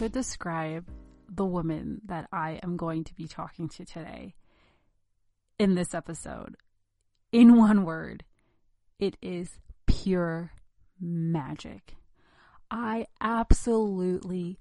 Could 0.00 0.12
describe 0.12 0.88
the 1.28 1.44
woman 1.44 2.00
that 2.06 2.26
I 2.32 2.58
am 2.62 2.78
going 2.78 3.04
to 3.04 3.14
be 3.14 3.28
talking 3.28 3.68
to 3.68 3.84
today 3.84 4.34
in 5.58 5.74
this 5.74 5.92
episode 5.92 6.56
in 7.32 7.58
one 7.58 7.84
word, 7.84 8.24
it 8.98 9.18
is 9.20 9.58
pure 9.86 10.52
magic. 10.98 11.96
I 12.70 13.08
absolutely 13.20 14.58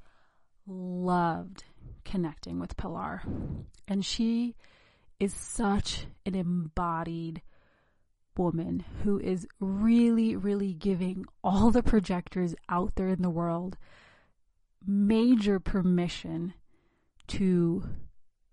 loved 0.67 1.63
connecting 2.03 2.59
with 2.59 2.75
Pilar. 2.75 3.23
And 3.87 4.05
she 4.05 4.57
is 5.21 5.33
such 5.33 6.05
an 6.25 6.35
embodied 6.35 7.41
woman 8.35 8.83
who 9.05 9.17
is 9.17 9.47
really, 9.61 10.35
really 10.35 10.73
giving 10.73 11.23
all 11.41 11.71
the 11.71 11.81
projectors 11.81 12.55
out 12.67 12.95
there 12.95 13.07
in 13.07 13.21
the 13.21 13.29
world 13.29 13.77
major 14.85 15.59
permission 15.59 16.53
to 17.27 17.83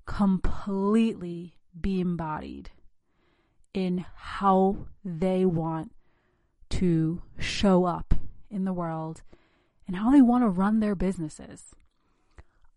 completely 0.06 1.56
be 1.78 2.00
embodied 2.00 2.70
in 3.74 4.04
how 4.14 4.86
they 5.04 5.44
want 5.44 5.92
to 6.70 7.22
show 7.38 7.84
up 7.84 8.14
in 8.50 8.64
the 8.64 8.72
world 8.72 9.22
and 9.86 9.96
how 9.96 10.10
they 10.10 10.22
want 10.22 10.42
to 10.42 10.48
run 10.48 10.80
their 10.80 10.94
businesses. 10.94 11.74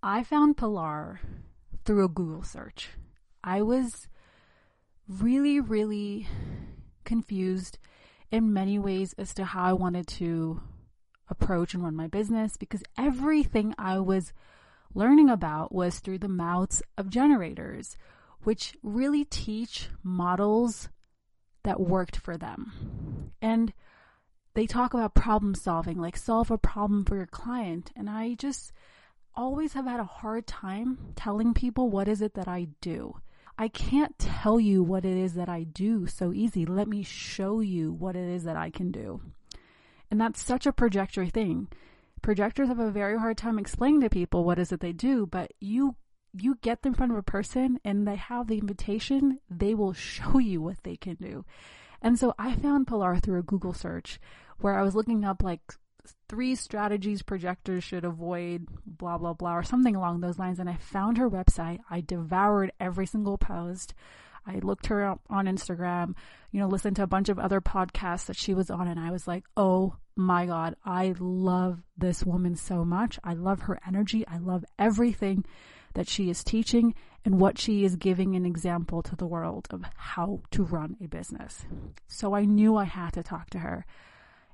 I 0.03 0.23
found 0.23 0.57
Pilar 0.57 1.19
through 1.85 2.05
a 2.05 2.09
Google 2.09 2.43
search. 2.43 2.89
I 3.43 3.61
was 3.61 4.07
really, 5.07 5.59
really 5.59 6.27
confused 7.03 7.79
in 8.31 8.53
many 8.53 8.77
ways 8.77 9.13
as 9.17 9.33
to 9.33 9.45
how 9.45 9.63
I 9.63 9.73
wanted 9.73 10.07
to 10.07 10.61
approach 11.29 11.73
and 11.73 11.83
run 11.83 11.95
my 11.95 12.07
business 12.07 12.57
because 12.57 12.83
everything 12.97 13.73
I 13.77 13.99
was 13.99 14.33
learning 14.93 15.29
about 15.29 15.71
was 15.71 15.99
through 15.99 16.19
the 16.19 16.27
mouths 16.27 16.81
of 16.97 17.09
generators 17.09 17.97
which 18.43 18.73
really 18.81 19.25
teach 19.25 19.89
models 20.03 20.89
that 21.63 21.79
worked 21.79 22.17
for 22.17 22.37
them. 22.37 23.31
And 23.41 23.73
they 24.53 24.65
talk 24.65 24.93
about 24.93 25.13
problem 25.13 25.55
solving, 25.55 25.97
like 25.97 26.17
solve 26.17 26.49
a 26.51 26.57
problem 26.57 27.05
for 27.05 27.15
your 27.15 27.25
client. 27.25 27.91
And 27.95 28.09
I 28.09 28.35
just 28.35 28.71
always 29.35 29.73
have 29.73 29.85
had 29.85 29.99
a 29.99 30.05
hard 30.05 30.47
time 30.47 31.13
telling 31.15 31.53
people 31.53 31.89
what 31.89 32.07
is 32.07 32.21
it 32.21 32.33
that 32.33 32.47
I 32.47 32.69
do. 32.81 33.17
I 33.57 33.67
can't 33.67 34.17
tell 34.17 34.59
you 34.59 34.81
what 34.83 35.03
it 35.03 35.17
is 35.17 35.33
that 35.33 35.49
I 35.49 35.63
do 35.63 36.07
so 36.07 36.31
easy. 36.31 36.65
Let 36.65 36.87
me 36.87 37.03
show 37.03 37.59
you 37.59 37.91
what 37.91 38.15
it 38.15 38.27
is 38.27 38.45
that 38.45 38.55
I 38.55 38.69
can 38.69 38.89
do. 38.89 39.21
And 40.11 40.19
that's 40.19 40.43
such 40.43 40.65
a 40.65 40.73
projector 40.73 41.25
thing. 41.25 41.67
Projectors 42.21 42.67
have 42.67 42.79
a 42.79 42.91
very 42.91 43.17
hard 43.17 43.37
time 43.37 43.59
explaining 43.59 44.01
to 44.01 44.09
people 44.09 44.43
what 44.43 44.59
is 44.59 44.71
it 44.71 44.79
they 44.79 44.91
do, 44.91 45.25
but 45.25 45.51
you 45.59 45.95
you 46.33 46.57
get 46.61 46.83
them 46.83 46.91
in 46.91 46.95
front 46.95 47.11
of 47.11 47.17
a 47.17 47.23
person 47.23 47.79
and 47.83 48.07
they 48.07 48.15
have 48.15 48.47
the 48.47 48.59
invitation, 48.59 49.39
they 49.49 49.73
will 49.73 49.93
show 49.93 50.37
you 50.37 50.61
what 50.61 50.83
they 50.83 50.95
can 50.95 51.15
do. 51.15 51.45
And 52.01 52.17
so 52.17 52.33
I 52.37 52.55
found 52.55 52.87
Pilar 52.87 53.17
through 53.17 53.39
a 53.39 53.43
Google 53.43 53.73
search 53.73 54.19
where 54.59 54.77
I 54.77 54.83
was 54.83 54.95
looking 54.95 55.25
up 55.25 55.43
like 55.43 55.61
three 56.27 56.55
strategies 56.55 57.21
projectors 57.21 57.83
should 57.83 58.05
avoid, 58.05 58.67
blah, 58.85 59.17
blah, 59.17 59.33
blah, 59.33 59.55
or 59.55 59.63
something 59.63 59.95
along 59.95 60.21
those 60.21 60.39
lines. 60.39 60.59
And 60.59 60.69
I 60.69 60.75
found 60.75 61.17
her 61.17 61.29
website. 61.29 61.79
I 61.89 62.01
devoured 62.01 62.71
every 62.79 63.05
single 63.05 63.37
post. 63.37 63.93
I 64.45 64.59
looked 64.59 64.87
her 64.87 65.05
up 65.05 65.21
on 65.29 65.45
Instagram, 65.45 66.15
you 66.51 66.59
know, 66.59 66.67
listened 66.67 66.95
to 66.97 67.03
a 67.03 67.07
bunch 67.07 67.29
of 67.29 67.39
other 67.39 67.61
podcasts 67.61 68.25
that 68.25 68.37
she 68.37 68.53
was 68.53 68.69
on, 68.69 68.87
and 68.87 68.99
I 68.99 69.11
was 69.11 69.27
like, 69.27 69.45
oh 69.55 69.95
my 70.15 70.45
God, 70.45 70.75
I 70.83 71.15
love 71.19 71.79
this 71.97 72.25
woman 72.25 72.55
so 72.55 72.83
much. 72.83 73.19
I 73.23 73.33
love 73.33 73.61
her 73.61 73.79
energy. 73.87 74.25
I 74.27 74.37
love 74.37 74.65
everything 74.77 75.45
that 75.93 76.07
she 76.09 76.29
is 76.29 76.43
teaching 76.43 76.93
and 77.25 77.39
what 77.39 77.57
she 77.57 77.83
is 77.83 77.95
giving 77.95 78.35
an 78.35 78.45
example 78.45 79.01
to 79.03 79.15
the 79.15 79.25
world 79.27 79.67
of 79.71 79.83
how 79.95 80.41
to 80.51 80.63
run 80.63 80.95
a 81.01 81.07
business. 81.07 81.65
So 82.07 82.35
I 82.35 82.45
knew 82.45 82.75
I 82.75 82.85
had 82.85 83.13
to 83.13 83.23
talk 83.23 83.49
to 83.51 83.59
her. 83.59 83.85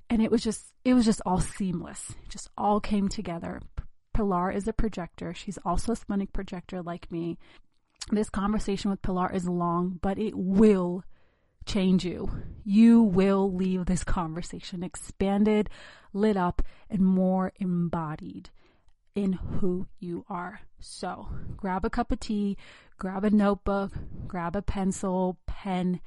And 0.10 0.22
it 0.22 0.32
was 0.32 0.44
just, 0.44 0.74
it 0.84 0.94
was 0.94 1.06
just 1.06 1.22
all 1.26 1.40
seamless. 1.40 2.12
It 2.24 2.30
just 2.30 2.50
all 2.58 2.80
came 2.80 3.08
together. 3.10 3.60
Pilar 4.14 4.52
is 4.52 4.68
a 4.68 4.74
projector. 4.74 5.34
She's 5.34 5.60
also 5.66 5.92
a 5.92 5.96
splenic 5.96 6.32
projector 6.32 6.82
like 6.82 7.12
me. 7.12 7.38
This 8.12 8.30
conversation 8.30 8.92
with 8.92 9.02
Pilar 9.02 9.32
is 9.32 9.48
long, 9.48 10.00
but 10.02 10.20
it 10.20 10.36
will 10.36 11.04
change 11.66 12.06
you. 12.06 12.30
You 12.64 13.02
will 13.02 13.52
leave 13.52 13.86
this 13.86 14.04
conversation 14.04 14.84
expanded, 14.84 15.70
lit 16.14 16.38
up, 16.38 16.62
and 16.90 17.02
more 17.02 17.52
embodied 17.60 18.52
in 19.16 19.34
who 19.34 19.88
you 20.00 20.26
are. 20.30 20.62
So 20.80 21.30
grab 21.58 21.84
a 21.84 21.90
cup 21.90 22.12
of 22.12 22.20
tea, 22.20 22.58
grab 23.00 23.24
a 23.24 23.32
notebook, 23.32 23.94
grab 24.28 24.56
a 24.56 24.62
pencil, 24.62 25.40
pen, 25.48 26.02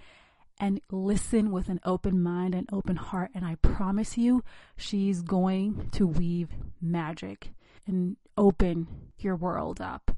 and 0.61 0.81
listen 0.91 1.51
with 1.51 1.69
an 1.69 1.81
open 1.85 2.23
mind 2.23 2.55
and 2.55 2.69
open 2.73 2.97
heart. 2.97 3.31
And 3.35 3.45
I 3.45 3.57
promise 3.57 4.17
you, 4.17 4.45
she's 4.77 5.23
going 5.23 5.89
to 5.93 6.07
weave 6.07 6.51
magic 6.81 7.53
and 7.87 8.17
open 8.37 8.87
your 9.19 9.37
world 9.37 9.81
up. 9.81 10.13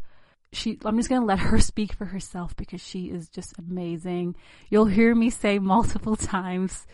She, 0.52 0.78
I'm 0.84 0.96
just 0.96 1.08
going 1.08 1.20
to 1.20 1.26
let 1.26 1.38
her 1.38 1.58
speak 1.60 1.92
for 1.92 2.06
herself 2.06 2.56
because 2.56 2.80
she 2.80 3.04
is 3.06 3.28
just 3.28 3.58
amazing. 3.58 4.34
You'll 4.68 4.86
hear 4.86 5.14
me 5.14 5.30
say 5.30 5.58
multiple 5.58 6.16
times 6.16 6.86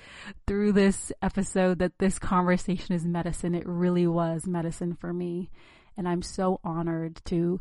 through 0.47 0.72
this 0.72 1.12
episode 1.22 1.78
that 1.78 1.99
this 1.99 2.19
conversation 2.19 2.95
is 2.95 3.05
medicine. 3.05 3.55
It 3.55 3.66
really 3.66 4.06
was 4.06 4.47
medicine 4.47 4.95
for 4.95 5.12
me. 5.12 5.50
And 5.97 6.06
I'm 6.06 6.22
so 6.22 6.61
honored 6.62 7.21
to 7.27 7.61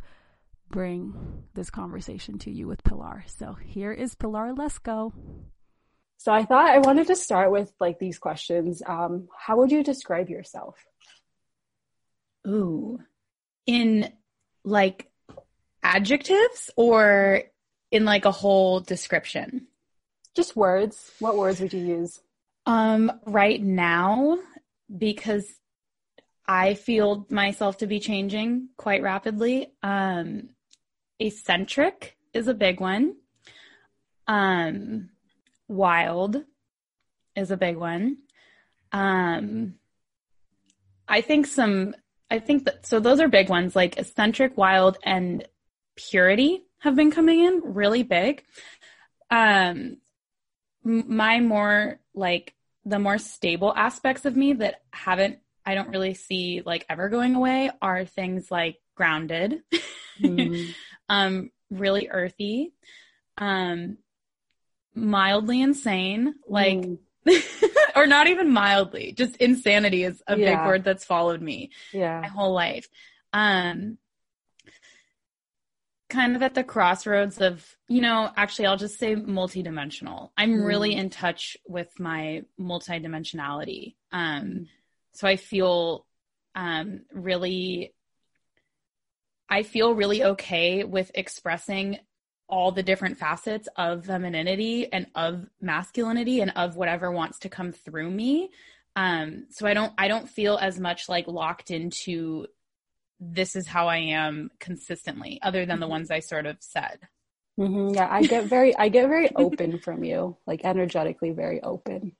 bring 0.69 1.43
this 1.53 1.69
conversation 1.69 2.39
to 2.39 2.51
you 2.51 2.67
with 2.67 2.83
Pilar. 2.83 3.23
So 3.27 3.55
here 3.63 3.93
is 3.93 4.15
Pilar. 4.15 4.53
Let's. 4.53 4.79
So 6.17 6.33
I 6.33 6.43
thought 6.43 6.69
I 6.69 6.79
wanted 6.79 7.07
to 7.07 7.15
start 7.15 7.51
with 7.51 7.71
like 7.79 7.99
these 7.99 8.17
questions. 8.17 8.81
Um, 8.85 9.27
how 9.37 9.57
would 9.57 9.71
you 9.71 9.83
describe 9.83 10.29
yourself? 10.29 10.75
Ooh, 12.47 12.99
in 13.65 14.11
like 14.63 15.09
adjectives 15.85 16.71
or 16.75 17.43
in 17.91 18.05
like 18.05 18.25
a 18.25 18.31
whole 18.31 18.79
description? 18.79 19.67
Just 20.35 20.55
words. 20.55 21.11
What 21.19 21.37
words 21.37 21.61
would 21.61 21.73
you 21.73 21.85
use? 21.85 22.19
Um, 22.65 23.11
right 23.25 23.61
now, 23.61 24.39
because 24.95 25.45
I 26.47 26.73
feel 26.73 27.27
myself 27.29 27.77
to 27.77 27.87
be 27.87 27.99
changing 27.99 28.69
quite 28.77 29.03
rapidly. 29.03 29.71
Um, 29.83 30.49
eccentric 31.19 32.17
is 32.33 32.47
a 32.47 32.53
big 32.53 32.79
one. 32.79 33.15
Um, 34.27 35.09
wild 35.67 36.43
is 37.35 37.51
a 37.51 37.57
big 37.57 37.77
one. 37.77 38.17
Um, 38.91 39.75
I 41.07 41.21
think 41.21 41.45
some, 41.45 41.95
I 42.31 42.39
think 42.39 42.65
that, 42.65 42.87
so 42.87 42.99
those 42.99 43.19
are 43.19 43.27
big 43.27 43.49
ones 43.49 43.75
like 43.75 43.97
eccentric, 43.97 44.57
wild, 44.57 44.97
and 45.03 45.47
purity 45.95 46.63
have 46.79 46.95
been 46.95 47.11
coming 47.11 47.39
in 47.39 47.61
really 47.63 48.03
big. 48.03 48.43
Um, 49.29 49.97
my 50.83 51.39
more 51.39 51.99
like 52.13 52.53
the 52.85 52.99
more 52.99 53.17
stable 53.17 53.73
aspects 53.75 54.25
of 54.25 54.35
me 54.35 54.53
that 54.53 54.81
haven't 54.91 55.39
I 55.65 55.73
don't 55.73 55.89
really 55.89 56.13
see 56.13 56.61
like 56.63 56.85
ever 56.89 57.09
going 57.09 57.35
away 57.35 57.71
are 57.81 58.05
things 58.05 58.51
like 58.51 58.77
grounded, 58.95 59.61
mm. 60.21 60.73
um, 61.09 61.49
really 61.71 62.07
earthy, 62.09 62.73
um, 63.37 63.97
mildly 64.93 65.61
insane, 65.61 66.35
like, 66.47 66.77
mm. 66.77 66.97
or 67.95 68.05
not 68.05 68.27
even 68.27 68.51
mildly, 68.51 69.13
just 69.13 69.35
insanity 69.37 70.03
is 70.03 70.21
a 70.27 70.37
yeah. 70.37 70.55
big 70.55 70.67
word 70.67 70.83
that's 70.83 71.03
followed 71.03 71.41
me 71.41 71.71
yeah. 71.91 72.21
my 72.21 72.27
whole 72.27 72.53
life. 72.53 72.87
Um, 73.33 73.97
kind 76.15 76.35
of 76.35 76.41
at 76.41 76.55
the 76.55 76.63
crossroads 76.63 77.39
of, 77.41 77.63
you 77.87 78.01
know, 78.01 78.31
actually, 78.35 78.67
I'll 78.67 78.77
just 78.77 78.97
say 78.97 79.15
multidimensional. 79.15 80.29
I'm 80.37 80.53
mm. 80.53 80.65
really 80.65 80.95
in 80.95 81.09
touch 81.09 81.57
with 81.67 81.99
my 81.99 82.43
multidimensionality. 82.59 83.95
Um, 84.11 84.67
so 85.13 85.27
I 85.27 85.35
feel 85.35 86.05
um, 86.55 87.01
really, 87.13 87.93
I 89.49 89.63
feel 89.63 89.93
really 89.93 90.23
okay 90.23 90.85
with 90.85 91.11
expressing 91.13 91.99
all 92.47 92.71
the 92.71 92.83
different 92.83 93.17
facets 93.17 93.67
of 93.75 94.05
femininity 94.05 94.91
and 94.91 95.07
of 95.15 95.47
masculinity 95.59 96.41
and 96.41 96.51
of 96.55 96.75
whatever 96.75 97.11
wants 97.11 97.39
to 97.39 97.49
come 97.49 97.73
through 97.73 98.09
me. 98.09 98.49
Um, 98.95 99.47
so 99.49 99.67
I 99.67 99.73
don't, 99.73 99.91
I 99.97 100.07
don't 100.07 100.29
feel 100.29 100.57
as 100.57 100.79
much 100.79 101.09
like 101.09 101.27
locked 101.27 101.71
into 101.71 102.47
this 103.19 103.55
is 103.55 103.67
how 103.67 103.87
I 103.87 103.97
am 103.97 104.51
consistently, 104.59 105.39
other 105.41 105.65
than 105.65 105.79
the 105.79 105.85
mm-hmm. 105.85 105.91
ones 105.91 106.11
I 106.11 106.19
sort 106.19 106.45
of 106.45 106.57
said. 106.59 106.99
Mm-hmm. 107.59 107.95
Yeah, 107.95 108.07
I 108.09 108.23
get 108.23 108.45
very, 108.45 108.75
I 108.75 108.89
get 108.89 109.07
very 109.07 109.29
open 109.35 109.79
from 109.79 110.03
you, 110.03 110.37
like 110.45 110.65
energetically 110.65 111.31
very 111.31 111.61
open. 111.61 112.15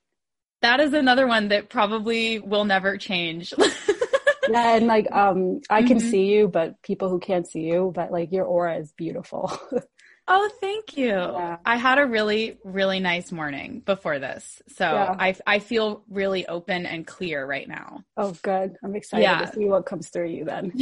That 0.62 0.80
is 0.80 0.94
another 0.94 1.28
one 1.28 1.50
that 1.50 1.70
probably 1.70 2.40
will 2.40 2.66
never 2.66 2.98
change. 2.98 3.54
yeah, 4.50 4.78
and 4.78 4.88
like, 4.88 5.12
um, 5.12 5.62
I 5.70 5.84
can 5.84 5.98
mm-hmm. 5.98 6.10
see 6.10 6.26
you, 6.26 6.48
but 6.48 6.82
people 6.82 7.10
who 7.10 7.20
can't 7.20 7.48
see 7.48 7.62
you, 7.62 7.92
but 7.94 8.12
like 8.12 8.32
your 8.32 8.46
aura 8.46 8.78
is 8.78 8.94
beautiful. 8.94 9.52
Oh, 10.28 10.50
thank 10.60 10.98
you. 10.98 11.10
Yeah. 11.10 11.58
I 11.66 11.78
had 11.78 12.00
a 12.00 12.06
really, 12.06 12.58
really 12.64 13.00
nice 13.00 13.32
morning 13.32 13.82
before 13.86 14.18
this. 14.18 14.62
So 14.70 14.86
yeah. 14.86 15.16
I, 15.20 15.36
I 15.46 15.60
feel 15.60 16.04
really 16.10 16.48
open 16.48 16.88
and 16.88 17.06
clear 17.06 17.46
right 17.46 17.68
now. 17.68 18.04
Oh, 18.18 18.36
good. 18.42 18.76
I'm 18.84 18.96
excited 18.96 19.22
yeah. 19.22 19.46
to 19.46 19.54
see 19.54 19.66
what 19.66 19.86
comes 19.86 20.10
through 20.10 20.30
you 20.30 20.46
then. 20.46 20.74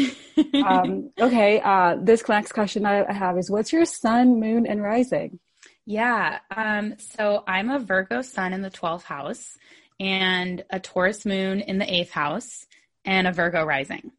um, 0.66 1.12
okay. 1.20 1.60
Uh, 1.60 1.98
this 2.00 2.28
next 2.30 2.54
question 2.54 2.86
I 2.86 3.12
have 3.12 3.38
is 3.38 3.52
what's 3.52 3.74
your 3.74 3.86
sun, 3.86 4.40
moon, 4.40 4.66
and 4.66 4.82
rising? 4.82 5.40
Yeah. 5.86 6.40
Um, 6.56 6.96
so 6.98 7.44
I'm 7.46 7.70
a 7.70 7.80
Virgo 7.80 8.22
sun 8.22 8.54
in 8.54 8.62
the 8.62 8.72
12th 8.72 9.04
house 9.04 9.58
and 10.00 10.64
a 10.70 10.80
Taurus 10.80 11.26
moon 11.26 11.60
in 11.60 11.80
the 11.80 11.94
eighth 11.94 12.12
house 12.12 12.66
and 13.04 13.28
a 13.28 13.34
Virgo 13.34 13.66
rising. 13.66 14.12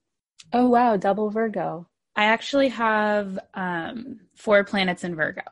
Oh, 0.52 0.68
wow. 0.68 0.98
Double 0.98 1.30
Virgo. 1.30 1.86
I 2.16 2.26
actually 2.26 2.68
have 2.68 3.38
um, 3.54 4.20
four 4.36 4.64
planets 4.64 5.04
in 5.04 5.14
Virgo. 5.16 5.42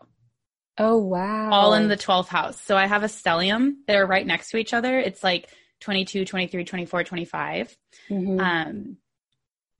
Oh, 0.79 0.99
wow. 0.99 1.51
All 1.51 1.75
in 1.75 1.89
the 1.89 1.97
12th 1.97 2.29
house. 2.29 2.61
So 2.61 2.77
I 2.77 2.87
have 2.87 3.03
a 3.03 3.07
stellium. 3.07 3.75
They're 3.87 4.07
right 4.07 4.27
next 4.27 4.51
to 4.51 4.57
each 4.57 4.73
other. 4.73 4.99
It's 4.99 5.23
like 5.23 5.49
22, 5.81 6.25
23, 6.25 6.65
24, 6.65 7.05
25. 7.05 7.77
Mm-hmm. 8.09 8.41
Um, 8.41 8.97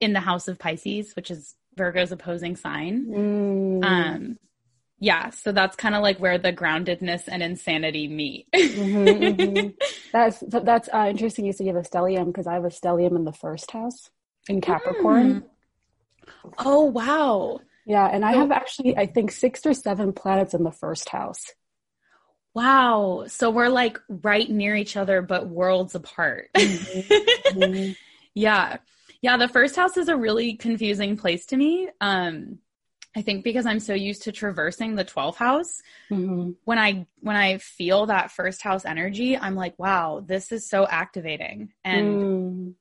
in 0.01 0.13
the 0.13 0.21
house 0.21 0.49
of 0.49 0.59
Pisces, 0.59 1.15
which 1.15 1.31
is 1.31 1.55
Virgo's 1.77 2.13
opposing 2.13 2.57
sign. 2.57 3.07
Mm. 3.07 3.85
Um, 3.85 4.39
yeah, 4.99 5.31
so 5.31 5.53
that's 5.53 5.77
kind 5.77 5.95
of 5.95 6.03
like 6.03 6.19
where 6.19 6.39
the 6.39 6.53
groundedness 6.53 7.23
and 7.27 7.43
insanity 7.43 8.07
meet. 8.09 8.47
mm-hmm, 8.55 9.41
mm-hmm. 9.41 9.69
That's 10.13 10.45
that's 10.47 10.89
uh, 10.93 11.07
interesting. 11.09 11.47
You 11.47 11.53
said 11.53 11.67
you 11.67 11.75
have 11.75 11.85
a 11.85 11.89
stellium 11.89 12.27
because 12.27 12.47
I 12.47 12.53
have 12.53 12.65
a 12.65 12.69
stellium 12.69 13.17
in 13.17 13.25
the 13.25 13.33
first 13.33 13.71
house 13.71 14.11
in 14.47 14.61
Capricorn. 14.61 15.41
Mm. 15.41 15.45
Oh, 16.59 16.85
wow. 16.85 17.61
Yeah. 17.87 18.07
And 18.07 18.25
I 18.25 18.33
have 18.33 18.51
actually, 18.51 18.97
I 18.97 19.07
think, 19.07 19.33
six 19.33 19.67
or 19.67 19.75
seven 19.75 20.13
planets 20.13 20.55
in 20.55 20.63
the 20.63 20.71
first 20.71 21.09
house. 21.09 21.53
Wow. 22.55 23.25
So 23.29 23.51
we're 23.51 23.69
like 23.69 23.99
right 24.09 24.49
near 24.49 24.77
each 24.77 24.97
other, 24.97 25.23
but 25.23 25.49
worlds 25.49 25.95
apart. 25.95 26.51
Mm-hmm. 26.55 27.59
mm-hmm. 27.59 27.93
yeah. 28.35 28.77
Yeah. 29.23 29.37
The 29.37 29.49
first 29.49 29.77
house 29.77 29.97
is 29.97 30.09
a 30.09 30.17
really 30.17 30.55
confusing 30.55 31.17
place 31.17 31.47
to 31.47 31.57
me. 31.57 31.89
Um, 32.01 32.59
I 33.15 33.21
think 33.23 33.45
because 33.45 33.67
I'm 33.67 33.81
so 33.81 33.93
used 33.93 34.23
to 34.23 34.33
traversing 34.33 34.95
the 34.95 35.05
12th 35.05 35.37
house, 35.37 35.83
mm-hmm. 36.11 36.53
when 36.65 36.79
I 36.79 37.07
when 37.21 37.37
I 37.37 37.59
feel 37.59 38.07
that 38.07 38.31
first 38.31 38.63
house 38.63 38.87
energy, 38.87 39.37
I'm 39.37 39.55
like, 39.55 39.79
wow, 39.79 40.25
this 40.27 40.51
is 40.51 40.69
so 40.69 40.87
activating. 40.87 41.73
And 41.85 42.23
mm 42.23 42.75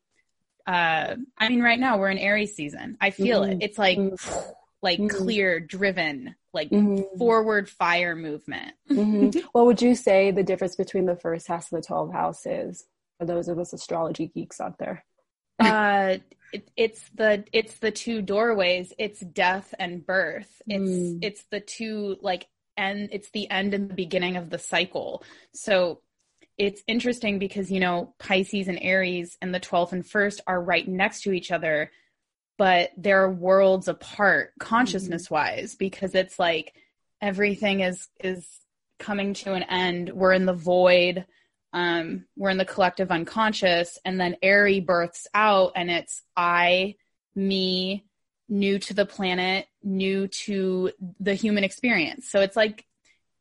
uh 0.68 1.16
i 1.38 1.50
mean 1.50 1.62
right 1.62 1.80
now 1.80 1.98
we're 1.98 2.10
in 2.10 2.18
aries 2.18 2.56
season 2.56 2.98
i 3.02 3.10
feel 3.10 3.42
mm-hmm. 3.42 3.54
it 3.54 3.64
it's 3.64 3.78
like 3.78 3.98
mm-hmm. 3.98 4.40
like 4.82 5.00
mm-hmm. 5.00 5.18
clear 5.18 5.60
driven 5.60 6.36
like 6.54 6.70
mm-hmm. 6.70 7.18
forward 7.18 7.70
fire 7.70 8.16
movement 8.16 8.74
mm-hmm. 8.90 9.40
what 9.52 9.66
would 9.66 9.82
you 9.82 9.96
say 9.96 10.32
the 10.32 10.44
difference 10.44 10.76
between 10.76 11.06
the 11.06 11.16
first 11.16 11.48
house 11.48 11.72
and 11.72 11.82
the 11.82 11.86
12 11.86 12.12
house 12.12 12.46
is 12.46 12.86
for 13.18 13.26
those 13.26 13.48
of 13.48 13.60
us 13.60 13.74
astrology 13.74 14.28
geeks 14.28 14.60
out 14.60 14.78
there 14.78 15.04
uh 15.60 16.18
it, 16.54 16.70
it's 16.76 17.10
the 17.16 17.44
it's 17.54 17.80
the 17.80 17.92
two 17.92 18.22
doorways 18.22 18.94
it's 18.98 19.22
death 19.22 19.74
and 19.80 20.06
birth 20.06 20.62
it's 20.68 20.84
mm. 20.84 21.20
it's 21.22 21.44
the 21.52 21.60
two 21.60 22.18
like 22.22 22.48
and 22.78 23.10
it's 23.12 23.30
the 23.30 23.50
end 23.50 23.74
and 23.74 23.90
the 23.90 23.94
beginning 23.94 24.38
of 24.38 24.50
the 24.50 24.58
cycle 24.58 25.24
so 25.54 26.02
it's 26.62 26.84
interesting 26.86 27.40
because, 27.40 27.72
you 27.72 27.80
know, 27.80 28.14
Pisces 28.20 28.68
and 28.68 28.78
Aries 28.80 29.36
and 29.42 29.52
the 29.52 29.60
12th 29.60 29.94
and 29.94 30.06
1st 30.06 30.42
are 30.46 30.62
right 30.62 30.88
next 30.88 31.24
to 31.24 31.32
each 31.32 31.50
other, 31.50 31.90
but 32.56 32.92
they're 32.96 33.32
worlds 33.32 33.88
apart 33.88 34.52
consciousness 34.60 35.32
wise 35.32 35.74
because 35.74 36.14
it's 36.14 36.38
like 36.38 36.76
everything 37.20 37.80
is 37.80 38.08
is 38.24 38.48
coming 39.00 39.34
to 39.34 39.54
an 39.54 39.64
end. 39.64 40.12
We're 40.12 40.34
in 40.34 40.46
the 40.46 40.54
void. 40.54 41.26
Um, 41.74 42.26
we're 42.38 42.52
in 42.52 42.60
the 42.60 42.66
collective 42.66 43.10
unconscious, 43.10 43.98
and 44.06 44.22
then 44.22 44.36
Aries 44.44 44.84
births 44.84 45.26
out, 45.34 45.72
and 45.76 45.90
it's 45.90 46.22
I, 46.38 46.94
me, 47.34 48.06
new 48.48 48.78
to 48.78 48.94
the 48.94 49.08
planet, 49.08 49.66
new 49.82 50.28
to 50.28 50.92
the 51.20 51.34
human 51.34 51.64
experience. 51.64 52.30
So 52.30 52.42
it's 52.42 52.56
like 52.56 52.86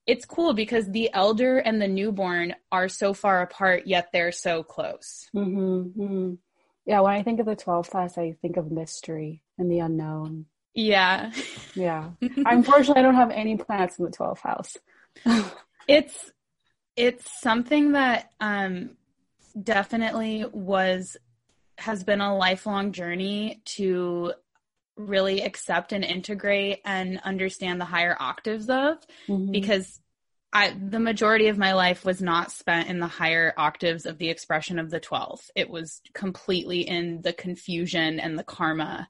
it's 0.06 0.24
cool 0.24 0.54
because 0.54 0.90
the 0.90 1.12
elder 1.12 1.58
and 1.58 1.80
the 1.80 1.88
newborn 1.88 2.54
are 2.72 2.88
so 2.88 3.14
far 3.14 3.42
apart, 3.42 3.86
yet 3.86 4.08
they're 4.12 4.32
so 4.32 4.62
close. 4.62 5.28
Mm-hmm, 5.34 6.02
mm-hmm. 6.02 6.34
Yeah, 6.86 7.00
when 7.00 7.12
I 7.12 7.22
think 7.22 7.40
of 7.40 7.46
the 7.46 7.56
12th 7.56 7.92
house, 7.92 8.18
I 8.18 8.36
think 8.42 8.56
of 8.56 8.72
mystery 8.72 9.42
and 9.58 9.70
the 9.70 9.80
unknown. 9.80 10.46
Yeah. 10.74 11.32
Yeah. 11.74 12.10
Unfortunately, 12.20 13.00
I 13.00 13.02
don't 13.02 13.14
have 13.14 13.30
any 13.30 13.56
planets 13.56 13.98
in 13.98 14.04
the 14.04 14.10
12th 14.10 14.40
house. 14.40 14.76
it's 15.88 16.32
it's 16.96 17.40
something 17.40 17.92
that 17.92 18.30
um 18.40 18.90
definitely 19.60 20.44
was 20.52 21.16
has 21.78 22.04
been 22.04 22.20
a 22.20 22.36
lifelong 22.36 22.92
journey 22.92 23.62
to 23.64 24.32
really 25.08 25.42
accept 25.42 25.92
and 25.92 26.04
integrate 26.04 26.80
and 26.84 27.20
understand 27.24 27.80
the 27.80 27.86
higher 27.86 28.16
octaves 28.18 28.68
of 28.68 28.98
mm-hmm. 29.28 29.50
because 29.50 30.00
I 30.52 30.70
the 30.70 30.98
majority 30.98 31.48
of 31.48 31.58
my 31.58 31.74
life 31.74 32.04
was 32.04 32.20
not 32.20 32.50
spent 32.50 32.88
in 32.88 32.98
the 32.98 33.06
higher 33.06 33.54
octaves 33.56 34.06
of 34.06 34.18
the 34.18 34.30
expression 34.30 34.78
of 34.78 34.90
the 34.90 35.00
12th. 35.00 35.50
It 35.54 35.70
was 35.70 36.00
completely 36.12 36.80
in 36.80 37.22
the 37.22 37.32
confusion 37.32 38.18
and 38.18 38.38
the 38.38 38.44
karma 38.44 39.08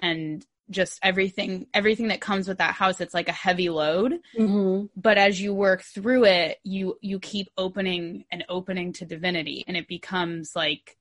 and 0.00 0.44
just 0.70 0.98
everything 1.02 1.66
everything 1.74 2.08
that 2.08 2.20
comes 2.20 2.46
with 2.46 2.58
that 2.58 2.74
house 2.74 3.00
it's 3.00 3.14
like 3.14 3.28
a 3.28 3.32
heavy 3.32 3.68
load 3.68 4.12
mm-hmm. 4.38 4.86
but 4.96 5.18
as 5.18 5.40
you 5.40 5.52
work 5.52 5.82
through 5.82 6.24
it 6.24 6.58
you 6.62 6.96
you 7.00 7.18
keep 7.18 7.48
opening 7.58 8.24
and 8.30 8.44
opening 8.48 8.92
to 8.92 9.04
divinity 9.04 9.64
and 9.66 9.76
it 9.76 9.88
becomes 9.88 10.52
like 10.54 10.96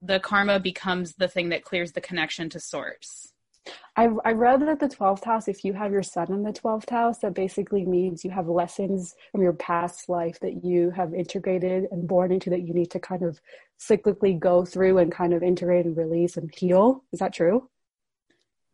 the 0.00 0.20
karma 0.20 0.60
becomes 0.60 1.14
the 1.14 1.28
thing 1.28 1.48
that 1.48 1.64
clears 1.64 1.92
the 1.92 2.00
connection 2.00 2.48
to 2.48 2.60
source 2.60 3.32
I, 3.96 4.08
I 4.24 4.32
read 4.32 4.60
that 4.60 4.80
the 4.80 4.88
12th 4.88 5.24
house, 5.24 5.48
if 5.48 5.64
you 5.64 5.72
have 5.72 5.92
your 5.92 6.02
sun 6.02 6.32
in 6.32 6.42
the 6.42 6.52
12th 6.52 6.90
house, 6.90 7.18
that 7.18 7.34
basically 7.34 7.84
means 7.84 8.24
you 8.24 8.30
have 8.30 8.48
lessons 8.48 9.14
from 9.32 9.42
your 9.42 9.52
past 9.52 10.08
life 10.08 10.38
that 10.40 10.64
you 10.64 10.90
have 10.90 11.14
integrated 11.14 11.88
and 11.90 12.06
born 12.06 12.30
into 12.30 12.50
that 12.50 12.62
you 12.62 12.74
need 12.74 12.90
to 12.92 13.00
kind 13.00 13.22
of 13.22 13.40
cyclically 13.78 14.38
go 14.38 14.64
through 14.64 14.98
and 14.98 15.12
kind 15.12 15.32
of 15.32 15.42
integrate 15.42 15.86
and 15.86 15.96
release 15.96 16.36
and 16.36 16.54
heal. 16.54 17.04
Is 17.12 17.18
that 17.18 17.34
true? 17.34 17.68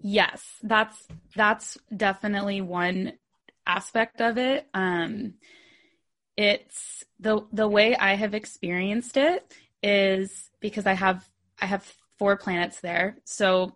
Yes, 0.01 0.45
that's 0.63 1.09
that's 1.35 1.79
definitely 1.95 2.61
one 2.61 3.13
aspect 3.67 4.21
of 4.21 4.37
it. 4.37 4.69
Um, 4.75 5.35
it's 6.37 7.05
the 7.21 7.47
the 7.53 7.69
way 7.69 7.97
I 7.97 8.15
have 8.15 8.35
experienced 8.35 9.17
it 9.17 9.55
is 9.83 10.51
because 10.61 10.87
I 10.87 10.93
have 10.93 11.27
I 11.61 11.67
have 11.67 11.91
four 12.19 12.37
planets 12.37 12.81
there. 12.81 13.17
So 13.25 13.75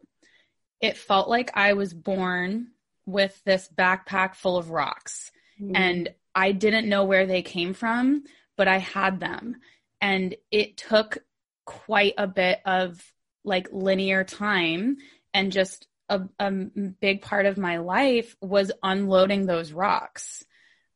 it 0.80 0.96
felt 0.96 1.28
like 1.28 1.50
I 1.56 1.72
was 1.72 1.92
born 1.92 2.68
with 3.06 3.40
this 3.44 3.68
backpack 3.76 4.34
full 4.34 4.56
of 4.56 4.70
rocks 4.70 5.32
mm. 5.60 5.72
and 5.74 6.10
I 6.34 6.52
didn't 6.52 6.88
know 6.88 7.04
where 7.04 7.26
they 7.26 7.42
came 7.42 7.74
from, 7.74 8.24
but 8.56 8.68
I 8.68 8.78
had 8.78 9.18
them. 9.18 9.56
And 10.00 10.36
it 10.50 10.76
took 10.76 11.18
quite 11.64 12.14
a 12.16 12.26
bit 12.26 12.60
of 12.64 13.02
like 13.44 13.68
linear 13.72 14.24
time 14.24 14.98
and 15.34 15.50
just 15.50 15.86
a, 16.08 16.22
a 16.38 16.50
big 16.50 17.22
part 17.22 17.46
of 17.46 17.58
my 17.58 17.78
life 17.78 18.36
was 18.40 18.72
unloading 18.82 19.46
those 19.46 19.72
rocks. 19.72 20.44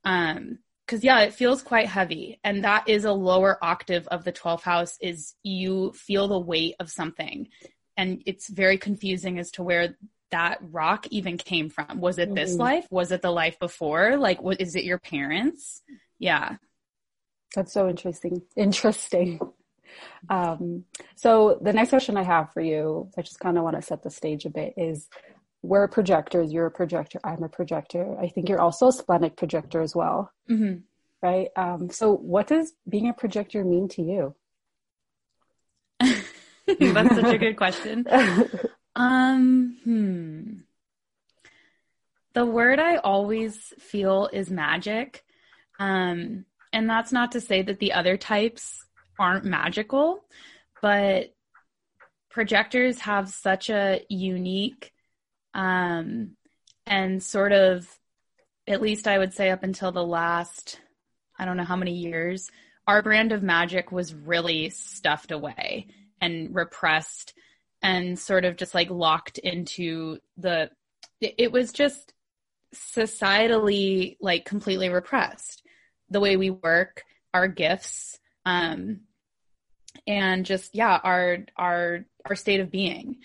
Um, 0.05 0.59
cause 0.87 1.03
yeah, 1.03 1.21
it 1.23 1.35
feels 1.35 1.63
quite 1.63 1.89
heavy. 1.89 2.39
And 2.45 2.65
that 2.65 2.89
is 2.89 3.05
a 3.05 3.13
lower 3.13 3.59
octave 3.63 4.07
of 4.09 4.25
the 4.25 4.33
12th 4.33 4.63
house 4.63 4.97
is 5.01 5.35
you 5.43 5.93
feel 5.93 6.29
the 6.29 6.39
weight 6.39 6.77
of 6.79 6.91
something 6.91 7.49
and 7.97 8.23
it's 8.27 8.49
very 8.49 8.79
confusing 8.79 9.39
as 9.39 9.51
to 9.53 9.63
where 9.63 9.97
that 10.31 10.59
rock 10.63 11.07
even 11.11 11.37
came 11.37 11.69
from. 11.69 12.01
Was 12.01 12.19
it 12.19 12.35
this 12.35 12.57
Mhm. 12.57 12.61
life? 12.61 12.87
Was 12.91 13.13
it 13.13 13.23
the 13.23 13.31
life 13.31 13.59
before? 13.59 14.17
Like, 14.17 14.41
what 14.43 14.61
is 14.61 14.75
it 14.75 14.85
your 14.85 14.99
parents? 14.99 15.83
Yeah. 16.19 16.57
That's 17.55 17.73
so 17.73 17.89
interesting. 17.89 18.43
Interesting. 18.57 19.39
Um, 20.31 20.87
so 21.17 21.59
the 21.61 21.73
next 21.73 21.91
question 21.91 22.17
I 22.17 22.23
have 22.23 22.51
for 22.53 22.63
you, 22.63 23.11
I 23.19 23.21
just 23.23 23.41
kind 23.41 23.59
of 23.59 23.65
want 23.65 23.77
to 23.77 23.83
set 23.83 24.03
the 24.03 24.11
stage 24.11 24.47
a 24.47 24.51
bit, 24.51 24.73
is 24.79 25.09
we're 25.63 25.87
projectors. 25.87 26.51
You're 26.51 26.67
a 26.67 26.71
projector. 26.71 27.21
I'm 27.23 27.43
a 27.43 27.49
projector. 27.49 28.19
I 28.19 28.29
think 28.29 28.49
you're 28.49 28.61
also 28.61 28.89
a 28.89 28.93
splenic 28.93 29.37
projector 29.37 29.83
as 29.83 29.95
well, 29.95 30.33
hmm 30.49 30.77
right? 31.23 31.51
Um, 31.55 31.89
so 31.91 32.17
what 32.17 32.49
does 32.49 32.73
being 32.89 33.09
a 33.09 33.13
projector 33.13 33.65
mean 33.65 33.87
to 33.89 34.03
you? 34.03 34.35
That's 36.81 37.15
such 37.15 37.35
a 37.35 37.39
good 37.39 37.57
question. 37.57 38.07
Um, 38.95 39.77
hmm. 39.85 40.53
The 42.35 42.47
word 42.47 42.79
I 42.79 42.97
always 42.97 43.57
feel 43.79 44.29
is 44.33 44.51
magic. 44.51 45.25
Um, 45.79 46.45
and 46.73 46.89
that's 46.89 47.13
not 47.13 47.33
to 47.33 47.41
say 47.41 47.63
that 47.63 47.79
the 47.79 47.93
other 47.93 48.17
types 48.17 48.85
aren't 49.19 49.45
magical, 49.45 50.25
but 50.81 51.35
projectors 52.31 53.01
have 53.01 53.29
such 53.29 53.69
a 53.69 54.03
unique 54.09 54.93
um, 55.55 56.37
and 56.87 57.23
sort 57.23 57.53
of, 57.53 57.87
at 58.67 58.81
least 58.81 59.07
I 59.07 59.19
would 59.19 59.35
say 59.35 59.51
up 59.51 59.63
until 59.63 59.93
the 59.93 60.05
last, 60.05 60.81
I 61.39 61.45
don't 61.45 61.57
know 61.57 61.65
how 61.65 61.77
many 61.77 61.93
years, 61.95 62.51
our 62.87 63.03
brand 63.03 63.33
of 63.33 63.43
magic 63.43 63.93
was 63.93 64.15
really 64.15 64.71
stuffed 64.71 65.31
away 65.31 65.89
and 66.23 66.55
repressed 66.55 67.35
and 67.83 68.19
sort 68.19 68.47
of 68.47 68.57
just 68.57 68.75
like 68.75 68.89
locked 68.89 69.39
into 69.39 70.19
the 70.39 70.71
it 71.21 71.53
was 71.53 71.73
just 71.73 72.15
societally 72.75 74.17
like 74.21 74.45
completely 74.45 74.89
repressed. 74.89 75.63
The 76.09 76.21
way 76.21 76.37
we 76.37 76.51
work 76.51 77.03
our 77.35 77.49
gifts 77.49 78.19
um 78.45 79.01
and 80.07 80.47
just 80.47 80.75
yeah 80.75 80.99
our 81.03 81.39
our 81.57 82.07
our 82.25 82.37
state 82.37 82.61
of 82.61 82.71
being. 82.71 83.19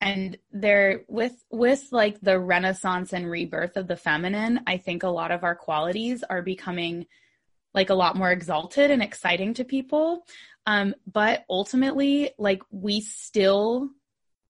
And 0.00 0.36
there 0.52 1.02
with 1.08 1.34
with 1.50 1.88
like 1.90 2.20
the 2.20 2.38
renaissance 2.38 3.12
and 3.12 3.30
rebirth 3.30 3.76
of 3.76 3.88
the 3.88 3.96
feminine 3.96 4.60
i 4.66 4.76
think 4.76 5.02
a 5.02 5.08
lot 5.08 5.30
of 5.30 5.44
our 5.44 5.54
qualities 5.54 6.22
are 6.28 6.42
becoming 6.42 7.06
like 7.74 7.90
a 7.90 7.94
lot 7.94 8.16
more 8.16 8.30
exalted 8.30 8.90
and 8.90 9.02
exciting 9.02 9.54
to 9.54 9.64
people 9.64 10.24
um 10.66 10.94
but 11.10 11.44
ultimately 11.50 12.30
like 12.38 12.62
we 12.70 13.00
still 13.00 13.90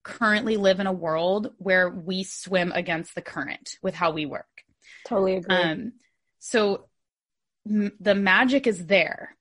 currently 0.02 0.56
live 0.58 0.80
in 0.80 0.86
a 0.86 0.92
world 0.92 1.52
where 1.58 1.88
we 1.88 2.22
swim 2.22 2.70
against 2.72 3.14
the 3.14 3.22
current 3.22 3.76
with 3.82 3.94
how 3.94 4.10
we 4.12 4.26
work 4.26 4.64
totally 5.06 5.36
agree. 5.36 5.54
um, 5.56 5.92
so 6.38 6.86
m- 7.66 7.92
the 8.00 8.14
magic 8.14 8.66
is 8.66 8.84
there, 8.86 9.34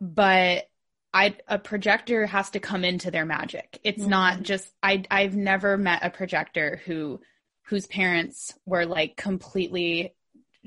but 0.00 0.66
I 1.14 1.36
a 1.46 1.58
projector 1.58 2.26
has 2.26 2.50
to 2.50 2.60
come 2.60 2.84
into 2.84 3.10
their 3.12 3.24
magic. 3.24 3.78
It's 3.84 4.04
not 4.04 4.38
Mhm. 4.38 4.42
just 4.42 4.72
I 4.82 5.04
I've 5.10 5.36
never 5.36 5.76
met 5.78 6.04
a 6.04 6.10
projector 6.10 6.80
who 6.84 7.20
whose 7.66 7.86
parents 7.86 8.52
were 8.66 8.86
like 8.86 9.16
completely 9.16 10.14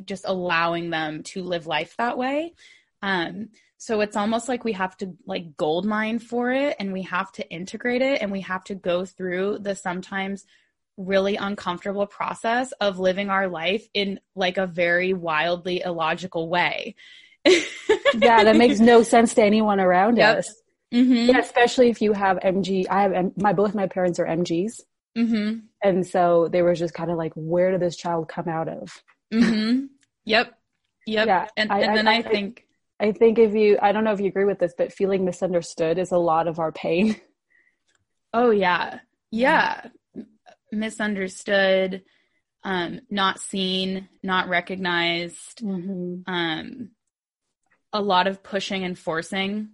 just 0.05 0.25
allowing 0.27 0.89
them 0.89 1.23
to 1.23 1.43
live 1.43 1.67
life 1.67 1.95
that 1.97 2.17
way. 2.17 2.53
Um, 3.01 3.49
so 3.77 3.99
it's 4.01 4.15
almost 4.15 4.47
like 4.47 4.63
we 4.63 4.73
have 4.73 4.95
to 4.97 5.13
like 5.25 5.57
gold 5.57 5.85
mine 5.85 6.19
for 6.19 6.51
it 6.51 6.77
and 6.79 6.93
we 6.93 7.01
have 7.03 7.31
to 7.33 7.49
integrate 7.49 8.01
it 8.01 8.21
and 8.21 8.31
we 8.31 8.41
have 8.41 8.63
to 8.65 8.75
go 8.75 9.03
through 9.05 9.59
the 9.59 9.75
sometimes 9.75 10.45
really 10.95 11.35
uncomfortable 11.35 12.05
process 12.05 12.71
of 12.73 12.99
living 12.99 13.29
our 13.29 13.47
life 13.47 13.85
in 13.93 14.19
like 14.35 14.57
a 14.57 14.67
very 14.67 15.11
wildly 15.13 15.81
illogical 15.83 16.47
way. 16.47 16.95
yeah, 17.45 18.43
that 18.43 18.55
makes 18.55 18.79
no 18.79 19.03
sense 19.03 19.33
to 19.33 19.43
anyone 19.43 19.79
around 19.79 20.17
Yep. 20.17 20.37
us. 20.37 20.61
Mhm. 20.93 21.27
Yeah, 21.27 21.39
especially 21.39 21.89
if 21.89 22.01
you 22.01 22.13
have 22.13 22.37
MG. 22.37 22.87
I 22.87 23.01
have 23.01 23.11
M- 23.13 23.33
my 23.35 23.51
both 23.53 23.73
my 23.75 23.87
parents 23.87 24.19
are 24.19 24.25
MGs, 24.27 24.79
Mhm. 25.17 25.63
and 25.83 26.05
so 26.05 26.47
they 26.47 26.61
were 26.61 26.75
just 26.75 26.93
kind 26.93 27.09
of 27.11 27.17
like, 27.17 27.33
where 27.35 27.71
did 27.71 27.81
this 27.81 27.97
child 27.97 28.27
come 28.29 28.47
out 28.47 28.69
of? 28.69 29.01
Mhm. 29.33 29.87
Yep. 30.25 30.53
Yep. 31.05 31.27
Yeah, 31.27 31.47
and 31.57 31.71
I- 31.71 31.79
and 31.81 31.97
then 31.97 32.07
I, 32.07 32.17
I- 32.17 32.21
think 32.21 32.65
I 32.99 33.11
think 33.11 33.37
if 33.39 33.53
you, 33.53 33.77
I 33.81 33.91
don't 33.91 34.03
know 34.05 34.13
if 34.13 34.21
you 34.21 34.27
agree 34.27 34.45
with 34.45 34.59
this, 34.59 34.73
but 34.77 34.93
feeling 34.93 35.25
misunderstood 35.25 35.97
is 35.97 36.11
a 36.11 36.17
lot 36.17 36.47
of 36.47 36.59
our 36.59 36.71
pain. 36.71 37.19
oh 38.33 38.51
yeah. 38.51 38.99
Yeah. 39.31 39.87
Misunderstood, 40.71 42.03
um 42.63 43.01
not 43.09 43.39
seen, 43.39 44.07
not 44.21 44.47
recognized, 44.47 45.59
Mm-hmm. 45.59 46.21
um 46.31 46.89
a 47.91 48.01
lot 48.01 48.25
of 48.27 48.41
pushing 48.41 48.83
and 48.83 48.97
forcing, 48.97 49.69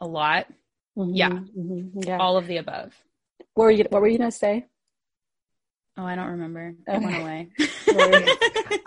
a 0.00 0.06
lot, 0.06 0.46
Yeah. 0.96 1.30
Mm-hmm. 1.30 2.00
Yeah. 2.06 2.18
all 2.18 2.36
of 2.36 2.46
the 2.46 2.58
above. 2.58 2.94
What 3.54 3.64
were 3.64 3.70
you, 3.72 3.84
what 3.90 4.00
were 4.00 4.06
you 4.08 4.18
going 4.18 4.30
to 4.30 4.36
say? 4.36 4.66
Oh, 5.98 6.04
I 6.04 6.14
don't 6.14 6.28
remember. 6.28 6.74
It 6.86 6.90
Okay. 6.94 7.04
went 7.04 7.22
away. 7.22 7.48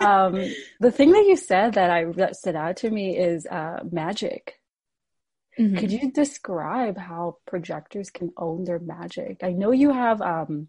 um, 0.00 0.34
the 0.80 0.90
thing 0.90 1.12
that 1.12 1.26
you 1.26 1.36
said 1.36 1.74
that 1.74 1.90
I 1.90 2.04
that 2.16 2.36
stood 2.36 2.56
out 2.56 2.78
to 2.78 2.90
me 2.90 3.16
is 3.18 3.46
uh, 3.46 3.80
magic. 3.90 4.58
Mhm. 5.58 5.78
Could 5.78 5.92
you 5.92 6.10
describe 6.10 6.96
how 6.96 7.36
projectors 7.46 8.08
can 8.08 8.30
own 8.38 8.64
their 8.64 8.78
magic? 8.78 9.40
I 9.42 9.52
know 9.52 9.70
you 9.72 9.92
have 9.92 10.22
um, 10.22 10.68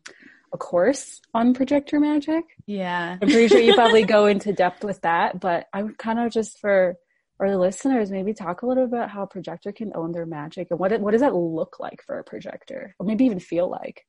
a 0.53 0.57
course 0.57 1.21
on 1.33 1.53
projector 1.53 2.01
magic. 2.01 2.43
Yeah. 2.65 3.17
I'm 3.21 3.29
pretty 3.29 3.47
sure 3.47 3.61
you 3.61 3.73
probably 3.81 4.03
go 4.03 4.25
into 4.25 4.51
depth 4.51 4.83
with 4.83 4.99
that, 5.01 5.39
but 5.39 5.67
I 5.71 5.83
would 5.83 5.97
kind 5.97 6.19
of 6.19 6.33
just 6.33 6.59
for 6.59 6.95
our 7.39 7.55
listeners 7.55 8.11
maybe 8.11 8.33
talk 8.33 8.61
a 8.61 8.67
little 8.67 8.85
bit 8.87 8.97
about 8.97 9.09
how 9.09 9.23
a 9.23 9.27
projector 9.27 9.71
can 9.71 9.93
own 9.95 10.11
their 10.11 10.25
magic 10.25 10.67
and 10.69 10.79
what 10.79 10.91
it, 10.91 10.99
what 10.99 11.11
does 11.11 11.21
that 11.21 11.33
look 11.33 11.79
like 11.79 12.03
for 12.05 12.19
a 12.19 12.23
projector, 12.23 12.93
or 12.99 13.05
maybe 13.05 13.23
even 13.25 13.39
feel 13.39 13.69
like. 13.69 14.05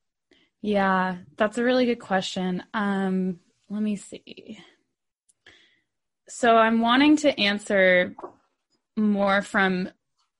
Yeah, 0.64 1.16
that's 1.37 1.59
a 1.59 1.62
really 1.62 1.85
good 1.85 2.00
question. 2.00 2.62
Um, 2.73 3.38
let 3.68 3.83
me 3.83 3.97
see. 3.97 4.59
So 6.26 6.56
I'm 6.56 6.80
wanting 6.80 7.18
to 7.18 7.38
answer 7.38 8.16
more 8.97 9.42
from 9.42 9.90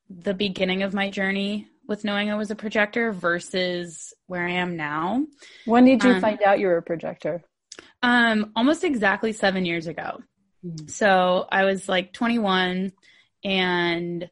the 0.09 0.33
beginning 0.33 0.83
of 0.83 0.95
my 0.95 1.11
journey 1.11 1.69
with 1.87 2.05
knowing 2.05 2.31
I 2.31 2.37
was 2.37 2.51
a 2.51 2.55
projector 2.55 3.13
versus 3.13 4.15
where 4.27 4.47
I 4.47 4.53
am 4.53 4.79
now. 4.79 5.27
When 5.67 5.85
did 5.85 6.03
you 6.03 6.13
Um, 6.13 6.23
find 6.23 6.43
out 6.43 6.59
you 6.59 6.69
were 6.69 6.79
a 6.79 6.83
projector? 6.83 7.43
Um, 8.03 8.51
almost 8.57 8.83
exactly 8.83 9.35
seven 9.35 9.67
years 9.67 9.89
ago. 9.89 10.23
Mm. 10.65 10.89
So 10.89 11.47
I 11.53 11.65
was 11.65 11.87
like 11.87 12.15
21 12.15 12.93
and 13.45 14.31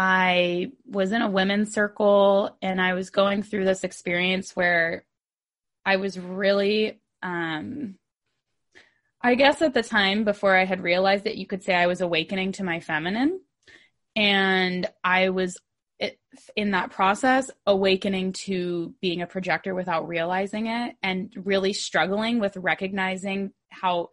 I 0.00 0.70
was 0.86 1.10
in 1.10 1.22
a 1.22 1.28
women's 1.28 1.74
circle 1.74 2.56
and 2.62 2.80
I 2.80 2.94
was 2.94 3.10
going 3.10 3.42
through 3.42 3.64
this 3.64 3.82
experience 3.82 4.54
where 4.54 5.04
I 5.84 5.96
was 5.96 6.16
really, 6.16 7.00
um, 7.20 7.96
I 9.20 9.34
guess 9.34 9.60
at 9.60 9.74
the 9.74 9.82
time 9.82 10.22
before 10.22 10.54
I 10.54 10.66
had 10.66 10.84
realized 10.84 11.24
that 11.24 11.36
you 11.36 11.48
could 11.48 11.64
say 11.64 11.74
I 11.74 11.88
was 11.88 12.00
awakening 12.00 12.52
to 12.52 12.64
my 12.64 12.78
feminine. 12.78 13.40
And 14.14 14.88
I 15.02 15.30
was 15.30 15.58
in 16.54 16.70
that 16.70 16.92
process 16.92 17.50
awakening 17.66 18.34
to 18.34 18.94
being 19.00 19.22
a 19.22 19.26
projector 19.26 19.74
without 19.74 20.06
realizing 20.06 20.68
it 20.68 20.94
and 21.02 21.32
really 21.36 21.72
struggling 21.72 22.38
with 22.38 22.56
recognizing 22.56 23.52
how 23.70 24.10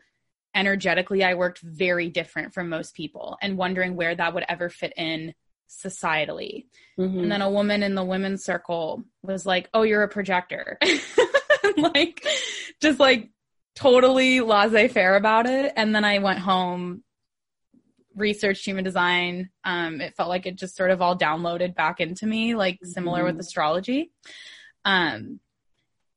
energetically 0.55 1.23
I 1.23 1.35
worked 1.35 1.59
very 1.59 2.09
different 2.09 2.55
from 2.55 2.69
most 2.69 2.95
people 2.95 3.37
and 3.39 3.55
wondering 3.55 3.95
where 3.95 4.15
that 4.15 4.33
would 4.33 4.45
ever 4.49 4.69
fit 4.69 4.93
in 4.97 5.35
societally. 5.69 6.65
Mhm. 6.97 7.23
And 7.23 7.31
then 7.31 7.41
a 7.41 7.49
woman 7.49 7.83
in 7.83 7.95
the 7.95 8.03
women's 8.03 8.43
circle 8.43 9.03
was 9.21 9.45
like, 9.45 9.69
"Oh, 9.73 9.83
you're 9.83 10.03
a 10.03 10.07
projector." 10.09 10.77
like 11.77 12.25
just 12.81 12.99
like 12.99 13.29
totally 13.75 14.39
laissez-faire 14.41 15.15
about 15.15 15.45
it. 15.47 15.73
And 15.75 15.93
then 15.93 16.05
I 16.05 16.19
went 16.19 16.39
home 16.39 17.03
researched 18.15 18.65
human 18.65 18.83
design. 18.85 19.49
Um, 19.65 19.99
it 19.99 20.15
felt 20.15 20.29
like 20.29 20.45
it 20.45 20.55
just 20.55 20.77
sort 20.77 20.91
of 20.91 21.01
all 21.01 21.17
downloaded 21.17 21.75
back 21.75 21.99
into 21.99 22.25
me, 22.25 22.55
like 22.55 22.79
similar 22.83 23.25
with 23.25 23.35
Mhm. 23.35 23.39
astrology. 23.39 24.11
Um, 24.85 25.41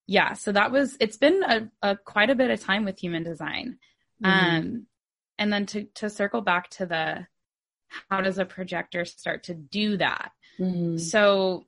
yeah, 0.06 0.34
so 0.34 0.52
that 0.52 0.70
was 0.70 0.96
it's 1.00 1.16
been 1.16 1.42
a, 1.42 1.68
a 1.82 1.96
quite 1.96 2.30
a 2.30 2.36
bit 2.36 2.50
of 2.50 2.60
time 2.60 2.84
with 2.84 2.98
human 3.00 3.24
design. 3.24 3.78
Mhm. 4.22 4.28
Um, 4.28 4.86
and 5.38 5.52
then 5.52 5.66
to 5.66 5.84
to 5.96 6.08
circle 6.08 6.40
back 6.40 6.70
to 6.70 6.86
the 6.86 7.26
how 8.11 8.21
does 8.21 8.38
a 8.38 8.45
projector 8.45 9.04
start 9.04 9.45
to 9.45 9.54
do 9.54 9.97
that? 9.97 10.33
Mhm. 10.59 11.00
So 11.00 11.66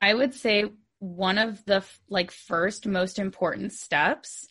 I 0.00 0.14
would 0.14 0.34
say 0.34 0.70
one 0.98 1.38
of 1.38 1.64
the 1.64 1.84
like 2.08 2.30
first 2.30 2.86
most 2.86 3.18
important 3.18 3.72
steps 3.72 4.48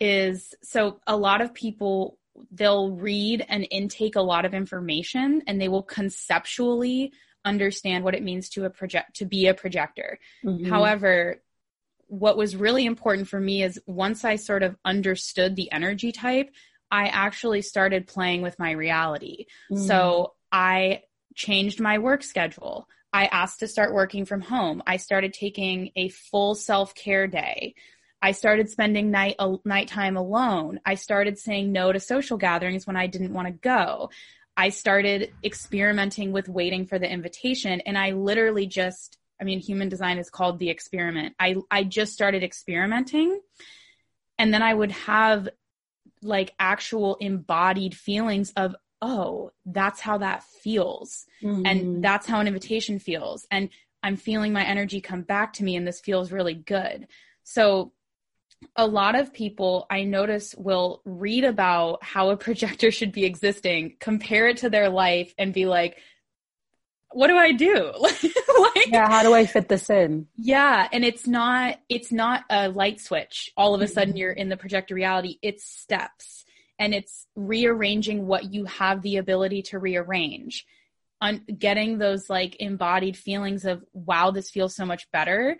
is 0.00 0.54
so 0.62 1.00
a 1.06 1.16
lot 1.16 1.40
of 1.40 1.54
people 1.54 2.18
they'll 2.50 2.92
read 2.92 3.44
and 3.48 3.66
intake 3.70 4.16
a 4.16 4.22
lot 4.22 4.44
of 4.44 4.54
information 4.54 5.42
and 5.46 5.60
they 5.60 5.68
will 5.68 5.82
conceptually 5.82 7.12
understand 7.44 8.04
what 8.04 8.14
it 8.14 8.22
means 8.22 8.48
to 8.48 8.64
a 8.64 8.70
project 8.70 9.16
to 9.16 9.26
be 9.26 9.46
a 9.46 9.54
projector. 9.54 10.18
Mhm. 10.44 10.66
However, 10.68 11.42
what 12.06 12.36
was 12.36 12.56
really 12.56 12.84
important 12.84 13.28
for 13.28 13.40
me 13.40 13.62
is 13.62 13.80
once 13.86 14.24
I 14.24 14.36
sort 14.36 14.62
of 14.62 14.76
understood 14.84 15.56
the 15.56 15.72
energy 15.72 16.12
type, 16.12 16.50
I 16.92 17.06
actually 17.06 17.62
started 17.62 18.06
playing 18.06 18.42
with 18.42 18.58
my 18.58 18.72
reality. 18.72 19.46
Mm. 19.72 19.86
So 19.86 20.34
I 20.52 21.02
changed 21.34 21.80
my 21.80 21.98
work 21.98 22.22
schedule. 22.22 22.86
I 23.14 23.26
asked 23.26 23.60
to 23.60 23.68
start 23.68 23.94
working 23.94 24.26
from 24.26 24.42
home. 24.42 24.82
I 24.86 24.98
started 24.98 25.32
taking 25.32 25.90
a 25.96 26.10
full 26.10 26.54
self 26.54 26.94
care 26.94 27.26
day. 27.26 27.74
I 28.20 28.32
started 28.32 28.70
spending 28.70 29.10
night 29.10 29.36
uh, 29.38 29.56
nighttime 29.64 30.18
alone. 30.18 30.80
I 30.84 30.94
started 30.94 31.38
saying 31.38 31.72
no 31.72 31.92
to 31.92 31.98
social 31.98 32.36
gatherings 32.36 32.86
when 32.86 32.96
I 32.96 33.06
didn't 33.06 33.32
want 33.32 33.48
to 33.48 33.52
go. 33.52 34.10
I 34.54 34.68
started 34.68 35.32
experimenting 35.42 36.30
with 36.30 36.46
waiting 36.46 36.86
for 36.86 36.98
the 36.98 37.10
invitation 37.10 37.80
and 37.80 37.96
I 37.96 38.10
literally 38.10 38.66
just 38.66 39.16
I 39.40 39.44
mean 39.44 39.60
human 39.60 39.88
design 39.88 40.18
is 40.18 40.28
called 40.28 40.58
the 40.58 40.68
experiment. 40.68 41.34
I 41.40 41.56
I 41.70 41.84
just 41.84 42.12
started 42.12 42.42
experimenting 42.44 43.40
and 44.38 44.52
then 44.52 44.62
I 44.62 44.74
would 44.74 44.92
have 44.92 45.48
like 46.22 46.54
actual 46.58 47.16
embodied 47.16 47.96
feelings 47.96 48.52
of 48.56 48.74
oh, 49.02 49.50
that's 49.66 50.00
how 50.00 50.18
that 50.18 50.44
feels. 50.44 51.26
Mm-hmm. 51.42 51.66
And 51.66 52.04
that's 52.04 52.26
how 52.26 52.38
an 52.38 52.46
invitation 52.46 53.00
feels. 53.00 53.46
And 53.50 53.68
I'm 54.02 54.16
feeling 54.16 54.52
my 54.52 54.64
energy 54.64 55.00
come 55.00 55.22
back 55.22 55.54
to 55.54 55.64
me 55.64 55.74
and 55.74 55.86
this 55.86 56.00
feels 56.00 56.30
really 56.30 56.54
good. 56.54 57.08
So 57.42 57.92
a 58.76 58.86
lot 58.86 59.16
of 59.16 59.32
people 59.32 59.86
I 59.90 60.04
notice 60.04 60.54
will 60.56 61.02
read 61.04 61.44
about 61.44 62.02
how 62.04 62.30
a 62.30 62.36
projector 62.38 62.92
should 62.92 63.12
be 63.12 63.24
existing, 63.24 63.96
compare 63.98 64.46
it 64.48 64.58
to 64.58 64.70
their 64.70 64.88
life, 64.88 65.34
and 65.36 65.52
be 65.52 65.66
like, 65.66 65.98
what 67.14 67.28
do 67.28 67.36
I 67.36 67.52
do? 67.52 67.92
like, 68.00 68.88
yeah, 68.88 69.08
how 69.08 69.22
do 69.22 69.34
I 69.34 69.46
fit 69.46 69.68
this 69.68 69.90
in? 69.90 70.26
Yeah, 70.36 70.88
and 70.92 71.04
it's 71.04 71.26
not 71.26 71.78
it's 71.88 72.12
not 72.12 72.44
a 72.50 72.68
light 72.68 73.00
switch. 73.00 73.50
All 73.56 73.74
of 73.74 73.82
a 73.82 73.88
sudden 73.88 74.16
you're 74.16 74.32
in 74.32 74.48
the 74.48 74.56
projector 74.56 74.94
reality. 74.94 75.38
It's 75.42 75.64
steps 75.64 76.44
and 76.78 76.94
it's 76.94 77.26
rearranging 77.36 78.26
what 78.26 78.52
you 78.52 78.64
have 78.64 79.02
the 79.02 79.16
ability 79.18 79.62
to 79.62 79.78
rearrange. 79.78 80.66
On 81.20 81.40
getting 81.56 81.98
those 81.98 82.28
like 82.28 82.56
embodied 82.56 83.16
feelings 83.16 83.64
of 83.64 83.84
wow, 83.92 84.32
this 84.32 84.50
feels 84.50 84.74
so 84.74 84.84
much 84.84 85.10
better 85.12 85.56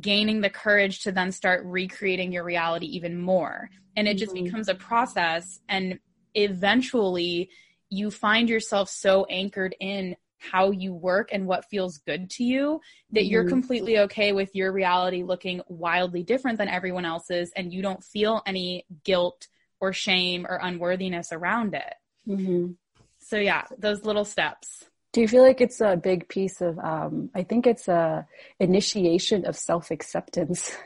gaining 0.00 0.40
the 0.40 0.50
courage 0.50 1.00
to 1.00 1.12
then 1.12 1.32
start 1.32 1.64
recreating 1.64 2.32
your 2.32 2.44
reality 2.44 2.86
even 2.86 3.18
more. 3.18 3.70
And 3.96 4.06
it 4.06 4.18
just 4.18 4.34
mm-hmm. 4.34 4.44
becomes 4.44 4.68
a 4.68 4.74
process. 4.74 5.60
And 5.68 5.98
eventually, 6.34 7.50
you 7.90 8.10
find 8.10 8.48
yourself 8.48 8.90
so 8.90 9.24
anchored 9.24 9.74
in 9.80 10.16
how 10.38 10.70
you 10.70 10.94
work 10.94 11.30
and 11.32 11.46
what 11.46 11.64
feels 11.66 11.98
good 11.98 12.30
to 12.30 12.44
you 12.44 12.80
that 13.10 13.20
mm-hmm. 13.20 13.30
you're 13.30 13.48
completely 13.48 13.98
okay 13.98 14.32
with 14.32 14.54
your 14.54 14.72
reality 14.72 15.22
looking 15.22 15.60
wildly 15.68 16.22
different 16.22 16.58
than 16.58 16.68
everyone 16.68 17.04
else's. 17.04 17.52
And 17.56 17.72
you 17.72 17.82
don't 17.82 18.02
feel 18.02 18.42
any 18.46 18.86
guilt 19.04 19.48
or 19.80 19.92
shame 19.92 20.46
or 20.48 20.58
unworthiness 20.62 21.32
around 21.32 21.74
it. 21.74 21.94
Mm-hmm. 22.26 22.72
So, 23.20 23.36
yeah, 23.36 23.64
those 23.78 24.04
little 24.04 24.24
steps. 24.24 24.84
Do 25.12 25.20
you 25.20 25.28
feel 25.28 25.42
like 25.42 25.60
it's 25.60 25.80
a 25.80 25.96
big 25.96 26.28
piece 26.28 26.60
of? 26.60 26.78
Um, 26.78 27.30
I 27.34 27.42
think 27.42 27.66
it's 27.66 27.88
a 27.88 28.26
initiation 28.60 29.46
of 29.46 29.56
self 29.56 29.90
acceptance. 29.90 30.76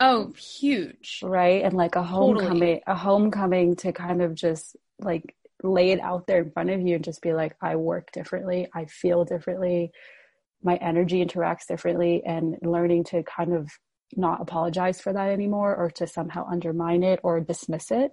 Oh, 0.00 0.32
huge! 0.32 1.20
Right, 1.22 1.62
and 1.62 1.74
like 1.74 1.94
a 1.94 2.02
homecoming, 2.02 2.48
totally. 2.48 2.82
a 2.86 2.94
homecoming 2.94 3.76
to 3.76 3.92
kind 3.92 4.22
of 4.22 4.34
just 4.34 4.76
like 4.98 5.34
lay 5.64 5.90
it 5.90 6.00
out 6.00 6.26
there 6.26 6.42
in 6.42 6.50
front 6.50 6.70
of 6.70 6.80
you 6.80 6.94
and 6.96 7.04
just 7.04 7.22
be 7.22 7.32
like, 7.32 7.56
I 7.60 7.76
work 7.76 8.12
differently, 8.12 8.68
I 8.74 8.84
feel 8.84 9.24
differently, 9.24 9.90
my 10.62 10.76
energy 10.76 11.24
interacts 11.24 11.66
differently, 11.66 12.22
and 12.24 12.56
learning 12.62 13.04
to 13.04 13.22
kind 13.24 13.52
of 13.52 13.68
not 14.16 14.40
apologize 14.40 15.00
for 15.00 15.12
that 15.12 15.30
anymore 15.30 15.74
or 15.74 15.90
to 15.90 16.06
somehow 16.06 16.46
undermine 16.48 17.02
it 17.02 17.18
or 17.22 17.40
dismiss 17.40 17.90
it 17.90 18.12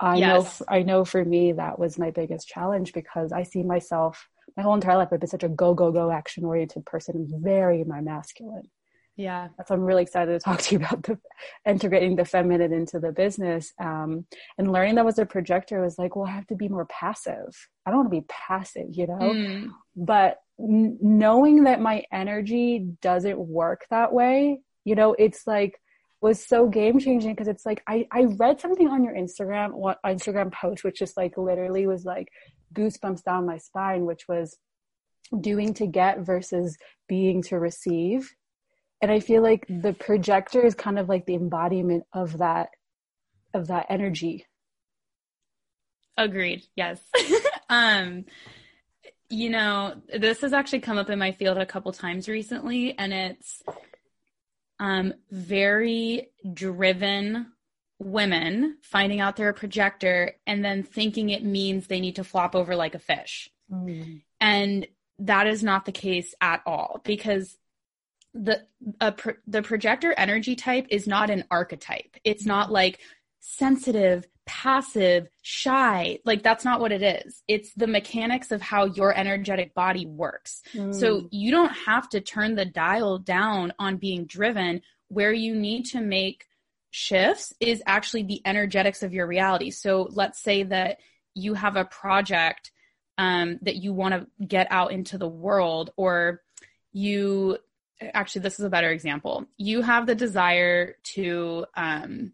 I 0.00 0.16
yes. 0.16 0.60
know, 0.60 0.66
I 0.68 0.82
know 0.82 1.04
for 1.04 1.22
me, 1.24 1.52
that 1.52 1.78
was 1.78 1.98
my 1.98 2.10
biggest 2.10 2.48
challenge 2.48 2.94
because 2.94 3.32
I 3.32 3.42
see 3.42 3.62
myself 3.62 4.26
my 4.56 4.62
whole 4.62 4.74
entire 4.74 4.96
life. 4.96 5.08
I've 5.12 5.20
been 5.20 5.28
such 5.28 5.42
a 5.42 5.48
go, 5.48 5.74
go, 5.74 5.92
go 5.92 6.10
action 6.10 6.44
oriented 6.44 6.86
person, 6.86 7.28
very 7.42 7.84
my 7.84 8.00
masculine. 8.00 8.70
Yeah. 9.20 9.48
So 9.66 9.74
I'm 9.74 9.82
really 9.82 10.02
excited 10.02 10.32
to 10.32 10.38
talk 10.38 10.60
to 10.62 10.74
you 10.74 10.78
about 10.78 11.02
the 11.02 11.18
integrating 11.66 12.16
the 12.16 12.24
feminine 12.24 12.72
into 12.72 12.98
the 12.98 13.12
business. 13.12 13.74
Um, 13.78 14.24
and 14.56 14.72
learning 14.72 14.94
that 14.94 15.04
was 15.04 15.18
a 15.18 15.26
projector 15.26 15.82
was 15.82 15.98
like, 15.98 16.16
well, 16.16 16.26
I 16.26 16.30
have 16.30 16.46
to 16.46 16.54
be 16.54 16.68
more 16.68 16.86
passive. 16.86 17.68
I 17.84 17.90
don't 17.90 18.00
want 18.00 18.10
to 18.10 18.20
be 18.20 18.26
passive, 18.28 18.86
you 18.92 19.06
know? 19.06 19.18
Mm. 19.18 19.68
But 19.94 20.38
n- 20.58 20.96
knowing 21.02 21.64
that 21.64 21.82
my 21.82 22.04
energy 22.10 22.86
doesn't 23.02 23.38
work 23.38 23.84
that 23.90 24.10
way, 24.10 24.60
you 24.84 24.94
know, 24.94 25.14
it's 25.18 25.46
like 25.46 25.78
was 26.22 26.46
so 26.46 26.66
game 26.68 26.98
changing 26.98 27.32
because 27.32 27.48
it's 27.48 27.66
like 27.66 27.82
I, 27.86 28.06
I 28.10 28.24
read 28.24 28.60
something 28.60 28.88
on 28.88 29.04
your 29.04 29.14
Instagram 29.14 29.72
what 29.72 29.98
Instagram 30.04 30.52
post 30.52 30.84
which 30.84 30.98
just 30.98 31.16
like 31.16 31.38
literally 31.38 31.86
was 31.86 32.04
like 32.04 32.28
goosebumps 32.74 33.24
down 33.24 33.46
my 33.46 33.56
spine 33.56 34.04
which 34.04 34.28
was 34.28 34.58
doing 35.40 35.72
to 35.72 35.86
get 35.86 36.18
versus 36.20 36.76
being 37.08 37.40
to 37.44 37.58
receive 37.58 38.30
and 39.02 39.10
I 39.10 39.20
feel 39.20 39.42
like 39.42 39.66
the 39.68 39.92
projector 39.92 40.64
is 40.64 40.74
kind 40.74 40.98
of 40.98 41.08
like 41.08 41.26
the 41.26 41.34
embodiment 41.34 42.04
of 42.12 42.38
that 42.38 42.70
of 43.52 43.68
that 43.68 43.86
energy 43.88 44.46
agreed 46.16 46.62
yes 46.76 47.00
um 47.68 48.24
you 49.28 49.50
know 49.50 49.94
this 50.16 50.40
has 50.42 50.52
actually 50.52 50.80
come 50.80 50.98
up 50.98 51.10
in 51.10 51.18
my 51.18 51.32
field 51.32 51.56
a 51.58 51.66
couple 51.66 51.92
times 51.92 52.28
recently 52.28 52.96
and 52.98 53.12
it's 53.12 53.62
um, 54.80 55.12
very 55.30 56.30
driven 56.52 57.52
women 57.98 58.78
finding 58.82 59.20
out 59.20 59.36
they're 59.36 59.50
a 59.50 59.54
projector 59.54 60.34
and 60.46 60.64
then 60.64 60.82
thinking 60.82 61.28
it 61.28 61.44
means 61.44 61.86
they 61.86 62.00
need 62.00 62.16
to 62.16 62.24
flop 62.24 62.56
over 62.56 62.74
like 62.74 62.94
a 62.94 62.98
fish. 62.98 63.50
Mm. 63.70 64.22
And 64.40 64.86
that 65.18 65.46
is 65.46 65.62
not 65.62 65.84
the 65.84 65.92
case 65.92 66.34
at 66.40 66.62
all 66.64 67.02
because 67.04 67.58
the 68.34 68.62
pro- 69.16 69.34
the 69.46 69.62
projector 69.62 70.14
energy 70.16 70.54
type 70.56 70.86
is 70.90 71.06
not 71.06 71.30
an 71.30 71.44
archetype. 71.50 72.16
It's 72.24 72.46
not 72.46 72.70
like 72.70 73.00
sensitive, 73.40 74.26
passive, 74.46 75.28
shy. 75.42 76.18
Like 76.24 76.42
that's 76.42 76.64
not 76.64 76.80
what 76.80 76.92
it 76.92 77.02
is. 77.02 77.42
It's 77.48 77.72
the 77.74 77.86
mechanics 77.86 78.52
of 78.52 78.62
how 78.62 78.84
your 78.84 79.16
energetic 79.16 79.74
body 79.74 80.06
works. 80.06 80.62
Mm. 80.74 80.94
So 80.94 81.28
you 81.30 81.50
don't 81.50 81.72
have 81.72 82.08
to 82.10 82.20
turn 82.20 82.54
the 82.54 82.64
dial 82.64 83.18
down 83.18 83.72
on 83.78 83.96
being 83.96 84.26
driven. 84.26 84.82
Where 85.08 85.32
you 85.32 85.56
need 85.56 85.86
to 85.86 86.00
make 86.00 86.46
shifts 86.90 87.52
is 87.58 87.82
actually 87.86 88.24
the 88.24 88.42
energetics 88.44 89.02
of 89.02 89.12
your 89.12 89.26
reality. 89.26 89.70
So 89.70 90.08
let's 90.10 90.40
say 90.40 90.62
that 90.64 90.98
you 91.34 91.54
have 91.54 91.76
a 91.76 91.84
project 91.84 92.70
um, 93.18 93.58
that 93.62 93.76
you 93.76 93.92
want 93.92 94.14
to 94.14 94.46
get 94.46 94.68
out 94.70 94.92
into 94.92 95.18
the 95.18 95.28
world, 95.28 95.90
or 95.96 96.42
you 96.92 97.58
actually, 98.00 98.42
this 98.42 98.58
is 98.58 98.64
a 98.64 98.70
better 98.70 98.90
example. 98.90 99.46
You 99.56 99.82
have 99.82 100.06
the 100.06 100.14
desire 100.14 100.96
to 101.14 101.66
um, 101.76 102.32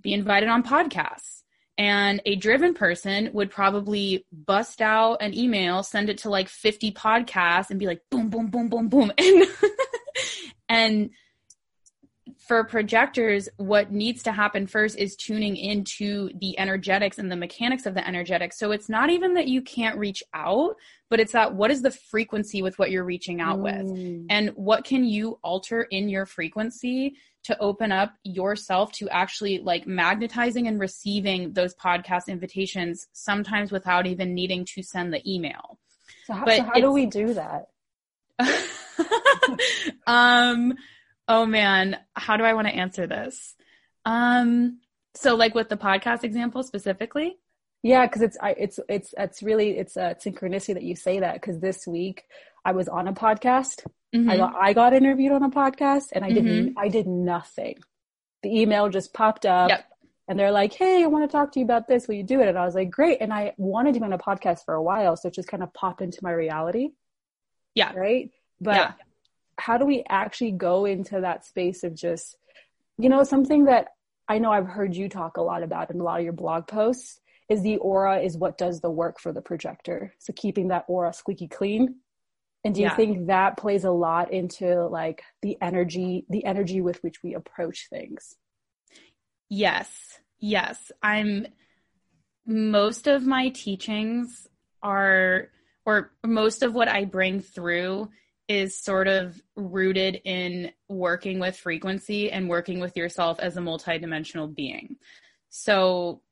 be 0.00 0.12
invited 0.12 0.48
on 0.48 0.62
podcasts. 0.62 1.42
And 1.78 2.20
a 2.26 2.36
driven 2.36 2.74
person 2.74 3.30
would 3.32 3.50
probably 3.50 4.26
bust 4.30 4.82
out 4.82 5.22
an 5.22 5.34
email, 5.34 5.82
send 5.82 6.10
it 6.10 6.18
to 6.18 6.30
like 6.30 6.48
50 6.48 6.92
podcasts 6.92 7.70
and 7.70 7.80
be 7.80 7.86
like, 7.86 8.02
boom, 8.10 8.28
boom, 8.28 8.48
boom, 8.48 8.68
boom, 8.68 8.88
boom. 8.88 9.12
And, 9.22 9.46
and 10.68 11.10
for 12.52 12.64
projectors, 12.64 13.48
what 13.56 13.92
needs 13.92 14.22
to 14.24 14.30
happen 14.30 14.66
first 14.66 14.98
is 14.98 15.16
tuning 15.16 15.56
into 15.56 16.28
the 16.38 16.58
energetics 16.58 17.16
and 17.16 17.32
the 17.32 17.36
mechanics 17.36 17.86
of 17.86 17.94
the 17.94 18.06
energetics. 18.06 18.58
So 18.58 18.72
it's 18.72 18.90
not 18.90 19.08
even 19.08 19.32
that 19.36 19.48
you 19.48 19.62
can't 19.62 19.96
reach 19.96 20.22
out, 20.34 20.74
but 21.08 21.18
it's 21.18 21.32
that 21.32 21.54
what 21.54 21.70
is 21.70 21.80
the 21.80 21.90
frequency 21.90 22.60
with 22.60 22.78
what 22.78 22.90
you're 22.90 23.06
reaching 23.06 23.40
out 23.40 23.58
mm. 23.58 23.62
with? 23.62 24.26
And 24.28 24.50
what 24.50 24.84
can 24.84 25.02
you 25.02 25.38
alter 25.42 25.84
in 25.84 26.10
your 26.10 26.26
frequency 26.26 27.14
to 27.44 27.58
open 27.58 27.90
up 27.90 28.12
yourself 28.22 28.92
to 28.92 29.08
actually 29.08 29.60
like 29.60 29.86
magnetizing 29.86 30.68
and 30.68 30.78
receiving 30.78 31.54
those 31.54 31.74
podcast 31.76 32.28
invitations 32.28 33.08
sometimes 33.14 33.72
without 33.72 34.06
even 34.06 34.34
needing 34.34 34.66
to 34.74 34.82
send 34.82 35.14
the 35.14 35.22
email. 35.26 35.78
So 36.26 36.34
how, 36.34 36.44
but 36.44 36.58
so 36.58 36.62
how 36.64 36.74
do 36.74 36.92
we 36.92 37.06
do 37.06 37.32
that? 37.32 37.68
um 40.06 40.74
oh 41.32 41.46
man, 41.46 41.98
how 42.14 42.36
do 42.36 42.44
I 42.44 42.54
want 42.54 42.68
to 42.68 42.74
answer 42.74 43.06
this? 43.06 43.54
Um 44.04 44.80
so 45.14 45.34
like 45.34 45.54
with 45.54 45.68
the 45.68 45.76
podcast 45.76 46.24
example 46.24 46.62
specifically? 46.62 47.38
Yeah, 47.82 48.06
because 48.06 48.22
it's 48.22 48.38
I, 48.40 48.50
it's 48.50 48.78
it's 48.88 49.14
it's 49.18 49.42
really 49.42 49.78
it's 49.78 49.96
a 49.96 50.16
synchronicity 50.24 50.74
that 50.74 50.82
you 50.82 50.96
say 50.96 51.20
that 51.20 51.34
because 51.34 51.58
this 51.58 51.86
week 51.86 52.24
I 52.64 52.72
was 52.72 52.88
on 52.88 53.08
a 53.08 53.12
podcast 53.12 53.84
Mm-hmm. 54.14 54.30
I 54.30 54.36
got 54.36 54.54
I 54.60 54.72
got 54.72 54.92
interviewed 54.92 55.32
on 55.32 55.42
a 55.42 55.50
podcast 55.50 56.06
and 56.12 56.24
I 56.24 56.28
mm-hmm. 56.28 56.44
didn't 56.44 56.74
I 56.78 56.88
did 56.88 57.06
nothing. 57.06 57.76
The 58.42 58.60
email 58.60 58.88
just 58.88 59.14
popped 59.14 59.46
up 59.46 59.70
yep. 59.70 59.86
and 60.28 60.38
they're 60.38 60.50
like, 60.50 60.74
Hey, 60.74 61.02
I 61.02 61.06
want 61.06 61.28
to 61.28 61.34
talk 61.34 61.52
to 61.52 61.60
you 61.60 61.64
about 61.64 61.88
this. 61.88 62.06
Will 62.06 62.16
you 62.16 62.22
do 62.22 62.40
it? 62.40 62.48
And 62.48 62.58
I 62.58 62.66
was 62.66 62.74
like, 62.74 62.90
Great. 62.90 63.18
And 63.22 63.32
I 63.32 63.54
wanted 63.56 63.94
to 63.94 64.00
be 64.00 64.04
on 64.04 64.12
a 64.12 64.18
podcast 64.18 64.64
for 64.64 64.74
a 64.74 64.82
while, 64.82 65.16
so 65.16 65.28
it 65.28 65.34
just 65.34 65.48
kind 65.48 65.62
of 65.62 65.72
popped 65.72 66.02
into 66.02 66.18
my 66.22 66.32
reality. 66.32 66.90
Yeah. 67.74 67.94
Right. 67.94 68.30
But 68.60 68.76
yeah. 68.76 68.92
How 69.58 69.78
do 69.78 69.84
we 69.84 70.04
actually 70.08 70.52
go 70.52 70.84
into 70.84 71.20
that 71.20 71.44
space 71.44 71.84
of 71.84 71.94
just, 71.94 72.36
you 72.98 73.08
know, 73.08 73.24
something 73.24 73.64
that 73.64 73.88
I 74.28 74.38
know 74.38 74.50
I've 74.50 74.66
heard 74.66 74.94
you 74.94 75.08
talk 75.08 75.36
a 75.36 75.42
lot 75.42 75.62
about 75.62 75.90
in 75.90 76.00
a 76.00 76.02
lot 76.04 76.18
of 76.18 76.24
your 76.24 76.32
blog 76.32 76.66
posts 76.66 77.20
is 77.48 77.62
the 77.62 77.76
aura 77.76 78.20
is 78.20 78.36
what 78.36 78.56
does 78.56 78.80
the 78.80 78.90
work 78.90 79.20
for 79.20 79.32
the 79.32 79.42
projector. 79.42 80.14
So 80.18 80.32
keeping 80.32 80.68
that 80.68 80.84
aura 80.88 81.12
squeaky 81.12 81.48
clean. 81.48 81.96
And 82.64 82.74
do 82.74 82.80
you 82.80 82.86
yeah. 82.86 82.96
think 82.96 83.26
that 83.26 83.56
plays 83.56 83.84
a 83.84 83.90
lot 83.90 84.32
into 84.32 84.86
like 84.86 85.22
the 85.42 85.58
energy, 85.60 86.24
the 86.30 86.44
energy 86.44 86.80
with 86.80 87.02
which 87.02 87.22
we 87.22 87.34
approach 87.34 87.88
things? 87.90 88.36
Yes. 89.48 89.90
Yes. 90.38 90.92
I'm 91.02 91.46
most 92.46 93.06
of 93.06 93.26
my 93.26 93.50
teachings 93.50 94.48
are 94.82 95.48
or 95.84 96.12
most 96.24 96.62
of 96.62 96.74
what 96.74 96.88
I 96.88 97.04
bring 97.04 97.40
through 97.40 98.08
is 98.48 98.78
sort 98.78 99.08
of 99.08 99.40
rooted 99.56 100.20
in 100.24 100.72
working 100.88 101.38
with 101.38 101.56
frequency 101.56 102.30
and 102.30 102.48
working 102.48 102.80
with 102.80 102.96
yourself 102.96 103.40
as 103.40 103.56
a 103.56 103.60
multidimensional 103.60 104.54
being. 104.54 104.96
So 105.48 106.22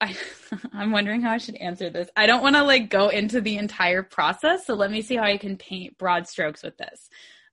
I, 0.00 0.16
I'm 0.72 0.92
wondering 0.92 1.22
how 1.22 1.32
I 1.32 1.38
should 1.38 1.56
answer 1.56 1.90
this. 1.90 2.08
I 2.16 2.26
don't 2.26 2.42
want 2.42 2.56
to 2.56 2.62
like 2.62 2.90
go 2.90 3.08
into 3.08 3.40
the 3.40 3.56
entire 3.56 4.02
process, 4.02 4.66
so 4.66 4.74
let 4.74 4.90
me 4.90 5.02
see 5.02 5.16
how 5.16 5.24
I 5.24 5.36
can 5.36 5.56
paint 5.56 5.98
broad 5.98 6.28
strokes 6.28 6.62
with 6.62 6.76
this. 6.76 7.08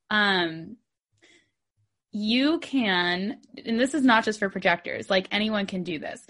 Um, 0.10 0.78
you 2.12 2.60
can, 2.60 3.42
and 3.66 3.80
this 3.80 3.94
is 3.94 4.04
not 4.04 4.24
just 4.24 4.40
for 4.40 4.50
projectors, 4.50 5.10
like 5.10 5.28
anyone 5.32 5.66
can 5.66 5.84
do 5.84 6.00
this. 6.00 6.26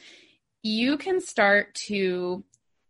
You 0.64 0.98
can 0.98 1.22
start 1.22 1.76
to 1.88 2.44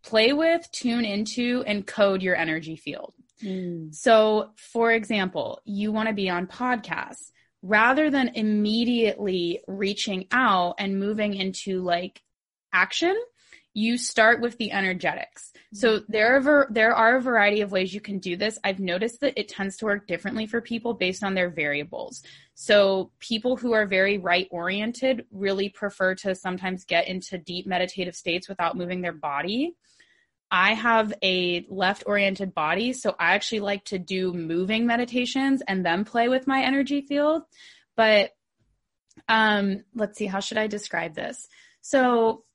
play 0.05 0.33
with, 0.33 0.69
tune 0.71 1.05
into, 1.05 1.63
and 1.65 1.85
code 1.85 2.21
your 2.21 2.35
energy 2.35 2.75
field. 2.75 3.13
Mm. 3.43 3.93
So, 3.93 4.51
for 4.55 4.91
example, 4.91 5.61
you 5.65 5.91
want 5.91 6.07
to 6.07 6.13
be 6.13 6.29
on 6.29 6.47
podcasts 6.47 7.31
rather 7.61 8.11
than 8.11 8.29
immediately 8.35 9.61
reaching 9.67 10.27
out 10.31 10.75
and 10.77 10.99
moving 10.99 11.33
into 11.33 11.81
like 11.81 12.21
action, 12.71 13.15
you 13.73 13.97
start 13.97 14.39
with 14.39 14.57
the 14.57 14.71
energetics. 14.71 15.51
So 15.73 16.01
there 16.07 16.37
are 16.37 16.67
there 16.69 16.95
are 16.95 17.17
a 17.17 17.21
variety 17.21 17.59
of 17.59 17.71
ways 17.71 17.93
you 17.93 17.99
can 17.99 18.19
do 18.19 18.37
this. 18.37 18.57
I've 18.63 18.79
noticed 18.79 19.19
that 19.19 19.37
it 19.37 19.49
tends 19.49 19.75
to 19.77 19.85
work 19.85 20.07
differently 20.07 20.45
for 20.45 20.61
people 20.61 20.93
based 20.93 21.23
on 21.23 21.33
their 21.33 21.49
variables. 21.49 22.23
So 22.53 23.11
people 23.19 23.57
who 23.57 23.73
are 23.73 23.85
very 23.85 24.17
right 24.17 24.47
oriented 24.51 25.25
really 25.31 25.67
prefer 25.67 26.15
to 26.15 26.35
sometimes 26.35 26.85
get 26.85 27.09
into 27.09 27.37
deep 27.37 27.67
meditative 27.67 28.15
states 28.15 28.47
without 28.47 28.77
moving 28.77 29.01
their 29.01 29.11
body. 29.11 29.75
I 30.55 30.73
have 30.73 31.13
a 31.21 31.65
left 31.67 32.05
oriented 32.07 32.55
body, 32.55 32.93
so 32.93 33.13
I 33.19 33.33
actually 33.33 33.59
like 33.59 33.83
to 33.85 33.99
do 33.99 34.31
moving 34.31 34.87
meditations 34.87 35.61
and 35.67 35.85
then 35.85 36.05
play 36.05 36.29
with 36.29 36.47
my 36.47 36.63
energy 36.63 37.01
field. 37.01 37.41
But 37.97 38.31
um, 39.27 39.83
let's 39.93 40.17
see, 40.17 40.27
how 40.27 40.39
should 40.39 40.57
I 40.57 40.67
describe 40.67 41.13
this? 41.13 41.49
So 41.81 42.45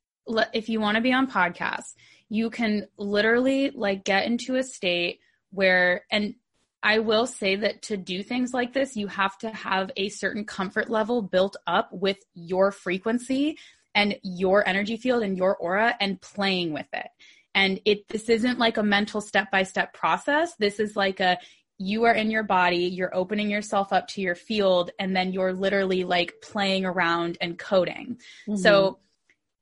if 0.54 0.70
you 0.70 0.80
want 0.80 0.94
to 0.94 1.02
be 1.02 1.12
on 1.12 1.30
podcasts, 1.30 1.92
you 2.30 2.48
can 2.48 2.86
literally 2.96 3.68
like 3.68 4.02
get 4.02 4.24
into 4.24 4.56
a 4.56 4.62
state 4.62 5.20
where, 5.50 6.06
and 6.10 6.36
I 6.82 7.00
will 7.00 7.26
say 7.26 7.56
that 7.56 7.82
to 7.82 7.98
do 7.98 8.22
things 8.22 8.54
like 8.54 8.72
this, 8.72 8.96
you 8.96 9.08
have 9.08 9.36
to 9.40 9.50
have 9.50 9.90
a 9.98 10.08
certain 10.08 10.46
comfort 10.46 10.88
level 10.88 11.20
built 11.20 11.56
up 11.66 11.90
with 11.92 12.16
your 12.32 12.72
frequency 12.72 13.58
and 13.94 14.16
your 14.22 14.66
energy 14.66 14.96
field 14.96 15.22
and 15.22 15.36
your 15.36 15.54
aura 15.54 15.94
and 16.00 16.18
playing 16.22 16.72
with 16.72 16.88
it. 16.94 17.08
And 17.54 17.80
it, 17.84 18.08
this 18.08 18.28
isn't 18.28 18.58
like 18.58 18.76
a 18.76 18.82
mental 18.82 19.20
step 19.20 19.50
by 19.50 19.64
step 19.64 19.92
process. 19.92 20.54
This 20.56 20.80
is 20.80 20.96
like 20.96 21.20
a, 21.20 21.38
you 21.78 22.04
are 22.04 22.12
in 22.12 22.30
your 22.30 22.42
body, 22.42 22.84
you're 22.84 23.14
opening 23.14 23.50
yourself 23.50 23.92
up 23.92 24.06
to 24.08 24.20
your 24.20 24.34
field, 24.34 24.90
and 24.98 25.16
then 25.16 25.32
you're 25.32 25.54
literally 25.54 26.04
like 26.04 26.34
playing 26.42 26.84
around 26.84 27.38
and 27.40 27.58
coding. 27.58 28.18
Mm-hmm. 28.46 28.56
So 28.56 28.98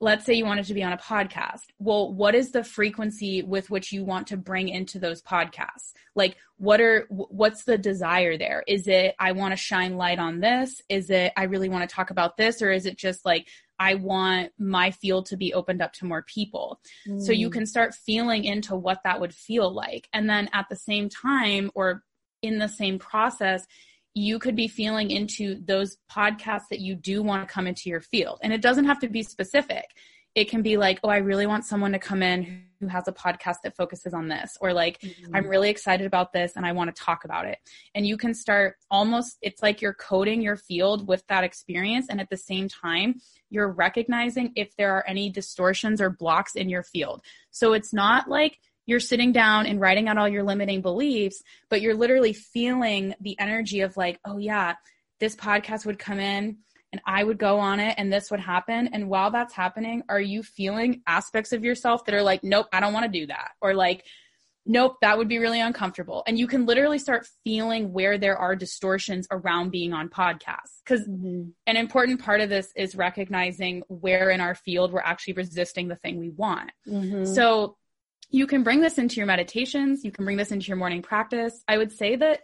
let's 0.01 0.25
say 0.25 0.35
you 0.35 0.45
wanted 0.45 0.65
to 0.67 0.75
be 0.75 0.83
on 0.83 0.93
a 0.93 0.99
podcast. 0.99 1.65
Well, 1.79 2.13
what 2.13 2.35
is 2.35 2.53
the 2.53 2.63
frequency 2.63 3.43
with 3.43 3.69
which 3.69 3.93
you 3.93 4.05
want 4.05 4.29
to 4.29 4.37
bring 4.37 4.69
into 4.69 4.99
those 4.99 5.23
podcasts? 5.23 5.93
Like 6.15 6.37
what 6.57 6.81
are 6.81 7.07
what's 7.11 7.65
the 7.65 7.79
desire 7.79 8.37
there? 8.37 8.63
Is 8.67 8.87
it 8.87 9.15
I 9.19 9.33
want 9.33 9.53
to 9.53 9.57
shine 9.57 9.97
light 9.97 10.19
on 10.19 10.41
this? 10.41 10.81
Is 10.89 11.11
it 11.11 11.33
I 11.37 11.45
really 11.45 11.69
want 11.69 11.89
to 11.89 11.95
talk 11.95 12.11
about 12.11 12.37
this 12.37 12.63
or 12.63 12.71
is 12.71 12.87
it 12.87 12.97
just 12.97 13.25
like 13.25 13.49
I 13.81 13.95
want 13.95 14.53
my 14.59 14.91
field 14.91 15.27
to 15.27 15.37
be 15.37 15.55
opened 15.55 15.81
up 15.81 15.93
to 15.95 16.05
more 16.05 16.23
people. 16.23 16.81
Mm. 17.07 17.23
So 17.23 17.33
you 17.33 17.49
mm. 17.49 17.53
can 17.53 17.67
start 17.67 17.95
feeling 17.95 18.45
into 18.45 18.75
what 18.75 19.03
that 19.05 19.21
would 19.21 19.33
feel 19.33 19.73
like. 19.73 20.09
And 20.13 20.29
then 20.29 20.49
at 20.53 20.67
the 20.69 20.77
same 20.77 21.09
time 21.09 21.71
or 21.75 22.03
in 22.43 22.59
the 22.59 22.69
same 22.69 22.99
process, 22.99 23.67
you 24.15 24.39
could 24.39 24.57
be 24.57 24.69
feeling 24.69 25.11
into 25.11 25.61
those 25.65 25.97
podcasts 26.11 26.69
that 26.71 26.81
you 26.81 26.95
do 26.95 27.23
want 27.23 27.47
to 27.47 27.53
come 27.53 27.67
into 27.67 27.89
your 27.89 28.01
field. 28.01 28.39
And 28.43 28.53
it 28.53 28.63
doesn't 28.63 28.87
have 28.87 28.99
to 29.01 29.09
be 29.09 29.23
specific. 29.23 29.85
It 30.35 30.49
can 30.49 30.63
be 30.63 30.77
like, 30.77 31.01
oh, 31.03 31.09
I 31.09 31.19
really 31.19 31.47
want 31.47 31.65
someone 31.65 31.93
to 31.93 31.99
come 31.99 32.23
in 32.23 32.65
who 32.81 32.87
has 32.87 33.09
a 33.09 33.13
podcast 33.13 33.57
that 33.65 33.75
focuses 33.75 34.15
on 34.15 34.29
this, 34.29 34.57
or 34.61 34.73
like, 34.73 35.01
mm-hmm. 35.01 35.35
I'm 35.35 35.49
really 35.49 35.69
excited 35.69 36.07
about 36.07 36.33
this 36.33 36.53
and 36.55 36.65
I 36.65 36.71
want 36.71 36.95
to 36.95 37.03
talk 37.03 37.25
about 37.25 37.45
it. 37.45 37.59
And 37.95 38.07
you 38.07 38.17
can 38.17 38.35
start 38.35 38.77
almost, 38.89 39.39
it's 39.43 39.63
like 39.63 39.83
you're 39.83 39.95
coding 39.95 40.41
your 40.41 40.57
field 40.57 41.09
with 41.09 41.27
that 41.27 41.43
experience. 41.43 42.07
And 42.09 42.21
at 42.21 42.31
the 42.31 42.37
same 42.37 42.69
time, 42.69 43.21
you're 43.51 43.73
recognizing 43.73 44.53
if 44.55 44.77
there 44.77 44.93
are 44.93 45.05
any 45.09 45.29
distortions 45.29 46.01
or 46.01 46.11
blocks 46.11 46.55
in 46.55 46.69
your 46.69 46.85
field. 46.85 47.23
So 47.51 47.73
it's 47.73 47.93
not 47.93 48.29
like, 48.29 48.59
you're 48.89 49.01
sitting 49.01 49.33
down 49.33 49.67
and 49.67 49.83
writing 49.83 50.09
out 50.09 50.17
all 50.17 50.27
your 50.27 50.43
limiting 50.43 50.81
beliefs, 50.81 51.43
but 51.69 51.83
you're 51.83 51.95
literally 51.95 52.33
feeling 52.33 53.15
the 53.21 53.39
energy 53.39 53.83
of 53.83 53.99
like, 53.99 54.19
oh 54.25 54.39
yeah, 54.39 54.77
this 55.21 55.37
podcast 55.37 55.85
would 55.85 55.99
come 55.99 56.19
in 56.19 56.57
and 56.91 57.03
I 57.05 57.23
would 57.23 57.37
go 57.37 57.59
on 57.59 57.81
it 57.81 57.97
and 57.99 58.11
this 58.11 58.31
would 58.31 58.41
happen. 58.41 58.89
And 58.95 59.11
while 59.11 59.31
that's 59.31 59.53
happening, 59.53 60.05
are 60.09 60.21
you 60.21 60.43
feeling 60.43 61.03
aspects 61.07 61.53
of 61.53 61.63
yourself 61.65 62.07
that 62.07 62.15
are 62.15 62.23
like, 62.23 62.43
nope, 62.43 62.67
I 62.73 62.81
don't 62.81 62.95
want 62.95 63.05
to 63.05 63.21
do 63.21 63.27
that? 63.27 63.51
Or 63.61 63.75
like, 63.75 64.07
nope, 64.65 64.97
that 65.03 65.19
would 65.19 65.29
be 65.29 65.39
really 65.39 65.61
uncomfortable. 65.61 66.23
And 66.27 66.39
you 66.39 66.47
can 66.47 66.65
literally 66.65 66.99
start 66.99 67.29
feeling 67.45 67.93
where 67.93 68.17
there 68.17 68.39
are 68.39 68.57
distortions 68.57 69.29
around 69.31 69.71
being 69.71 69.93
on 69.93 70.09
podcasts. 70.09 70.81
Because 70.83 71.07
mm-hmm. 71.07 71.51
an 71.67 71.77
important 71.77 72.23
part 72.23 72.41
of 72.41 72.49
this 72.49 72.73
is 72.75 72.97
recognizing 72.97 73.83
where 73.89 74.31
in 74.31 74.41
our 74.41 74.55
field 74.55 74.93
we're 74.93 75.01
actually 75.01 75.35
resisting 75.35 75.89
the 75.89 75.97
thing 75.97 76.19
we 76.19 76.31
want. 76.31 76.71
Mm-hmm. 76.87 77.27
So 77.27 77.77
you 78.31 78.47
can 78.47 78.63
bring 78.63 78.81
this 78.81 78.99
into 78.99 79.17
your 79.17 79.27
meditations, 79.27 80.05
you 80.05 80.11
can 80.11 80.25
bring 80.25 80.37
this 80.37 80.53
into 80.53 80.67
your 80.67 80.77
morning 80.77 81.03
practice. 81.03 81.63
I 81.67 81.79
would 81.79 81.93
say 81.93 82.17
that 82.17 82.43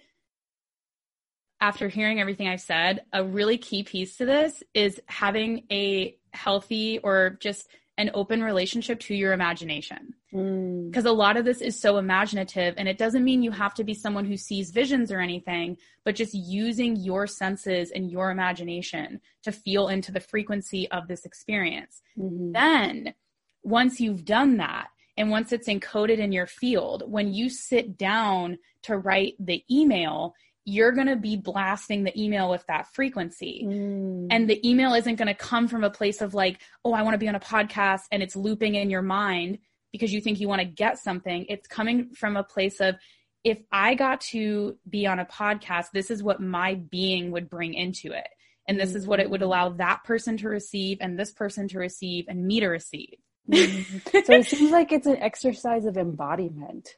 after 1.61 1.88
hearing 1.88 2.20
everything 2.20 2.49
I've 2.49 2.61
said, 2.61 3.05
a 3.12 3.25
really 3.25 3.59
key 3.59 3.85
piece 3.85 4.16
to 4.18 4.27
this 4.27 4.62
is 4.75 5.01
having 5.07 5.64
a 5.70 6.16
healthy 6.33 6.99
or 6.99 7.38
just 7.40 7.68
an 7.97 8.11
open 8.12 8.42
relationship 8.42 8.99
to 8.99 9.14
your 9.14 9.33
imagination. 9.33 10.14
Because 10.31 11.05
mm. 11.05 11.09
a 11.09 11.12
lot 11.12 11.37
of 11.37 11.44
this 11.44 11.61
is 11.61 11.81
so 11.81 11.97
imaginative, 11.97 12.75
and 12.77 12.88
it 12.88 12.99
doesn't 12.99 13.23
mean 13.23 13.42
you 13.42 13.53
have 13.53 13.73
to 13.75 13.85
be 13.85 13.94
someone 13.94 14.25
who 14.25 14.37
sees 14.37 14.73
visions 14.73 15.12
or 15.12 15.20
anything, 15.20 15.77
but 16.05 16.16
just 16.16 16.35
using 16.35 16.97
your 16.97 17.29
senses 17.29 17.92
and 17.92 18.11
your 18.11 18.33
imagination 18.33 19.20
to 19.44 19.53
feel 19.53 19.88
into 19.88 20.11
the 20.11 20.18
frequency 20.18 20.90
of 20.90 21.07
this 21.07 21.25
experience. 21.25 22.03
Mm-hmm. 22.18 22.53
Then, 22.53 23.14
once 23.62 24.01
you've 24.01 24.25
done 24.25 24.57
that, 24.57 24.88
and 25.16 25.31
once 25.31 25.53
it's 25.53 25.68
encoded 25.68 26.18
in 26.18 26.33
your 26.33 26.46
field, 26.46 27.05
when 27.07 27.33
you 27.33 27.48
sit 27.48 27.96
down 27.96 28.59
to 28.83 28.96
write 28.96 29.35
the 29.38 29.64
email, 29.70 30.35
you're 30.64 30.92
going 30.92 31.07
to 31.07 31.16
be 31.16 31.37
blasting 31.37 32.05
the 32.05 32.20
email 32.20 32.50
with 32.50 32.64
that 32.66 32.87
frequency. 32.94 33.64
Mm. 33.66 34.29
And 34.31 34.48
the 34.48 34.66
email 34.68 34.94
isn't 34.94 35.16
going 35.16 35.29
to 35.29 35.35
come 35.35 35.68
from 35.68 35.85
a 35.85 35.90
place 35.90 36.22
of 36.22 36.35
like, 36.35 36.61
oh, 36.85 36.94
I 36.94 37.03
want 37.03 37.14
to 37.14 37.18
be 37.18 37.29
on 37.29 37.35
a 37.35 37.40
podcast 37.40 38.03
and 38.11 38.22
it's 38.22 38.35
looping 38.35 38.74
in 38.74 38.90
your 38.90 39.03
mind 39.03 39.59
because 39.92 40.12
you 40.12 40.20
think 40.20 40.40
you 40.40 40.48
want 40.48 40.61
to 40.61 40.66
get 40.66 40.98
something. 40.98 41.46
It's 41.48 41.68
coming 41.68 42.14
from 42.14 42.37
a 42.37 42.42
place 42.42 42.81
of, 42.81 42.96
if 43.44 43.59
I 43.70 43.94
got 43.94 44.22
to 44.22 44.79
be 44.88 45.07
on 45.07 45.18
a 45.18 45.27
podcast, 45.27 45.88
this 45.92 46.11
is 46.11 46.22
what 46.22 46.40
my 46.40 46.77
being 46.77 47.31
would 47.33 47.50
bring 47.50 47.74
into 47.74 48.12
it. 48.12 48.27
And 48.66 48.81
this 48.81 48.94
is 48.94 49.07
what 49.07 49.20
it 49.20 49.29
would 49.29 49.42
mm. 49.42 49.44
allow 49.44 49.68
that 49.68 50.03
person 50.05 50.38
to 50.38 50.48
receive 50.48 50.98
and 51.03 51.18
this 51.18 51.31
person 51.31 51.68
to 51.68 51.79
receive 51.79 52.24
and 52.27 52.46
me 52.46 52.61
to 52.61 52.68
receive. 52.68 53.18
Mm-hmm. 53.50 54.18
so 54.24 54.33
it 54.33 54.46
seems 54.46 54.70
like 54.70 54.92
it's 54.92 55.07
an 55.07 55.16
exercise 55.18 55.85
of 55.85 55.96
embodiment. 55.96 56.96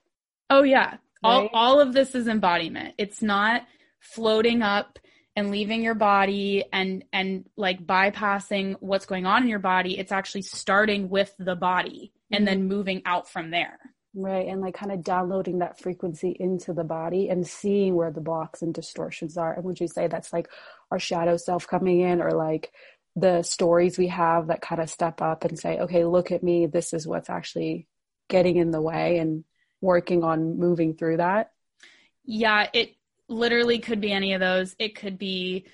Oh 0.51 0.63
yeah. 0.63 0.91
Right? 0.91 0.99
All 1.23 1.49
all 1.53 1.81
of 1.81 1.93
this 1.93 2.15
is 2.15 2.29
embodiment. 2.29 2.95
It's 2.99 3.23
not 3.23 3.63
floating 4.01 4.63
up 4.63 4.99
and 5.35 5.51
leaving 5.51 5.83
your 5.83 5.95
body 5.95 6.65
and 6.73 7.05
and 7.13 7.45
like 7.57 7.87
bypassing 7.87 8.77
what's 8.81 9.07
going 9.07 9.27
on 9.27 9.43
in 9.43 9.49
your 9.49 9.59
body. 9.59 9.99
It's 9.99 10.13
actually 10.13 10.43
starting 10.43 11.09
with 11.09 11.35
the 11.39 11.57
body 11.57 12.13
and 12.31 12.41
mm-hmm. 12.41 12.47
then 12.47 12.69
moving 12.69 13.03
out 13.05 13.29
from 13.29 13.51
there. 13.51 13.79
Right. 14.19 14.49
And 14.49 14.63
like 14.63 14.75
kind 14.75 14.93
of 14.93 15.05
downloading 15.05 15.59
that 15.59 15.79
frequency 15.79 16.35
into 16.41 16.73
the 16.73 16.85
body 16.85 17.29
and 17.29 17.47
seeing 17.47 17.95
where 17.95 18.11
the 18.11 18.23
blocks 18.23 18.63
and 18.63 18.73
distortions 18.73 19.37
are. 19.37 19.53
And 19.53 19.65
would 19.65 19.79
you 19.79 19.89
say 19.89 20.07
that's 20.07 20.33
like 20.33 20.49
our 20.91 20.99
shadow 20.99 21.37
self 21.37 21.67
coming 21.67 22.01
in 22.01 22.23
or 22.23 22.31
like 22.31 22.73
the 23.17 23.43
stories 23.43 23.97
we 23.97 24.09
have 24.09 24.49
that 24.49 24.61
kind 24.61 24.81
of 24.81 24.91
step 24.91 25.23
up 25.23 25.45
and 25.45 25.59
say, 25.59 25.79
okay, 25.81 26.05
look 26.05 26.31
at 26.31 26.43
me. 26.43 26.67
This 26.67 26.93
is 26.93 27.07
what's 27.07 27.31
actually 27.31 27.89
getting 28.29 28.57
in 28.57 28.71
the 28.71 28.81
way 28.81 29.19
and 29.19 29.45
working 29.81 30.23
on 30.23 30.59
moving 30.59 30.95
through 30.95 31.17
that. 31.17 31.53
Yeah, 32.25 32.69
it 32.73 32.95
literally 33.29 33.79
could 33.79 34.01
be 34.01 34.13
any 34.13 34.35
of 34.35 34.41
those. 34.41 34.77
It 34.79 34.97
could 34.97 35.19
be 35.19 35.65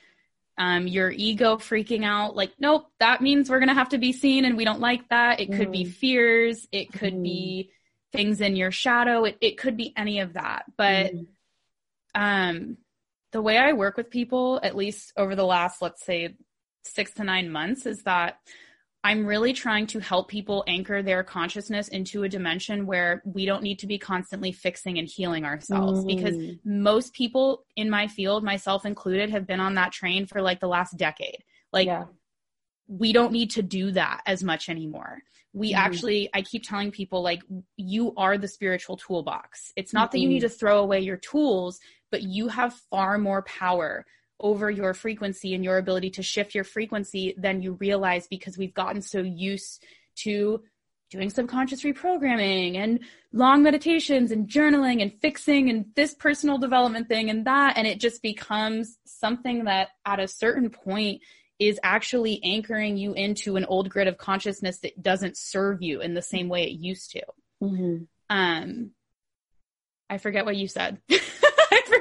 um, 0.57 0.87
your 0.87 1.11
ego 1.11 1.57
freaking 1.57 2.05
out, 2.05 2.37
like, 2.37 2.53
nope, 2.61 2.87
that 3.01 3.21
means 3.23 3.51
we're 3.51 3.59
going 3.59 3.69
to 3.69 3.75
have 3.75 3.89
to 3.89 3.99
be 3.99 4.13
seen 4.13 4.45
and 4.45 4.57
we 4.57 4.65
don't 4.65 4.81
like 4.81 5.09
that. 5.09 5.41
It 5.41 5.53
could 5.53 5.73
be 5.73 5.85
fears. 5.85 6.69
It 6.71 6.93
could 6.93 7.15
Mm. 7.15 7.23
be 7.25 7.71
things 8.13 8.41
in 8.41 8.55
your 8.55 8.71
shadow. 8.71 9.25
It, 9.25 9.39
it 9.41 9.59
could 9.59 9.77
be 9.77 9.93
any 9.97 10.21
of 10.21 10.35
that. 10.35 10.65
But 10.77 11.13
Mhm. 11.13 11.27
um, 12.15 12.77
the 13.33 13.41
way 13.43 13.57
I 13.57 13.73
work 13.73 13.97
with 13.97 14.11
people, 14.11 14.61
at 14.63 14.77
least 14.77 15.13
over 15.17 15.35
the 15.35 15.47
last, 15.47 15.81
let's 15.81 16.05
say, 16.05 16.37
six 16.85 17.13
to 17.15 17.25
nine 17.25 17.51
months, 17.51 17.87
is 17.87 18.03
that 18.03 18.39
I'm 19.05 19.27
really 19.27 19.53
trying 19.53 19.89
to 19.89 19.99
help 19.99 20.29
people 20.29 20.63
anchor 20.69 21.03
their 21.03 21.25
consciousness 21.25 21.89
into 21.89 22.23
a 22.23 22.29
dimension 22.29 22.87
where 22.87 23.21
we 23.25 23.45
don't 23.47 23.63
need 23.63 23.81
to 23.81 23.89
be 23.89 23.99
constantly 23.99 24.53
fixing 24.53 24.97
and 24.99 25.09
healing 25.09 25.45
ourselves 25.45 26.05
because 26.05 26.37
Mm. 26.37 26.61
most 26.65 27.13
people 27.13 27.65
in 27.75 27.91
my 27.91 28.07
field, 28.07 28.45
myself 28.45 28.87
included, 28.87 29.31
have 29.31 29.45
been 29.45 29.59
on 29.59 29.75
that 29.75 29.91
train 29.91 30.27
for 30.27 30.41
like 30.41 30.61
the 30.61 30.69
last 30.69 30.97
decade. 30.97 31.43
Like, 31.73 31.87
yeah. 31.87 32.05
we 32.87 33.13
don't 33.13 33.33
need 33.33 33.51
to 33.53 33.63
do 33.63 33.91
that 33.93 34.23
as 34.27 34.45
much 34.45 34.69
anymore. 34.69 35.23
We 35.53 35.73
Mhm. 35.73 35.77
actually, 35.79 36.31
I 36.33 36.43
keep 36.43 36.63
telling 36.63 36.93
people, 36.93 37.23
like, 37.23 37.43
you 37.77 38.15
are 38.17 38.39
the 38.39 38.49
spiritual 38.49 38.97
toolbox. 38.97 39.73
It's 39.77 39.93
not 39.93 40.13
that 40.13 40.21
you 40.21 40.29
need 40.29 40.41
to 40.41 40.49
throw 40.49 40.79
away 40.79 41.01
your 41.01 41.17
tools, 41.17 41.81
but 42.11 42.23
you 42.23 42.49
have 42.49 42.75
far 42.91 43.19
more 43.19 43.43
power 43.43 44.07
over 44.43 44.71
your 44.71 44.95
frequency 44.95 45.55
and 45.55 45.65
your 45.65 45.79
ability 45.79 46.11
to 46.11 46.23
shift 46.23 46.55
your 46.55 46.65
frequency 46.65 47.35
than 47.39 47.63
you 47.63 47.73
realize 47.75 48.27
because 48.27 48.59
we've 48.59 48.75
gotten 48.75 49.01
so 49.01 49.21
used 49.21 49.85
to 50.17 50.63
doing 51.11 51.31
subconscious 51.31 51.83
reprogramming 51.83 52.77
and 52.77 53.01
long 53.33 53.63
meditations 53.63 54.31
and 54.31 54.49
journaling 54.49 55.03
and 55.03 55.13
fixing 55.21 55.69
and 55.69 55.85
this 55.95 56.15
personal 56.15 56.57
development 56.57 57.07
thing 57.07 57.29
and 57.29 57.47
that. 57.47 57.77
And 57.77 57.87
it 57.87 58.01
just 58.01 58.23
becomes 58.23 58.99
something 59.05 59.65
that 59.65 59.91
at 60.07 60.21
a 60.21 60.27
certain 60.27 60.71
point 60.71 61.21
is 61.59 61.79
actually 61.83 62.43
anchoring 62.43 62.97
you 62.97 63.13
into 63.13 63.57
an 63.57 63.67
old 63.67 63.91
grid 63.91 64.09
of 64.09 64.17
consciousness 64.17 64.79
that 64.79 65.01
doesn't 65.03 65.37
serve 65.37 65.83
you 65.83 66.01
in 66.01 66.15
the 66.15 66.23
same 66.23 66.49
way 66.49 66.65
it 66.65 66.73
used 66.73 67.11
to. 67.13 67.23
Mhm. 67.63 68.07
Um, 68.31 68.91
I 70.09 70.19
forget 70.19 70.45
what 70.45 70.57
you 70.57 70.67
said. 70.67 71.01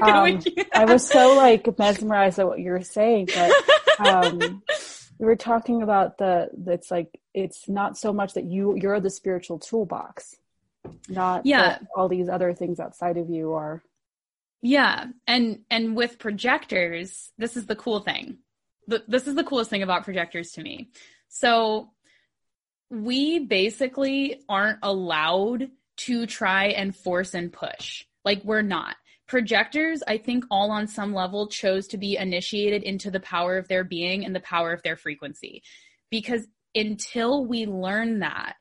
I 0.06 0.32
Um, 0.32 0.42
I 0.74 0.86
was 0.86 1.08
so 1.08 1.36
like 1.36 1.78
mesmerized 1.78 2.40
at 2.40 2.48
what 2.48 2.60
you 2.60 2.72
were 2.72 2.82
saying, 2.84 3.30
but 3.34 3.52
um, 4.08 4.64
we 5.20 5.26
were 5.26 5.36
talking 5.36 5.82
about 5.82 6.18
the 6.18 6.50
that's 6.58 6.90
like 6.92 7.20
it's 7.34 7.70
not 7.70 7.98
so 7.98 8.12
much 8.14 8.34
that 8.34 8.46
you 8.46 8.76
you're 8.76 9.00
the 9.00 9.10
spiritual 9.10 9.60
toolbox, 9.60 10.36
not 11.08 11.46
Yeah. 11.46 11.80
all 11.96 12.10
these 12.10 12.30
other 12.30 12.54
things 12.54 12.80
outside 12.80 13.18
of 13.18 13.30
you 13.30 13.54
are. 13.54 13.84
Yeah, 14.62 15.06
and 15.26 15.62
and 15.70 15.96
with 15.96 16.20
projectors, 16.20 17.32
this 17.38 17.58
is 17.58 17.66
the 17.66 17.76
cool 17.76 18.00
thing. 18.00 18.38
The, 18.88 19.04
this 19.08 19.28
is 19.28 19.36
the 19.36 19.44
coolest 19.44 19.70
thing 19.70 19.84
about 19.84 20.04
projectors 20.04 20.52
to 20.54 20.62
me. 20.62 20.90
So 21.30 21.92
we 22.90 23.40
basically 23.40 24.42
aren't 24.50 24.80
allowed 24.84 25.70
to 25.98 26.26
try 26.26 26.66
and 26.68 26.96
force 26.96 27.34
and 27.34 27.54
push. 27.54 28.06
Like 28.26 28.44
we're 28.44 28.62
not. 28.64 28.96
Projectors, 29.32 30.04
I 30.06 30.18
think 30.18 30.44
all 30.52 30.72
on 30.72 30.88
some 30.88 31.14
level 31.14 31.48
chose 31.48 31.88
to 31.88 31.98
be 31.98 32.18
initiated 32.18 32.84
into 32.84 33.10
the 33.10 33.22
power 33.22 33.58
of 33.58 33.70
their 33.70 33.86
being 33.86 34.26
and 34.26 34.36
the 34.36 34.42
power 34.42 34.74
of 34.74 34.84
their 34.84 34.98
frequency. 34.98 35.64
Because 36.10 36.46
until 36.76 37.46
we 37.46 37.66
learn 37.66 38.20
that, 38.20 38.56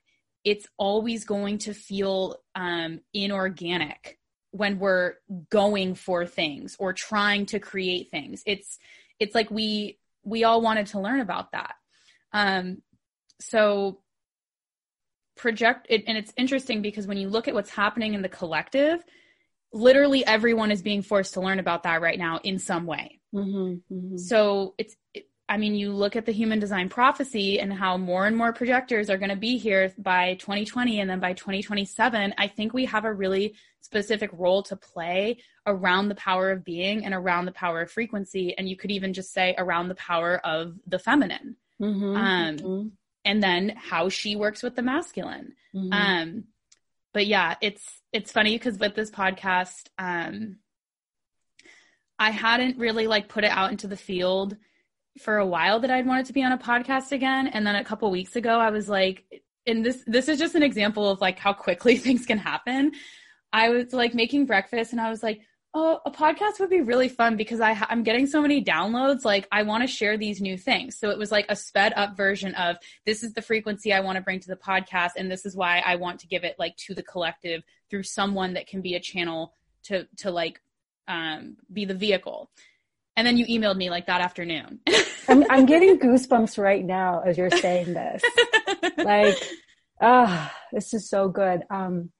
it's 0.44 0.68
always 0.76 1.24
going 1.24 1.58
to 1.58 1.74
feel 1.74 2.36
um, 2.54 3.00
inorganic 3.12 4.20
when 4.52 4.78
we're 4.78 5.14
going 5.50 5.96
for 5.96 6.24
things 6.24 6.76
or 6.78 6.92
trying 6.92 7.46
to 7.46 7.58
create 7.58 8.12
things. 8.12 8.44
It's 8.46 8.78
it's 9.18 9.34
like 9.34 9.50
we 9.50 9.98
we 10.22 10.44
all 10.44 10.62
wanted 10.62 10.86
to 10.86 11.00
learn 11.00 11.18
about 11.18 11.50
that. 11.50 11.74
Um, 12.32 12.80
so 13.40 14.02
project 15.36 15.88
it, 15.90 16.04
and 16.06 16.16
it's 16.16 16.32
interesting 16.36 16.80
because 16.80 17.08
when 17.08 17.18
you 17.18 17.28
look 17.28 17.48
at 17.48 17.54
what's 17.54 17.70
happening 17.70 18.14
in 18.14 18.22
the 18.22 18.28
collective, 18.28 19.02
literally 19.72 20.26
everyone 20.26 20.70
is 20.70 20.82
being 20.82 21.02
forced 21.02 21.34
to 21.34 21.40
learn 21.40 21.58
about 21.58 21.84
that 21.84 22.00
right 22.00 22.18
now 22.18 22.40
in 22.42 22.58
some 22.58 22.86
way. 22.86 23.20
Mm-hmm, 23.34 23.94
mm-hmm. 23.94 24.16
So 24.16 24.74
it's, 24.78 24.96
it, 25.14 25.26
I 25.48 25.56
mean, 25.56 25.74
you 25.74 25.92
look 25.92 26.14
at 26.14 26.26
the 26.26 26.32
human 26.32 26.60
design 26.60 26.88
prophecy 26.88 27.58
and 27.58 27.72
how 27.72 27.96
more 27.96 28.26
and 28.26 28.36
more 28.36 28.52
projectors 28.52 29.10
are 29.10 29.18
going 29.18 29.30
to 29.30 29.36
be 29.36 29.58
here 29.58 29.92
by 29.98 30.34
2020 30.34 31.00
and 31.00 31.10
then 31.10 31.18
by 31.18 31.32
2027. 31.32 32.34
I 32.38 32.46
think 32.46 32.72
we 32.72 32.84
have 32.84 33.04
a 33.04 33.12
really 33.12 33.56
specific 33.80 34.30
role 34.32 34.62
to 34.64 34.76
play 34.76 35.38
around 35.66 36.08
the 36.08 36.14
power 36.14 36.50
of 36.50 36.64
being 36.64 37.04
and 37.04 37.14
around 37.14 37.46
the 37.46 37.52
power 37.52 37.80
of 37.80 37.90
frequency. 37.90 38.56
And 38.56 38.68
you 38.68 38.76
could 38.76 38.92
even 38.92 39.12
just 39.12 39.32
say 39.32 39.54
around 39.58 39.88
the 39.88 39.96
power 39.96 40.38
of 40.44 40.74
the 40.86 40.98
feminine 40.98 41.56
Mm-hmm, 41.80 42.16
um, 42.16 42.56
mm-hmm, 42.56 42.88
and 43.24 43.42
then 43.42 43.74
how 43.76 44.08
she 44.08 44.36
works 44.36 44.62
with 44.62 44.76
the 44.76 44.82
masculine. 44.82 45.54
mm-hmm. 45.74 45.92
Um, 45.92 46.44
but 47.12 47.26
yeah, 47.26 47.54
it's 47.60 48.00
it's 48.12 48.32
funny 48.32 48.56
because 48.56 48.78
with 48.78 48.94
this 48.94 49.10
podcast, 49.10 49.88
um, 49.98 50.56
I 52.18 52.30
hadn't 52.30 52.78
really 52.78 53.06
like 53.06 53.28
put 53.28 53.44
it 53.44 53.50
out 53.50 53.70
into 53.70 53.86
the 53.86 53.96
field 53.96 54.56
for 55.18 55.38
a 55.38 55.46
while 55.46 55.80
that 55.80 55.90
I'd 55.90 56.06
wanted 56.06 56.26
to 56.26 56.32
be 56.32 56.42
on 56.42 56.52
a 56.52 56.58
podcast 56.58 57.12
again, 57.12 57.48
and 57.48 57.66
then 57.66 57.76
a 57.76 57.84
couple 57.84 58.10
weeks 58.10 58.36
ago, 58.36 58.58
I 58.58 58.70
was 58.70 58.88
like, 58.88 59.24
and 59.66 59.84
this 59.84 60.02
this 60.06 60.28
is 60.28 60.38
just 60.38 60.54
an 60.54 60.62
example 60.62 61.08
of 61.08 61.20
like 61.20 61.38
how 61.38 61.52
quickly 61.52 61.96
things 61.98 62.26
can 62.26 62.38
happen. 62.38 62.92
I 63.52 63.70
was 63.70 63.92
like 63.92 64.14
making 64.14 64.46
breakfast, 64.46 64.92
and 64.92 65.00
I 65.00 65.10
was 65.10 65.22
like, 65.22 65.40
oh, 65.72 66.00
a 66.04 66.10
podcast 66.10 66.58
would 66.58 66.70
be 66.70 66.80
really 66.80 67.08
fun 67.08 67.36
because 67.36 67.60
I 67.60 67.74
ha- 67.74 67.86
I'm 67.88 68.02
getting 68.02 68.26
so 68.26 68.42
many 68.42 68.62
downloads. 68.62 69.24
Like 69.24 69.46
I 69.52 69.62
want 69.62 69.82
to 69.82 69.86
share 69.86 70.16
these 70.16 70.40
new 70.40 70.56
things. 70.56 70.98
So 70.98 71.10
it 71.10 71.18
was 71.18 71.30
like 71.30 71.46
a 71.48 71.56
sped 71.56 71.92
up 71.96 72.16
version 72.16 72.54
of 72.54 72.76
this 73.06 73.22
is 73.22 73.34
the 73.34 73.42
frequency 73.42 73.92
I 73.92 74.00
want 74.00 74.16
to 74.16 74.22
bring 74.22 74.40
to 74.40 74.48
the 74.48 74.56
podcast, 74.56 75.12
and 75.16 75.30
this 75.30 75.46
is 75.46 75.56
why 75.56 75.82
I 75.84 75.96
want 75.96 76.20
to 76.20 76.26
give 76.26 76.44
it 76.44 76.56
like 76.58 76.76
to 76.78 76.94
the 76.94 77.02
collective 77.02 77.62
through 77.88 78.02
someone 78.04 78.54
that 78.54 78.66
can 78.66 78.80
be 78.80 78.94
a 78.94 79.00
channel 79.00 79.54
to 79.84 80.06
to 80.18 80.30
like 80.30 80.60
um, 81.08 81.56
be 81.72 81.84
the 81.84 81.94
vehicle. 81.94 82.50
And 83.16 83.26
then 83.26 83.36
you 83.36 83.46
emailed 83.46 83.76
me 83.76 83.90
like 83.90 84.06
that 84.06 84.20
afternoon. 84.20 84.80
I'm 85.28 85.44
I'm 85.50 85.66
getting 85.66 85.98
goosebumps 85.98 86.58
right 86.58 86.84
now 86.84 87.20
as 87.20 87.38
you're 87.38 87.50
saying 87.50 87.92
this. 87.94 88.22
like 88.96 89.36
ah 90.00 90.54
this 90.72 90.94
is 90.94 91.08
so 91.08 91.28
good 91.28 91.62
um 91.70 92.10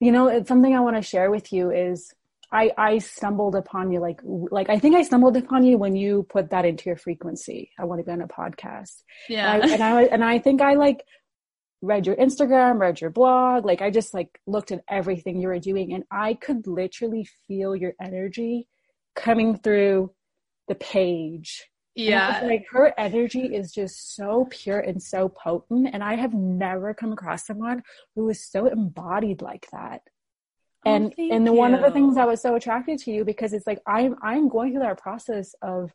you 0.00 0.10
know 0.10 0.26
it's 0.26 0.48
something 0.48 0.74
i 0.74 0.80
want 0.80 0.96
to 0.96 1.02
share 1.02 1.30
with 1.30 1.52
you 1.52 1.70
is 1.70 2.12
i 2.52 2.70
i 2.76 2.98
stumbled 2.98 3.54
upon 3.54 3.90
you 3.92 4.00
like 4.00 4.20
like 4.24 4.68
i 4.68 4.78
think 4.78 4.96
i 4.96 5.02
stumbled 5.02 5.36
upon 5.36 5.64
you 5.64 5.78
when 5.78 5.94
you 5.96 6.26
put 6.28 6.50
that 6.50 6.64
into 6.64 6.84
your 6.88 6.96
frequency 6.96 7.70
i 7.78 7.84
want 7.84 8.00
to 8.00 8.04
be 8.04 8.12
on 8.12 8.22
a 8.22 8.28
podcast 8.28 9.02
yeah. 9.28 9.54
and 9.54 9.64
I, 9.64 9.74
and 9.74 9.82
I 9.82 10.02
and 10.04 10.24
i 10.24 10.38
think 10.38 10.60
i 10.60 10.74
like 10.74 11.04
read 11.82 12.06
your 12.06 12.16
instagram 12.16 12.78
read 12.78 13.00
your 13.00 13.10
blog 13.10 13.64
like 13.64 13.82
i 13.82 13.90
just 13.90 14.12
like 14.12 14.38
looked 14.46 14.72
at 14.72 14.84
everything 14.88 15.40
you 15.40 15.48
were 15.48 15.58
doing 15.58 15.94
and 15.94 16.04
i 16.10 16.34
could 16.34 16.66
literally 16.66 17.26
feel 17.46 17.74
your 17.74 17.94
energy 18.00 18.68
coming 19.14 19.56
through 19.56 20.12
the 20.68 20.74
page 20.74 21.70
yeah. 21.94 22.40
like 22.44 22.66
her 22.70 22.94
energy 22.98 23.54
is 23.54 23.72
just 23.72 24.14
so 24.14 24.46
pure 24.50 24.80
and 24.80 25.02
so 25.02 25.28
potent. 25.28 25.90
And 25.92 26.02
I 26.02 26.14
have 26.14 26.34
never 26.34 26.94
come 26.94 27.12
across 27.12 27.46
someone 27.46 27.82
who 28.14 28.28
is 28.28 28.44
so 28.48 28.66
embodied 28.66 29.42
like 29.42 29.66
that. 29.72 30.02
Oh, 30.84 30.94
And 30.94 31.14
thank 31.14 31.32
and 31.32 31.46
the, 31.46 31.52
one 31.52 31.74
of 31.74 31.80
the 31.82 31.90
things 31.90 32.14
that 32.14 32.26
was 32.26 32.40
so 32.40 32.54
attracted 32.54 32.98
to 33.00 33.10
you 33.10 33.24
because 33.24 33.52
it's 33.52 33.66
like 33.66 33.80
I'm 33.86 34.16
I'm 34.22 34.48
going 34.48 34.72
through 34.72 34.82
that 34.82 34.98
process 34.98 35.54
of 35.62 35.92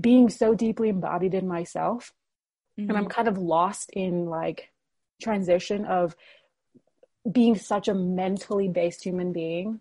being 0.00 0.28
so 0.30 0.54
deeply 0.54 0.88
embodied 0.88 1.34
in 1.34 1.46
myself. 1.46 2.12
And 2.78 2.92
I'm 2.96 3.06
Mhm. 3.06 3.10
kind 3.10 3.28
of 3.28 3.38
lost 3.38 3.90
in 3.90 4.26
like 4.26 4.70
transition 5.22 5.84
of 5.84 6.16
being 7.30 7.54
such 7.56 7.88
a 7.88 7.94
mentally 7.94 8.68
based 8.68 9.02
human 9.04 9.32
being 9.32 9.80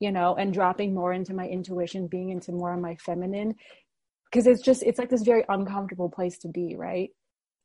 you 0.00 0.10
know, 0.10 0.34
and 0.34 0.52
dropping 0.52 0.92
more 0.92 1.12
into 1.12 1.32
my 1.32 1.46
intuition, 1.46 2.08
being 2.08 2.30
into 2.30 2.50
more 2.50 2.74
of 2.74 2.80
my 2.80 2.96
feminine. 2.96 3.54
Cause 4.32 4.48
it's 4.48 4.60
just, 4.60 4.82
it's 4.82 4.98
like 4.98 5.10
this 5.10 5.22
very 5.22 5.44
uncomfortable 5.48 6.08
place 6.08 6.38
to 6.38 6.48
be, 6.48 6.74
right? 6.74 7.10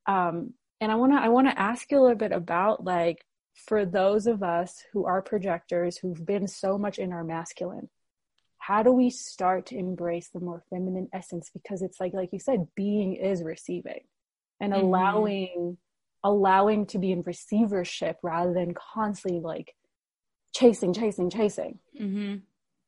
Um, 0.06 0.54
and 0.80 0.91
I 0.91 0.96
wanna, 0.96 1.15
I 1.15 1.30
wanna 1.30 1.56
ask 1.58 1.89
you 1.89 1.98
a 1.98 2.04
little 2.04 2.15
bit 2.15 2.32
about 2.32 2.84
like, 2.84 3.26
for 3.65 3.86
those 3.86 4.28
of 4.28 4.43
us 4.43 4.84
who 4.93 5.06
are 5.06 5.22
projectors 5.22 5.98
who've 5.98 6.26
been 6.26 6.48
so 6.48 6.78
much 6.78 7.00
in 7.00 7.12
our 7.12 7.24
masculine, 7.24 7.89
how 8.60 8.84
do 8.84 8.91
we 8.91 9.10
start 9.10 9.65
to 9.67 9.78
embrace 9.78 10.30
the 10.30 10.39
more 10.39 10.63
feminine 10.70 11.10
essence? 11.12 11.50
Because 11.54 11.82
it's 11.82 12.00
like, 12.00 12.13
like 12.13 12.32
you 12.32 12.39
said, 12.39 12.67
being 12.76 13.15
is 13.15 13.43
receiving 13.43 14.02
and 14.60 14.74
Mhm. 14.74 14.82
allowing, 14.82 15.78
allowing 16.24 16.86
to 16.88 17.00
be 17.00 17.12
in 17.12 17.22
receivership 17.24 18.17
rather 18.22 18.54
than 18.54 18.74
constantly 18.74 19.39
like 19.39 19.76
chasing, 20.54 20.93
chasing, 20.93 21.30
chasing. 21.30 21.80
Mhm. 22.00 22.41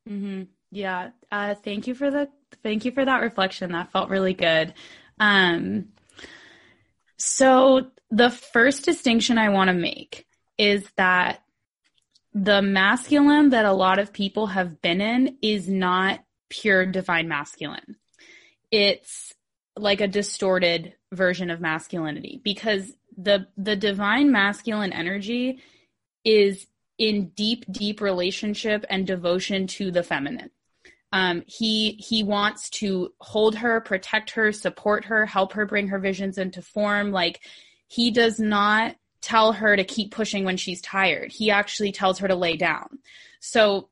Mhm. 0.08 0.48
Yeah. 0.70 1.10
Uh 1.32 1.54
thank 1.54 1.86
you 1.86 1.94
for 1.94 2.10
the 2.10 2.28
thank 2.62 2.84
you 2.84 2.92
for 2.92 3.04
that 3.04 3.22
reflection. 3.22 3.72
That 3.72 3.90
felt 3.92 4.08
really 4.10 4.34
good. 4.34 4.74
Um 5.18 5.92
so 7.16 7.90
the 8.10 8.30
first 8.30 8.84
distinction 8.84 9.38
I 9.38 9.50
want 9.50 9.68
to 9.68 9.74
make 9.74 10.26
is 10.60 10.86
that 10.96 11.42
the 12.34 12.60
masculine 12.60 13.48
that 13.48 13.64
a 13.64 13.72
lot 13.72 13.98
of 13.98 14.12
people 14.12 14.48
have 14.48 14.82
been 14.82 15.00
in 15.00 15.38
is 15.40 15.70
not 15.70 16.22
pure 16.50 16.84
divine 16.84 17.28
masculine. 17.28 17.96
It's 18.70 19.32
like 19.74 20.02
a 20.02 20.06
distorted 20.06 20.92
version 21.12 21.48
of 21.48 21.62
masculinity 21.62 22.42
because 22.44 22.92
the 23.16 23.46
the 23.56 23.74
divine 23.74 24.30
masculine 24.30 24.92
energy 24.92 25.60
is 26.26 26.66
in 26.98 27.28
deep 27.30 27.64
deep 27.70 28.02
relationship 28.02 28.84
and 28.90 29.06
devotion 29.06 29.66
to 29.66 29.90
the 29.90 30.02
feminine 30.02 30.50
um, 31.12 31.42
he 31.46 31.92
he 31.92 32.22
wants 32.22 32.70
to 32.70 33.12
hold 33.20 33.56
her 33.56 33.80
protect 33.80 34.30
her 34.30 34.52
support 34.52 35.06
her 35.06 35.26
help 35.26 35.54
her 35.54 35.66
bring 35.66 35.88
her 35.88 35.98
visions 35.98 36.38
into 36.38 36.62
form 36.62 37.10
like 37.10 37.40
he 37.88 38.12
does 38.12 38.38
not 38.38 38.94
tell 39.20 39.52
her 39.52 39.76
to 39.76 39.84
keep 39.84 40.12
pushing 40.12 40.44
when 40.44 40.56
she's 40.56 40.80
tired. 40.80 41.32
He 41.32 41.50
actually 41.50 41.92
tells 41.92 42.18
her 42.18 42.28
to 42.28 42.34
lay 42.34 42.56
down. 42.56 42.98
So 43.40 43.88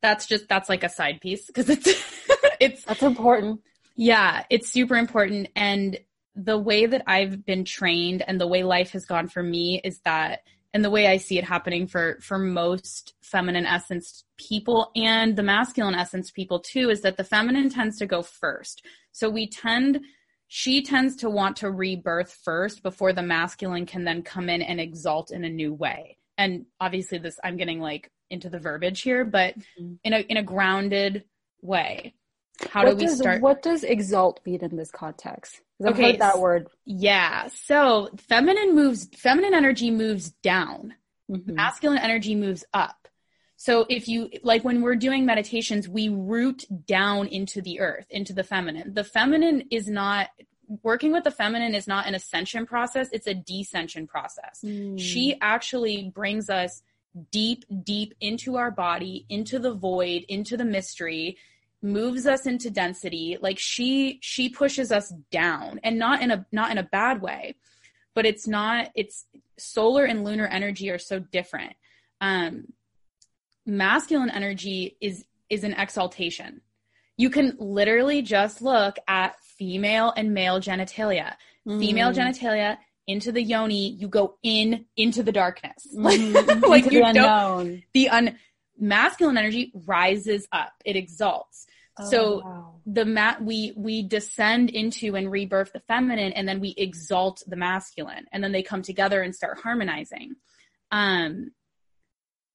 that's 0.00 0.26
just 0.26 0.48
that's 0.48 0.68
like 0.68 0.84
a 0.84 0.88
side 0.88 1.20
piece 1.20 1.46
because 1.46 1.70
it's 1.70 1.86
it's 2.60 2.84
that's 2.84 3.02
important. 3.02 3.60
Yeah 3.96 4.44
it's 4.50 4.70
super 4.70 4.96
important. 4.96 5.48
And 5.54 5.98
the 6.34 6.58
way 6.58 6.86
that 6.86 7.02
I've 7.06 7.44
been 7.44 7.64
trained 7.64 8.22
and 8.26 8.40
the 8.40 8.46
way 8.46 8.62
life 8.62 8.92
has 8.92 9.04
gone 9.04 9.28
for 9.28 9.42
me 9.42 9.80
is 9.84 10.00
that 10.00 10.40
and 10.74 10.82
the 10.82 10.90
way 10.90 11.06
I 11.06 11.18
see 11.18 11.38
it 11.38 11.44
happening 11.44 11.86
for 11.86 12.18
for 12.22 12.38
most 12.38 13.14
feminine 13.20 13.66
essence 13.66 14.24
people 14.38 14.90
and 14.96 15.36
the 15.36 15.42
masculine 15.42 15.94
essence 15.94 16.30
people 16.30 16.60
too 16.60 16.90
is 16.90 17.02
that 17.02 17.16
the 17.16 17.24
feminine 17.24 17.68
tends 17.68 17.98
to 17.98 18.06
go 18.06 18.22
first. 18.22 18.84
So 19.12 19.28
we 19.28 19.48
tend 19.48 20.00
she 20.54 20.82
tends 20.82 21.16
to 21.16 21.30
want 21.30 21.56
to 21.56 21.70
rebirth 21.70 22.38
first 22.44 22.82
before 22.82 23.14
the 23.14 23.22
masculine 23.22 23.86
can 23.86 24.04
then 24.04 24.20
come 24.22 24.50
in 24.50 24.60
and 24.60 24.78
exalt 24.78 25.30
in 25.30 25.44
a 25.44 25.48
new 25.48 25.72
way. 25.72 26.18
And 26.36 26.66
obviously 26.78 27.16
this 27.16 27.40
I'm 27.42 27.56
getting 27.56 27.80
like 27.80 28.10
into 28.28 28.50
the 28.50 28.58
verbiage 28.58 29.00
here, 29.00 29.24
but 29.24 29.58
mm-hmm. 29.58 29.94
in 30.04 30.12
a 30.12 30.18
in 30.18 30.36
a 30.36 30.42
grounded 30.42 31.24
way. 31.62 32.12
How 32.68 32.84
what 32.84 32.90
do 32.90 32.96
we 32.96 33.06
does, 33.06 33.16
start? 33.16 33.40
What 33.40 33.62
does 33.62 33.82
exalt 33.82 34.40
mean 34.44 34.62
in 34.62 34.76
this 34.76 34.90
context? 34.90 35.62
I've 35.80 35.94
okay, 35.94 36.10
heard 36.10 36.20
that 36.20 36.38
word. 36.38 36.68
Yeah. 36.84 37.48
So 37.64 38.10
feminine 38.28 38.74
moves, 38.74 39.08
feminine 39.16 39.54
energy 39.54 39.90
moves 39.90 40.32
down. 40.42 40.92
Mm-hmm. 41.30 41.54
Masculine 41.54 41.98
energy 41.98 42.34
moves 42.34 42.62
up. 42.74 43.01
So 43.62 43.86
if 43.88 44.08
you 44.08 44.28
like 44.42 44.64
when 44.64 44.82
we're 44.82 44.96
doing 44.96 45.24
meditations, 45.24 45.88
we 45.88 46.08
root 46.08 46.64
down 46.84 47.28
into 47.28 47.62
the 47.62 47.78
earth, 47.78 48.06
into 48.10 48.32
the 48.32 48.42
feminine. 48.42 48.92
The 48.92 49.04
feminine 49.04 49.68
is 49.70 49.86
not 49.86 50.30
working 50.82 51.12
with 51.12 51.22
the 51.22 51.30
feminine 51.30 51.72
is 51.72 51.86
not 51.86 52.08
an 52.08 52.16
ascension 52.16 52.66
process, 52.66 53.08
it's 53.12 53.28
a 53.28 53.34
descension 53.36 54.08
process. 54.08 54.62
Mm. 54.64 54.98
She 54.98 55.36
actually 55.40 56.10
brings 56.12 56.50
us 56.50 56.82
deep, 57.30 57.64
deep 57.84 58.14
into 58.20 58.56
our 58.56 58.72
body, 58.72 59.26
into 59.28 59.60
the 59.60 59.74
void, 59.74 60.24
into 60.28 60.56
the 60.56 60.64
mystery 60.64 61.38
moves 61.84 62.26
us 62.26 62.46
into 62.46 62.68
density 62.68 63.38
like 63.40 63.58
she 63.60 64.18
she 64.22 64.48
pushes 64.48 64.90
us 64.90 65.12
down 65.30 65.78
and 65.84 65.98
not 65.98 66.20
in 66.20 66.30
a 66.32 66.46
not 66.52 66.70
in 66.70 66.78
a 66.78 66.82
bad 66.84 67.20
way 67.20 67.56
but 68.14 68.24
it's 68.24 68.46
not 68.46 68.90
it's 68.94 69.26
solar 69.58 70.04
and 70.04 70.22
lunar 70.22 70.46
energy 70.46 70.90
are 70.90 70.98
so 70.98 71.18
different 71.18 71.74
um 72.20 72.66
masculine 73.66 74.30
energy 74.30 74.96
is 75.00 75.24
is 75.48 75.64
an 75.64 75.74
exaltation 75.74 76.60
you 77.16 77.30
can 77.30 77.56
literally 77.58 78.22
just 78.22 78.62
look 78.62 78.96
at 79.06 79.38
female 79.40 80.12
and 80.16 80.34
male 80.34 80.60
genitalia 80.60 81.34
mm. 81.66 81.78
female 81.78 82.12
genitalia 82.12 82.78
into 83.06 83.32
the 83.32 83.42
yoni 83.42 83.90
you 83.90 84.08
go 84.08 84.36
in 84.42 84.86
into 84.96 85.22
the 85.22 85.32
darkness 85.32 85.86
mm. 85.94 86.62
like 86.68 86.90
you 86.90 87.04
the 87.04 87.12
don't 87.12 87.82
the 87.92 88.08
un 88.08 88.36
masculine 88.78 89.36
energy 89.36 89.72
rises 89.86 90.48
up 90.52 90.72
it 90.84 90.96
exalts 90.96 91.66
Oh, 91.98 92.10
so 92.10 92.40
wow. 92.42 92.74
the 92.86 93.04
mat 93.04 93.42
we 93.44 93.74
we 93.76 94.02
descend 94.02 94.70
into 94.70 95.14
and 95.14 95.30
rebirth 95.30 95.72
the 95.74 95.80
feminine 95.80 96.32
and 96.32 96.48
then 96.48 96.58
we 96.58 96.74
exalt 96.78 97.42
the 97.46 97.56
masculine 97.56 98.24
and 98.32 98.42
then 98.42 98.52
they 98.52 98.62
come 98.62 98.80
together 98.80 99.20
and 99.20 99.34
start 99.34 99.58
harmonizing. 99.62 100.36
Um 100.90 101.50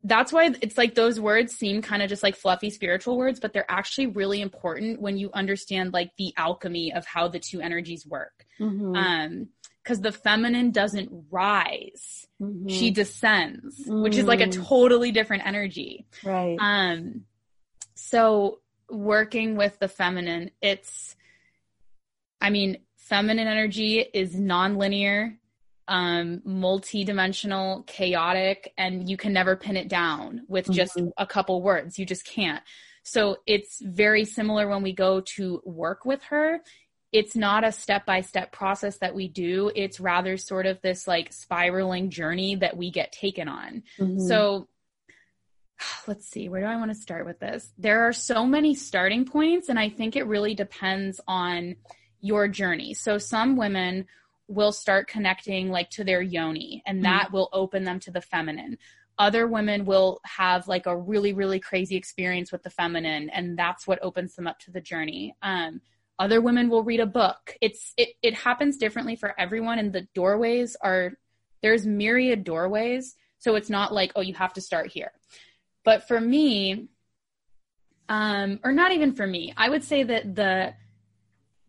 that's 0.03 0.31
why 0.31 0.51
it's 0.61 0.77
like 0.77 0.95
those 0.95 1.19
words 1.19 1.53
seem 1.53 1.81
kind 1.81 2.01
of 2.01 2.09
just 2.09 2.23
like 2.23 2.35
fluffy 2.35 2.69
spiritual 2.69 3.17
words, 3.17 3.39
but 3.39 3.51
they're 3.51 3.69
actually 3.69 4.07
really 4.07 4.41
important 4.41 5.01
when 5.01 5.17
you 5.17 5.29
understand 5.33 5.93
like 5.93 6.11
the 6.17 6.33
alchemy 6.37 6.93
of 6.93 7.05
how 7.05 7.27
the 7.27 7.39
two 7.39 7.61
energies 7.61 8.05
work. 8.05 8.45
Mm-hmm. 8.59 8.95
Um, 8.95 9.47
because 9.83 10.01
the 10.01 10.11
feminine 10.11 10.71
doesn't 10.71 11.09
rise, 11.31 12.27
mm-hmm. 12.41 12.67
she 12.67 12.91
descends, 12.91 13.79
mm-hmm. 13.79 14.03
which 14.03 14.17
is 14.17 14.25
like 14.25 14.41
a 14.41 14.47
mm-hmm. 14.47 14.63
totally 14.63 15.13
different 15.13 15.47
energy. 15.47 16.05
Right. 16.25 16.57
Um, 16.59 17.23
so 17.95 18.59
working 18.89 19.55
with 19.55 19.79
the 19.79 19.87
feminine, 19.87 20.51
it's, 20.61 21.15
I 22.41 22.49
mean, 22.49 22.79
feminine 22.97 23.47
energy 23.47 23.99
is 23.99 24.35
nonlinear, 24.35 25.37
um, 25.87 26.41
multi-dimensional, 26.43 27.83
chaotic, 27.83 28.73
and 28.77 29.09
you 29.09 29.17
can 29.17 29.33
never 29.33 29.55
pin 29.55 29.77
it 29.77 29.87
down 29.87 30.41
with 30.47 30.69
just 30.71 30.95
mm-hmm. 30.95 31.09
a 31.17 31.25
couple 31.25 31.61
words. 31.61 31.97
You 31.97 32.05
just 32.05 32.25
can't. 32.25 32.61
So 33.03 33.37
it's 33.45 33.81
very 33.81 34.25
similar 34.25 34.67
when 34.67 34.83
we 34.83 34.91
go 34.91 35.21
to 35.37 35.61
work 35.63 36.03
with 36.05 36.21
her. 36.23 36.59
It's 37.13 37.37
not 37.37 37.63
a 37.63 37.71
step 37.71 38.05
by 38.05 38.19
step 38.19 38.51
process 38.51 38.97
that 38.97 39.15
we 39.15 39.29
do. 39.29 39.71
It's 39.75 39.99
rather 39.99 40.35
sort 40.35 40.65
of 40.65 40.81
this 40.81 41.07
like 41.07 41.31
spiraling 41.31 42.09
journey 42.09 42.55
that 42.57 42.75
we 42.75 42.91
get 42.91 43.13
taken 43.13 43.47
on. 43.47 43.83
Mm-hmm. 43.97 44.27
So 44.27 44.67
let's 46.07 46.27
see, 46.27 46.49
where 46.49 46.61
do 46.61 46.67
I 46.67 46.75
want 46.77 46.91
to 46.91 46.95
start 46.95 47.25
with 47.25 47.39
this? 47.39 47.71
There 47.77 48.07
are 48.07 48.13
so 48.13 48.45
many 48.45 48.75
starting 48.75 49.25
points, 49.25 49.69
and 49.69 49.79
I 49.79 49.89
think 49.89 50.15
it 50.15 50.27
really 50.27 50.53
depends 50.53 51.21
on 51.27 51.75
your 52.19 52.47
journey. 52.47 52.93
So, 52.93 53.17
some 53.17 53.55
women 53.57 54.07
will 54.47 54.71
start 54.71 55.07
connecting 55.07 55.69
like 55.69 55.89
to 55.91 56.03
their 56.03 56.21
yoni, 56.21 56.83
and 56.85 57.03
that 57.05 57.29
mm. 57.29 57.33
will 57.33 57.49
open 57.53 57.83
them 57.83 57.99
to 58.01 58.11
the 58.11 58.21
feminine. 58.21 58.77
Other 59.19 59.47
women 59.47 59.85
will 59.85 60.19
have 60.25 60.67
like 60.67 60.85
a 60.85 60.95
really, 60.95 61.33
really 61.33 61.59
crazy 61.59 61.95
experience 61.95 62.51
with 62.51 62.63
the 62.63 62.69
feminine, 62.69 63.29
and 63.29 63.57
that's 63.57 63.87
what 63.87 63.99
opens 64.01 64.35
them 64.35 64.47
up 64.47 64.59
to 64.59 64.71
the 64.71 64.81
journey. 64.81 65.35
Um, 65.41 65.81
other 66.19 66.41
women 66.41 66.69
will 66.69 66.83
read 66.83 66.99
a 66.99 67.05
book. 67.05 67.55
It's 67.61 67.93
it 67.97 68.09
it 68.21 68.33
happens 68.33 68.77
differently 68.77 69.15
for 69.15 69.39
everyone, 69.39 69.79
and 69.79 69.91
the 69.91 70.07
doorways 70.15 70.75
are 70.81 71.13
there's 71.61 71.85
myriad 71.85 72.43
doorways. 72.43 73.15
So 73.39 73.55
it's 73.55 73.69
not 73.69 73.93
like, 73.93 74.11
oh, 74.15 74.21
you 74.21 74.33
have 74.35 74.53
to 74.53 74.61
start 74.61 74.87
here. 74.87 75.11
But 75.83 76.07
for 76.07 76.19
me, 76.19 76.89
um, 78.09 78.59
or 78.63 78.71
not 78.71 78.91
even 78.91 79.13
for 79.13 79.27
me, 79.27 79.53
I 79.55 79.69
would 79.69 79.83
say 79.83 80.03
that 80.03 80.35
the 80.35 80.73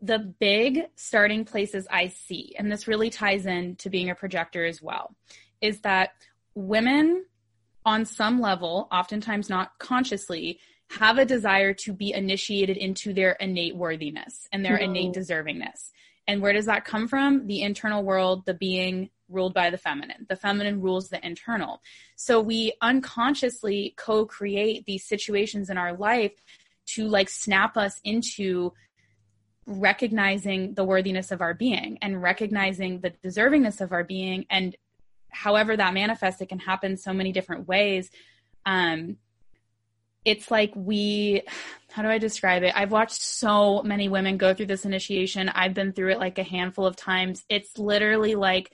the 0.00 0.18
big 0.18 0.86
starting 0.96 1.44
places 1.44 1.86
I 1.90 2.08
see, 2.08 2.54
and 2.58 2.70
this 2.70 2.86
really 2.86 3.10
ties 3.10 3.46
in 3.46 3.76
to 3.76 3.90
being 3.90 4.10
a 4.10 4.14
projector 4.14 4.64
as 4.64 4.80
well, 4.80 5.14
is 5.60 5.80
that 5.80 6.10
women 6.54 7.24
on 7.84 8.04
some 8.04 8.40
level, 8.40 8.88
oftentimes 8.92 9.48
not 9.48 9.78
consciously, 9.78 10.60
have 10.90 11.18
a 11.18 11.24
desire 11.24 11.74
to 11.74 11.92
be 11.92 12.12
initiated 12.12 12.76
into 12.76 13.12
their 13.12 13.32
innate 13.32 13.76
worthiness 13.76 14.48
and 14.52 14.64
their 14.64 14.76
innate 14.76 15.12
deservingness. 15.12 15.90
And 16.26 16.42
where 16.42 16.52
does 16.52 16.66
that 16.66 16.84
come 16.84 17.08
from? 17.08 17.46
The 17.46 17.62
internal 17.62 18.02
world, 18.02 18.44
the 18.46 18.54
being, 18.54 19.10
ruled 19.28 19.54
by 19.54 19.70
the 19.70 19.78
feminine. 19.78 20.26
The 20.28 20.36
feminine 20.36 20.80
rules 20.80 21.08
the 21.08 21.24
internal. 21.24 21.80
So 22.16 22.40
we 22.40 22.72
unconsciously 22.80 23.94
co 23.96 24.26
create 24.26 24.86
these 24.86 25.04
situations 25.04 25.70
in 25.70 25.78
our 25.78 25.94
life 25.94 26.32
to 26.94 27.06
like 27.06 27.28
snap 27.28 27.76
us 27.76 28.00
into 28.04 28.72
recognizing 29.68 30.72
the 30.74 30.82
worthiness 30.84 31.30
of 31.30 31.42
our 31.42 31.54
being 31.54 31.98
and 32.00 32.22
recognizing 32.22 33.00
the 33.00 33.10
deservingness 33.10 33.80
of 33.80 33.92
our 33.92 34.02
being. 34.02 34.46
And 34.48 34.74
however 35.30 35.76
that 35.76 35.92
manifests, 35.92 36.40
it 36.40 36.48
can 36.48 36.58
happen 36.58 36.96
so 36.96 37.12
many 37.12 37.32
different 37.32 37.68
ways. 37.68 38.10
Um, 38.64 39.18
it's 40.24 40.50
like 40.50 40.72
we 40.74 41.42
how 41.90 42.02
do 42.02 42.08
I 42.08 42.18
describe 42.18 42.62
it? 42.62 42.72
I've 42.76 42.92
watched 42.92 43.20
so 43.20 43.82
many 43.82 44.08
women 44.08 44.36
go 44.36 44.52
through 44.52 44.66
this 44.66 44.84
initiation. 44.84 45.48
I've 45.48 45.74
been 45.74 45.92
through 45.92 46.12
it 46.12 46.18
like 46.18 46.38
a 46.38 46.42
handful 46.42 46.86
of 46.86 46.96
times. 46.96 47.44
It's 47.48 47.78
literally 47.78 48.34
like 48.34 48.72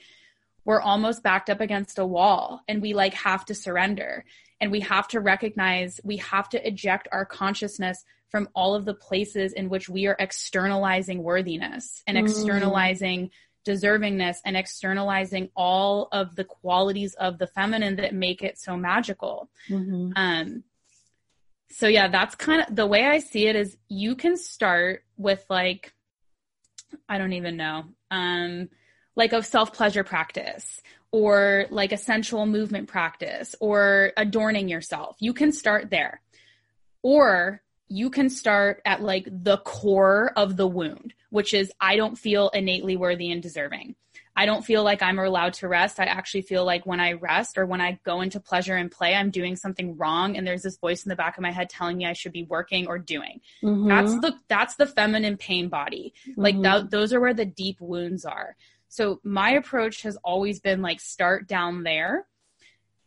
we're 0.65 0.81
almost 0.81 1.23
backed 1.23 1.49
up 1.49 1.61
against 1.61 1.99
a 1.99 2.05
wall 2.05 2.61
and 2.67 2.81
we 2.81 2.93
like 2.93 3.13
have 3.13 3.45
to 3.45 3.55
surrender 3.55 4.25
and 4.59 4.71
we 4.71 4.81
have 4.81 5.07
to 5.07 5.19
recognize 5.19 6.01
we 6.03 6.17
have 6.17 6.49
to 6.49 6.67
eject 6.67 7.07
our 7.11 7.25
consciousness 7.25 8.03
from 8.29 8.49
all 8.53 8.75
of 8.75 8.83
the 8.83 8.93
places 8.93 9.53
in 9.53 9.69
which 9.69 9.87
we 9.87 10.07
are 10.07 10.15
externalizing 10.19 11.23
worthiness 11.23 12.03
and 12.07 12.17
mm. 12.17 12.21
externalizing 12.21 13.29
deservingness 13.65 14.37
and 14.45 14.55
externalizing 14.55 15.49
all 15.55 16.07
of 16.11 16.35
the 16.35 16.43
qualities 16.43 17.13
of 17.15 17.37
the 17.37 17.47
feminine 17.47 17.95
that 17.95 18.13
make 18.13 18.43
it 18.43 18.57
so 18.57 18.77
magical. 18.77 19.49
Mm-hmm. 19.69 20.11
Um, 20.15 20.63
so 21.71 21.87
yeah, 21.87 22.07
that's 22.07 22.35
kind 22.35 22.61
of 22.61 22.75
the 22.75 22.85
way 22.85 23.05
I 23.05 23.19
see 23.19 23.47
it 23.47 23.55
is 23.55 23.75
you 23.89 24.15
can 24.15 24.37
start 24.37 25.03
with 25.17 25.43
like, 25.49 25.93
I 27.09 27.17
don't 27.17 27.33
even 27.33 27.57
know. 27.57 27.85
Um, 28.11 28.69
like 29.15 29.33
a 29.33 29.43
self 29.43 29.73
pleasure 29.73 30.03
practice 30.03 30.81
or 31.11 31.65
like 31.69 31.91
a 31.91 31.97
sensual 31.97 32.45
movement 32.45 32.87
practice 32.87 33.55
or 33.59 34.11
adorning 34.17 34.67
yourself. 34.67 35.15
You 35.19 35.33
can 35.33 35.51
start 35.51 35.89
there. 35.89 36.21
Or 37.03 37.61
you 37.87 38.09
can 38.09 38.29
start 38.29 38.81
at 38.83 39.01
like 39.01 39.27
the 39.31 39.57
core 39.57 40.31
of 40.35 40.57
the 40.57 40.67
wound, 40.67 41.13
which 41.29 41.53
is 41.53 41.71
I 41.79 41.95
don't 41.95 42.17
feel 42.17 42.49
innately 42.49 42.97
worthy 42.97 43.31
and 43.31 43.41
deserving. 43.41 43.95
I 44.37 44.45
don't 44.45 44.65
feel 44.65 44.83
like 44.83 45.01
I'm 45.01 45.17
allowed 45.17 45.53
to 45.55 45.67
rest. 45.69 45.99
I 45.99 46.05
actually 46.05 46.41
feel 46.41 46.65
like 46.65 46.85
when 46.85 46.99
I 46.99 47.13
rest 47.13 47.57
or 47.57 47.65
when 47.65 47.79
I 47.79 47.99
go 48.03 48.19
into 48.19 48.41
pleasure 48.41 48.75
and 48.75 48.91
play, 48.91 49.15
I'm 49.15 49.29
doing 49.29 49.55
something 49.55 49.95
wrong 49.95 50.35
and 50.35 50.45
there's 50.45 50.63
this 50.63 50.77
voice 50.77 51.05
in 51.05 51.09
the 51.09 51.15
back 51.15 51.37
of 51.37 51.41
my 51.41 51.51
head 51.51 51.69
telling 51.69 51.97
me 51.97 52.05
I 52.05 52.13
should 52.13 52.33
be 52.33 52.43
working 52.43 52.87
or 52.87 52.97
doing. 52.97 53.39
Mm-hmm. 53.63 53.87
That's 53.87 54.19
the 54.19 54.35
that's 54.49 54.75
the 54.75 54.87
feminine 54.87 55.37
pain 55.37 55.69
body. 55.69 56.13
Mm-hmm. 56.27 56.41
Like 56.41 56.61
that, 56.63 56.89
those 56.91 57.13
are 57.13 57.21
where 57.21 57.33
the 57.33 57.45
deep 57.45 57.79
wounds 57.79 58.25
are. 58.25 58.57
So 58.95 59.19
my 59.23 59.51
approach 59.51 60.03
has 60.03 60.17
always 60.23 60.59
been 60.59 60.81
like 60.81 61.01
start 61.01 61.47
down 61.47 61.83
there. 61.83 62.27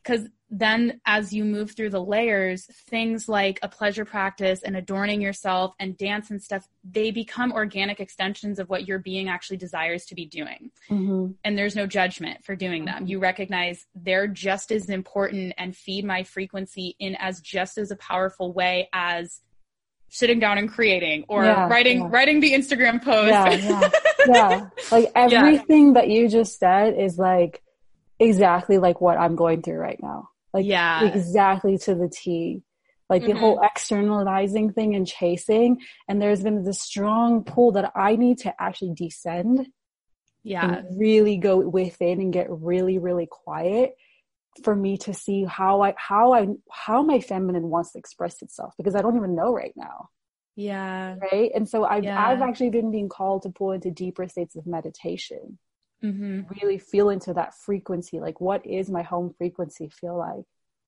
Cuz 0.05 0.29
then 0.51 1.01
as 1.05 1.33
you 1.33 1.45
move 1.45 1.73
through 1.73 1.91
the 1.91 2.03
layers 2.03 2.65
things 2.89 3.29
like 3.29 3.59
a 3.63 3.69
pleasure 3.69 4.05
practice 4.05 4.63
and 4.63 4.77
adorning 4.77 5.21
yourself 5.21 5.75
and 5.79 5.99
dance 5.99 6.31
and 6.31 6.43
stuff 6.43 6.67
they 6.83 7.11
become 7.11 7.53
organic 7.53 8.01
extensions 8.01 8.59
of 8.59 8.71
what 8.71 8.89
your 8.89 8.99
being 8.99 9.29
actually 9.29 9.59
desires 9.59 10.07
to 10.07 10.15
be 10.15 10.25
doing. 10.25 10.71
Mm-hmm. 10.89 11.33
and 11.45 11.59
there's 11.59 11.77
no 11.77 11.87
judgment 11.87 12.45
for 12.45 12.57
doing 12.57 12.87
them. 12.87 13.07
You 13.07 13.19
recognize 13.19 13.87
they're 13.95 14.27
just 14.27 14.73
as 14.73 14.89
important 14.89 15.53
and 15.59 15.77
feed 15.77 16.05
my 16.05 16.23
frequency 16.23 16.97
in 16.99 17.15
as 17.17 17.41
just 17.41 17.77
as 17.77 17.91
a 17.91 17.97
powerful 17.97 18.53
way 18.53 18.89
as 18.93 19.41
sitting 20.09 20.39
down 20.39 20.59
and 20.59 20.71
creating 20.71 21.25
or 21.29 21.45
yeah, 21.45 21.69
writing 21.69 22.01
yeah. 22.01 22.09
writing 22.11 22.41
the 22.41 22.53
instagram 22.53 23.03
post 23.03 23.31
yeah 23.31 23.91
yeah, 24.27 24.69
like 24.93 25.11
everything 25.15 25.93
that 25.95 26.09
you 26.09 26.29
just 26.29 26.59
said 26.59 26.99
is 26.99 27.19
like 27.19 27.63
exactly 28.19 28.79
like 28.79 29.01
what 29.01 29.19
i'm 29.19 29.37
going 29.37 29.63
through 29.63 29.77
right 29.79 29.99
now 30.03 30.29
like 30.53 30.67
yeah. 30.67 31.05
exactly 31.05 31.79
to 31.79 31.95
the 31.95 32.09
T. 32.09 32.63
Like 33.09 33.23
mm-hmm. 33.23 33.33
the 33.33 33.39
whole 33.39 33.61
externalizing 33.63 34.73
thing 34.73 34.95
and 34.95 35.07
chasing. 35.07 35.81
And 36.09 36.21
there's 36.21 36.43
been 36.43 36.63
this 36.65 36.81
strong 36.81 37.45
pull 37.45 37.73
that 37.73 37.93
I 37.95 38.17
need 38.17 38.39
to 38.39 38.55
actually 38.61 38.95
descend. 38.95 39.67
Yeah. 40.43 40.79
And 40.79 40.99
really 40.99 41.37
go 41.37 41.59
within 41.59 42.21
and 42.21 42.33
get 42.33 42.47
really, 42.51 42.99
really 42.99 43.27
quiet 43.31 43.95
for 44.65 44.75
me 44.75 44.97
to 44.99 45.15
see 45.15 45.45
how 45.45 45.83
I 45.83 45.95
how 45.97 46.33
I 46.33 46.49
how 46.71 47.03
my 47.03 47.21
feminine 47.21 47.69
wants 47.69 47.93
to 47.93 47.99
express 47.99 48.43
itself 48.43 48.75
because 48.77 48.95
I 48.95 49.03
don't 49.03 49.17
even 49.17 49.35
know 49.35 49.53
right 49.53 49.75
now. 49.77 50.11
Yeah. 50.57 51.17
Right. 51.33 51.53
And 51.55 51.69
so 51.69 51.85
I've 51.85 52.05
yeah. 52.05 52.27
I've 52.27 52.43
actually 52.43 52.71
been 52.71 52.91
being 52.91 53.09
called 53.09 53.43
to 53.43 53.51
pull 53.51 53.73
into 53.73 53.91
deeper 53.91 54.27
states 54.29 54.57
of 54.57 54.67
meditation 54.67 55.59
mm-hmm. 56.03 56.41
really 56.61 56.79
feel 56.79 57.11
into 57.11 57.35
that 57.35 57.55
frequency 57.55 58.21
like 58.21 58.41
what 58.41 58.65
is 58.67 58.91
my 58.91 59.03
home 59.03 59.35
frequency 59.37 59.89
feel 59.89 60.17
like 60.17 60.45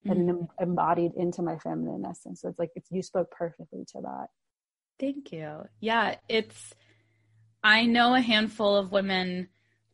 mm-hmm. 0.07 0.11
and 0.11 0.47
embodied 0.59 1.13
into 1.15 1.41
my 1.41 1.57
feminine 1.57 2.03
essence 2.05 2.41
so 2.41 2.49
it's 2.49 2.59
like 2.59 2.71
it's 2.75 2.89
you 2.91 3.01
spoke 3.01 3.31
perfectly 3.31 3.83
to 3.85 4.01
that 4.01 4.27
thank 4.99 5.31
you 5.31 5.63
yeah 5.79 6.15
it's 6.29 6.73
i 7.63 7.85
know 7.85 8.13
a 8.15 8.21
handful 8.21 8.75
of 8.75 8.91
women 8.91 9.49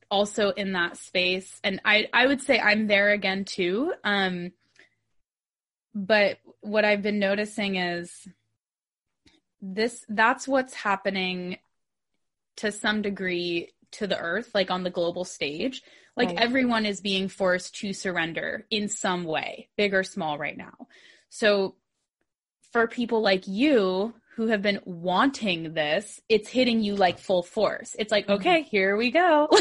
also 0.10 0.52
in 0.52 0.74
that 0.74 0.98
space 0.98 1.60
and 1.64 1.82
i 1.84 2.08
i 2.14 2.26
would 2.26 2.42
say 2.42 2.60
i'm 2.60 2.88
there 2.88 3.12
again 3.12 3.44
too 3.44 3.94
um 4.04 4.52
but 5.94 6.38
what 6.62 6.86
i've 6.86 7.02
been 7.02 7.20
noticing 7.20 7.76
is 7.76 8.28
this 9.62 10.06
that's 10.08 10.48
what's 10.48 10.74
happening 10.74 11.58
to 12.58 12.72
some 12.72 13.02
degree 13.02 13.70
to 13.92 14.08
the 14.08 14.18
earth, 14.18 14.52
like 14.54 14.70
on 14.72 14.84
the 14.84 14.90
global 14.90 15.24
stage. 15.24 15.82
Like 16.16 16.30
right. 16.30 16.40
everyone 16.40 16.86
is 16.86 17.00
being 17.00 17.28
forced 17.30 17.76
to 17.78 17.94
surrender 17.94 18.66
in 18.70 18.88
some 18.88 19.24
way, 19.24 19.70
big 19.78 19.94
or 19.94 20.04
small 20.04 20.38
right 20.38 20.58
now. 20.58 20.88
So 21.30 21.76
for 22.72 22.88
people 22.88 23.22
like 23.22 23.48
you 23.48 24.14
who 24.38 24.46
have 24.46 24.62
been 24.62 24.80
wanting 24.86 25.74
this, 25.74 26.22
it's 26.30 26.48
hitting 26.48 26.84
you 26.84 26.96
like 26.96 27.18
full 27.18 27.42
force. 27.42 27.96
It's 27.98 28.12
like, 28.12 28.26
mm-hmm. 28.26 28.34
okay, 28.34 28.62
here 28.62 28.96
we 28.96 29.12
go. 29.12 29.50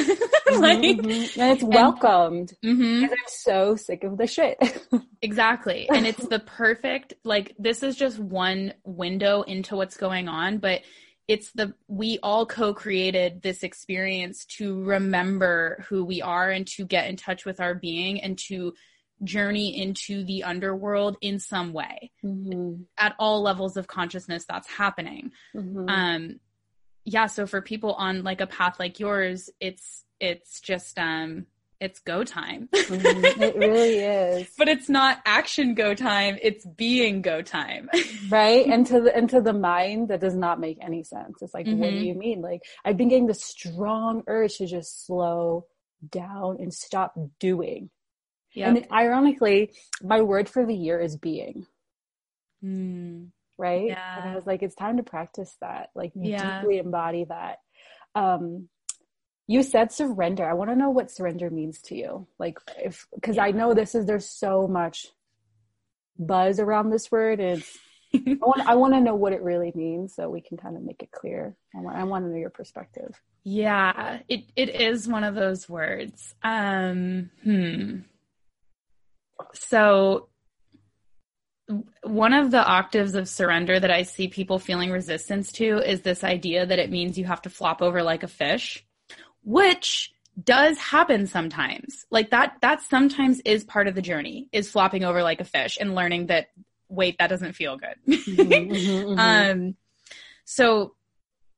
Mm-hmm, 0.47 0.62
like, 0.62 0.79
mm-hmm. 0.79 1.41
And 1.41 1.53
it's 1.59 1.64
welcomed. 1.64 2.53
Mm-hmm. 2.64 3.07
I'm 3.07 3.18
so 3.27 3.74
sick 3.74 4.05
of 4.05 4.16
the 4.16 4.29
shit. 4.29 4.57
exactly. 5.20 5.89
And 5.93 6.07
it's 6.07 6.24
the 6.24 6.39
perfect, 6.39 7.14
like, 7.24 7.57
this 7.59 7.83
is 7.83 7.97
just 7.97 8.16
one 8.16 8.72
window 8.85 9.43
into 9.43 9.74
what's 9.74 9.97
going 9.97 10.29
on, 10.29 10.59
but 10.59 10.83
it's 11.27 11.51
the 11.51 11.74
we 11.89 12.20
all 12.22 12.47
co-created 12.47 13.43
this 13.43 13.64
experience 13.64 14.45
to 14.45 14.85
remember 14.85 15.85
who 15.89 16.05
we 16.05 16.22
are 16.22 16.49
and 16.49 16.68
to 16.68 16.87
get 16.87 17.09
in 17.09 17.16
touch 17.16 17.45
with 17.45 17.61
our 17.61 17.74
being 17.74 18.20
and 18.20 18.39
to 18.47 18.72
journey 19.24 19.80
into 19.80 20.24
the 20.24 20.44
underworld 20.44 21.16
in 21.20 21.38
some 21.38 21.72
way 21.72 22.10
mm-hmm. 22.24 22.82
at 22.98 23.14
all 23.18 23.42
levels 23.42 23.76
of 23.76 23.86
consciousness 23.86 24.44
that's 24.48 24.68
happening 24.68 25.32
mm-hmm. 25.54 25.88
um 25.88 26.40
yeah 27.04 27.26
so 27.26 27.46
for 27.46 27.62
people 27.62 27.94
on 27.94 28.22
like 28.22 28.40
a 28.40 28.46
path 28.46 28.78
like 28.78 29.00
yours 29.00 29.48
it's 29.60 30.04
it's 30.20 30.60
just 30.60 30.98
um 30.98 31.46
it's 31.80 31.98
go 32.00 32.24
time. 32.24 32.68
mm-hmm. 32.72 33.42
It 33.42 33.56
really 33.56 33.98
is. 33.98 34.48
But 34.58 34.68
it's 34.68 34.88
not 34.88 35.20
action 35.26 35.74
go 35.74 35.94
time, 35.94 36.38
it's 36.40 36.64
being 36.64 37.22
go 37.22 37.42
time. 37.42 37.90
right? 38.30 38.66
And 38.66 38.86
to 38.86 39.00
the 39.00 39.16
into 39.16 39.40
the 39.40 39.52
mind 39.52 40.08
that 40.08 40.20
does 40.20 40.34
not 40.34 40.60
make 40.60 40.78
any 40.80 41.02
sense. 41.02 41.42
It's 41.42 41.52
like, 41.52 41.66
what 41.66 41.90
do 41.90 41.96
mm-hmm. 41.96 42.04
you 42.04 42.14
mean? 42.14 42.40
Like 42.40 42.62
I've 42.84 42.96
been 42.96 43.08
getting 43.08 43.26
the 43.26 43.34
strong 43.34 44.22
urge 44.26 44.56
to 44.58 44.66
just 44.66 45.06
slow 45.06 45.66
down 46.08 46.56
and 46.60 46.72
stop 46.72 47.14
doing. 47.38 47.90
And 48.57 48.86
ironically, 48.90 49.72
my 50.02 50.22
word 50.22 50.48
for 50.48 50.64
the 50.64 50.74
year 50.74 50.98
is 50.98 51.16
being. 51.16 51.66
Mm. 52.64 53.28
Right? 53.59 53.88
Yeah. 53.88 54.20
And 54.20 54.30
I 54.30 54.34
was 54.34 54.46
like, 54.46 54.62
it's 54.62 54.74
time 54.74 54.96
to 54.96 55.02
practice 55.02 55.54
that. 55.61 55.90
Like 55.94 56.12
yeah. 56.14 56.61
deeply 56.61 56.78
embody 56.78 57.24
that. 57.24 57.59
Um 58.14 58.68
you 59.48 59.62
said 59.62 59.92
surrender. 59.92 60.48
I 60.48 60.54
want 60.54 60.70
to 60.70 60.76
know 60.76 60.90
what 60.90 61.11
surrender 61.11 61.50
means 61.50 61.80
to 61.82 61.96
you. 61.96 62.26
Like 62.38 62.59
if 62.78 63.07
because 63.14 63.36
yeah. 63.36 63.44
I 63.44 63.50
know 63.52 63.74
this 63.74 63.94
is 63.94 64.07
there's 64.07 64.28
so 64.28 64.66
much 64.66 65.07
buzz 66.18 66.59
around 66.59 66.90
this 66.90 67.11
word 67.11 67.40
and 67.40 67.62
I 68.14 68.36
want 68.40 68.68
I 68.68 68.74
want 68.74 68.94
to 68.94 69.00
know 69.00 69.14
what 69.14 69.32
it 69.32 69.42
really 69.42 69.72
means 69.74 70.14
so 70.14 70.28
we 70.28 70.40
can 70.40 70.57
kind 70.57 70.76
of 70.76 70.82
make 70.82 71.02
it 71.02 71.11
clear. 71.11 71.57
I 71.74 71.80
want 71.80 71.96
I 71.96 72.04
want 72.04 72.24
to 72.24 72.30
know 72.30 72.36
your 72.36 72.50
perspective. 72.50 73.14
Yeah, 73.44 74.20
it 74.28 74.44
it 74.57 74.80
is 74.80 75.07
one 75.07 75.24
of 75.24 75.34
those 75.34 75.68
words. 75.68 76.34
Um 76.42 77.30
hmm. 77.42 77.98
So 79.55 80.28
one 82.03 82.32
of 82.32 82.51
the 82.53 82.64
octaves 82.64 83.14
of 83.14 83.28
surrender 83.28 83.78
that 83.80 83.91
I 83.91 84.03
see 84.03 84.28
people 84.28 84.59
feeling 84.59 84.91
resistance 84.91 85.51
to 85.53 85.78
is 85.78 86.03
this 86.03 86.22
idea 86.22 86.64
that 86.64 86.78
it 86.78 86.91
means 86.91 87.18
you 87.18 87.24
have 87.24 87.43
to 87.43 87.51
flop 87.51 87.82
over 87.82 88.03
like 88.03 88.22
a 88.22 88.28
fish 88.28 88.87
which 89.47 90.12
does 90.43 90.76
happen 90.76 91.26
sometimes. 91.26 92.05
Like 92.11 92.30
that, 92.30 92.57
that 92.61 92.82
sometimes 92.82 93.41
is 93.45 93.64
part 93.64 93.87
of 93.87 93.95
the 93.95 94.03
journey 94.03 94.49
is 94.53 94.68
flopping 94.68 95.05
over 95.05 95.22
like 95.22 95.41
a 95.41 95.45
fish 95.45 95.78
and 95.80 95.95
learning 95.95 96.26
that, 96.26 96.49
wait, 96.89 97.16
that 97.18 97.28
doesn't 97.28 97.53
feel 97.53 97.78
good. 97.78 97.95
mm-hmm, 98.09 98.43
mm-hmm, 98.43 99.09
mm-hmm. 99.09 99.18
Um, 99.18 99.76
so 100.45 100.95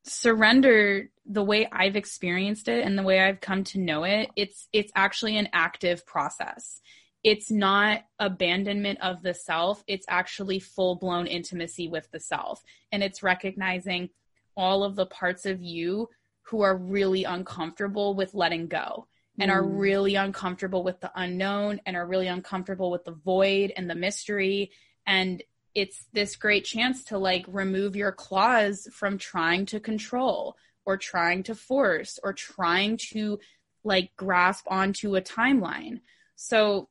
surrender, 0.03 1.09
the 1.25 1.43
way 1.43 1.67
I've 1.71 1.95
experienced 1.95 2.67
it 2.67 2.85
and 2.85 2.97
the 2.97 3.03
way 3.03 3.19
I've 3.19 3.41
come 3.41 3.63
to 3.65 3.79
know 3.79 4.03
it, 4.03 4.29
it's, 4.35 4.67
it's 4.71 4.91
actually 4.95 5.37
an 5.37 5.49
active 5.51 6.05
process. 6.05 6.79
It's 7.23 7.51
not 7.51 8.03
abandonment 8.17 8.99
of 9.01 9.21
the 9.21 9.33
self. 9.33 9.83
It's 9.87 10.05
actually 10.07 10.59
full 10.59 10.95
blown 10.95 11.27
intimacy 11.27 11.87
with 11.87 12.09
the 12.11 12.19
self. 12.19 12.63
And 12.91 13.03
it's 13.03 13.23
recognizing 13.23 14.09
all 14.55 14.83
of 14.83 14.95
the 14.95 15.05
parts 15.05 15.45
of 15.45 15.61
you 15.61 16.09
who 16.43 16.61
are 16.61 16.75
really 16.75 17.25
uncomfortable 17.25 18.15
with 18.15 18.33
letting 18.33 18.67
go 18.67 19.07
and 19.39 19.51
are 19.51 19.63
mm. 19.63 19.79
really 19.79 20.15
uncomfortable 20.15 20.83
with 20.83 20.99
the 20.99 21.11
unknown 21.15 21.79
and 21.85 21.95
are 21.95 22.05
really 22.05 22.27
uncomfortable 22.27 22.91
with 22.91 23.05
the 23.05 23.11
void 23.11 23.71
and 23.75 23.89
the 23.89 23.95
mystery 23.95 24.71
and 25.07 25.43
it's 25.75 26.05
this 26.13 26.35
great 26.35 26.65
chance 26.65 27.03
to 27.05 27.17
like 27.17 27.45
remove 27.47 27.95
your 27.95 28.11
claws 28.11 28.87
from 28.91 29.17
trying 29.17 29.65
to 29.67 29.79
control 29.79 30.57
or 30.85 30.97
trying 30.97 31.43
to 31.43 31.55
force 31.55 32.19
or 32.23 32.33
trying 32.33 32.97
to 32.97 33.39
like 33.83 34.11
grasp 34.17 34.65
onto 34.67 35.15
a 35.15 35.21
timeline 35.21 36.01
so 36.35 36.89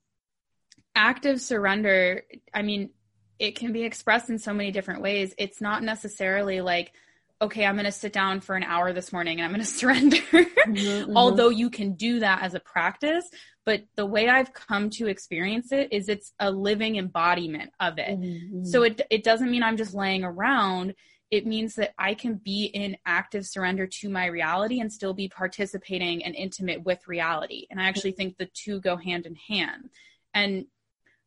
active 0.99 1.41
surrender 1.41 2.23
i 2.53 2.61
mean 2.61 2.91
it 3.39 3.55
can 3.55 3.73
be 3.73 3.85
expressed 3.85 4.29
in 4.29 4.39
so 4.39 4.53
many 4.53 4.71
different 4.71 5.01
ways 5.01 5.35
it's 5.39 5.61
not 5.61 5.83
necessarily 5.83 6.61
like 6.61 6.93
okay, 7.41 7.65
I'm 7.65 7.77
going 7.77 7.85
to 7.85 7.93
sit 7.93 8.13
down 8.13 8.41
for 8.41 8.57
an 8.57 8.65
hour 8.65 8.93
this 8.93 9.13
morning 9.13 9.39
and 9.39 9.45
I'm 9.45 9.53
going 9.53 9.61
to 9.65 9.67
surrender. 9.67 10.17
mm-hmm, 10.17 10.73
mm-hmm. 10.73 11.17
Although 11.17 11.51
you 11.51 11.71
can 11.71 11.95
do 11.95 12.21
that 12.21 12.43
as 12.43 12.55
a 12.55 12.61
practice, 12.61 13.29
but 13.65 13.85
the 13.97 14.07
way 14.07 14.29
I've 14.29 14.53
come 14.53 14.91
to 14.91 15.09
experience 15.09 15.73
it 15.73 15.93
is 15.93 16.09
it's 16.09 16.33
a 16.41 16.51
living 16.51 16.97
embodiment 16.97 17.71
of 17.79 17.99
it. 17.99 18.19
Mm-hmm. 18.19 18.65
So 18.65 18.83
it 18.83 19.01
it 19.11 19.23
doesn't 19.23 19.51
mean 19.51 19.63
I'm 19.63 19.77
just 19.77 19.95
laying 19.95 20.25
around. 20.25 20.95
it 21.31 21.47
means 21.47 21.75
that 21.75 21.93
I 21.99 22.15
can 22.15 22.37
be 22.37 22.65
in 22.65 22.97
active 23.05 23.45
surrender 23.45 23.87
to 23.87 24.09
my 24.09 24.25
reality 24.27 24.81
and 24.81 24.91
still 24.91 25.13
be 25.13 25.29
participating 25.29 26.25
and 26.25 26.35
intimate 26.35 26.83
with 26.85 27.07
reality. 27.07 27.67
And 27.69 27.79
I 27.79 27.85
actually 27.85 28.13
think 28.13 28.39
the 28.39 28.49
two 28.55 28.81
go 28.81 28.97
hand 28.97 29.27
in 29.27 29.35
hand. 29.35 29.91
And 30.33 30.65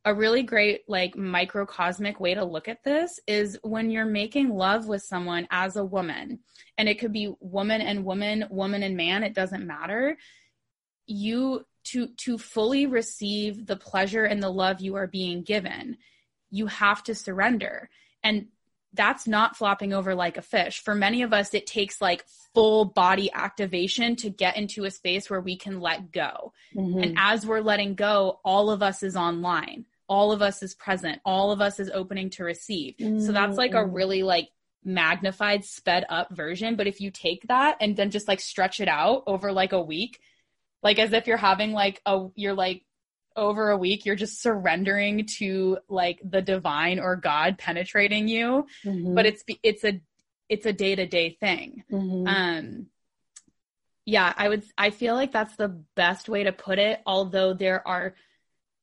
a 0.03 0.13
really 0.13 0.43
great 0.43 0.81
like 0.87 1.15
microcosmic 1.15 2.19
way 2.19 2.33
to 2.33 2.43
look 2.43 2.67
at 2.67 2.83
this 2.83 3.19
is 3.27 3.57
when 3.63 3.91
you're 3.91 4.05
making 4.05 4.49
love 4.49 4.87
with 4.87 5.03
someone 5.03 5.47
as 5.51 5.75
a 5.75 5.85
woman 5.85 6.39
and 6.77 6.89
it 6.89 6.99
could 6.99 7.13
be 7.13 7.33
woman 7.39 7.81
and 7.81 8.03
woman 8.03 8.45
woman 8.49 8.83
and 8.83 8.97
man 8.97 9.23
it 9.23 9.35
doesn't 9.35 9.65
matter 9.65 10.17
you 11.05 11.63
to 11.83 12.07
to 12.17 12.37
fully 12.37 12.85
receive 12.85 13.65
the 13.67 13.75
pleasure 13.75 14.23
and 14.23 14.41
the 14.41 14.49
love 14.49 14.81
you 14.81 14.95
are 14.95 15.07
being 15.07 15.43
given 15.43 15.97
you 16.49 16.65
have 16.67 17.03
to 17.03 17.13
surrender 17.13 17.89
and 18.23 18.47
that's 18.93 19.25
not 19.25 19.55
flopping 19.55 19.93
over 19.93 20.15
like 20.15 20.35
a 20.35 20.41
fish. 20.41 20.83
For 20.83 20.93
many 20.93 21.21
of 21.21 21.31
us, 21.31 21.53
it 21.53 21.65
takes 21.65 22.01
like 22.01 22.25
full 22.53 22.83
body 22.83 23.31
activation 23.33 24.17
to 24.17 24.29
get 24.29 24.57
into 24.57 24.83
a 24.83 24.91
space 24.91 25.29
where 25.29 25.39
we 25.39 25.55
can 25.55 25.79
let 25.79 26.11
go. 26.11 26.51
Mm-hmm. 26.75 26.99
And 26.99 27.15
as 27.17 27.45
we're 27.45 27.61
letting 27.61 27.95
go, 27.95 28.41
all 28.43 28.69
of 28.69 28.83
us 28.83 29.01
is 29.01 29.15
online 29.15 29.85
all 30.11 30.33
of 30.33 30.41
us 30.41 30.61
is 30.61 30.75
present 30.75 31.21
all 31.23 31.53
of 31.53 31.61
us 31.61 31.79
is 31.79 31.89
opening 31.93 32.29
to 32.29 32.43
receive 32.43 32.97
mm-hmm. 32.97 33.25
so 33.25 33.31
that's 33.31 33.57
like 33.57 33.71
a 33.71 33.77
mm-hmm. 33.77 33.93
really 33.93 34.23
like 34.23 34.49
magnified 34.83 35.63
sped 35.63 36.05
up 36.09 36.35
version 36.35 36.75
but 36.75 36.85
if 36.85 36.99
you 36.99 37.09
take 37.09 37.47
that 37.47 37.77
and 37.79 37.95
then 37.95 38.11
just 38.11 38.27
like 38.27 38.41
stretch 38.41 38.81
it 38.81 38.89
out 38.89 39.23
over 39.25 39.53
like 39.53 39.71
a 39.71 39.81
week 39.81 40.19
like 40.83 40.99
as 40.99 41.13
if 41.13 41.27
you're 41.27 41.37
having 41.37 41.71
like 41.71 42.01
a 42.05 42.27
you're 42.35 42.53
like 42.53 42.83
over 43.37 43.69
a 43.69 43.77
week 43.77 44.05
you're 44.05 44.17
just 44.17 44.41
surrendering 44.41 45.25
to 45.25 45.77
like 45.87 46.19
the 46.25 46.41
divine 46.41 46.99
or 46.99 47.15
god 47.15 47.57
penetrating 47.57 48.27
you 48.27 48.65
mm-hmm. 48.83 49.15
but 49.15 49.25
it's 49.25 49.45
it's 49.63 49.85
a 49.85 50.01
it's 50.49 50.65
a 50.65 50.73
day-to-day 50.73 51.37
thing 51.39 51.85
mm-hmm. 51.89 52.27
um 52.27 52.87
yeah 54.03 54.33
i 54.35 54.49
would 54.49 54.65
i 54.77 54.89
feel 54.89 55.15
like 55.15 55.31
that's 55.31 55.55
the 55.55 55.69
best 55.95 56.27
way 56.27 56.43
to 56.43 56.51
put 56.51 56.79
it 56.79 56.99
although 57.05 57.53
there 57.53 57.87
are 57.87 58.13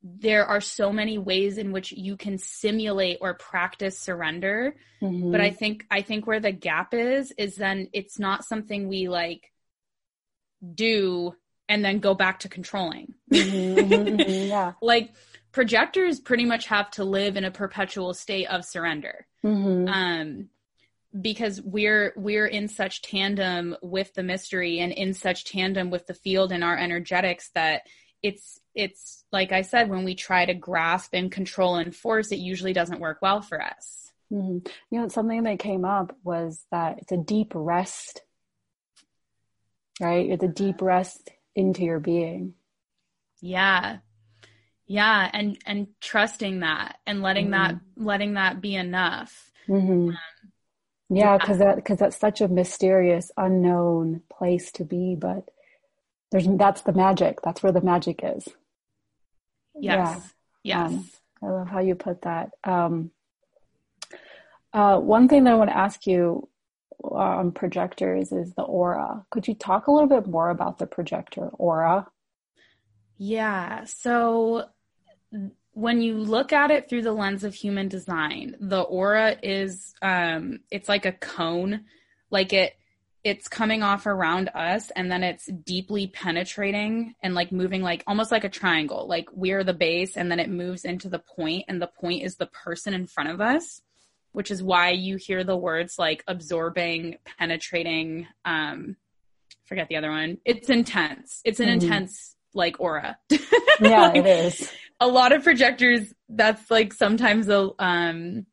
there 0.03 0.47
are 0.47 0.61
so 0.61 0.93
many 0.93 1.19
ways 1.19 1.59
in 1.59 1.73
which 1.73 1.93
you 1.93 2.17
can 2.17 2.39
simulate 2.39 3.19
or 3.21 3.35
practice 3.35 3.99
surrender 3.99 4.75
mm-hmm. 5.03 5.33
but 5.33 5.41
i 5.41 5.51
think 5.51 5.85
i 5.91 6.03
think 6.03 6.27
where 6.27 6.41
the 6.41 6.53
gap 6.53 6.95
is 6.95 7.33
is 7.33 7.57
then 7.57 7.89
it's 7.93 8.19
not 8.19 8.45
something 8.45 8.89
we 8.89 9.09
like 9.09 9.51
do 10.75 11.35
and 11.69 11.85
then 11.85 11.99
go 11.99 12.15
back 12.15 12.41
to 12.41 12.49
controlling 12.49 13.15
mm-hmm, 13.33 13.79
mm-hmm, 13.79 14.17
mm-hmm 14.17 14.49
yeah 14.49 14.73
like 14.83 15.13
projectors 15.51 16.21
pretty 16.21 16.45
much 16.45 16.67
have 16.67 16.91
to 16.91 17.05
live 17.05 17.37
in 17.37 17.45
a 17.45 17.51
perpetual 17.51 18.15
state 18.15 18.47
of 18.47 18.65
surrender 18.65 19.27
mm-hmm. 19.45 19.89
um 19.89 20.49
because 21.21 21.61
we're 21.63 22.13
we're 22.17 22.47
in 22.47 22.69
such 22.69 23.03
tandem 23.03 23.75
with 23.83 24.13
the 24.15 24.23
mystery 24.23 24.79
and 24.79 24.93
in 24.93 25.15
such 25.15 25.45
tandem 25.45 25.91
with 25.91 26.07
the 26.07 26.15
field 26.15 26.53
and 26.53 26.63
our 26.63 26.77
energetics 26.77 27.51
that 27.55 27.83
it's 28.23 28.61
it's 28.75 29.25
like 29.33 29.53
I 29.53 29.63
said, 29.63 29.89
when 29.89 30.05
we 30.05 30.15
try 30.15 30.45
to 30.45 30.55
grasp 30.55 31.11
and 31.15 31.31
control 31.31 31.77
and 31.77 31.95
force, 31.95 32.33
it 32.33 32.39
usually 32.39 32.73
doesn't 32.73 33.01
work 33.01 33.19
well 33.21 33.41
for 33.41 33.63
us. 33.63 34.13
Mm-hmm. 34.33 34.69
You 34.91 35.01
know, 35.01 35.09
something 35.09 35.43
that 35.45 35.59
came 35.59 35.85
up 35.85 36.15
was 36.23 36.65
that 36.71 36.99
it's 36.99 37.13
a 37.13 37.17
deep 37.17 37.53
rest, 37.55 38.23
right? 40.01 40.29
It's 40.31 40.45
a 40.45 40.49
deep 40.49 40.83
rest 40.83 41.31
into 41.55 41.83
your 41.83 42.01
being. 42.01 42.55
Yeah. 43.41 43.99
Yeah. 44.87 45.31
And, 45.33 45.59
and 45.67 45.89
trusting 46.01 46.61
that 46.61 46.99
and 47.07 47.23
letting 47.23 47.49
mm-hmm. 47.49 47.75
that, 47.75 47.81
letting 47.97 48.35
that 48.35 48.61
be 48.61 48.75
enough. 48.75 49.51
Mm-hmm. 49.69 50.09
Um, 50.09 50.19
yeah. 51.11 51.33
yeah. 51.33 51.39
Cause 51.39 51.59
that, 51.59 51.85
cause 51.85 51.99
that's 51.99 52.19
such 52.19 52.41
a 52.41 52.49
mysterious, 52.49 53.31
unknown 53.37 54.23
place 54.31 54.73
to 54.73 54.85
be, 54.85 55.17
but 55.19 55.49
there's, 56.31 56.47
that's 56.57 56.83
the 56.83 56.93
magic. 56.93 57.41
That's 57.43 57.63
where 57.63 57.73
the 57.73 57.81
magic 57.81 58.21
is. 58.23 58.49
Yes. 59.75 60.33
Yeah. 60.63 60.81
Yes. 60.89 60.93
Um, 60.93 61.11
I 61.43 61.47
love 61.47 61.69
how 61.69 61.81
you 61.81 61.95
put 61.95 62.23
that. 62.23 62.51
Um, 62.65 63.11
uh, 64.73 64.99
one 64.99 65.29
thing 65.29 65.45
that 65.45 65.53
I 65.53 65.57
want 65.57 65.71
to 65.71 65.77
ask 65.77 66.07
you 66.07 66.49
uh, 67.03 67.15
on 67.15 67.53
projectors 67.53 68.33
is 68.33 68.55
the 68.55 68.63
aura. 68.63 69.25
Could 69.31 69.49
you 69.49 69.55
talk 69.55 69.87
a 69.87 69.93
little 69.93 70.09
bit 70.09 70.27
more 70.27 70.51
about 70.51 70.79
the 70.79 70.87
projector 70.87 71.49
aura? 71.49 72.07
Yeah. 73.17 73.85
So 73.85 74.67
when 75.73 76.03
you 76.03 76.19
look 76.19 76.53
at 76.53 76.71
it 76.71 76.89
through 76.89 77.03
the 77.03 77.13
lens 77.13 77.45
of 77.45 77.55
human 77.55 77.89
design, 77.89 78.57
the 78.61 78.81
aura 78.81 79.37
is 79.43 79.95
um, 80.03 80.61
it's 80.71 80.89
like 80.89 81.07
a 81.07 81.13
cone. 81.13 81.85
Like 82.31 82.53
it 82.53 82.75
it's 83.25 83.49
coming 83.49 83.83
off 83.83 84.07
around 84.07 84.49
us 84.55 84.91
and 84.95 85.11
then 85.11 85.23
it's 85.23 85.47
deeply 85.47 86.07
penetrating 86.07 87.15
and 87.23 87.35
like 87.35 87.51
moving 87.51 87.83
like 87.83 88.05
almost 88.07 88.31
like 88.31 88.45
a 88.45 88.49
triangle. 88.49 89.07
Like 89.09 89.29
we're 89.33 89.65
the 89.65 89.75
base 89.75 90.17
and 90.17 90.31
then 90.31 90.39
it 90.39 90.49
moves 90.49 90.85
into 90.85 91.09
the 91.09 91.19
point 91.19 91.65
and 91.69 91.83
the 91.83 91.89
point 91.89 92.23
is 92.23 92.37
the 92.37 92.47
person 92.47 92.95
in 92.95 93.07
front 93.07 93.31
of 93.31 93.41
us, 93.41 93.83
which 94.33 94.51
is 94.51 94.63
why 94.63 94.91
you 94.91 95.17
hear 95.17 95.43
the 95.43 95.57
words 95.57 95.99
like 95.99 96.23
absorbing, 96.29 97.17
penetrating, 97.39 98.27
um 98.45 98.97
forget 99.65 99.89
the 99.89 99.97
other 99.97 100.11
one. 100.11 100.39
It's 100.45 100.71
intense. 100.71 101.41
It's 101.45 101.61
an 101.61 101.67
mm-hmm. 101.67 101.85
intense 101.85 102.37
like 102.55 102.81
aura. 102.81 103.19
Yeah, 103.31 103.39
like, 103.81 104.17
it 104.17 104.27
is. 104.27 104.73
A 105.01 105.07
lot 105.07 105.33
of 105.33 105.45
projectors 105.45 106.13
that's 106.29 106.71
like 106.71 106.93
sometimes 106.93 107.49
a 107.49 107.71
um 107.79 108.47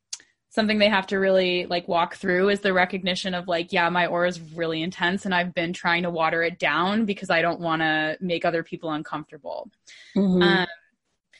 something 0.56 0.78
they 0.78 0.88
have 0.88 1.06
to 1.06 1.18
really 1.18 1.66
like 1.66 1.86
walk 1.86 2.16
through 2.16 2.48
is 2.48 2.60
the 2.60 2.72
recognition 2.72 3.34
of 3.34 3.46
like 3.46 3.74
yeah 3.74 3.90
my 3.90 4.06
aura 4.06 4.26
is 4.26 4.40
really 4.54 4.82
intense 4.82 5.26
and 5.26 5.34
i've 5.34 5.52
been 5.52 5.74
trying 5.74 6.02
to 6.02 6.10
water 6.10 6.42
it 6.42 6.58
down 6.58 7.04
because 7.04 7.28
i 7.28 7.42
don't 7.42 7.60
want 7.60 7.82
to 7.82 8.16
make 8.22 8.46
other 8.46 8.62
people 8.62 8.90
uncomfortable 8.90 9.70
mm-hmm. 10.16 10.42
um, 10.42 10.66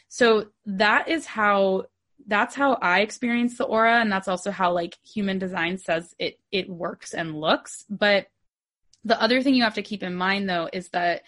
so 0.08 0.48
that 0.66 1.08
is 1.08 1.24
how 1.24 1.86
that's 2.26 2.54
how 2.54 2.74
i 2.74 3.00
experience 3.00 3.56
the 3.56 3.64
aura 3.64 4.00
and 4.02 4.12
that's 4.12 4.28
also 4.28 4.50
how 4.50 4.70
like 4.70 4.98
human 5.02 5.38
design 5.38 5.78
says 5.78 6.14
it 6.18 6.38
it 6.52 6.68
works 6.68 7.14
and 7.14 7.40
looks 7.40 7.86
but 7.88 8.26
the 9.04 9.20
other 9.20 9.40
thing 9.40 9.54
you 9.54 9.62
have 9.62 9.74
to 9.74 9.82
keep 9.82 10.02
in 10.02 10.14
mind 10.14 10.46
though 10.46 10.68
is 10.70 10.90
that 10.90 11.22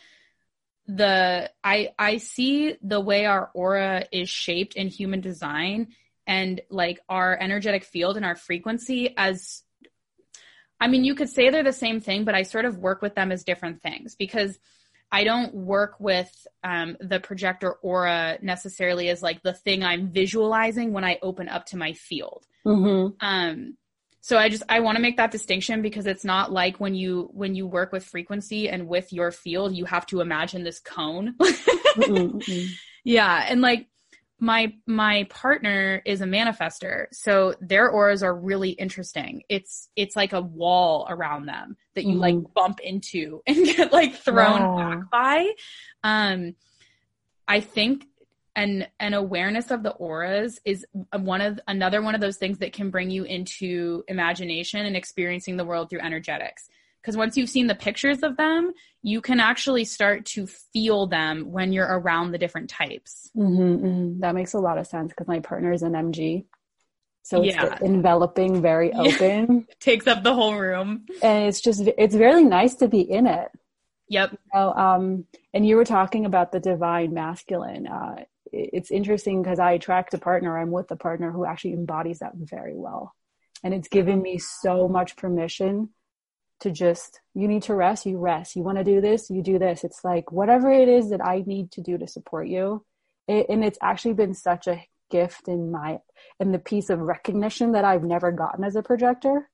the 0.86 1.50
i 1.64 1.88
i 1.98 2.18
see 2.18 2.76
the 2.82 3.00
way 3.00 3.24
our 3.24 3.50
aura 3.54 4.04
is 4.12 4.28
shaped 4.28 4.74
in 4.74 4.88
human 4.88 5.22
design 5.22 5.88
and 6.28 6.60
like 6.70 7.00
our 7.08 7.36
energetic 7.40 7.82
field 7.82 8.16
and 8.16 8.24
our 8.24 8.36
frequency 8.36 9.14
as 9.16 9.62
I 10.80 10.86
mean, 10.86 11.02
you 11.02 11.16
could 11.16 11.28
say 11.28 11.50
they're 11.50 11.64
the 11.64 11.72
same 11.72 12.00
thing, 12.00 12.22
but 12.22 12.36
I 12.36 12.44
sort 12.44 12.64
of 12.64 12.78
work 12.78 13.02
with 13.02 13.16
them 13.16 13.32
as 13.32 13.42
different 13.42 13.82
things 13.82 14.14
because 14.14 14.60
I 15.10 15.24
don't 15.24 15.52
work 15.52 15.96
with 15.98 16.46
um, 16.62 16.96
the 17.00 17.18
projector 17.18 17.72
aura 17.72 18.38
necessarily 18.42 19.08
as 19.08 19.20
like 19.20 19.42
the 19.42 19.54
thing 19.54 19.82
I'm 19.82 20.08
visualizing 20.08 20.92
when 20.92 21.02
I 21.02 21.18
open 21.20 21.48
up 21.48 21.66
to 21.66 21.76
my 21.76 21.94
field. 21.94 22.46
Mm-hmm. 22.64 23.14
Um, 23.20 23.76
so 24.20 24.36
I 24.38 24.48
just 24.50 24.62
I 24.68 24.80
want 24.80 24.96
to 24.96 25.02
make 25.02 25.16
that 25.16 25.32
distinction 25.32 25.82
because 25.82 26.06
it's 26.06 26.24
not 26.24 26.52
like 26.52 26.78
when 26.78 26.94
you 26.94 27.30
when 27.32 27.54
you 27.54 27.66
work 27.66 27.90
with 27.90 28.04
frequency 28.04 28.68
and 28.68 28.86
with 28.86 29.12
your 29.12 29.32
field, 29.32 29.74
you 29.74 29.84
have 29.86 30.06
to 30.06 30.20
imagine 30.20 30.62
this 30.62 30.78
cone. 30.78 31.34
mm-hmm. 31.40 32.66
Yeah, 33.04 33.46
and 33.48 33.62
like 33.62 33.86
my 34.40 34.72
my 34.86 35.26
partner 35.30 36.00
is 36.04 36.20
a 36.20 36.24
manifester 36.24 37.06
so 37.12 37.54
their 37.60 37.90
auras 37.90 38.22
are 38.22 38.34
really 38.34 38.70
interesting 38.70 39.42
it's 39.48 39.88
it's 39.96 40.14
like 40.14 40.32
a 40.32 40.40
wall 40.40 41.06
around 41.10 41.46
them 41.46 41.76
that 41.94 42.04
you 42.04 42.14
mm. 42.14 42.20
like 42.20 42.34
mm-hmm. 42.34 42.52
bump 42.54 42.78
into 42.80 43.42
and 43.46 43.64
get 43.64 43.92
like 43.92 44.14
thrown 44.14 44.62
wow. 44.62 44.76
back 44.76 45.10
by 45.10 45.52
um 46.04 46.54
i 47.48 47.60
think 47.60 48.06
an 48.54 48.86
an 49.00 49.14
awareness 49.14 49.70
of 49.70 49.82
the 49.82 49.92
auras 49.92 50.60
is 50.64 50.86
one 51.16 51.40
of 51.40 51.58
another 51.66 52.00
one 52.00 52.14
of 52.14 52.20
those 52.20 52.36
things 52.36 52.58
that 52.58 52.72
can 52.72 52.90
bring 52.90 53.10
you 53.10 53.24
into 53.24 54.04
imagination 54.08 54.86
and 54.86 54.96
experiencing 54.96 55.56
the 55.56 55.64
world 55.64 55.90
through 55.90 56.00
energetics 56.00 56.68
because 57.08 57.16
once 57.16 57.36
you've 57.36 57.48
seen 57.48 57.68
the 57.68 57.74
pictures 57.74 58.22
of 58.22 58.36
them, 58.36 58.72
you 59.02 59.20
can 59.20 59.40
actually 59.40 59.84
start 59.84 60.26
to 60.26 60.46
feel 60.46 61.06
them 61.06 61.52
when 61.52 61.72
you're 61.72 61.86
around 61.86 62.32
the 62.32 62.38
different 62.38 62.68
types. 62.68 63.30
Mm-hmm, 63.36 63.86
mm-hmm. 63.86 64.20
That 64.20 64.34
makes 64.34 64.54
a 64.54 64.58
lot 64.58 64.78
of 64.78 64.86
sense 64.86 65.10
because 65.10 65.28
my 65.28 65.40
partner 65.40 65.72
is 65.72 65.82
an 65.82 65.92
MG. 65.92 66.46
So 67.22 67.42
it's 67.42 67.54
yeah. 67.54 67.78
enveloping, 67.82 68.62
very 68.62 68.92
open. 68.92 69.66
Yeah. 69.68 69.74
Takes 69.80 70.06
up 70.06 70.22
the 70.22 70.34
whole 70.34 70.56
room. 70.56 71.04
And 71.22 71.46
it's 71.46 71.60
just, 71.60 71.82
it's 71.98 72.14
really 72.14 72.44
nice 72.44 72.76
to 72.76 72.88
be 72.88 73.00
in 73.00 73.26
it. 73.26 73.50
Yep. 74.08 74.32
You 74.32 74.38
know, 74.54 74.72
um, 74.72 75.26
and 75.52 75.66
you 75.66 75.76
were 75.76 75.84
talking 75.84 76.24
about 76.24 76.52
the 76.52 76.60
divine 76.60 77.12
masculine. 77.12 77.86
Uh, 77.86 78.24
it's 78.50 78.90
interesting 78.90 79.42
because 79.42 79.58
I 79.58 79.72
attract 79.72 80.14
a 80.14 80.18
partner, 80.18 80.58
I'm 80.58 80.70
with 80.70 80.90
a 80.90 80.96
partner 80.96 81.30
who 81.30 81.44
actually 81.44 81.74
embodies 81.74 82.20
that 82.20 82.32
very 82.34 82.74
well. 82.74 83.14
And 83.62 83.74
it's 83.74 83.88
given 83.88 84.22
me 84.22 84.38
so 84.38 84.88
much 84.88 85.16
permission 85.16 85.90
to 86.60 86.70
just 86.70 87.20
you 87.34 87.46
need 87.46 87.62
to 87.62 87.74
rest 87.74 88.06
you 88.06 88.18
rest 88.18 88.56
you 88.56 88.62
want 88.62 88.78
to 88.78 88.84
do 88.84 89.00
this 89.00 89.30
you 89.30 89.42
do 89.42 89.58
this 89.58 89.84
it's 89.84 90.04
like 90.04 90.32
whatever 90.32 90.70
it 90.72 90.88
is 90.88 91.10
that 91.10 91.24
i 91.24 91.42
need 91.46 91.70
to 91.70 91.80
do 91.80 91.96
to 91.96 92.06
support 92.06 92.48
you 92.48 92.84
it, 93.26 93.46
and 93.48 93.64
it's 93.64 93.78
actually 93.82 94.14
been 94.14 94.34
such 94.34 94.66
a 94.66 94.84
gift 95.10 95.48
in 95.48 95.70
my 95.70 95.98
in 96.40 96.52
the 96.52 96.58
piece 96.58 96.90
of 96.90 97.00
recognition 97.00 97.72
that 97.72 97.84
i've 97.84 98.04
never 98.04 98.32
gotten 98.32 98.64
as 98.64 98.76
a 98.76 98.82
projector 98.82 99.48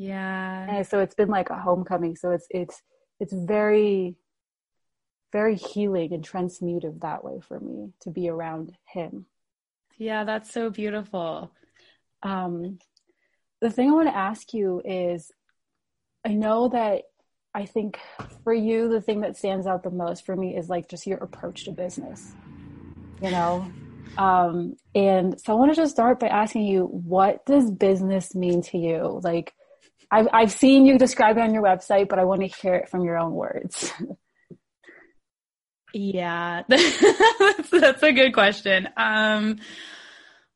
Yeah. 0.00 0.76
And 0.76 0.86
so 0.86 1.00
it's 1.00 1.16
been 1.16 1.28
like 1.28 1.50
a 1.50 1.58
homecoming. 1.58 2.14
So 2.14 2.30
it's 2.30 2.46
it's 2.50 2.80
it's 3.18 3.32
very 3.32 4.14
very 5.32 5.56
healing 5.56 6.14
and 6.14 6.26
transmutive 6.26 7.00
that 7.00 7.22
way 7.22 7.40
for 7.40 7.58
me 7.60 7.92
to 8.02 8.10
be 8.10 8.30
around 8.30 8.72
him. 8.86 9.26
Yeah, 9.98 10.24
that's 10.24 10.52
so 10.52 10.70
beautiful. 10.70 11.52
Um, 12.22 12.78
the 13.60 13.70
thing 13.70 13.90
I 13.90 13.92
want 13.92 14.08
to 14.08 14.16
ask 14.16 14.54
you 14.54 14.80
is 14.84 15.32
I 16.28 16.34
know 16.34 16.68
that 16.68 17.04
I 17.54 17.64
think 17.64 17.98
for 18.44 18.52
you, 18.52 18.90
the 18.90 19.00
thing 19.00 19.22
that 19.22 19.38
stands 19.38 19.66
out 19.66 19.82
the 19.82 19.90
most 19.90 20.26
for 20.26 20.36
me 20.36 20.54
is 20.54 20.68
like 20.68 20.86
just 20.86 21.06
your 21.06 21.16
approach 21.16 21.64
to 21.64 21.70
business, 21.70 22.34
you 23.22 23.30
know? 23.30 23.66
Um, 24.18 24.76
and 24.94 25.40
so 25.40 25.54
I 25.54 25.56
want 25.56 25.72
to 25.72 25.76
just 25.76 25.92
start 25.92 26.20
by 26.20 26.28
asking 26.28 26.66
you, 26.66 26.84
what 26.84 27.46
does 27.46 27.70
business 27.70 28.34
mean 28.34 28.60
to 28.64 28.76
you? 28.76 29.20
Like, 29.24 29.54
I've, 30.10 30.28
I've 30.30 30.52
seen 30.52 30.84
you 30.84 30.98
describe 30.98 31.38
it 31.38 31.40
on 31.40 31.54
your 31.54 31.62
website, 31.62 32.10
but 32.10 32.18
I 32.18 32.24
want 32.24 32.42
to 32.42 32.46
hear 32.46 32.74
it 32.74 32.90
from 32.90 33.04
your 33.04 33.16
own 33.18 33.32
words. 33.32 33.90
Yeah, 35.94 36.62
that's, 36.68 37.70
that's 37.70 38.02
a 38.02 38.12
good 38.12 38.34
question. 38.34 38.90
Um, 38.98 39.60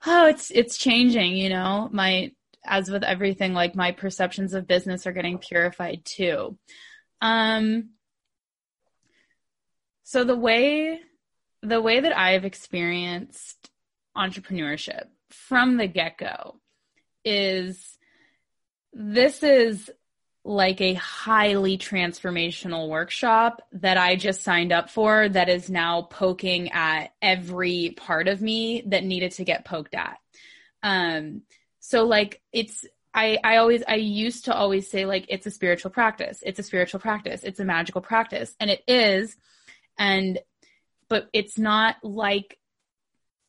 oh, 0.04 0.26
it's 0.26 0.50
it's 0.50 0.76
changing. 0.76 1.36
You 1.36 1.48
know, 1.48 1.88
my 1.90 2.32
as 2.64 2.90
with 2.90 3.02
everything, 3.02 3.54
like 3.54 3.74
my 3.74 3.92
perceptions 3.92 4.54
of 4.54 4.66
business 4.66 5.06
are 5.06 5.12
getting 5.12 5.38
purified 5.38 6.02
too. 6.04 6.58
Um, 7.20 7.90
so 10.02 10.24
the 10.24 10.36
way 10.36 11.00
the 11.62 11.80
way 11.80 12.00
that 12.00 12.16
I've 12.16 12.44
experienced 12.44 13.70
entrepreneurship 14.16 15.04
from 15.30 15.76
the 15.76 15.86
get 15.86 16.18
go 16.18 16.56
is 17.24 17.98
this 18.92 19.42
is 19.42 19.90
like 20.44 20.80
a 20.80 20.94
highly 20.94 21.78
transformational 21.78 22.88
workshop 22.88 23.62
that 23.72 23.96
I 23.96 24.16
just 24.16 24.42
signed 24.42 24.72
up 24.72 24.90
for 24.90 25.28
that 25.28 25.48
is 25.48 25.70
now 25.70 26.02
poking 26.02 26.72
at 26.72 27.12
every 27.22 27.94
part 27.96 28.26
of 28.26 28.42
me 28.42 28.82
that 28.86 29.04
needed 29.04 29.32
to 29.32 29.44
get 29.44 29.64
poked 29.64 29.94
at. 29.94 30.18
Um, 30.82 31.42
so 31.92 32.06
like 32.06 32.40
it's, 32.54 32.86
I, 33.12 33.36
I 33.44 33.56
always, 33.56 33.82
I 33.86 33.96
used 33.96 34.46
to 34.46 34.54
always 34.54 34.90
say 34.90 35.04
like, 35.04 35.26
it's 35.28 35.46
a 35.46 35.50
spiritual 35.50 35.90
practice. 35.90 36.42
It's 36.42 36.58
a 36.58 36.62
spiritual 36.62 37.00
practice. 37.00 37.42
It's 37.44 37.60
a 37.60 37.66
magical 37.66 38.00
practice. 38.00 38.56
And 38.58 38.70
it 38.70 38.82
is. 38.88 39.36
And, 39.98 40.38
but 41.10 41.28
it's 41.34 41.58
not 41.58 41.96
like 42.02 42.58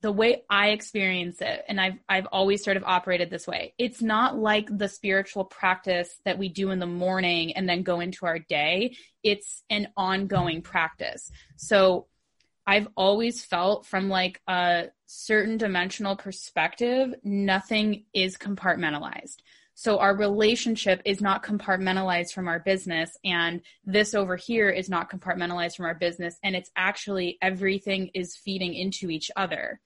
the 0.02 0.12
way 0.12 0.44
I 0.50 0.72
experience 0.72 1.39
it, 1.39 1.64
and 1.70 1.80
I've 1.80 1.98
I've 2.10 2.26
always 2.34 2.62
sort 2.62 2.76
of 2.76 2.84
operated 2.84 3.30
this 3.30 3.48
way. 3.48 3.74
It's 3.78 4.02
not 4.02 4.38
like 4.38 4.68
the 4.70 4.89
spiritual 4.89 5.46
practice 5.46 6.14
that 6.26 6.38
we 6.38 6.50
do 6.50 6.72
in 6.72 6.80
the 6.80 6.86
morning 6.86 7.56
and 7.56 7.70
then 7.70 7.84
go 7.84 8.02
into 8.02 8.26
our 8.26 8.38
day. 8.38 8.98
It's 9.24 9.64
an 9.70 9.88
ongoing 9.96 10.62
practice. 10.62 11.32
So 11.56 12.08
I've 12.66 12.88
always 12.95 13.43
felt 13.43 13.86
from 13.86 14.09
like 14.09 14.41
a 14.47 14.86
certain 15.05 15.57
dimensional 15.57 16.16
perspective, 16.16 17.14
nothing 17.24 18.05
is 18.14 18.38
compartmentalized. 18.38 19.38
So 19.76 19.99
our 19.99 20.16
relationship 20.16 21.01
is 21.03 21.20
not 21.20 21.43
compartmentalized 21.43 22.32
from 22.32 22.47
our 22.47 22.59
business 22.59 23.18
and 23.26 23.61
this 23.86 24.14
over 24.14 24.36
here 24.36 24.70
is 24.70 24.88
not 24.88 25.09
compartmentalized 25.09 25.76
from 25.76 25.88
our 25.88 25.95
business 25.95 26.38
and 26.43 26.55
it's 26.55 26.70
actually 26.76 27.38
everything 27.41 28.11
is 28.14 28.36
feeding 28.36 28.76
into 28.76 29.09
each 29.09 29.32
other. 29.36 29.82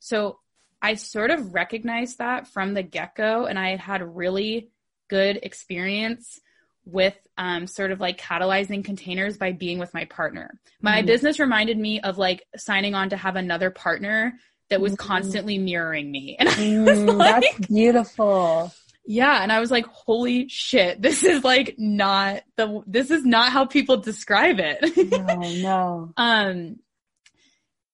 So 0.00 0.40
I 0.82 0.94
sort 0.94 1.30
of 1.30 1.54
recognized 1.54 2.18
that 2.18 2.46
from 2.48 2.74
the 2.74 2.82
get 2.82 3.14
go, 3.14 3.46
and 3.46 3.58
I 3.58 3.70
had 3.70 3.80
had 3.80 4.16
really 4.16 4.70
good 5.08 5.40
experience 5.42 6.40
with 6.88 7.16
um, 7.36 7.66
sort 7.66 7.92
of 7.92 8.00
like 8.00 8.18
catalyzing 8.18 8.84
containers 8.84 9.36
by 9.36 9.52
being 9.52 9.78
with 9.78 9.92
my 9.94 10.04
partner. 10.06 10.58
My 10.80 11.02
mm 11.02 11.06
business 11.06 11.38
reminded 11.38 11.78
me 11.78 12.00
of 12.00 12.18
like 12.18 12.44
signing 12.56 12.94
on 12.94 13.10
to 13.10 13.16
have 13.16 13.36
another 13.36 13.70
partner 13.70 14.34
that 14.70 14.80
was 14.80 14.92
mm 14.92 14.98
constantly 14.98 15.58
mirroring 15.58 16.10
me. 16.10 16.36
And 16.38 16.48
mm, 16.48 17.16
like, 17.16 17.42
that's 17.42 17.66
beautiful. 17.68 18.72
Yeah. 19.06 19.42
And 19.42 19.50
I 19.50 19.60
was 19.60 19.70
like, 19.70 19.86
holy 19.86 20.48
shit, 20.48 21.00
this 21.00 21.22
is 21.24 21.44
like 21.44 21.76
not 21.78 22.42
the, 22.56 22.82
this 22.86 23.10
is 23.10 23.24
not 23.24 23.52
how 23.52 23.64
people 23.64 23.98
describe 23.98 24.58
it. 24.58 25.10
no, 25.10 25.40
no. 25.62 26.12
Um, 26.16 26.76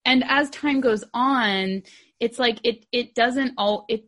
and 0.05 0.24
as 0.26 0.51
time 0.51 0.80
goes 0.80 1.05
on 1.14 1.82
it's 2.20 2.38
like 2.38 2.59
it 2.64 2.86
it 2.92 3.14
doesn't 3.14 3.53
all 3.59 3.84
it 3.88 4.05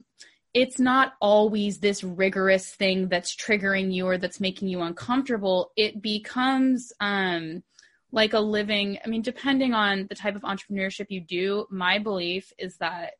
it's 0.57 0.81
not 0.81 1.13
always 1.21 1.81
this 1.81 2.03
rigorous 2.03 2.71
thing 2.71 3.09
that's 3.09 3.37
triggering 3.37 3.93
you 3.93 4.07
or 4.07 4.17
that's 4.17 4.41
making 4.41 4.69
you 4.69 4.81
uncomfortable 4.81 5.71
it 5.77 6.01
becomes 6.01 6.95
um 6.99 7.63
like 8.11 8.33
a 8.33 8.41
living 8.41 8.99
i 9.05 9.09
mean 9.09 9.21
depending 9.21 9.75
on 9.75 10.07
the 10.09 10.15
type 10.15 10.35
of 10.35 10.41
entrepreneurship 10.43 11.07
you 11.11 11.21
do 11.21 11.67
my 11.71 11.99
belief 11.99 12.55
is 12.59 12.79
that 12.79 13.13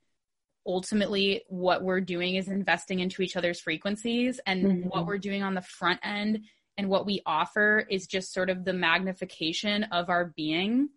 ultimately 0.67 1.43
what 1.49 1.83
we're 1.83 2.01
doing 2.01 2.37
is 2.37 2.49
investing 2.49 3.01
into 3.01 3.21
each 3.21 3.37
other's 3.37 3.61
frequencies 3.61 4.41
and 4.47 4.65
mm-hmm. 4.65 4.89
what 4.89 5.05
we're 5.05 5.19
doing 5.19 5.43
on 5.43 5.53
the 5.53 5.61
front 5.61 6.01
end 6.03 6.41
and 6.79 6.89
what 6.89 7.05
we 7.05 7.21
offer 7.27 7.87
is 7.91 8.07
just 8.07 8.33
sort 8.33 8.49
of 8.49 8.65
the 8.65 8.73
magnification 8.73 9.85
of 9.93 10.09
our 10.09 10.33
being 10.37 10.89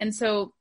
and 0.00 0.14
so 0.14 0.52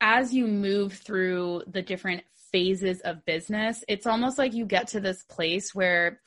as 0.00 0.32
you 0.32 0.46
move 0.46 0.94
through 0.94 1.62
the 1.66 1.82
different 1.82 2.22
phases 2.54 3.00
of 3.00 3.24
business, 3.24 3.82
it's 3.88 4.06
almost 4.06 4.38
like 4.38 4.54
you 4.54 4.64
get 4.64 4.86
to 4.86 5.00
this 5.00 5.24
place 5.24 5.74
where 5.74 6.20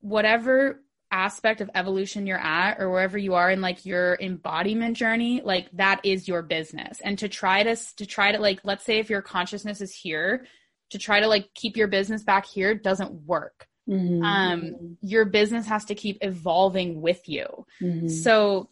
whatever 0.00 0.80
aspect 1.10 1.60
of 1.60 1.68
evolution 1.74 2.26
you're 2.26 2.38
at 2.38 2.80
or 2.80 2.90
wherever 2.90 3.18
you 3.18 3.34
are 3.34 3.50
in 3.50 3.60
like 3.60 3.84
your 3.84 4.16
embodiment 4.22 4.96
journey 4.96 5.42
like 5.44 5.68
that 5.74 6.00
is 6.04 6.26
your 6.26 6.40
business 6.40 7.02
and 7.04 7.18
to 7.18 7.28
try 7.28 7.62
to 7.62 7.76
to 7.96 8.06
try 8.06 8.32
to 8.32 8.38
like 8.38 8.60
let's 8.64 8.82
say 8.82 8.98
if 8.98 9.10
your 9.10 9.20
consciousness 9.20 9.82
is 9.82 9.94
here 9.94 10.46
to 10.88 10.96
try 10.96 11.20
to 11.20 11.26
like 11.26 11.52
keep 11.52 11.76
your 11.76 11.88
business 11.88 12.22
back 12.22 12.46
here 12.46 12.74
doesn't 12.74 13.12
work 13.26 13.68
mm-hmm. 13.86 14.24
um 14.24 14.96
your 15.02 15.26
business 15.26 15.66
has 15.66 15.84
to 15.84 15.94
keep 15.94 16.16
evolving 16.22 17.02
with 17.02 17.28
you 17.28 17.66
mm-hmm. 17.82 18.08
so 18.08 18.70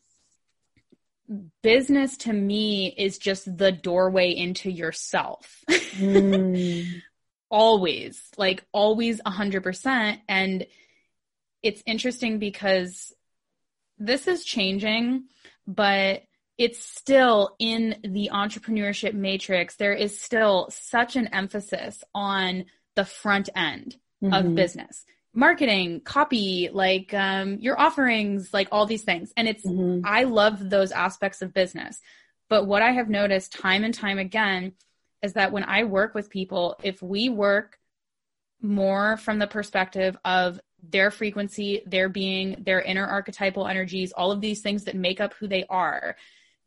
business 1.63 2.17
to 2.19 2.33
me 2.33 2.95
is 2.97 3.19
just 3.19 3.57
the 3.57 3.73
doorway 3.73 4.33
into 4.33 4.71
yourself. 4.71 5.63
Mm. 5.69 7.03
always, 7.51 8.23
like 8.37 8.65
always 8.73 9.21
100%. 9.21 10.19
And 10.29 10.67
it's 11.63 11.83
interesting 11.87 12.39
because 12.39 13.13
this 13.99 14.27
is 14.29 14.45
changing, 14.45 15.25
but 15.67 16.23
it's 16.59 16.85
still 16.85 17.55
in 17.59 17.97
the 18.03 18.31
entrepreneurship 18.33 19.15
matrix. 19.15 19.77
There 19.77 19.95
is 19.95 20.21
still 20.21 20.69
such 20.71 21.17
an 21.17 21.29
emphasis 21.29 22.03
on 22.15 22.67
the 22.97 23.05
front 23.05 23.49
end 23.55 23.97
mm-hmm. 24.23 24.33
of 24.33 24.55
business 24.55 25.05
marketing, 25.33 26.01
copy, 26.01 26.71
like 26.73 27.15
um, 27.15 27.59
your 27.59 27.79
offerings, 27.81 28.53
like 28.53 28.69
all 28.73 28.87
these 28.87 29.03
things. 29.03 29.33
And 29.37 29.49
it's, 29.49 29.65
mm-hmm. 29.65 30.05
I 30.05 30.25
love 30.25 30.71
those 30.71 30.93
aspects 30.93 31.43
of 31.43 31.55
business. 31.55 32.01
But 32.49 32.67
what 32.67 32.83
I 32.83 32.91
have 32.93 33.09
noticed 33.09 33.53
time 33.53 33.85
and 33.85 33.95
time 33.95 34.19
again 34.19 34.73
is 35.23 35.35
that 35.35 35.53
when 35.53 35.65
I 35.65 35.85
work 35.85 36.15
with 36.15 36.31
people, 36.31 36.77
if 36.83 37.01
we 37.03 37.29
work 37.29 37.79
more 38.61 39.17
from 39.17 39.39
the 39.39 39.47
perspective 39.47 40.17
of 40.25 40.61
their 40.83 41.11
frequency, 41.11 41.83
their 41.87 42.09
being, 42.09 42.63
their 42.65 42.81
inner 42.81 43.07
archetypal 43.07 43.67
energies, 43.67 44.13
all 44.13 44.33
of 44.33 44.41
these 44.41 44.63
things 44.63 44.85
that 44.85 44.97
make 44.97 45.21
up 45.21 45.35
who 45.35 45.47
they 45.47 45.65
are, 45.69 46.17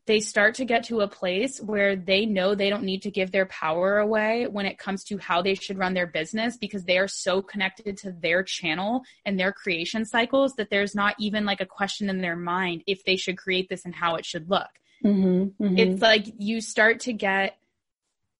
they 0.05 0.19
start 0.19 0.55
to 0.55 0.65
get 0.65 0.83
to 0.85 1.01
a 1.01 1.07
place 1.07 1.61
where 1.61 1.95
they 1.95 2.25
know 2.25 2.55
they 2.55 2.69
don't 2.69 2.83
need 2.83 3.03
to 3.03 3.11
give 3.11 3.31
their 3.31 3.45
power 3.45 3.99
away 3.99 4.47
when 4.47 4.65
it 4.65 4.77
comes 4.77 5.03
to 5.05 5.17
how 5.17 5.41
they 5.41 5.55
should 5.55 5.77
run 5.77 5.93
their 5.93 6.07
business 6.07 6.57
because 6.57 6.83
they 6.83 6.97
are 6.97 7.07
so 7.07 7.41
connected 7.41 7.97
to 7.97 8.11
their 8.11 8.43
channel 8.43 9.03
and 9.25 9.39
their 9.39 9.53
creation 9.53 10.03
cycles 10.03 10.55
that 10.55 10.69
there's 10.69 10.93
not 10.93 11.15
even 11.19 11.45
like 11.45 11.61
a 11.61 11.65
question 11.65 12.09
in 12.09 12.21
their 12.21 12.35
mind 12.35 12.83
if 12.85 13.05
they 13.05 13.15
should 13.15 13.37
create 13.37 13.69
this 13.69 13.85
and 13.85 13.95
how 13.95 14.15
it 14.15 14.25
should 14.25 14.49
look. 14.49 14.69
Mm-hmm, 15.03 15.63
mm-hmm. 15.63 15.77
It's 15.77 16.01
like 16.01 16.25
you 16.37 16.59
start 16.59 17.01
to 17.01 17.13
get 17.13 17.57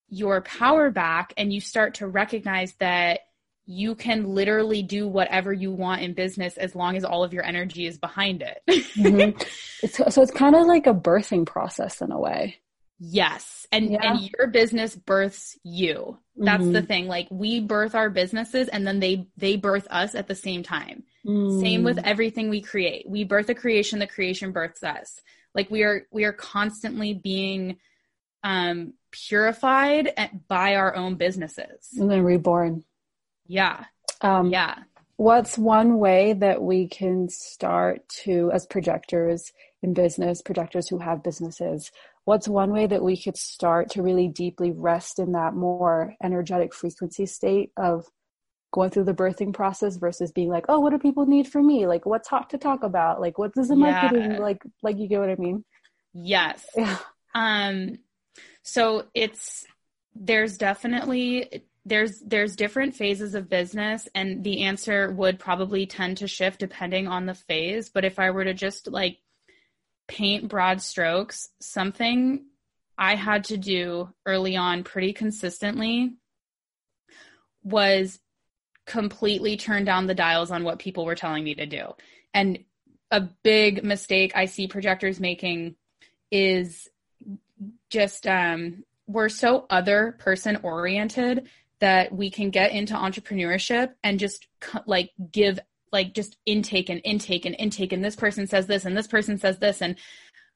your 0.10 0.42
power 0.42 0.92
back 0.92 1.34
and 1.38 1.52
you 1.52 1.62
start 1.62 1.96
to 1.96 2.08
recognize 2.08 2.74
that 2.76 3.22
you 3.66 3.96
can 3.96 4.26
literally 4.36 4.84
do 4.84 5.08
whatever 5.08 5.54
you 5.54 5.72
want 5.72 6.02
in 6.02 6.14
business 6.14 6.58
as 6.58 6.76
long 6.76 6.98
as 6.98 7.06
all 7.06 7.24
of 7.24 7.34
your 7.34 7.44
energy 7.44 7.86
is 7.86 7.98
behind 7.98 8.42
it. 8.42 8.62
mm-hmm. 8.68 9.38
it's, 9.84 9.98
so 9.98 10.22
it's 10.22 10.32
kind 10.32 10.56
of 10.56 10.68
like 10.68 10.88
a 10.88 10.94
birthing 10.94 11.46
process 11.46 12.02
in 12.02 12.12
a 12.12 12.20
way. 12.20 12.58
Yes. 13.00 13.68
And 13.72 13.92
yeah. 13.92 14.00
and 14.02 14.30
your 14.38 14.48
business 14.48 14.96
births 14.96 15.58
you. 15.64 16.18
That's 16.36 16.64
mm-hmm. 16.64 16.72
the 16.72 16.82
thing. 16.82 17.08
Like 17.08 17.28
we 17.32 17.60
birth 17.60 17.96
our 17.96 18.10
businesses 18.10 18.68
and 18.70 18.86
then 18.88 19.00
they 19.00 19.28
they 19.38 19.58
birth 19.58 19.88
us 19.90 20.16
at 20.16 20.28
the 20.28 20.36
same 20.36 20.64
time. 20.64 21.04
Mm. 21.26 21.62
Same 21.62 21.84
with 21.84 22.00
everything 22.00 22.50
we 22.50 22.62
create. 22.62 23.08
We 23.08 23.24
birth 23.24 23.50
a 23.50 23.56
creation, 23.56 24.00
the 24.00 24.08
creation 24.08 24.52
births 24.52 24.84
us. 24.84 25.22
Like 25.56 25.70
we 25.70 25.84
are 25.84 26.08
we 26.12 26.24
are 26.26 26.34
constantly 26.34 27.14
being 27.14 27.78
um 28.44 28.94
purified 29.12 30.42
by 30.48 30.76
our 30.76 30.96
own 30.96 31.16
businesses. 31.16 31.90
And 31.98 32.10
then 32.10 32.24
reborn. 32.24 32.84
Yeah. 33.48 33.86
Um, 34.22 34.50
yeah. 34.52 34.76
what's 35.18 35.58
one 35.58 36.00
way 36.00 36.34
that 36.34 36.62
we 36.62 36.88
can 36.88 37.30
start 37.30 38.08
to, 38.24 38.52
as 38.54 38.66
projectors 38.66 39.52
in 39.82 39.94
business, 39.94 40.42
projectors 40.42 40.88
who 40.88 41.00
have 41.00 41.24
businesses, 41.24 41.92
what's 42.26 42.48
one 42.48 42.72
way 42.72 42.88
that 42.88 43.04
we 43.04 43.22
could 43.22 43.38
start 43.38 43.90
to 43.92 44.02
really 44.02 44.28
deeply 44.28 44.72
rest 44.72 45.20
in 45.20 45.34
that 45.34 45.54
more 45.54 46.16
energetic 46.24 46.74
frequency 46.74 47.26
state 47.26 47.72
of 47.78 48.06
going 48.72 48.90
through 48.90 49.04
the 49.04 49.14
birthing 49.14 49.54
process 49.54 49.98
versus 49.98 50.32
being 50.32 50.50
like, 50.50 50.66
oh, 50.68 50.80
what 50.80 50.92
do 50.92 50.98
people 50.98 51.26
need 51.26 51.48
from 51.48 51.68
me? 51.68 51.86
Like, 51.86 52.06
what's 52.06 52.28
hot 52.28 52.50
to 52.52 52.58
talk 52.58 52.84
about? 52.84 53.22
Like, 53.22 53.38
what 53.38 53.54
does 53.54 53.68
the 53.68 53.76
marketing 53.76 54.32
yeah. 54.32 54.40
like? 54.40 54.64
Like, 54.82 54.98
you 54.98 55.08
get 55.08 55.20
what 55.20 55.30
I 55.30 55.36
mean? 55.36 55.64
Yes. 56.14 56.66
Yeah. 56.76 56.98
Um. 57.36 58.00
So 58.64 59.06
it's 59.14 59.66
there's 60.16 60.58
definitely 60.58 61.64
there's 61.86 62.20
there's 62.22 62.56
different 62.56 62.96
phases 62.96 63.36
of 63.36 63.50
business 63.50 64.08
and 64.16 64.44
the 64.44 64.62
answer 64.62 65.12
would 65.12 65.38
probably 65.38 65.86
tend 65.86 66.18
to 66.18 66.28
shift 66.28 66.60
depending 66.60 67.08
on 67.08 67.26
the 67.26 67.34
phase. 67.34 67.90
But 67.90 68.06
if 68.06 68.20
i 68.20 68.32
were 68.32 68.46
to 68.46 68.54
just 68.54 68.88
like 68.88 69.18
paint 70.08 70.48
broad 70.48 70.82
strokes 70.82 71.50
something 71.62 72.46
i 72.98 73.16
had 73.16 73.46
to 73.46 73.58
do 73.58 74.10
early 74.26 74.56
on 74.56 74.84
pretty 74.84 75.14
consistently 75.14 76.14
was 77.64 78.20
completely 78.86 79.56
turn 79.56 79.86
down 79.86 80.08
the 80.08 80.14
dials 80.14 80.52
on 80.52 80.66
what 80.66 80.80
people 80.80 81.06
were 81.06 81.16
telling 81.16 81.44
me 81.44 81.56
to 81.56 81.66
do. 81.66 81.94
And 82.34 82.60
a 83.12 83.22
big 83.44 83.84
mistake 83.84 84.32
i 84.36 84.46
see 84.46 84.68
projectors 84.68 85.20
making 85.20 85.76
is 86.32 86.90
just 87.90 88.26
um 88.26 88.84
we're 89.06 89.30
so 89.30 89.66
other 89.70 90.16
person 90.20 90.58
oriented 90.64 91.48
that 91.84 92.14
we 92.14 92.32
can 92.32 92.50
get 92.50 92.72
into 92.72 92.94
entrepreneurship 92.94 93.92
and 94.06 94.18
just 94.18 94.48
like 94.86 95.12
give 95.30 95.60
like 95.92 96.14
just 96.14 96.38
intake 96.46 96.88
and 96.88 97.02
intake 97.04 97.46
and 97.46 97.58
intake 97.60 97.92
and 97.92 98.04
this 98.04 98.16
person 98.16 98.48
says 98.48 98.68
this 98.68 98.86
and 98.86 98.96
this 98.96 99.06
person 99.06 99.38
says 99.38 99.60
this 99.60 99.82
and 99.82 99.98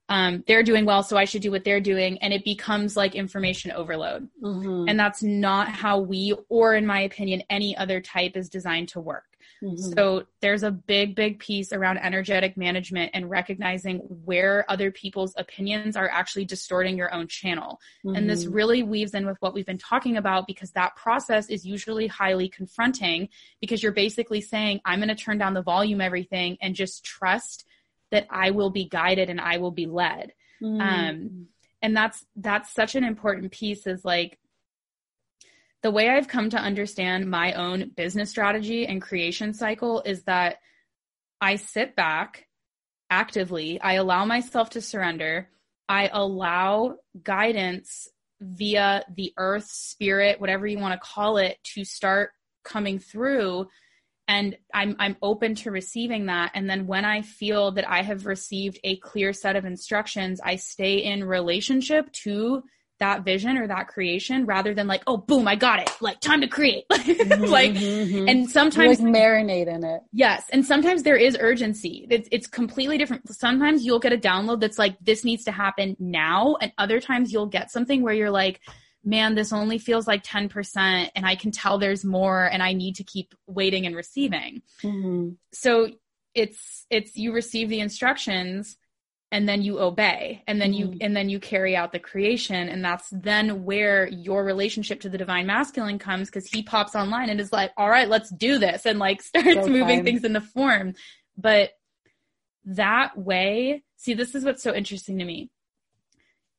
um, 0.07 0.41
they're 0.47 0.63
doing 0.63 0.85
well 0.85 1.03
so 1.03 1.17
i 1.17 1.25
should 1.25 1.41
do 1.41 1.51
what 1.51 1.65
they're 1.65 1.81
doing 1.81 2.17
and 2.19 2.33
it 2.33 2.45
becomes 2.45 2.95
like 2.95 3.13
information 3.13 3.73
overload 3.73 4.29
mm-hmm. 4.41 4.85
and 4.87 4.97
that's 4.97 5.21
not 5.21 5.67
how 5.67 5.99
we 5.99 6.33
or 6.47 6.75
in 6.75 6.85
my 6.85 7.01
opinion 7.01 7.43
any 7.49 7.75
other 7.75 7.99
type 7.99 8.37
is 8.37 8.47
designed 8.47 8.87
to 8.87 9.01
work 9.01 9.26
Mm-hmm. 9.63 9.93
So 9.93 10.25
there's 10.41 10.63
a 10.63 10.71
big, 10.71 11.15
big 11.15 11.39
piece 11.39 11.73
around 11.73 11.97
energetic 11.97 12.57
management 12.57 13.11
and 13.13 13.29
recognizing 13.29 13.97
where 14.25 14.65
other 14.69 14.91
people's 14.91 15.33
opinions 15.37 15.95
are 15.95 16.09
actually 16.09 16.45
distorting 16.45 16.97
your 16.97 17.13
own 17.13 17.27
channel. 17.27 17.79
Mm-hmm. 18.05 18.15
And 18.15 18.29
this 18.29 18.45
mm-hmm. 18.45 18.53
really 18.53 18.83
weaves 18.83 19.13
in 19.13 19.25
with 19.25 19.37
what 19.39 19.53
we've 19.53 19.65
been 19.65 19.77
talking 19.77 20.17
about 20.17 20.47
because 20.47 20.71
that 20.71 20.95
process 20.95 21.49
is 21.49 21.65
usually 21.65 22.07
highly 22.07 22.49
confronting 22.49 23.29
because 23.59 23.81
you're 23.81 23.91
basically 23.91 24.41
saying, 24.41 24.81
I'm 24.85 24.99
going 24.99 25.09
to 25.09 25.15
turn 25.15 25.37
down 25.37 25.53
the 25.53 25.63
volume, 25.63 26.01
everything, 26.01 26.57
and 26.61 26.75
just 26.75 27.03
trust 27.03 27.65
that 28.11 28.27
I 28.29 28.51
will 28.51 28.69
be 28.69 28.85
guided 28.85 29.29
and 29.29 29.41
I 29.41 29.57
will 29.57 29.71
be 29.71 29.85
led. 29.85 30.33
Mm-hmm. 30.61 30.81
Um, 30.81 31.47
and 31.81 31.95
that's 31.95 32.25
that's 32.35 32.73
such 32.73 32.95
an 32.95 33.03
important 33.03 33.51
piece 33.51 33.85
is 33.85 34.03
like 34.03 34.39
the 35.83 35.91
way 35.91 36.09
I've 36.09 36.27
come 36.27 36.49
to 36.49 36.57
understand 36.57 37.29
my 37.29 37.53
own 37.53 37.91
business 37.95 38.29
strategy 38.29 38.87
and 38.87 39.01
creation 39.01 39.53
cycle 39.53 40.01
is 40.05 40.23
that 40.23 40.57
I 41.39 41.57
sit 41.57 41.95
back 41.95 42.47
actively, 43.09 43.79
I 43.79 43.93
allow 43.93 44.25
myself 44.25 44.71
to 44.71 44.81
surrender, 44.81 45.49
I 45.87 46.09
allow 46.11 46.95
guidance 47.23 48.09
via 48.41 49.03
the 49.15 49.33
earth, 49.37 49.65
spirit, 49.65 50.41
whatever 50.41 50.67
you 50.67 50.79
want 50.79 50.93
to 50.93 51.07
call 51.07 51.37
it, 51.37 51.57
to 51.75 51.83
start 51.85 52.31
coming 52.63 52.99
through. 52.99 53.67
And 54.27 54.57
I'm 54.73 54.95
I'm 54.99 55.15
open 55.21 55.55
to 55.55 55.71
receiving 55.71 56.25
that. 56.25 56.51
And 56.53 56.69
then 56.69 56.85
when 56.85 57.05
I 57.05 57.21
feel 57.21 57.71
that 57.71 57.89
I 57.89 58.01
have 58.01 58.25
received 58.25 58.79
a 58.83 58.97
clear 58.97 59.31
set 59.31 59.55
of 59.55 59.63
instructions 59.63 60.41
I 60.43 60.57
stay 60.57 60.97
in 60.97 61.23
relationship 61.23 62.11
to 62.23 62.63
that 62.99 63.23
vision 63.23 63.57
or 63.57 63.67
that 63.67 63.87
creation 63.87 64.45
rather 64.45 64.73
than 64.73 64.87
like, 64.87 65.03
oh, 65.07 65.17
boom, 65.17 65.47
I 65.47 65.55
got 65.55 65.79
it. 65.79 65.89
Like 66.01 66.19
time 66.19 66.41
to 66.41 66.47
create. 66.47 66.85
Mm-hmm, 67.07 67.45
like, 67.45 67.71
mm-hmm. 67.71 68.27
and 68.27 68.49
sometimes 68.49 68.99
like 68.99 69.13
marinate 69.13 69.67
in 69.67 69.83
it. 69.83 70.01
Yes. 70.11 70.45
And 70.51 70.65
sometimes 70.65 71.03
there 71.03 71.15
is 71.15 71.37
urgency. 71.39 72.05
It's, 72.09 72.27
it's 72.31 72.47
completely 72.47 72.97
different. 72.97 73.33
Sometimes 73.33 73.85
you'll 73.85 73.99
get 73.99 74.13
a 74.13 74.17
download 74.17 74.59
that's 74.59 74.77
like, 74.77 74.97
this 74.99 75.23
needs 75.23 75.45
to 75.45 75.51
happen 75.51 75.95
now. 75.99 76.57
And 76.61 76.71
other 76.77 76.99
times 76.99 77.31
you'll 77.31 77.47
get 77.47 77.71
something 77.71 78.01
where 78.03 78.13
you're 78.13 78.31
like, 78.31 78.61
man, 79.03 79.35
this 79.35 79.53
only 79.53 79.77
feels 79.77 80.05
like 80.05 80.23
10% 80.23 81.09
and 81.15 81.25
I 81.25 81.35
can 81.35 81.51
tell 81.51 81.77
there's 81.77 82.03
more 82.03 82.45
and 82.45 82.61
I 82.61 82.73
need 82.73 82.95
to 82.97 83.03
keep 83.03 83.33
waiting 83.47 83.85
and 83.85 83.95
receiving. 83.95 84.61
Mm-hmm. 84.83 85.29
So 85.53 85.89
it's, 86.33 86.85
it's, 86.89 87.15
you 87.15 87.33
receive 87.33 87.69
the 87.69 87.79
instructions 87.79 88.77
and 89.31 89.47
then 89.47 89.61
you 89.61 89.79
obey 89.79 90.43
and 90.47 90.61
then 90.61 90.73
you 90.73 90.87
mm-hmm. 90.87 90.97
and 91.01 91.15
then 91.15 91.29
you 91.29 91.39
carry 91.39 91.75
out 91.75 91.91
the 91.91 91.99
creation. 91.99 92.69
And 92.69 92.83
that's 92.83 93.07
then 93.11 93.65
where 93.65 94.07
your 94.07 94.43
relationship 94.43 95.01
to 95.01 95.09
the 95.09 95.17
divine 95.17 95.45
masculine 95.45 95.99
comes 95.99 96.29
because 96.29 96.47
he 96.47 96.63
pops 96.63 96.95
online 96.95 97.29
and 97.29 97.41
is 97.41 97.51
like 97.51 97.71
all 97.75 97.89
right 97.89 98.07
let's 98.07 98.29
do 98.29 98.57
this 98.57 98.85
and 98.85 98.99
like 98.99 99.21
starts 99.21 99.65
so 99.65 99.67
moving 99.67 100.03
things 100.03 100.23
into 100.23 100.41
form. 100.41 100.93
But 101.37 101.71
that 102.65 103.17
way 103.17 103.83
see 103.97 104.13
this 104.13 104.35
is 104.35 104.45
what's 104.45 104.63
so 104.63 104.73
interesting 104.73 105.19
to 105.19 105.25
me. 105.25 105.49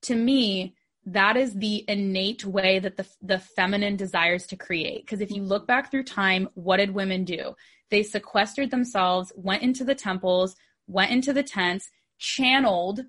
To 0.02 0.14
me 0.14 0.74
that 1.06 1.38
is 1.38 1.54
the 1.54 1.86
innate 1.88 2.44
way 2.44 2.80
that 2.80 2.98
the 2.98 3.06
the 3.22 3.38
feminine 3.38 3.96
desires 3.96 4.46
to 4.48 4.56
create. 4.56 5.06
Because 5.06 5.22
if 5.22 5.30
you 5.30 5.42
look 5.42 5.66
back 5.66 5.90
through 5.90 6.04
time 6.04 6.50
what 6.52 6.76
did 6.76 6.90
women 6.90 7.24
do? 7.24 7.54
They 7.90 8.02
sequestered 8.02 8.70
themselves 8.70 9.32
went 9.36 9.62
into 9.62 9.84
the 9.84 9.94
temples 9.94 10.54
went 10.86 11.10
into 11.10 11.32
the 11.32 11.42
tents 11.42 11.90
channeled, 12.18 13.04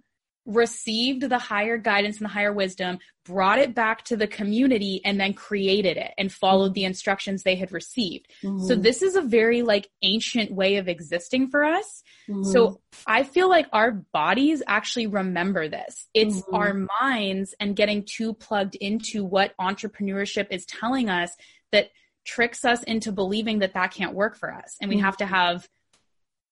received 0.45 1.23
the 1.23 1.37
higher 1.37 1.77
guidance 1.77 2.17
and 2.17 2.25
the 2.25 2.33
higher 2.33 2.51
wisdom, 2.51 2.97
brought 3.25 3.59
it 3.59 3.75
back 3.75 4.03
to 4.05 4.17
the 4.17 4.27
community, 4.27 5.01
and 5.05 5.19
then 5.19 5.33
created 5.33 5.97
it 5.97 6.11
and 6.17 6.31
followed 6.31 6.73
the 6.73 6.85
instructions 6.85 7.43
they 7.43 7.55
had 7.55 7.71
received. 7.71 8.27
Mm-hmm. 8.43 8.65
So 8.65 8.75
this 8.75 9.01
is 9.01 9.15
a 9.15 9.21
very 9.21 9.61
like 9.61 9.87
ancient 10.01 10.51
way 10.51 10.77
of 10.77 10.87
existing 10.87 11.49
for 11.49 11.63
us. 11.63 12.03
Mm-hmm. 12.27 12.43
So 12.51 12.81
I 13.05 13.23
feel 13.23 13.47
like 13.47 13.67
our 13.71 13.91
bodies 13.91 14.63
actually 14.65 15.07
remember 15.07 15.67
this. 15.67 16.07
It's 16.13 16.41
mm-hmm. 16.41 16.55
our 16.55 16.87
minds 17.01 17.53
and 17.59 17.75
getting 17.75 18.03
too 18.03 18.33
plugged 18.33 18.75
into 18.75 19.23
what 19.23 19.53
entrepreneurship 19.61 20.47
is 20.49 20.65
telling 20.65 21.09
us 21.09 21.31
that 21.71 21.89
tricks 22.25 22.65
us 22.65 22.81
into 22.83 23.11
believing 23.11 23.59
that 23.59 23.73
that 23.73 23.91
can't 23.91 24.15
work 24.15 24.35
for 24.35 24.53
us. 24.53 24.75
And 24.81 24.89
we 24.89 24.99
have 24.99 25.17
to 25.17 25.25
mm-hmm. 25.25 25.33
have 25.33 25.69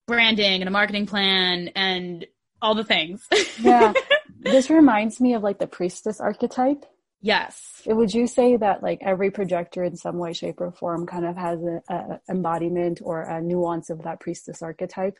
branding 0.07 0.61
and 0.61 0.67
a 0.67 0.71
marketing 0.71 1.05
plan 1.05 1.69
and 1.75 2.25
all 2.61 2.75
the 2.75 2.83
things. 2.83 3.27
yeah. 3.59 3.93
This 4.39 4.69
reminds 4.69 5.19
me 5.19 5.33
of 5.33 5.43
like 5.43 5.59
the 5.59 5.67
priestess 5.67 6.19
archetype. 6.19 6.85
Yes. 7.21 7.81
Would 7.85 8.13
you 8.13 8.27
say 8.27 8.57
that 8.57 8.83
like 8.83 8.99
every 9.01 9.31
projector 9.31 9.83
in 9.83 9.95
some 9.95 10.17
way, 10.17 10.33
shape, 10.33 10.61
or 10.61 10.71
form 10.71 11.07
kind 11.07 11.25
of 11.25 11.35
has 11.35 11.59
an 11.61 12.19
embodiment 12.29 13.01
or 13.03 13.21
a 13.21 13.41
nuance 13.41 13.89
of 13.89 14.03
that 14.03 14.19
priestess 14.19 14.61
archetype? 14.61 15.17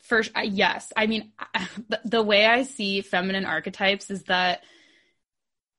First, 0.00 0.32
uh, 0.34 0.40
yes. 0.40 0.92
I 0.96 1.06
mean, 1.06 1.32
the, 1.88 2.00
the 2.04 2.22
way 2.22 2.46
I 2.46 2.62
see 2.62 3.02
feminine 3.02 3.44
archetypes 3.44 4.10
is 4.10 4.24
that 4.24 4.62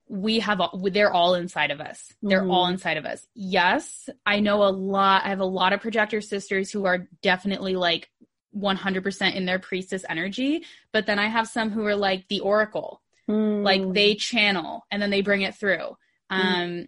we 0.08 0.40
have 0.42 0.62
they're 0.92 1.12
all 1.12 1.36
inside 1.36 1.72
of 1.72 1.80
us. 1.80 2.14
They're 2.22 2.42
mm-hmm. 2.42 2.52
all 2.52 2.68
inside 2.68 2.98
of 2.98 3.06
us. 3.06 3.26
Yes, 3.34 4.10
I 4.26 4.42
know 4.42 4.64
a 4.64 4.70
lot. 4.70 5.24
I 5.26 5.30
have 5.30 5.40
a 5.40 5.46
lot 5.46 5.72
of 5.72 5.80
projector 5.80 6.20
sisters 6.20 6.70
who 6.70 6.86
are 6.86 7.08
definitely 7.22 7.76
like 7.76 8.10
100% 8.56 9.36
in 9.36 9.46
their 9.46 9.60
priestess 9.60 10.04
energy. 10.10 10.66
But 10.92 11.06
then 11.06 11.20
I 11.20 11.28
have 11.28 11.48
some 11.48 11.70
who 11.70 11.86
are 11.86 11.96
like 11.96 12.28
the 12.28 12.42
oracle, 12.42 13.02
mm. 13.30 13.64
like 13.64 13.94
they 13.94 14.16
channel 14.16 14.86
and 14.92 15.02
then 15.02 15.10
they 15.10 15.22
bring 15.22 15.42
it 15.42 15.56
through. 15.56 15.98
Mm. 16.32 16.38
Um, 16.38 16.88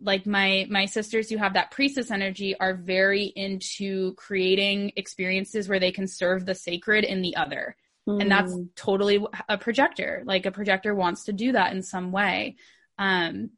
like 0.00 0.26
my 0.26 0.66
my 0.70 0.86
sisters 0.86 1.28
who 1.28 1.36
have 1.36 1.54
that 1.54 1.70
priestess 1.70 2.10
energy 2.10 2.58
are 2.58 2.74
very 2.74 3.24
into 3.24 4.14
creating 4.14 4.92
experiences 4.96 5.68
where 5.68 5.80
they 5.80 5.92
can 5.92 6.06
serve 6.06 6.46
the 6.46 6.54
sacred 6.54 7.04
in 7.04 7.22
the 7.22 7.36
other 7.36 7.76
mm. 8.08 8.20
and 8.20 8.30
that's 8.30 8.52
hmm. 8.52 8.62
totally 8.74 9.24
a 9.48 9.58
projector 9.58 10.22
like 10.24 10.46
a 10.46 10.50
projector 10.50 10.94
wants 10.94 11.24
to 11.24 11.32
do 11.32 11.52
that 11.52 11.72
in 11.72 11.82
some 11.82 12.10
way 12.10 12.56
um 12.98 13.50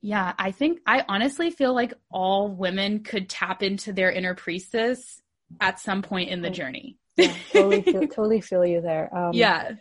yeah 0.00 0.32
i 0.38 0.50
think 0.50 0.80
i 0.86 1.04
honestly 1.08 1.50
feel 1.50 1.74
like 1.74 1.92
all 2.10 2.48
women 2.48 3.00
could 3.00 3.28
tap 3.28 3.62
into 3.62 3.92
their 3.92 4.10
inner 4.10 4.34
priestess 4.34 5.21
at 5.60 5.80
some 5.80 6.02
point 6.02 6.30
in 6.30 6.42
the 6.42 6.50
journey. 6.50 6.98
yeah, 7.16 7.34
totally, 7.52 7.82
feel, 7.82 8.08
totally 8.08 8.40
feel 8.40 8.64
you 8.64 8.80
there. 8.80 9.14
Um, 9.16 9.32
yeah. 9.32 9.72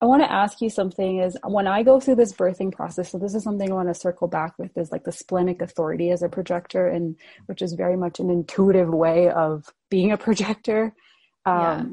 I 0.00 0.06
want 0.06 0.22
to 0.22 0.32
ask 0.32 0.60
you 0.60 0.68
something 0.68 1.18
is 1.18 1.38
when 1.44 1.68
I 1.68 1.84
go 1.84 2.00
through 2.00 2.16
this 2.16 2.32
birthing 2.32 2.72
process, 2.72 3.12
so 3.12 3.18
this 3.18 3.36
is 3.36 3.44
something 3.44 3.70
I 3.70 3.74
want 3.74 3.88
to 3.88 3.94
circle 3.94 4.26
back 4.26 4.58
with 4.58 4.76
is 4.76 4.90
like 4.90 5.04
the 5.04 5.12
splenic 5.12 5.62
authority 5.62 6.10
as 6.10 6.24
a 6.24 6.28
projector 6.28 6.88
and 6.88 7.14
which 7.46 7.62
is 7.62 7.74
very 7.74 7.96
much 7.96 8.18
an 8.18 8.28
intuitive 8.28 8.88
way 8.88 9.30
of 9.30 9.72
being 9.90 10.10
a 10.10 10.16
projector. 10.16 10.92
Um, 11.46 11.60
yeah. 11.60 11.84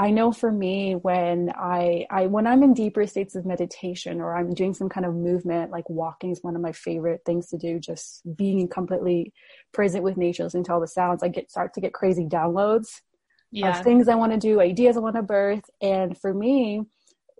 I 0.00 0.10
know 0.10 0.32
for 0.32 0.50
me 0.50 0.94
when 0.94 1.52
I, 1.54 2.06
I 2.10 2.26
when 2.26 2.46
I'm 2.46 2.62
in 2.62 2.72
deeper 2.72 3.06
states 3.06 3.34
of 3.34 3.44
meditation 3.44 4.22
or 4.22 4.34
I'm 4.34 4.54
doing 4.54 4.72
some 4.72 4.88
kind 4.88 5.04
of 5.04 5.14
movement, 5.14 5.70
like 5.70 5.90
walking 5.90 6.30
is 6.30 6.42
one 6.42 6.56
of 6.56 6.62
my 6.62 6.72
favorite 6.72 7.20
things 7.26 7.48
to 7.48 7.58
do. 7.58 7.78
Just 7.78 8.22
being 8.34 8.66
completely 8.66 9.34
present 9.74 10.02
with 10.02 10.16
nature, 10.16 10.44
listening 10.44 10.64
to 10.64 10.72
all 10.72 10.80
the 10.80 10.86
sounds, 10.86 11.22
I 11.22 11.28
get 11.28 11.50
start 11.50 11.74
to 11.74 11.82
get 11.82 11.92
crazy 11.92 12.24
downloads 12.24 13.02
yeah. 13.50 13.78
of 13.78 13.84
things 13.84 14.08
I 14.08 14.14
want 14.14 14.32
to 14.32 14.38
do, 14.38 14.58
ideas 14.58 14.96
I 14.96 15.00
want 15.00 15.16
to 15.16 15.22
birth. 15.22 15.68
And 15.82 16.16
for 16.16 16.32
me, 16.32 16.80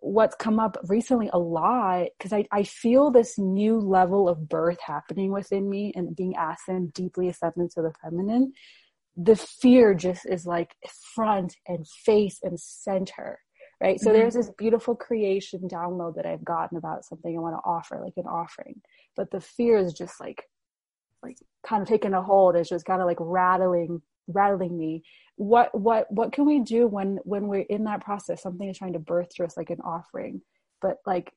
what's 0.03 0.37
come 0.37 0.61
up 0.61 0.77
recently 0.87 1.31
a 1.33 1.39
lot 1.39 2.09
because 2.19 2.35
I, 2.35 2.47
I 2.53 2.65
feel 2.65 3.11
this 3.11 3.39
new 3.39 3.79
level 3.79 4.29
of 4.29 4.51
birth 4.51 4.81
happening 4.85 5.33
within 5.33 5.69
me 5.71 5.93
and 5.97 6.15
being 6.15 6.37
asked 6.37 6.69
and 6.69 6.93
deeply 6.93 7.31
accepted 7.31 7.71
to 7.71 7.81
the 7.81 7.93
feminine 8.03 8.53
the 9.17 9.37
fear 9.37 9.95
just 9.95 10.27
is 10.27 10.47
like 10.47 10.75
front 11.15 11.57
and 11.67 11.87
face 11.87 12.39
and 12.43 12.59
center 12.59 13.39
right? 13.83 13.97
Mm-hmm. 13.97 14.05
so 14.05 14.13
there's 14.13 14.35
this 14.35 14.51
beautiful 14.57 14.95
creation 14.95 15.61
download 15.69 16.15
that 16.17 16.27
i've 16.27 16.45
gotten 16.45 16.79
about 16.79 17.05
something 17.05 17.37
i 17.37 17.41
want 17.41 17.55
to 17.55 17.69
offer 17.69 18.01
like 18.03 18.15
an 18.17 18.27
offering. 18.27 18.81
But 19.17 19.31
the 19.31 19.41
fear 19.41 19.77
is 19.77 19.93
just 19.93 20.21
like 20.21 20.45
like 21.23 21.37
kind 21.67 21.83
of 21.83 21.89
taking 21.89 22.15
a 22.15 22.23
hold. 22.23 22.57
It's 22.57 22.71
just 22.71 22.87
kind 22.87 23.03
of 23.03 23.07
like 23.07 23.19
rattling 23.21 24.01
rattling 24.29 24.79
me. 24.79 25.03
What 25.37 25.79
what 25.79 26.07
what 26.11 26.33
can 26.33 26.47
we 26.47 26.61
do 26.61 26.87
when 26.87 27.19
when 27.25 27.49
we're 27.49 27.67
in 27.69 27.85
that 27.85 28.03
process? 28.03 28.43
Something 28.43 28.69
is 28.69 28.79
trying 28.79 28.95
to 28.95 28.99
birth 28.99 29.29
to 29.37 29.45
us 29.45 29.57
like 29.57 29.71
an 29.71 29.81
offering. 29.85 30.41
But 30.81 30.99
like 31.07 31.33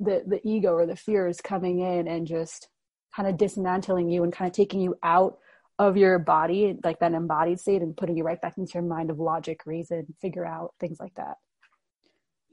the 0.00 0.22
the 0.26 0.40
ego 0.44 0.72
or 0.72 0.86
the 0.86 0.96
fear 0.96 1.26
is 1.26 1.40
coming 1.40 1.80
in 1.80 2.08
and 2.08 2.26
just 2.26 2.68
kind 3.14 3.28
of 3.28 3.38
dismantling 3.38 4.10
you 4.10 4.24
and 4.24 4.32
kind 4.32 4.48
of 4.48 4.54
taking 4.54 4.80
you 4.80 4.94
out 5.02 5.38
of 5.78 5.96
your 5.96 6.18
body, 6.18 6.76
like 6.82 7.00
that 7.00 7.12
embodied 7.12 7.60
state, 7.60 7.82
and 7.82 7.96
putting 7.96 8.16
you 8.16 8.24
right 8.24 8.40
back 8.40 8.56
into 8.56 8.74
your 8.74 8.82
mind 8.82 9.10
of 9.10 9.18
logic, 9.18 9.66
reason, 9.66 10.14
figure 10.20 10.46
out 10.46 10.74
things 10.80 10.98
like 10.98 11.14
that. 11.16 11.36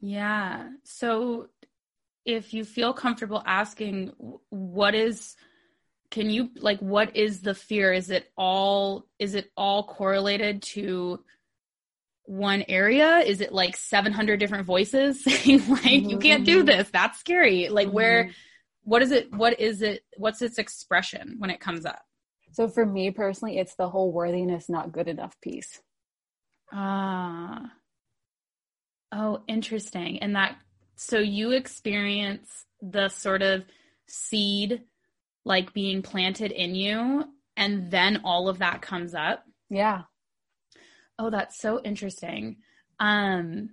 Yeah. 0.02 0.70
So 0.84 1.48
if 2.26 2.54
you 2.54 2.66
feel 2.66 2.94
comfortable 2.94 3.42
asking, 3.46 4.12
what 4.50 4.96
is, 4.96 5.36
can 6.12 6.30
you, 6.30 6.50
like, 6.58 6.80
what 6.80 7.16
is 7.16 7.42
the 7.42 7.56
fear? 7.56 7.94
Is 7.94 8.10
it 8.10 8.30
all, 8.38 9.06
is 9.20 9.36
it 9.36 9.50
all 9.56 9.84
correlated 9.84 10.62
to 10.74 11.24
one 12.26 12.66
area? 12.68 13.20
Is 13.20 13.40
it 13.40 13.54
like 13.54 13.78
700 13.78 14.40
different 14.40 14.66
voices 14.66 15.24
saying, 15.24 15.68
like, 15.70 15.82
mm-hmm. 15.82 16.10
you 16.10 16.18
can't 16.18 16.46
do 16.46 16.58
mm-hmm. 16.58 16.66
this? 16.66 16.90
That's 16.90 17.20
scary. 17.20 17.70
Like, 17.70 17.88
mm-hmm. 17.88 17.96
where, 17.96 18.32
what 18.84 19.02
is 19.02 19.12
it? 19.12 19.34
What 19.34 19.60
is 19.62 19.82
it? 19.82 20.04
What's 20.18 20.42
its 20.42 20.58
expression 20.58 21.36
when 21.38 21.50
it 21.50 21.62
comes 21.62 21.86
up? 21.86 22.04
So 22.54 22.68
for 22.68 22.86
me 22.86 23.10
personally, 23.10 23.58
it's 23.58 23.76
the 23.76 23.90
whole 23.90 24.12
worthiness 24.12 24.70
not 24.70 24.92
good 24.92 25.08
enough 25.08 25.36
piece. 25.42 25.82
Ah. 26.72 27.72
Oh, 29.12 29.44
interesting. 29.48 30.20
And 30.20 30.36
that 30.36 30.58
so 30.96 31.18
you 31.18 31.52
experience 31.52 32.66
the 32.82 33.10
sort 33.10 33.42
of 33.42 33.66
seed 34.08 34.84
like 35.46 35.74
being 35.74 36.04
planted 36.04 36.52
in 36.52 36.76
you 36.76 37.26
and 37.58 37.90
then 37.90 38.22
all 38.24 38.48
of 38.48 38.60
that 38.60 38.82
comes 38.82 39.16
up. 39.16 39.44
Yeah. 39.70 40.04
Oh, 41.18 41.32
that's 41.32 41.60
so 41.60 41.82
interesting. 41.82 42.58
Um 43.00 43.72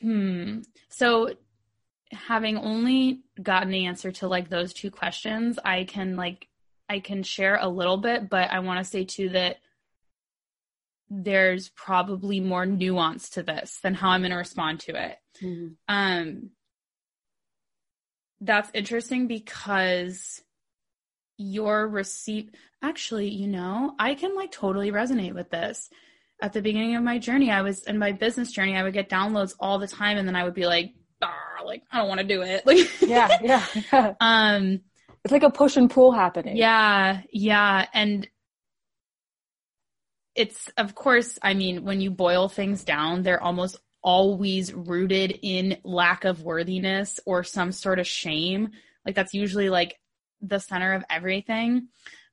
hmm. 0.00 0.60
So 0.90 1.36
having 2.12 2.58
only 2.58 3.22
gotten 3.42 3.70
the 3.70 3.86
answer 3.86 4.12
to 4.12 4.28
like 4.28 4.50
those 4.50 4.74
two 4.74 4.90
questions, 4.90 5.58
I 5.64 5.84
can 5.84 6.16
like 6.16 6.49
I 6.90 6.98
can 6.98 7.22
share 7.22 7.56
a 7.56 7.68
little 7.68 7.98
bit, 7.98 8.28
but 8.28 8.50
I 8.50 8.58
want 8.58 8.84
to 8.84 8.90
say 8.90 9.04
too 9.04 9.28
that 9.28 9.58
there's 11.08 11.68
probably 11.68 12.40
more 12.40 12.66
nuance 12.66 13.30
to 13.30 13.44
this 13.44 13.78
than 13.80 13.94
how 13.94 14.10
I'm 14.10 14.22
going 14.22 14.32
to 14.32 14.36
respond 14.36 14.80
to 14.80 15.00
it. 15.00 15.18
Mm-hmm. 15.40 15.68
Um, 15.88 16.50
that's 18.40 18.72
interesting 18.74 19.28
because 19.28 20.42
your 21.38 21.86
receipt 21.86 22.56
actually, 22.82 23.28
you 23.28 23.46
know, 23.46 23.94
I 23.96 24.16
can 24.16 24.34
like 24.34 24.50
totally 24.50 24.90
resonate 24.90 25.34
with 25.34 25.48
this. 25.48 25.90
At 26.42 26.54
the 26.54 26.62
beginning 26.62 26.96
of 26.96 27.04
my 27.04 27.18
journey, 27.18 27.52
I 27.52 27.62
was 27.62 27.84
in 27.84 27.98
my 27.98 28.10
business 28.10 28.50
journey, 28.50 28.76
I 28.76 28.82
would 28.82 28.94
get 28.94 29.08
downloads 29.08 29.54
all 29.60 29.78
the 29.78 29.86
time 29.86 30.18
and 30.18 30.26
then 30.26 30.34
I 30.34 30.42
would 30.42 30.54
be 30.54 30.66
like, 30.66 30.94
like 31.64 31.82
I 31.92 31.98
don't 31.98 32.08
want 32.08 32.20
to 32.20 32.26
do 32.26 32.42
it. 32.42 32.66
Like 32.66 32.90
yeah, 33.00 33.38
yeah, 33.42 33.66
yeah. 33.92 34.14
um 34.20 34.80
it's 35.24 35.32
like 35.32 35.42
a 35.42 35.50
push 35.50 35.76
and 35.76 35.90
pull 35.90 36.12
happening. 36.12 36.56
Yeah, 36.56 37.20
yeah. 37.30 37.86
And 37.92 38.28
it's, 40.34 40.70
of 40.76 40.94
course, 40.94 41.38
I 41.42 41.54
mean, 41.54 41.84
when 41.84 42.00
you 42.00 42.10
boil 42.10 42.48
things 42.48 42.84
down, 42.84 43.22
they're 43.22 43.42
almost 43.42 43.76
always 44.02 44.72
rooted 44.72 45.38
in 45.42 45.78
lack 45.84 46.24
of 46.24 46.42
worthiness 46.42 47.20
or 47.26 47.44
some 47.44 47.72
sort 47.72 47.98
of 47.98 48.06
shame. 48.06 48.70
Like 49.04 49.14
that's 49.14 49.34
usually 49.34 49.68
like 49.68 49.98
the 50.40 50.58
center 50.58 50.94
of 50.94 51.04
everything. 51.10 51.88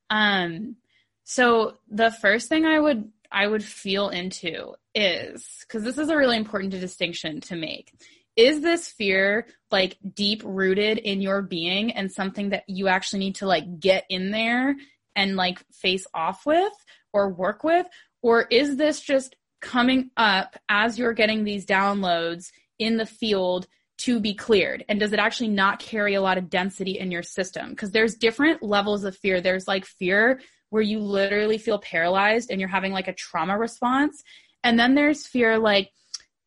Um, 0.09 0.77
so 1.23 1.77
the 1.89 2.11
first 2.11 2.47
thing 2.47 2.65
I 2.65 2.79
would 2.79 3.11
I 3.29 3.45
would 3.45 3.63
feel 3.63 4.07
into 4.07 4.75
is 4.95 5.45
because 5.61 5.83
this 5.83 5.97
is 5.97 6.07
a 6.07 6.15
really 6.15 6.37
important 6.37 6.71
distinction 6.71 7.41
to 7.41 7.57
make 7.57 7.91
is 8.37 8.61
this 8.61 8.87
fear 8.87 9.47
like 9.71 9.97
deep 10.13 10.43
rooted 10.45 10.99
in 10.99 11.21
your 11.21 11.41
being 11.41 11.91
and 11.91 12.11
something 12.11 12.49
that 12.49 12.63
you 12.67 12.87
actually 12.87 13.19
need 13.19 13.35
to 13.35 13.47
like 13.47 13.79
get 13.79 14.05
in 14.09 14.31
there 14.31 14.75
and 15.15 15.35
like 15.35 15.59
face 15.73 16.05
off 16.13 16.45
with 16.45 16.71
or 17.11 17.29
work 17.29 17.63
with? 17.63 17.87
Or 18.21 18.43
is 18.43 18.77
this 18.77 19.01
just 19.01 19.35
coming 19.59 20.11
up 20.15 20.55
as 20.69 20.99
you're 20.99 21.13
getting 21.13 21.43
these 21.43 21.65
downloads 21.65 22.51
in 22.77 22.97
the 22.97 23.05
field 23.07 23.67
to 23.99 24.19
be 24.19 24.35
cleared? 24.35 24.85
And 24.87 24.99
does 24.99 25.13
it 25.13 25.19
actually 25.19 25.49
not 25.49 25.79
carry 25.79 26.13
a 26.13 26.21
lot 26.21 26.37
of 26.37 26.49
density 26.49 26.99
in 26.99 27.09
your 27.09 27.23
system? 27.23 27.71
Because 27.71 27.91
there's 27.91 28.15
different 28.15 28.61
levels 28.61 29.03
of 29.03 29.17
fear. 29.17 29.41
There's 29.41 29.67
like 29.67 29.85
fear 29.85 30.39
where 30.69 30.83
you 30.83 30.99
literally 30.99 31.57
feel 31.57 31.79
paralyzed 31.79 32.51
and 32.51 32.59
you're 32.59 32.69
having 32.69 32.91
like 32.91 33.07
a 33.07 33.13
trauma 33.13 33.57
response. 33.57 34.23
And 34.63 34.77
then 34.77 34.93
there's 34.93 35.25
fear 35.25 35.57
like 35.57 35.89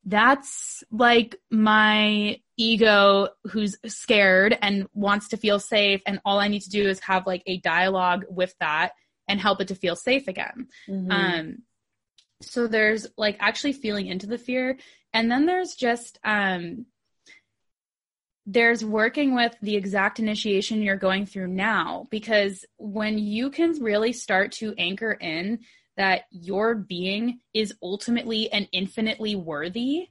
that's 0.05 0.83
like 0.91 1.37
my 1.51 2.41
ego 2.57 3.29
who's 3.51 3.77
scared 3.87 4.57
and 4.61 4.87
wants 4.95 5.29
to 5.29 5.37
feel 5.37 5.59
safe 5.59 6.01
and 6.07 6.21
all 6.25 6.39
i 6.39 6.49
need 6.49 6.63
to 6.63 6.71
do 6.71 6.89
is 6.89 7.01
have 7.01 7.27
like 7.27 7.43
a 7.47 7.59
dialogue 7.59 8.25
with 8.29 8.55
that 8.61 8.93
and 9.29 9.41
help 9.41 9.61
it 9.61 9.69
to 9.69 9.75
feel 9.75 9.97
safe 9.97 10.27
again 10.29 10.69
mm-hmm. 10.89 11.11
um 11.11 11.59
so 12.43 12.67
there's 12.67 13.07
like 13.19 13.37
actually 13.41 13.73
feeling 13.73 14.07
into 14.07 14.27
the 14.27 14.39
fear 14.39 14.79
and 15.13 15.31
then 15.31 15.47
there's 15.47 15.75
just 15.75 16.19
um 16.25 16.87
there's 18.47 18.85
working 18.85 19.35
with 19.35 19.55
the 19.63 19.77
exact 19.77 20.19
initiation 20.19 20.83
you're 20.83 20.97
going 20.97 21.27
through 21.27 21.47
now 21.47 22.07
because 22.11 22.65
when 22.79 23.19
you 23.19 23.51
can 23.51 23.73
really 23.83 24.13
start 24.13 24.53
to 24.53 24.75
anchor 24.77 25.13
in 25.13 25.61
that 26.01 26.23
your 26.31 26.75
being 26.75 27.41
is 27.53 27.75
ultimately 27.83 28.51
and 28.51 28.67
infinitely 28.73 29.37
worthy, 29.37 30.09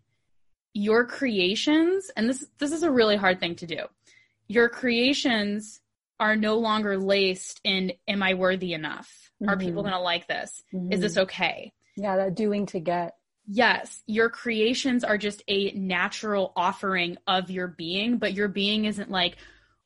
your 0.71 1.03
creations, 1.03 2.11
and 2.15 2.29
this 2.29 2.45
this 2.59 2.71
is 2.71 2.83
a 2.83 2.91
really 2.91 3.15
hard 3.15 3.39
thing 3.39 3.55
to 3.55 3.65
do. 3.65 3.85
Your 4.47 4.69
creations 4.69 5.81
are 6.19 6.35
no 6.35 6.59
longer 6.59 6.95
laced 6.95 7.59
in 7.63 7.93
am 8.07 8.21
I 8.21 8.35
worthy 8.35 8.73
enough? 8.73 9.31
Mm-hmm. 9.41 9.49
Are 9.49 9.57
people 9.57 9.81
going 9.81 9.95
to 9.95 9.99
like 9.99 10.27
this? 10.27 10.63
Mm-hmm. 10.71 10.93
Is 10.93 10.99
this 10.99 11.17
okay? 11.17 11.73
Yeah, 11.97 12.17
that 12.17 12.35
doing 12.35 12.67
to 12.67 12.79
get. 12.79 13.15
Yes, 13.47 14.03
your 14.05 14.29
creations 14.29 15.03
are 15.03 15.17
just 15.17 15.41
a 15.47 15.71
natural 15.71 16.53
offering 16.55 17.17
of 17.25 17.49
your 17.49 17.67
being, 17.67 18.19
but 18.19 18.33
your 18.33 18.47
being 18.47 18.85
isn't 18.85 19.09
like, 19.09 19.37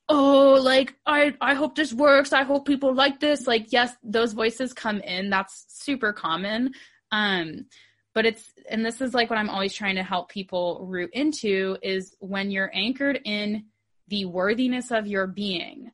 oh 0.08 0.58
like 0.60 0.94
i 1.06 1.34
i 1.40 1.54
hope 1.54 1.74
this 1.74 1.92
works. 1.92 2.32
I 2.32 2.42
hope 2.42 2.66
people 2.66 2.94
like 2.94 3.20
this. 3.20 3.46
Like 3.46 3.72
yes 3.72 3.94
those 4.02 4.32
voices 4.32 4.72
come 4.72 5.00
in. 5.00 5.30
That's 5.30 5.64
super 5.68 6.12
common. 6.12 6.72
Um 7.10 7.66
but 8.14 8.26
it's 8.26 8.52
and 8.70 8.84
this 8.84 9.00
is 9.00 9.12
like 9.12 9.28
what 9.28 9.38
i'm 9.38 9.50
always 9.50 9.74
trying 9.74 9.96
to 9.96 10.02
help 10.02 10.30
people 10.30 10.86
root 10.88 11.10
into 11.12 11.76
is 11.82 12.16
when 12.20 12.50
you're 12.50 12.70
anchored 12.72 13.20
in 13.24 13.64
the 14.08 14.24
worthiness 14.24 14.90
of 14.90 15.06
your 15.06 15.26
being 15.26 15.90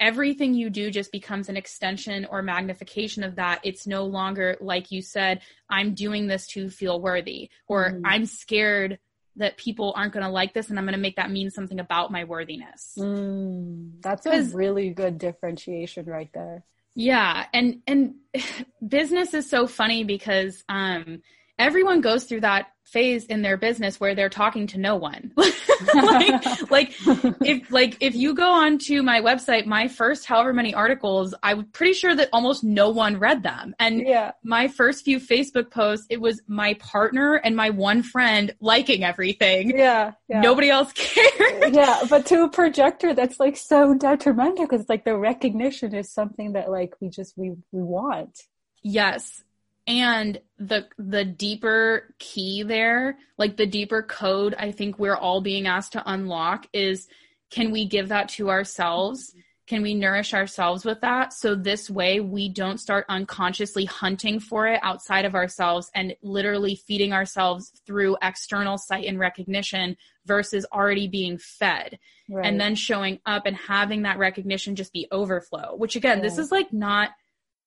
everything 0.00 0.54
you 0.54 0.70
do 0.70 0.90
just 0.90 1.12
becomes 1.12 1.48
an 1.48 1.56
extension 1.56 2.24
or 2.30 2.42
magnification 2.42 3.22
of 3.22 3.36
that. 3.36 3.60
It's 3.62 3.86
no 3.86 4.04
longer 4.06 4.56
like 4.60 4.90
you 4.90 5.02
said 5.02 5.42
i'm 5.68 5.94
doing 5.94 6.26
this 6.26 6.46
to 6.48 6.70
feel 6.70 7.00
worthy 7.00 7.50
or 7.68 7.92
mm. 7.92 8.00
i'm 8.04 8.26
scared 8.26 8.98
that 9.36 9.56
people 9.56 9.92
aren't 9.96 10.12
going 10.12 10.24
to 10.24 10.30
like 10.30 10.54
this 10.54 10.70
and 10.70 10.78
I'm 10.78 10.84
going 10.84 10.94
to 10.94 11.00
make 11.00 11.16
that 11.16 11.30
mean 11.30 11.50
something 11.50 11.80
about 11.80 12.10
my 12.10 12.24
worthiness. 12.24 12.94
Mm, 12.98 14.02
that's 14.02 14.26
a 14.26 14.42
really 14.56 14.90
good 14.90 15.18
differentiation 15.18 16.06
right 16.06 16.30
there. 16.32 16.64
Yeah, 16.94 17.46
and 17.52 17.82
and 17.86 18.14
business 18.86 19.34
is 19.34 19.48
so 19.48 19.66
funny 19.66 20.04
because 20.04 20.64
um 20.68 21.22
everyone 21.60 22.00
goes 22.00 22.24
through 22.24 22.40
that 22.40 22.66
phase 22.84 23.24
in 23.26 23.42
their 23.42 23.56
business 23.56 24.00
where 24.00 24.16
they're 24.16 24.28
talking 24.28 24.66
to 24.66 24.76
no 24.78 24.96
one. 24.96 25.30
like, 25.94 26.70
like 26.70 26.92
if 27.40 27.70
like 27.70 27.96
if 28.00 28.16
you 28.16 28.34
go 28.34 28.50
onto 28.50 29.02
my 29.02 29.20
website, 29.20 29.64
my 29.66 29.86
first 29.86 30.26
however 30.26 30.52
many 30.52 30.74
articles, 30.74 31.32
I'm 31.42 31.66
pretty 31.66 31.92
sure 31.92 32.14
that 32.16 32.28
almost 32.32 32.64
no 32.64 32.90
one 32.90 33.18
read 33.18 33.44
them. 33.44 33.74
And 33.78 34.00
Yeah. 34.00 34.32
my 34.42 34.66
first 34.66 35.04
few 35.04 35.20
Facebook 35.20 35.70
posts, 35.70 36.06
it 36.10 36.20
was 36.20 36.42
my 36.48 36.74
partner 36.74 37.34
and 37.36 37.54
my 37.54 37.70
one 37.70 38.02
friend 38.02 38.52
liking 38.60 39.04
everything. 39.04 39.70
Yeah. 39.76 40.12
yeah. 40.28 40.40
Nobody 40.40 40.68
else 40.70 40.92
cared. 40.94 41.72
yeah, 41.74 42.00
but 42.10 42.26
to 42.26 42.42
a 42.42 42.48
projector, 42.48 43.14
that's 43.14 43.38
like 43.38 43.56
so 43.56 43.94
detrimental 43.94 44.66
because 44.66 44.88
like 44.88 45.04
the 45.04 45.16
recognition 45.16 45.94
is 45.94 46.10
something 46.12 46.54
that 46.54 46.70
like 46.70 46.94
we 47.00 47.08
just 47.08 47.38
we 47.38 47.50
we 47.70 47.82
want. 47.82 48.36
Yes. 48.82 49.44
And 49.90 50.40
the 50.56 50.86
the 50.98 51.24
deeper 51.24 52.14
key 52.20 52.62
there, 52.62 53.18
like 53.38 53.56
the 53.56 53.66
deeper 53.66 54.02
code 54.04 54.54
I 54.56 54.70
think 54.70 54.98
we're 54.98 55.16
all 55.16 55.40
being 55.40 55.66
asked 55.66 55.92
to 55.92 56.02
unlock 56.06 56.68
is 56.72 57.08
can 57.50 57.72
we 57.72 57.86
give 57.86 58.08
that 58.10 58.28
to 58.30 58.50
ourselves? 58.50 59.34
Can 59.66 59.82
we 59.82 59.94
nourish 59.94 60.32
ourselves 60.32 60.84
with 60.84 61.00
that? 61.00 61.32
So 61.32 61.56
this 61.56 61.90
way 61.90 62.20
we 62.20 62.48
don't 62.48 62.78
start 62.78 63.04
unconsciously 63.08 63.84
hunting 63.84 64.38
for 64.38 64.68
it 64.68 64.78
outside 64.82 65.24
of 65.24 65.34
ourselves 65.34 65.90
and 65.94 66.14
literally 66.22 66.76
feeding 66.76 67.12
ourselves 67.12 67.72
through 67.84 68.16
external 68.22 68.78
sight 68.78 69.06
and 69.06 69.18
recognition 69.18 69.96
versus 70.24 70.66
already 70.72 71.08
being 71.08 71.36
fed 71.38 71.98
Right. 72.28 72.46
and 72.46 72.60
then 72.60 72.76
showing 72.76 73.18
up 73.26 73.46
and 73.46 73.56
having 73.56 74.02
that 74.02 74.18
recognition 74.18 74.76
just 74.76 74.92
be 74.92 75.08
overflow 75.10 75.74
which 75.74 75.96
again 75.96 76.22
this 76.22 76.38
is 76.38 76.52
like 76.52 76.72
not 76.72 77.10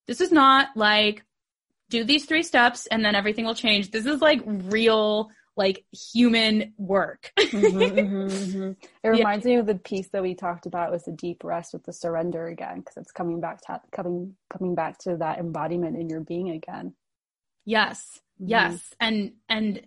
this 0.06 0.22
is 0.22 0.32
not 0.32 0.68
like 0.74 1.22
do 1.90 2.04
these 2.04 2.24
three 2.24 2.42
steps 2.42 2.86
and 2.86 3.04
then 3.04 3.14
everything 3.14 3.44
will 3.44 3.54
change 3.54 3.90
this 3.90 4.06
is 4.06 4.20
like 4.20 4.42
real 4.46 5.30
like 5.56 5.84
human 6.12 6.72
work 6.78 7.32
Mhm, 7.38 7.72
mhm, 7.72 8.28
mhm. 8.28 8.76
It 8.82 8.88
Yeah. 9.04 9.10
reminds 9.10 9.44
me 9.44 9.56
of 9.56 9.66
the 9.66 9.76
piece 9.76 10.08
that 10.08 10.22
we 10.22 10.34
talked 10.34 10.66
about 10.66 10.90
was 10.90 11.04
the 11.04 11.12
deep 11.12 11.44
rest 11.44 11.72
with 11.72 11.84
the 11.84 11.92
surrender 11.92 12.46
again 12.48 12.78
because 12.80 12.96
it's 12.96 13.12
coming 13.12 13.40
back 13.40 13.60
to 13.62 13.80
coming 13.92 14.34
coming 14.50 14.74
back 14.74 14.98
to 14.98 15.16
that 15.18 15.38
embodiment 15.38 15.96
in 15.96 16.08
your 16.08 16.20
being 16.20 16.50
again. 16.50 16.94
yes 17.64 18.20
Mhm. 18.40 18.48
yes 18.48 18.94
and 18.98 19.32
and 19.48 19.86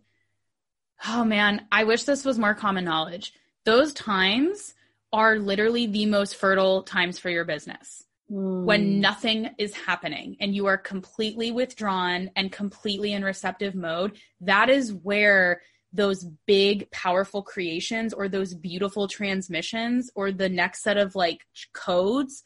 oh 1.07 1.23
man 1.25 1.67
i 1.71 1.83
wish 1.83 2.03
this 2.03 2.23
was 2.23 2.39
more 2.39 2.53
common 2.55 2.85
knowledge 2.85 3.33
those 3.65 3.93
times 3.93 4.73
are 5.11 5.37
literally 5.37 5.85
the 5.87 6.05
most 6.05 6.35
fertile 6.35 6.83
times 6.83 7.19
for 7.19 7.29
your 7.29 7.43
business 7.45 8.05
Mm. 8.29 8.65
when 8.65 8.99
nothing 8.99 9.51
is 9.57 9.73
happening 9.73 10.35
and 10.41 10.53
you 10.53 10.65
are 10.65 10.77
completely 10.77 11.49
withdrawn 11.49 12.29
and 12.35 12.51
completely 12.51 13.13
in 13.13 13.23
receptive 13.23 13.73
mode, 13.73 14.17
that 14.41 14.69
is 14.69 14.93
where 14.93 15.61
those 15.93 16.25
big, 16.45 16.91
powerful 16.91 17.41
creations 17.41 18.13
or 18.13 18.27
those 18.27 18.53
beautiful 18.53 19.07
transmissions 19.07 20.11
or 20.13 20.33
the 20.33 20.49
next 20.49 20.83
set 20.83 20.97
of 20.97 21.15
like 21.15 21.45
codes 21.73 22.43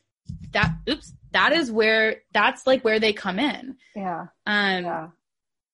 that, 0.51 0.71
oops, 0.88 1.13
that 1.32 1.51
is 1.51 1.71
where, 1.71 2.17
that's 2.32 2.67
like 2.67 2.84
where 2.84 2.99
they 2.99 3.11
come 3.11 3.39
in. 3.39 3.75
yeah, 3.95 4.27
Um, 4.45 4.86
yeah, 4.86 5.07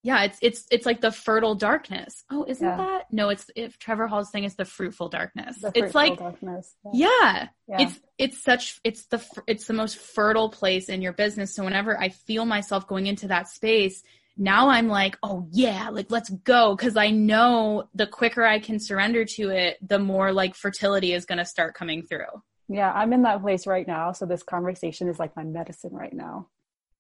yeah, 0.08 0.24
it's, 0.24 0.40
it's, 0.42 0.66
it's 0.72 0.86
like 0.86 1.02
the 1.02 1.12
fertile 1.12 1.54
darkness. 1.54 2.24
Oh, 2.32 2.46
isn't 2.48 2.66
Yeah. 2.66 2.78
that? 2.78 3.04
No, 3.12 3.28
it's, 3.28 3.52
if 3.58 3.78
Trevor 3.78 4.08
Hall's 4.08 4.30
thing 4.30 4.46
is 4.46 4.56
the 4.56 4.64
fruitful 4.64 5.10
darkness. 5.10 5.60
the 5.60 5.68
it's 5.68 5.92
fruitful 5.92 6.02
like, 6.02 6.20
darkness. 6.20 6.76
yeah 6.94 7.50
yeah. 7.68 7.82
it's 7.82 8.00
it's 8.18 8.42
such 8.42 8.80
it's 8.86 9.06
the 9.08 9.22
it's 9.48 9.66
the 9.68 9.74
most 9.74 9.98
fertile 9.98 10.50
place 10.50 10.88
in 10.88 11.02
your 11.02 11.14
business 11.14 11.54
so 11.54 11.64
whenever 11.64 12.00
i 12.00 12.10
feel 12.10 12.46
myself 12.46 12.88
going 12.88 13.08
into 13.08 13.28
that 13.28 13.50
space 13.50 14.04
now 14.38 14.70
i'm 14.70 14.88
like 14.88 15.18
oh 15.24 15.48
yeah 15.52 15.90
like 15.90 16.10
let's 16.10 16.30
go 16.30 16.76
because 16.76 16.96
i 16.96 17.10
know 17.10 17.88
the 17.94 18.08
quicker 18.08 18.44
i 18.46 18.60
can 18.60 18.80
surrender 18.80 19.26
to 19.26 19.50
it 19.50 19.78
the 19.82 20.00
more 20.00 20.32
like 20.32 20.56
fertility 20.56 21.14
is 21.14 21.26
going 21.26 21.38
to 21.38 21.46
start 21.46 21.74
coming 21.74 22.02
through 22.04 22.42
yeah, 22.70 22.92
I'm 22.92 23.14
in 23.14 23.22
that 23.22 23.42
place 23.42 23.66
right 23.66 23.88
now. 23.88 24.12
So 24.12 24.26
this 24.26 24.44
conversation 24.44 25.08
is 25.08 25.20
like 25.20 25.36
my 25.36 25.44
medicine 25.44 25.94
right 25.94 26.14
now. 26.14 26.48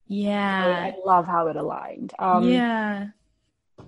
I, 0.09 0.13
yeah 0.13 0.93
I 0.93 0.95
love 1.05 1.25
how 1.27 1.47
it 1.47 1.55
aligned. 1.55 2.13
Um, 2.19 2.47
yeah 2.49 3.07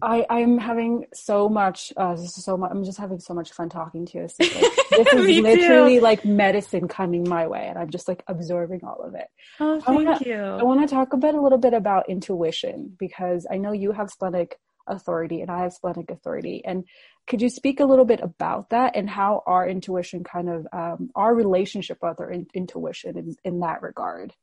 I 0.02 0.26
I'm 0.30 0.60
having 0.60 1.06
so 1.14 1.50
much 1.50 1.92
uh 1.98 2.16
so 2.16 2.56
much 2.58 2.70
I'm 2.72 2.84
just 2.84 3.00
having 3.00 3.20
so 3.20 3.34
much 3.34 3.52
fun 3.52 3.70
talking 3.70 4.06
to 4.06 4.18
you. 4.20 4.24
This 4.28 4.36
is, 4.40 4.56
like, 4.62 4.74
this 4.92 5.14
is 5.14 5.26
Me 5.26 5.36
too. 5.38 5.42
literally 5.42 6.00
like 6.00 6.24
medicine 6.26 6.88
coming 6.88 7.28
my 7.28 7.48
way 7.48 7.66
and 7.68 7.78
I'm 7.78 7.90
just 7.90 8.08
like 8.08 8.24
absorbing 8.28 8.82
all 8.84 9.02
of 9.04 9.16
it. 9.16 9.28
oh 9.60 9.82
I 9.86 9.92
wanna- 9.92 10.16
thank 10.16 10.28
you 10.28 10.40
I 10.42 10.64
want 10.64 10.88
to 10.88 10.94
talk 10.96 11.14
a 11.14 11.18
bit 11.18 11.34
a 11.36 11.42
little 11.42 11.58
bit 11.58 11.74
about 11.74 12.08
intuition 12.10 12.96
because 13.00 13.48
I 13.52 13.58
know 13.58 13.72
you 13.72 13.92
have 13.92 14.10
splenic 14.12 14.60
authority 14.88 15.42
and 15.42 15.50
I 15.52 15.64
have 15.64 15.74
splenic 15.74 16.10
authority 16.12 16.64
and 16.66 16.86
could 17.28 17.42
you 17.42 17.50
speak 17.50 17.80
a 17.80 17.86
little 17.86 18.06
bit 18.06 18.22
about 18.22 18.70
that 18.70 18.96
and 18.96 19.08
how 19.10 19.44
our 19.46 19.68
intuition 19.68 20.24
kind 20.24 20.50
of 20.50 20.68
um, 20.74 21.10
our 21.16 21.34
relationship 21.34 21.98
with 22.02 22.20
our 22.20 22.30
in- 22.32 22.48
intuition 22.56 23.18
in, 23.18 23.36
in 23.44 23.60
that 23.60 23.82
regard? 23.84 24.34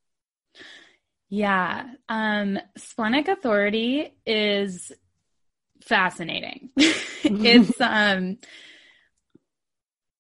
Yeah. 1.29 1.89
Um, 2.09 2.59
splenic 2.77 3.29
authority 3.29 4.15
is 4.25 4.93
fascinating. 5.83 6.71
it's 6.77 7.81
um 7.81 8.39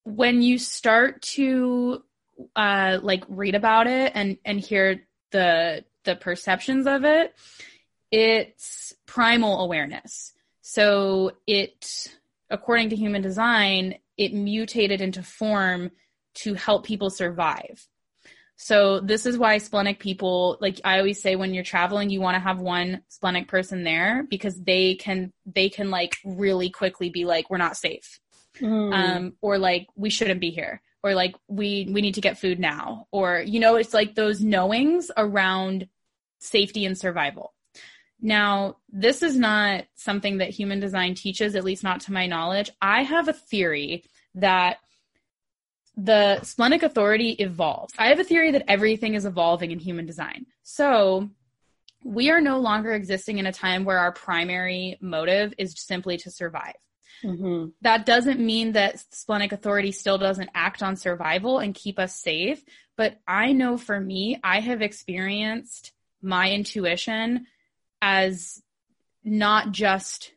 when 0.04 0.42
you 0.42 0.58
start 0.58 1.22
to 1.22 2.02
uh 2.54 2.98
like 3.02 3.24
read 3.28 3.54
about 3.54 3.86
it 3.86 4.12
and 4.14 4.38
and 4.44 4.60
hear 4.60 5.02
the 5.32 5.84
the 6.04 6.16
perceptions 6.16 6.86
of 6.86 7.04
it, 7.04 7.34
it's 8.10 8.94
primal 9.06 9.60
awareness. 9.60 10.32
So 10.62 11.32
it 11.46 12.08
according 12.50 12.90
to 12.90 12.96
human 12.96 13.22
design, 13.22 13.96
it 14.16 14.32
mutated 14.32 15.00
into 15.00 15.22
form 15.22 15.90
to 16.34 16.54
help 16.54 16.84
people 16.84 17.10
survive. 17.10 17.86
So 18.56 19.00
this 19.00 19.26
is 19.26 19.36
why 19.36 19.58
splenic 19.58 20.00
people, 20.00 20.56
like 20.60 20.80
I 20.82 20.98
always 20.98 21.20
say 21.20 21.36
when 21.36 21.52
you're 21.52 21.62
traveling, 21.62 22.08
you 22.08 22.22
want 22.22 22.36
to 22.36 22.40
have 22.40 22.58
one 22.58 23.02
splenic 23.08 23.48
person 23.48 23.84
there 23.84 24.24
because 24.28 24.58
they 24.60 24.94
can 24.94 25.32
they 25.44 25.68
can 25.68 25.90
like 25.90 26.16
really 26.24 26.70
quickly 26.70 27.10
be 27.10 27.26
like, 27.26 27.50
we're 27.50 27.58
not 27.58 27.76
safe. 27.76 28.18
Mm. 28.60 28.94
Um, 28.94 29.32
or 29.42 29.58
like 29.58 29.88
we 29.94 30.08
shouldn't 30.08 30.40
be 30.40 30.50
here. 30.50 30.80
Or 31.02 31.14
like 31.14 31.36
we 31.48 31.88
we 31.92 32.00
need 32.00 32.14
to 32.14 32.22
get 32.22 32.38
food 32.38 32.58
now. 32.58 33.06
Or, 33.12 33.40
you 33.40 33.60
know, 33.60 33.76
it's 33.76 33.94
like 33.94 34.14
those 34.14 34.40
knowings 34.40 35.10
around 35.16 35.88
safety 36.40 36.86
and 36.86 36.96
survival. 36.96 37.52
Now, 38.20 38.78
this 38.88 39.22
is 39.22 39.36
not 39.36 39.84
something 39.94 40.38
that 40.38 40.48
human 40.48 40.80
design 40.80 41.14
teaches, 41.14 41.54
at 41.54 41.64
least 41.64 41.84
not 41.84 42.00
to 42.02 42.12
my 42.12 42.26
knowledge. 42.26 42.70
I 42.80 43.02
have 43.02 43.28
a 43.28 43.34
theory 43.34 44.04
that 44.36 44.78
the 45.96 46.42
splenic 46.42 46.82
authority 46.82 47.30
evolves. 47.30 47.94
I 47.98 48.08
have 48.08 48.20
a 48.20 48.24
theory 48.24 48.50
that 48.52 48.64
everything 48.68 49.14
is 49.14 49.24
evolving 49.24 49.70
in 49.70 49.78
human 49.78 50.06
design. 50.06 50.46
So 50.62 51.30
we 52.04 52.30
are 52.30 52.40
no 52.40 52.58
longer 52.58 52.92
existing 52.92 53.38
in 53.38 53.46
a 53.46 53.52
time 53.52 53.84
where 53.84 53.98
our 53.98 54.12
primary 54.12 54.98
motive 55.00 55.54
is 55.58 55.74
simply 55.76 56.18
to 56.18 56.30
survive. 56.30 56.76
Mhm. 57.24 57.72
That 57.80 58.04
doesn't 58.04 58.40
mean 58.40 58.72
that 58.72 59.00
splenic 59.12 59.52
authority 59.52 59.90
still 59.90 60.18
doesn't 60.18 60.50
act 60.54 60.82
on 60.82 60.96
survival 60.96 61.58
and 61.58 61.74
keep 61.74 61.98
us 61.98 62.14
safe. 62.14 62.62
But 62.96 63.18
I 63.26 63.52
know 63.52 63.76
for 63.76 63.98
me, 63.98 64.38
I 64.44 64.60
have 64.60 64.82
experienced 64.82 65.92
my 66.20 66.50
intuition 66.50 67.46
as 68.02 68.62
not 69.24 69.72
just 69.72 70.32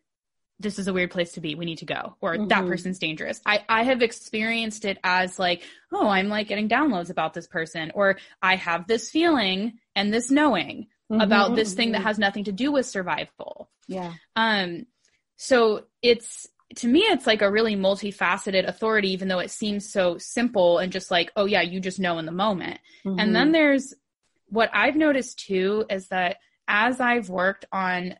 this 0.59 0.77
is 0.77 0.87
a 0.87 0.93
weird 0.93 1.11
place 1.11 1.31
to 1.33 1.41
be 1.41 1.55
we 1.55 1.65
need 1.65 1.77
to 1.77 1.85
go 1.85 2.15
or 2.21 2.37
that 2.47 2.63
Mhm. 2.63 2.67
person's 2.67 2.99
dangerous 2.99 3.41
i 3.45 3.63
i 3.69 3.83
have 3.83 4.01
experienced 4.01 4.85
it 4.85 4.97
as 5.03 5.39
like 5.39 5.63
oh 5.91 6.07
i'm 6.07 6.27
like 6.27 6.47
getting 6.47 6.67
downloads 6.69 7.09
about 7.09 7.33
this 7.33 7.47
person 7.47 7.91
or 7.95 8.17
i 8.41 8.55
have 8.55 8.85
this 8.87 9.09
feeling 9.09 9.79
and 9.95 10.13
this 10.13 10.29
knowing 10.29 10.87
about 11.11 11.51
Mhm, 11.51 11.55
this 11.55 11.73
thing 11.73 11.91
that 11.93 12.01
mhm. 12.01 12.05
has 12.05 12.19
nothing 12.19 12.43
to 12.43 12.51
do 12.51 12.71
with 12.71 12.85
survival 12.85 13.69
yeah. 13.87 14.13
um 14.35 14.85
so 15.37 15.85
it's 16.01 16.47
to 16.75 16.87
me 16.87 16.99
it's 16.99 17.25
like 17.25 17.41
a 17.41 17.49
really 17.49 17.75
multifaceted 17.75 18.67
authority 18.67 19.11
even 19.13 19.27
though 19.27 19.39
it 19.39 19.49
seems 19.49 19.89
so 19.91 20.17
simple 20.19 20.77
and 20.77 20.91
just 20.91 21.09
like 21.09 21.31
oh 21.35 21.45
yeah 21.45 21.61
you 21.61 21.79
just 21.79 21.99
know 21.99 22.19
in 22.19 22.25
the 22.25 22.31
moment 22.31 22.79
Mm-hmm. 23.05 23.19
and 23.19 23.35
then 23.35 23.51
there's 23.53 23.93
what 24.49 24.69
I've 24.73 24.95
noticed 24.95 25.39
too 25.47 25.85
is 25.89 26.07
that 26.09 26.37
as 26.67 26.99
I've 26.99 27.29
worked 27.29 27.65
on 27.71 28.15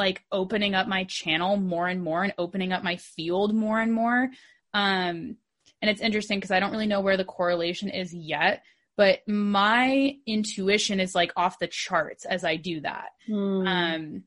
like 0.00 0.24
opening 0.32 0.74
up 0.74 0.88
my 0.88 1.04
channel 1.04 1.56
more 1.56 1.86
and 1.86 2.02
more 2.02 2.24
and 2.24 2.34
opening 2.38 2.72
up 2.72 2.82
my 2.82 2.96
field 2.96 3.54
more 3.54 3.78
and 3.78 3.92
more, 3.92 4.30
um, 4.74 5.36
and 5.82 5.90
it's 5.90 6.00
interesting 6.00 6.38
because 6.38 6.50
I 6.50 6.58
don't 6.60 6.72
really 6.72 6.86
know 6.86 7.00
where 7.00 7.16
the 7.16 7.24
correlation 7.24 7.88
is 7.88 8.12
yet, 8.12 8.62
but 8.96 9.20
my 9.28 10.16
intuition 10.26 11.00
is 11.00 11.14
like 11.14 11.32
off 11.36 11.58
the 11.58 11.68
charts 11.68 12.24
as 12.24 12.44
I 12.44 12.56
do 12.56 12.80
that. 12.80 13.10
Mm. 13.28 13.66
Um, 13.66 14.24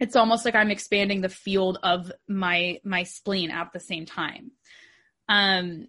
it's 0.00 0.16
almost 0.16 0.44
like 0.44 0.54
I'm 0.54 0.70
expanding 0.70 1.20
the 1.20 1.28
field 1.28 1.78
of 1.82 2.10
my 2.28 2.80
my 2.84 3.04
spleen 3.04 3.50
at 3.50 3.72
the 3.72 3.80
same 3.80 4.04
time. 4.04 4.50
Um, 5.28 5.88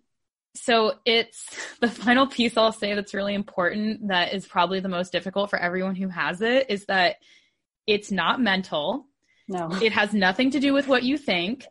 so 0.55 0.93
it's 1.03 1.49
the 1.81 1.89
final 1.89 2.27
piece 2.27 2.55
I'll 2.55 2.71
say 2.71 2.93
that's 2.93 3.13
really 3.13 3.33
important 3.33 4.07
that 4.07 4.33
is 4.33 4.47
probably 4.47 4.79
the 4.79 4.89
most 4.89 5.11
difficult 5.11 5.49
for 5.49 5.59
everyone 5.59 5.95
who 5.95 6.09
has 6.09 6.41
it 6.41 6.69
is 6.69 6.85
that 6.85 7.17
it's 7.87 8.11
not 8.11 8.39
mental. 8.39 9.07
No. 9.47 9.69
It 9.81 9.91
has 9.91 10.13
nothing 10.13 10.51
to 10.51 10.59
do 10.59 10.73
with 10.73 10.87
what 10.87 11.03
you 11.03 11.17
think. 11.17 11.65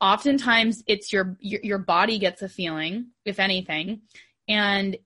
Oftentimes 0.00 0.82
it's 0.86 1.12
your 1.12 1.36
your, 1.40 1.60
your 1.62 1.78
body 1.78 2.18
gets 2.18 2.42
a 2.42 2.48
feeling, 2.48 3.08
if 3.24 3.38
anything, 3.38 4.02
and 4.48 4.96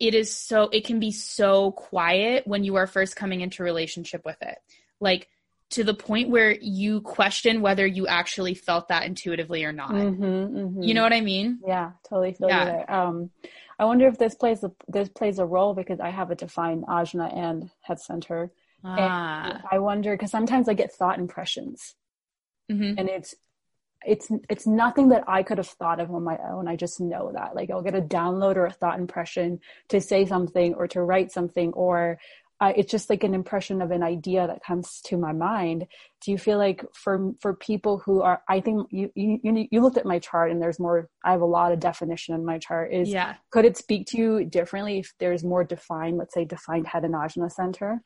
it 0.00 0.14
is 0.14 0.34
so 0.34 0.68
it 0.72 0.84
can 0.84 0.98
be 0.98 1.12
so 1.12 1.72
quiet 1.72 2.46
when 2.46 2.64
you 2.64 2.76
are 2.76 2.86
first 2.86 3.14
coming 3.14 3.42
into 3.42 3.62
relationship 3.62 4.22
with 4.24 4.40
it. 4.40 4.58
Like 5.00 5.28
to 5.72 5.84
the 5.84 5.94
point 5.94 6.28
where 6.28 6.54
you 6.60 7.00
question 7.00 7.62
whether 7.62 7.86
you 7.86 8.06
actually 8.06 8.54
felt 8.54 8.88
that 8.88 9.04
intuitively 9.04 9.64
or 9.64 9.72
not. 9.72 9.92
Mm-hmm, 9.92 10.24
mm-hmm. 10.24 10.82
You 10.82 10.92
know 10.92 11.02
what 11.02 11.14
I 11.14 11.22
mean? 11.22 11.60
Yeah, 11.66 11.92
totally 12.08 12.34
feel 12.34 12.48
Yeah. 12.48 12.64
there. 12.64 12.92
Um, 12.92 13.30
I 13.78 13.86
wonder 13.86 14.06
if 14.06 14.18
this 14.18 14.34
plays 14.34 14.62
a, 14.64 14.70
this 14.88 15.08
plays 15.08 15.38
a 15.38 15.46
role 15.46 15.72
because 15.72 15.98
I 15.98 16.10
have 16.10 16.30
a 16.30 16.34
defined 16.34 16.84
ajna 16.86 17.34
and 17.34 17.70
head 17.80 18.00
center. 18.00 18.52
Ah. 18.84 19.50
And 19.50 19.62
I 19.70 19.78
wonder 19.78 20.12
because 20.14 20.30
sometimes 20.30 20.68
I 20.68 20.74
get 20.74 20.92
thought 20.92 21.18
impressions, 21.18 21.94
Mhm. 22.70 22.94
and 22.98 23.08
it's 23.08 23.34
it's 24.04 24.30
it's 24.48 24.66
nothing 24.66 25.10
that 25.10 25.24
I 25.28 25.42
could 25.44 25.58
have 25.58 25.68
thought 25.68 26.00
of 26.00 26.10
on 26.10 26.24
my 26.24 26.36
own. 26.50 26.66
I 26.66 26.74
just 26.76 27.00
know 27.00 27.30
that 27.34 27.54
like 27.54 27.70
I'll 27.70 27.82
get 27.82 27.94
a 27.94 28.02
download 28.02 28.56
or 28.56 28.66
a 28.66 28.72
thought 28.72 28.98
impression 28.98 29.60
to 29.90 30.00
say 30.00 30.26
something 30.26 30.74
or 30.74 30.88
to 30.88 31.02
write 31.02 31.30
something 31.30 31.72
or 31.74 32.18
uh, 32.60 32.72
it's 32.76 32.92
just 32.92 33.10
like 33.10 33.24
an 33.24 33.34
impression 33.34 33.82
of 33.82 33.90
an 33.90 34.04
idea 34.04 34.46
that 34.46 34.62
comes 34.62 35.00
to 35.02 35.16
my 35.16 35.32
mind. 35.32 35.86
Do 36.20 36.30
you 36.30 36.38
feel 36.38 36.58
like 36.58 36.84
for 36.94 37.32
for 37.40 37.54
people 37.54 37.98
who 37.98 38.22
are 38.22 38.42
I 38.48 38.60
think 38.60 38.88
you 38.90 39.10
you 39.14 39.38
you 39.42 39.68
you 39.70 39.80
looked 39.80 39.96
at 39.98 40.06
my 40.06 40.18
chart 40.18 40.50
and 40.50 40.60
there's 40.62 40.78
more 40.80 41.08
I 41.24 41.32
have 41.32 41.40
a 41.40 41.44
lot 41.44 41.72
of 41.72 41.80
definition 41.80 42.34
in 42.34 42.44
my 42.44 42.58
chart 42.58 42.92
is 42.92 43.08
Yeah. 43.08 43.34
could 43.50 43.64
it 43.64 43.76
speak 43.76 44.06
to 44.08 44.18
you 44.18 44.44
differently 44.44 44.98
if 45.00 45.12
there's 45.20 45.42
more 45.44 45.64
defined 45.64 46.18
let's 46.18 46.34
say 46.34 46.44
defined 46.44 46.86
head 46.88 47.04
and 47.04 47.14
ajna 47.14 47.50
center? 47.50 48.00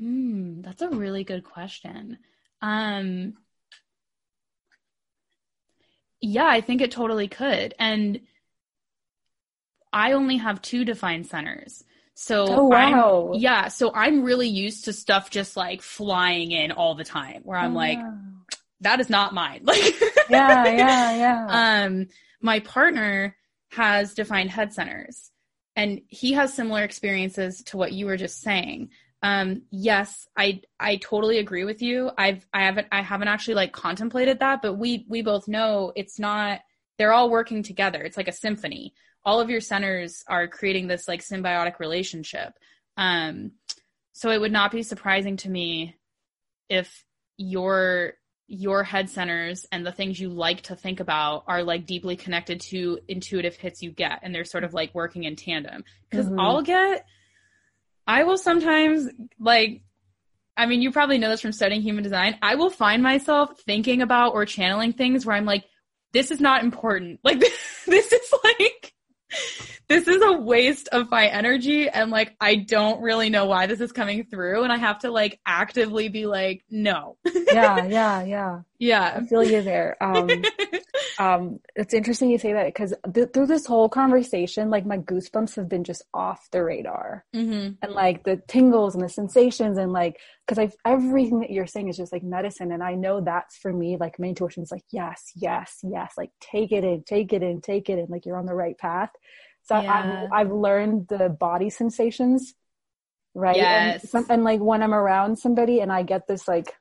Mm, 0.00 0.62
that's 0.64 0.82
a 0.82 0.88
really 0.88 1.24
good 1.24 1.44
question. 1.44 2.18
Um, 2.62 3.34
yeah, 6.20 6.46
I 6.46 6.60
think 6.60 6.80
it 6.80 6.90
totally 6.90 7.28
could. 7.28 7.74
And 7.78 8.20
I 9.92 10.12
only 10.12 10.36
have 10.36 10.62
two 10.62 10.84
defined 10.84 11.26
centers. 11.26 11.84
So 12.14 12.56
Oh, 12.56 12.66
wow. 12.68 13.30
I'm, 13.32 13.40
yeah, 13.40 13.68
so 13.68 13.92
I'm 13.94 14.22
really 14.22 14.48
used 14.48 14.84
to 14.84 14.92
stuff 14.92 15.30
just 15.30 15.56
like 15.56 15.82
flying 15.82 16.52
in 16.52 16.70
all 16.72 16.94
the 16.94 17.04
time 17.04 17.42
where 17.44 17.58
I'm 17.58 17.72
Oh, 17.72 17.76
like, 17.76 17.98
wow. 18.02 18.46
that 18.80 19.00
is 19.00 19.10
not 19.10 19.34
mine. 19.34 19.64
Like, 19.66 19.94
yeah, 20.28 20.68
yeah, 20.70 21.12
yeah. 21.16 21.60
um, 21.84 22.08
my 22.40 22.60
partner 22.60 23.36
has 23.72 24.14
defined 24.14 24.50
head 24.50 24.72
centers 24.72 25.30
and 25.76 26.00
he 26.08 26.32
has 26.34 26.52
similar 26.54 26.82
experiences 26.84 27.62
to 27.64 27.76
what 27.76 27.92
you 27.92 28.06
were 28.06 28.16
just 28.16 28.40
saying. 28.40 28.90
Um, 29.22 29.62
yes, 29.70 30.26
I, 30.36 30.62
I 30.78 30.96
totally 30.96 31.38
agree 31.38 31.64
with 31.64 31.82
you. 31.82 32.10
I've, 32.16 32.46
I 32.54 32.64
haven't, 32.64 32.88
I 32.90 33.02
haven't 33.02 33.28
actually 33.28 33.54
like 33.54 33.72
contemplated 33.72 34.38
that, 34.40 34.62
but 34.62 34.74
we, 34.74 35.04
we 35.08 35.22
both 35.22 35.46
know 35.46 35.92
it's 35.94 36.18
not, 36.18 36.60
they're 36.98 37.12
all 37.12 37.30
working 37.30 37.62
together. 37.62 38.02
It's 38.02 38.16
like 38.16 38.28
a 38.28 38.32
symphony. 38.32 38.94
All 39.24 39.40
of 39.40 39.50
your 39.50 39.60
centers 39.60 40.24
are 40.26 40.48
creating 40.48 40.86
this 40.88 41.06
like 41.06 41.22
symbiotic 41.22 41.78
relationship. 41.78 42.54
Um, 42.96 43.52
so 44.12 44.30
it 44.30 44.40
would 44.40 44.52
not 44.52 44.70
be 44.72 44.82
surprising 44.82 45.36
to 45.38 45.50
me 45.50 45.96
if 46.68 47.04
your 47.36 48.14
your 48.52 48.82
head 48.82 49.08
centers 49.08 49.64
and 49.70 49.86
the 49.86 49.92
things 49.92 50.18
you 50.18 50.28
like 50.28 50.60
to 50.62 50.74
think 50.74 50.98
about 50.98 51.44
are 51.46 51.62
like 51.62 51.86
deeply 51.86 52.16
connected 52.16 52.60
to 52.60 52.98
intuitive 53.06 53.54
hits 53.54 53.80
you 53.80 53.92
get 53.92 54.18
and 54.22 54.34
they're 54.34 54.44
sort 54.44 54.64
of 54.64 54.74
like 54.74 54.92
working 54.92 55.22
in 55.22 55.36
tandem 55.36 55.84
because 56.10 56.26
Mhm. 56.26 56.34
i'll 56.36 56.60
get 56.60 57.06
i 58.10 58.24
will 58.24 58.38
sometimes 58.38 59.08
like 59.38 59.82
i 60.56 60.66
mean 60.66 60.82
you 60.82 60.90
probably 60.90 61.18
know 61.18 61.30
this 61.30 61.40
from 61.40 61.52
studying 61.52 61.82
human 61.82 62.04
design. 62.04 62.36
I 62.42 62.56
will 62.56 62.70
find 62.70 63.02
myself 63.02 63.58
thinking 63.60 64.02
about 64.02 64.34
or 64.34 64.44
channeling 64.44 64.92
things 64.92 65.24
where 65.24 65.36
i'm 65.36 65.44
like 65.46 65.64
this 66.12 66.30
is 66.30 66.40
not 66.40 66.64
important. 66.64 67.20
Like 67.22 67.38
this 67.86 68.12
is 68.12 68.34
like 68.44 68.92
this 69.90 70.06
is 70.06 70.22
a 70.22 70.32
waste 70.32 70.88
of 70.92 71.10
my 71.10 71.26
energy 71.26 71.88
and 71.88 72.12
like 72.12 72.36
I 72.40 72.54
don't 72.54 73.02
really 73.02 73.28
know 73.28 73.46
why 73.46 73.66
this 73.66 73.80
is 73.80 73.90
coming 73.90 74.24
through 74.24 74.62
and 74.62 74.72
I 74.72 74.76
have 74.76 75.00
to 75.00 75.10
like 75.10 75.40
actively 75.44 76.08
be 76.08 76.26
like 76.26 76.62
no. 76.70 77.16
yeah, 77.52 77.84
yeah, 77.86 78.22
yeah. 78.22 78.60
yeah. 78.78 79.14
I 79.16 79.26
feel 79.26 79.42
you 79.42 79.62
there. 79.62 79.96
Um, 80.00 80.28
um, 81.18 81.60
it's 81.74 81.92
interesting 81.92 82.30
you 82.30 82.38
say 82.38 82.52
that 82.52 82.66
because 82.66 82.94
th- 83.12 83.30
through 83.34 83.46
this 83.46 83.66
whole 83.66 83.88
conversation, 83.88 84.70
like 84.70 84.86
my 84.86 84.98
goosebumps 84.98 85.56
have 85.56 85.68
been 85.68 85.82
just 85.82 86.02
off 86.14 86.48
the 86.52 86.62
radar, 86.62 87.24
hmm 87.34 87.70
and 87.82 87.92
like 87.92 88.22
the 88.24 88.40
tingles 88.46 88.94
and 88.94 89.02
the 89.02 89.08
sensations, 89.08 89.76
and 89.76 89.92
like 89.92 90.20
because 90.46 90.58
I've 90.58 90.74
everything 90.86 91.40
that 91.40 91.50
you're 91.50 91.66
saying 91.66 91.88
is 91.88 91.96
just 91.96 92.12
like 92.12 92.22
medicine, 92.22 92.70
and 92.70 92.82
I 92.82 92.94
know 92.94 93.20
that's 93.20 93.58
for 93.58 93.72
me. 93.72 93.96
Like 93.98 94.20
my 94.20 94.28
intuition 94.28 94.62
is 94.62 94.70
like 94.70 94.84
yes, 94.90 95.32
yes, 95.34 95.80
yes, 95.82 96.14
like 96.16 96.30
take 96.40 96.70
it 96.70 96.84
in, 96.84 97.02
take 97.02 97.32
it 97.32 97.42
in, 97.42 97.60
take 97.60 97.90
it 97.90 97.98
in, 97.98 98.06
like 98.08 98.24
you're 98.24 98.38
on 98.38 98.46
the 98.46 98.54
right 98.54 98.78
path. 98.78 99.10
So 99.62 99.80
Yeah. 99.80 100.26
I've, 100.32 100.46
I've 100.46 100.52
learned 100.52 101.08
the 101.08 101.28
body 101.28 101.70
sensations, 101.70 102.54
right? 103.34 103.56
Yes. 103.56 104.02
And, 104.02 104.10
some, 104.10 104.26
and 104.30 104.44
like 104.44 104.60
when 104.60 104.82
I'm 104.82 104.94
around 104.94 105.38
somebody 105.38 105.80
and 105.80 105.92
I 105.92 106.02
get 106.02 106.26
this 106.26 106.48
like 106.48 106.74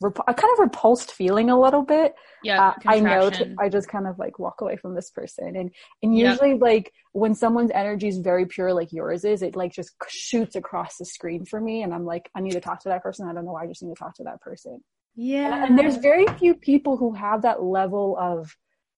rep- 0.00 0.18
a 0.26 0.32
kind 0.32 0.52
of 0.54 0.58
repulsed 0.60 1.12
feeling 1.12 1.50
a 1.50 1.60
little 1.60 1.82
bit, 1.82 2.14
Yeah. 2.42 2.68
uh, 2.68 2.74
I 2.86 3.00
know 3.00 3.28
to. 3.30 3.54
I 3.58 3.68
just 3.68 3.88
kind 3.88 4.06
of 4.06 4.18
like 4.18 4.38
walk 4.38 4.62
away 4.62 4.76
from 4.76 4.94
this 4.94 5.10
person. 5.10 5.56
And 5.56 5.70
and 6.02 6.16
Yep. 6.16 6.30
usually 6.30 6.54
like 6.54 6.92
when 7.12 7.34
someone's 7.34 7.70
energy 7.72 8.08
is 8.08 8.18
very 8.18 8.46
pure 8.46 8.72
like 8.72 8.92
yours 8.92 9.24
is, 9.24 9.42
it 9.42 9.56
like 9.56 9.72
just 9.72 9.92
shoots 10.08 10.56
across 10.56 10.96
the 10.96 11.04
screen 11.04 11.44
for 11.44 11.60
me 11.60 11.82
and 11.82 11.92
I'm 11.92 12.06
like, 12.06 12.30
I 12.34 12.40
need 12.40 12.52
to 12.52 12.60
talk 12.60 12.80
to 12.84 12.88
that 12.90 13.02
person. 13.02 13.28
I 13.28 13.34
don't 13.34 13.44
know 13.44 13.52
why 13.52 13.64
I 13.64 13.66
just 13.66 13.82
need 13.82 13.94
to 13.94 13.98
talk 14.02 14.14
to 14.16 14.24
that 14.24 14.40
person. 14.40 14.82
yeah. 15.16 15.54
And, 15.56 15.64
and 15.70 15.78
there's 15.78 15.96
very 15.96 16.26
few 16.38 16.54
people 16.54 16.96
who 16.96 17.12
have 17.12 17.42
that 17.42 17.62
level 17.62 18.16
of 18.18 18.56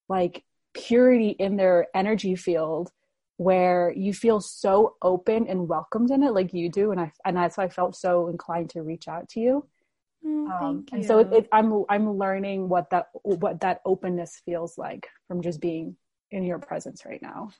like 0.08 0.44
purity 0.74 1.30
in 1.30 1.56
their 1.56 1.88
energy 1.94 2.36
field 2.36 2.90
where 3.43 3.93
you 3.97 4.12
feel 4.12 4.40
so 4.40 4.97
open 5.03 5.47
and 5.49 5.68
welcomed 5.68 6.11
in 6.11 6.22
it 6.22 6.32
like 6.32 6.53
you 6.55 6.70
do 6.70 6.93
and 6.93 7.01
I 7.01 7.12
and 7.24 7.36
that's 7.36 7.57
why 7.57 7.64
I 7.64 7.68
felt 7.68 7.97
so 7.97 8.28
inclined 8.28 8.70
to 8.70 8.82
reach 8.82 9.09
out 9.09 9.28
to 9.30 9.40
you. 9.40 9.66
Oh, 10.24 10.51
Um, 10.51 10.86
thank 10.88 10.93
and 10.93 11.05
so 11.05 11.18
it, 11.18 11.32
it, 11.32 11.49
I'm 11.53 11.84
I'm 11.88 12.16
learning 12.18 12.68
what 12.68 12.90
that 12.90 13.07
what 13.22 13.61
that 13.61 13.80
openness 13.84 14.40
feels 14.45 14.78
like 14.78 15.09
from 15.28 15.43
just 15.43 15.61
being 15.61 15.97
in 16.30 16.45
your 16.45 16.59
presence 16.59 17.05
right 17.05 17.20
now. 17.22 17.51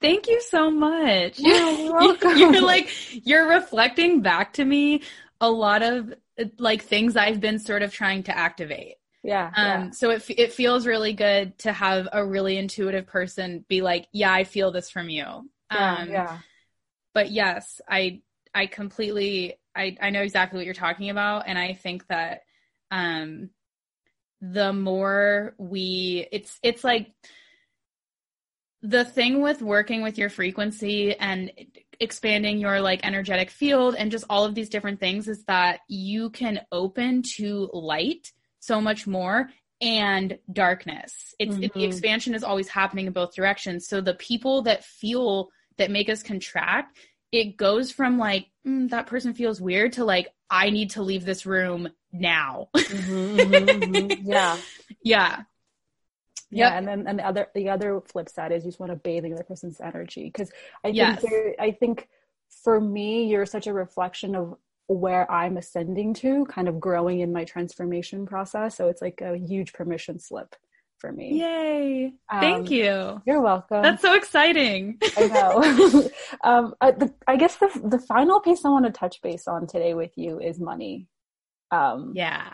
Thank 0.00 0.28
you 0.28 0.40
so 0.40 0.70
much. 0.70 1.38
Yeah, 1.38 1.70
you're 1.78 1.92
welcome. 2.00 2.38
you're 2.38 2.62
like 2.62 2.90
you're 3.26 3.48
reflecting 3.48 4.20
back 4.20 4.52
to 4.54 4.64
me 4.64 5.02
a 5.40 5.50
lot 5.50 5.82
of 5.82 6.14
like 6.58 6.82
things 6.82 7.16
I've 7.16 7.40
been 7.40 7.58
sort 7.58 7.82
of 7.82 7.92
trying 7.92 8.22
to 8.24 8.36
activate. 8.36 8.96
Yeah, 9.24 9.52
Um, 9.56 9.92
so 9.92 10.10
it 10.10 10.24
it 10.30 10.52
feels 10.52 10.86
really 10.86 11.12
good 11.14 11.58
to 11.60 11.72
have 11.72 12.08
a 12.12 12.24
really 12.24 12.58
intuitive 12.58 13.06
person 13.06 13.64
be 13.68 13.82
like, 13.82 14.06
"Yeah, 14.12 14.32
I 14.32 14.44
feel 14.44 14.70
this 14.70 14.90
from 14.90 15.08
you." 15.08 15.24
yeah, 15.72 16.04
Um, 16.04 16.08
yeah, 16.08 16.38
But 17.14 17.30
yes, 17.30 17.80
I 17.88 18.22
I 18.54 18.66
completely 18.66 19.54
I 19.74 19.96
I 20.00 20.10
know 20.10 20.22
exactly 20.22 20.58
what 20.58 20.66
you're 20.66 20.74
talking 20.74 21.10
about, 21.10 21.44
and 21.46 21.58
I 21.58 21.74
think 21.74 22.06
that 22.08 22.42
um, 22.90 23.50
the 24.40 24.72
more 24.72 25.54
we 25.58 26.28
it's 26.32 26.58
it's 26.62 26.84
like 26.84 27.12
the 28.82 29.04
thing 29.04 29.40
with 29.40 29.62
working 29.62 30.02
with 30.02 30.18
your 30.18 30.28
frequency 30.28 31.16
and 31.16 31.50
expanding 32.00 32.58
your 32.58 32.80
like 32.80 33.04
energetic 33.06 33.50
field 33.50 33.94
and 33.94 34.10
just 34.10 34.24
all 34.28 34.44
of 34.44 34.54
these 34.54 34.68
different 34.68 35.00
things 35.00 35.26
is 35.28 35.44
that 35.44 35.80
you 35.88 36.28
can 36.30 36.60
open 36.70 37.22
to 37.22 37.70
light 37.72 38.32
so 38.64 38.80
much 38.80 39.06
more 39.06 39.50
and 39.80 40.38
darkness. 40.52 41.34
It's 41.38 41.56
it, 41.56 41.74
the 41.74 41.84
expansion 41.84 42.34
is 42.34 42.44
always 42.44 42.68
happening 42.68 43.06
in 43.06 43.12
both 43.12 43.34
directions. 43.34 43.86
So 43.86 44.00
the 44.00 44.14
people 44.14 44.62
that 44.62 44.84
feel 44.84 45.50
that 45.76 45.90
make 45.90 46.08
us 46.08 46.22
contract, 46.22 46.96
it 47.32 47.56
goes 47.56 47.90
from 47.90 48.18
like 48.18 48.46
mm, 48.66 48.88
that 48.90 49.06
person 49.06 49.34
feels 49.34 49.60
weird 49.60 49.94
to 49.94 50.04
like 50.04 50.28
I 50.48 50.70
need 50.70 50.90
to 50.90 51.02
leave 51.02 51.24
this 51.24 51.44
room 51.46 51.88
now. 52.12 52.68
Mhm, 52.76 52.90
mhm, 52.96 53.84
mhm. 53.84 54.18
yeah, 54.24 54.56
yeah. 55.02 55.42
yeah. 56.50 56.68
Yep. 56.68 56.72
And 56.72 56.88
then 56.88 57.06
and 57.06 57.18
the 57.18 57.26
other 57.26 57.48
the 57.54 57.68
other 57.68 58.00
flip 58.00 58.28
side 58.28 58.52
is 58.52 58.64
you 58.64 58.70
just 58.70 58.80
want 58.80 58.92
to 58.92 58.96
bathe 58.96 59.24
in 59.24 59.30
the 59.30 59.36
other 59.36 59.44
person's 59.44 59.80
energy 59.80 60.24
because 60.24 60.50
I 60.84 60.88
think 60.88 60.96
Yes. 60.96 61.22
there, 61.22 61.54
I 61.58 61.72
think 61.72 62.08
for 62.62 62.80
me 62.80 63.26
you're 63.26 63.46
such 63.46 63.66
a 63.66 63.72
reflection 63.72 64.36
of 64.36 64.56
where 64.86 65.30
I'm 65.30 65.56
ascending 65.56 66.14
to, 66.14 66.44
kind 66.46 66.68
of 66.68 66.78
growing 66.80 67.20
in 67.20 67.32
my 67.32 67.44
transformation 67.44 68.26
process. 68.26 68.76
So 68.76 68.88
it's 68.88 69.00
like 69.00 69.20
a 69.20 69.36
huge 69.36 69.72
permission 69.72 70.18
slip 70.18 70.54
for 70.98 71.12
me. 71.12 71.38
Yay. 71.40 72.12
Um, 72.30 72.40
Thank 72.40 72.70
you. 72.70 73.20
You're 73.26 73.40
welcome. 73.40 73.82
That's 73.82 74.02
so 74.02 74.14
exciting. 74.14 74.98
I 75.16 75.26
know. 75.26 76.08
um, 76.44 76.74
I, 76.80 76.92
the, 76.92 77.12
I 77.26 77.36
guess 77.36 77.56
the 77.56 77.68
the 77.84 77.98
final 77.98 78.40
piece 78.40 78.64
I 78.64 78.70
want 78.70 78.86
to 78.86 78.92
touch 78.92 79.20
base 79.22 79.46
on 79.46 79.66
today 79.66 79.94
with 79.94 80.12
you 80.16 80.40
is 80.40 80.58
money. 80.58 81.08
Um, 81.70 82.12
yeah. 82.14 82.52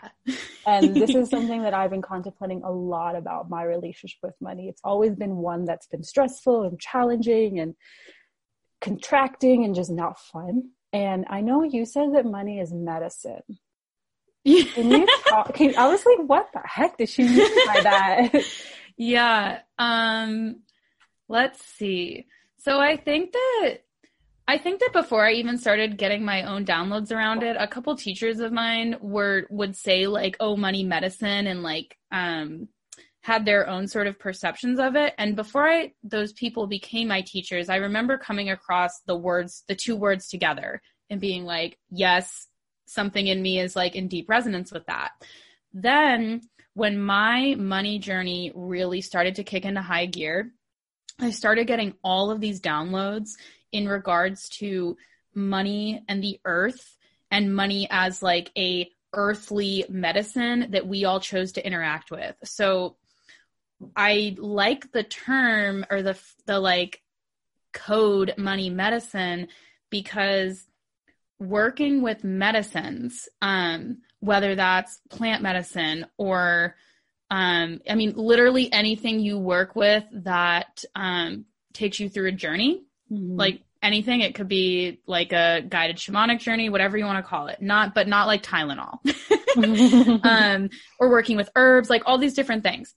and 0.65 0.95
this 0.95 1.13
is 1.13 1.29
something 1.35 1.63
that 1.63 1.73
I've 1.73 1.91
been 1.91 2.01
contemplating 2.01 2.63
a 2.63 2.71
lot 2.71 3.15
about 3.15 3.49
my 3.49 3.63
relationship 3.63 4.19
with 4.23 4.35
money. 4.41 4.67
It's 4.67 4.81
always 4.83 5.15
been 5.15 5.37
one 5.37 5.65
that's 5.65 5.87
been 5.87 6.03
stressful 6.03 6.63
and 6.63 6.79
challenging 6.79 7.59
and 7.59 7.75
contracting 8.81 9.63
and 9.63 9.75
just 9.75 9.91
not 9.91 10.19
fun. 10.19 10.71
And 10.93 11.25
I 11.29 11.41
know 11.41 11.63
you 11.63 11.85
said 11.85 12.13
that 12.15 12.25
money 12.25 12.59
is 12.59 12.73
medicine. 12.73 13.43
Can 14.45 14.91
you 14.91 15.07
talk? 15.27 15.53
Can, 15.53 15.75
I 15.77 15.87
was 15.87 16.05
like, 16.05 16.27
what 16.27 16.49
the 16.53 16.61
heck 16.65 16.97
did 16.97 17.09
she 17.09 17.23
mean 17.23 17.67
by 17.67 17.79
that? 17.83 18.43
yeah. 18.97 19.59
Um, 19.77 20.61
let's 21.29 21.63
see. 21.63 22.27
So 22.59 22.79
I 22.79 22.97
think 22.97 23.31
that 23.31 23.77
I 24.47 24.57
think 24.57 24.81
that 24.81 24.91
before 24.91 25.25
I 25.25 25.33
even 25.33 25.57
started 25.57 25.97
getting 25.97 26.25
my 26.25 26.43
own 26.43 26.65
downloads 26.65 27.11
around 27.11 27.43
it, 27.43 27.55
a 27.57 27.67
couple 27.67 27.95
teachers 27.95 28.39
of 28.39 28.51
mine 28.51 28.97
were 28.99 29.47
would 29.49 29.77
say 29.77 30.07
like, 30.07 30.35
"Oh, 30.39 30.57
money 30.57 30.83
medicine," 30.83 31.47
and 31.47 31.63
like 31.63 31.97
um, 32.11 32.67
had 33.21 33.45
their 33.45 33.67
own 33.67 33.87
sort 33.87 34.07
of 34.07 34.19
perceptions 34.19 34.79
of 34.79 34.95
it. 34.95 35.13
And 35.17 35.35
before 35.35 35.67
I 35.67 35.93
those 36.03 36.33
people 36.33 36.67
became 36.67 37.07
my 37.07 37.21
teachers, 37.21 37.69
I 37.69 37.77
remember 37.77 38.17
coming 38.17 38.49
across 38.49 38.99
the 39.01 39.15
words, 39.15 39.63
the 39.67 39.75
two 39.75 39.95
words 39.95 40.27
together, 40.27 40.81
and 41.09 41.21
being 41.21 41.45
like, 41.45 41.77
"Yes, 41.89 42.47
something 42.85 43.27
in 43.27 43.41
me 43.41 43.59
is 43.59 43.75
like 43.75 43.95
in 43.95 44.07
deep 44.07 44.27
resonance 44.27 44.71
with 44.71 44.85
that." 44.87 45.11
Then 45.73 46.41
when 46.73 46.99
my 46.99 47.55
money 47.55 47.99
journey 47.99 48.51
really 48.55 49.01
started 49.01 49.35
to 49.35 49.43
kick 49.43 49.65
into 49.65 49.81
high 49.81 50.05
gear, 50.07 50.53
I 51.19 51.31
started 51.31 51.67
getting 51.67 51.93
all 52.03 52.31
of 52.31 52.41
these 52.41 52.59
downloads 52.59 53.31
in 53.71 53.87
regards 53.87 54.49
to 54.49 54.97
money 55.35 56.03
and 56.07 56.23
the 56.23 56.39
earth 56.45 56.97
and 57.29 57.55
money 57.55 57.87
as 57.89 58.23
like 58.23 58.51
a 58.57 58.89
earthly 59.13 59.85
medicine 59.89 60.71
that 60.71 60.87
we 60.87 61.05
all 61.05 61.19
chose 61.19 61.51
to 61.53 61.65
interact 61.65 62.11
with. 62.11 62.35
So 62.43 62.97
I 63.95 64.35
like 64.37 64.91
the 64.91 65.03
term 65.03 65.85
or 65.89 66.01
the 66.01 66.19
the 66.45 66.59
like 66.59 67.01
code 67.73 68.33
money 68.37 68.69
medicine 68.69 69.47
because 69.89 70.65
working 71.39 72.01
with 72.01 72.23
medicines 72.23 73.27
um 73.41 73.97
whether 74.19 74.55
that's 74.55 74.99
plant 75.09 75.41
medicine 75.41 76.05
or 76.17 76.75
um 77.29 77.79
I 77.89 77.95
mean 77.95 78.13
literally 78.15 78.71
anything 78.71 79.19
you 79.19 79.39
work 79.39 79.75
with 79.75 80.03
that 80.11 80.83
um 80.95 81.45
takes 81.73 81.99
you 81.99 82.09
through 82.09 82.27
a 82.27 82.33
journey 82.33 82.83
mm-hmm. 83.11 83.37
like 83.37 83.61
anything. 83.81 84.21
It 84.21 84.35
could 84.35 84.47
be 84.47 84.99
like 85.07 85.33
a 85.33 85.61
guided 85.67 85.97
shamanic 85.97 86.39
journey, 86.39 86.69
whatever 86.69 86.97
you 86.97 87.05
want 87.05 87.23
to 87.23 87.29
call 87.29 87.47
it. 87.47 87.61
Not, 87.61 87.95
but 87.95 88.07
not 88.07 88.27
like 88.27 88.43
Tylenol. 88.43 88.99
um, 90.25 90.69
or 90.99 91.09
working 91.09 91.35
with 91.37 91.49
herbs, 91.55 91.89
like 91.89 92.03
all 92.05 92.17
these 92.17 92.33
different 92.33 92.63
things. 92.63 92.93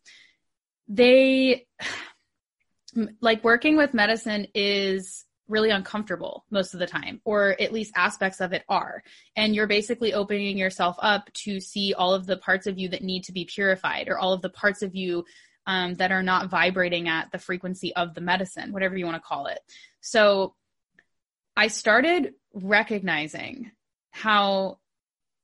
They, 0.88 1.66
like 3.20 3.42
working 3.42 3.76
with 3.76 3.94
medicine 3.94 4.46
is 4.54 5.24
really 5.48 5.70
uncomfortable 5.70 6.44
most 6.50 6.74
of 6.74 6.80
the 6.80 6.86
time, 6.86 7.20
or 7.24 7.56
at 7.60 7.72
least 7.72 7.92
aspects 7.96 8.40
of 8.40 8.52
it 8.52 8.64
are. 8.68 9.02
And 9.36 9.54
you're 9.54 9.66
basically 9.66 10.14
opening 10.14 10.56
yourself 10.56 10.96
up 11.00 11.30
to 11.44 11.60
see 11.60 11.94
all 11.94 12.14
of 12.14 12.26
the 12.26 12.36
parts 12.36 12.66
of 12.66 12.78
you 12.78 12.88
that 12.90 13.02
need 13.02 13.24
to 13.24 13.32
be 13.32 13.44
purified, 13.44 14.08
or 14.08 14.18
all 14.18 14.32
of 14.32 14.42
the 14.42 14.48
parts 14.48 14.82
of 14.82 14.94
you 14.94 15.24
um, 15.66 15.94
that 15.94 16.12
are 16.12 16.22
not 16.22 16.50
vibrating 16.50 17.08
at 17.08 17.30
the 17.32 17.38
frequency 17.38 17.94
of 17.94 18.14
the 18.14 18.20
medicine, 18.20 18.72
whatever 18.72 18.96
you 18.96 19.04
want 19.04 19.16
to 19.16 19.26
call 19.26 19.46
it. 19.46 19.60
So 20.00 20.54
I 21.56 21.68
started 21.68 22.34
recognizing 22.52 23.70
how 24.10 24.78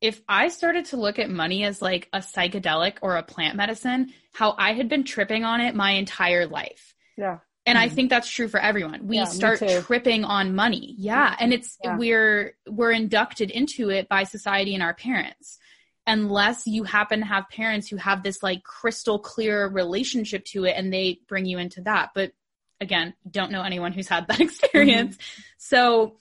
if 0.01 0.21
I 0.29 0.49
started 0.49 0.87
to 0.87 0.97
look 0.97 1.19
at 1.19 1.31
money 1.31 1.65
as 1.65 1.83
like 1.83 2.09
a 2.13 2.19
psychedelic 2.19 2.97
or 3.03 3.17
a 3.17 3.23
plant 3.23 3.57
medicine, 3.57 4.13
how 4.33 4.55
I 4.57 4.73
had 4.73 4.89
been 4.89 5.05
tripping 5.05 5.45
on 5.45 5.61
it 5.61 5.75
my 5.75 5.93
entire 5.93 6.47
life. 6.47 6.95
Yeah. 7.17 7.39
And 7.67 7.77
mm-hmm. 7.77 7.85
I 7.85 7.89
think 7.91 8.11
that's 8.11 8.31
true 8.31 8.49
for 8.49 8.59
everyone. 8.59 9.07
We 9.07 9.17
yeah, 9.17 9.25
start 9.25 9.63
tripping 9.83 10.25
on 10.25 10.55
money. 10.55 10.95
Yeah. 10.97 11.37
And 11.39 11.53
it's, 11.53 11.77
yeah. 11.85 11.97
we're, 11.97 12.57
we're 12.67 12.93
inducted 12.93 13.51
into 13.51 13.91
it 13.91 14.09
by 14.09 14.25
society 14.25 14.75
and 14.75 14.83
our 14.83 14.95
parents. 14.95 15.59
Unless 16.07 16.67
you 16.67 16.85
happen 16.85 17.21
to 17.21 17.27
have 17.27 17.51
parents 17.51 17.89
who 17.89 17.97
have 17.97 18.23
this 18.23 18.43
like 18.43 18.65
crystal 18.65 19.19
clear 19.19 19.69
relationship 19.69 20.45
to 20.47 20.65
it 20.65 20.75
and 20.77 20.91
they 20.91 21.21
bring 21.29 21.45
you 21.45 21.59
into 21.59 21.83
that. 21.83 22.11
But 22.15 22.33
again, 22.81 23.15
don't 23.31 23.53
know 23.53 23.63
anyone 23.63 23.93
who's 23.93 24.09
had 24.09 24.27
that 24.29 24.41
experience. 24.41 25.17
Mm-hmm. 25.17 25.41
So 25.59 26.17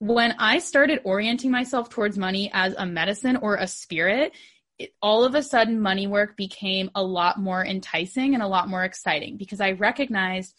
when 0.00 0.32
I 0.38 0.58
started 0.58 1.02
orienting 1.04 1.50
myself 1.50 1.90
towards 1.90 2.18
money 2.18 2.50
as 2.52 2.74
a 2.76 2.86
medicine 2.86 3.36
or 3.36 3.56
a 3.56 3.66
spirit, 3.66 4.32
it, 4.78 4.94
all 5.02 5.24
of 5.24 5.34
a 5.34 5.42
sudden 5.42 5.78
money 5.78 6.06
work 6.06 6.36
became 6.36 6.90
a 6.94 7.02
lot 7.02 7.38
more 7.38 7.64
enticing 7.64 8.32
and 8.32 8.42
a 8.42 8.48
lot 8.48 8.68
more 8.68 8.82
exciting 8.82 9.36
because 9.36 9.60
I 9.60 9.72
recognized 9.72 10.58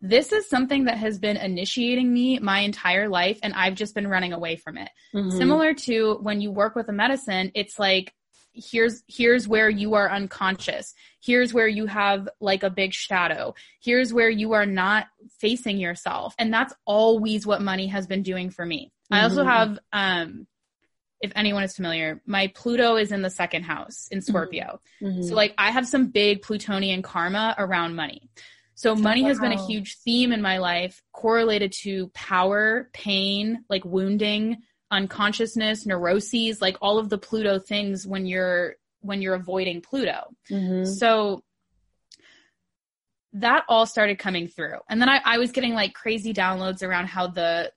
this 0.00 0.32
is 0.32 0.48
something 0.48 0.84
that 0.84 0.96
has 0.96 1.18
been 1.18 1.36
initiating 1.36 2.12
me 2.12 2.38
my 2.38 2.60
entire 2.60 3.08
life 3.08 3.38
and 3.42 3.52
I've 3.52 3.74
just 3.74 3.94
been 3.94 4.08
running 4.08 4.32
away 4.32 4.56
from 4.56 4.78
it. 4.78 4.88
Mm-hmm. 5.14 5.36
Similar 5.36 5.74
to 5.74 6.18
when 6.22 6.40
you 6.40 6.50
work 6.50 6.74
with 6.74 6.88
a 6.88 6.92
medicine, 6.92 7.52
it's 7.54 7.78
like 7.78 8.14
here's 8.58 9.02
here's 9.06 9.46
where 9.46 9.68
you 9.68 9.94
are 9.94 10.10
unconscious 10.10 10.94
here's 11.20 11.52
where 11.52 11.68
you 11.68 11.86
have 11.86 12.28
like 12.40 12.62
a 12.62 12.70
big 12.70 12.92
shadow 12.92 13.54
here's 13.80 14.12
where 14.12 14.30
you 14.30 14.52
are 14.52 14.66
not 14.66 15.06
facing 15.38 15.78
yourself 15.78 16.34
and 16.38 16.52
that's 16.52 16.74
always 16.84 17.46
what 17.46 17.62
money 17.62 17.86
has 17.86 18.06
been 18.06 18.22
doing 18.22 18.50
for 18.50 18.64
me 18.64 18.92
mm-hmm. 19.12 19.14
i 19.14 19.22
also 19.22 19.44
mm-hmm. 19.44 19.48
have 19.48 19.78
um 19.92 20.46
if 21.20 21.32
anyone 21.34 21.62
is 21.62 21.74
familiar 21.74 22.20
my 22.26 22.48
pluto 22.48 22.96
is 22.96 23.12
in 23.12 23.22
the 23.22 23.30
second 23.30 23.62
house 23.62 24.08
in 24.10 24.20
scorpio 24.20 24.80
mm-hmm. 25.02 25.22
so 25.22 25.34
like 25.34 25.54
i 25.58 25.70
have 25.70 25.86
some 25.86 26.08
big 26.08 26.42
plutonian 26.42 27.02
karma 27.02 27.54
around 27.58 27.94
money 27.94 28.28
so 28.74 28.94
money 28.94 29.22
wow. 29.22 29.28
has 29.28 29.40
been 29.40 29.52
a 29.52 29.66
huge 29.66 29.98
theme 30.04 30.32
in 30.32 30.40
my 30.40 30.58
life 30.58 31.02
correlated 31.12 31.72
to 31.72 32.08
power 32.08 32.88
pain 32.92 33.64
like 33.68 33.84
wounding 33.84 34.58
unconsciousness, 34.90 35.86
neuroses, 35.86 36.60
like 36.60 36.76
all 36.80 36.98
of 36.98 37.08
the 37.08 37.18
Pluto 37.18 37.58
things 37.58 38.06
when 38.06 38.26
you're 38.26 38.76
when 39.00 39.22
you're 39.22 39.34
avoiding 39.34 39.80
Pluto. 39.80 40.34
Mm-hmm. 40.50 40.84
So 40.84 41.42
that 43.34 43.64
all 43.68 43.86
started 43.86 44.18
coming 44.18 44.48
through. 44.48 44.78
And 44.88 45.00
then 45.00 45.08
I, 45.08 45.20
I, 45.24 45.38
was 45.38 45.52
getting 45.52 45.74
like 45.74 45.92
crazy 45.92 46.32
downloads 46.32 46.82
around 46.82 47.06
how 47.06 47.28
the 47.28 47.70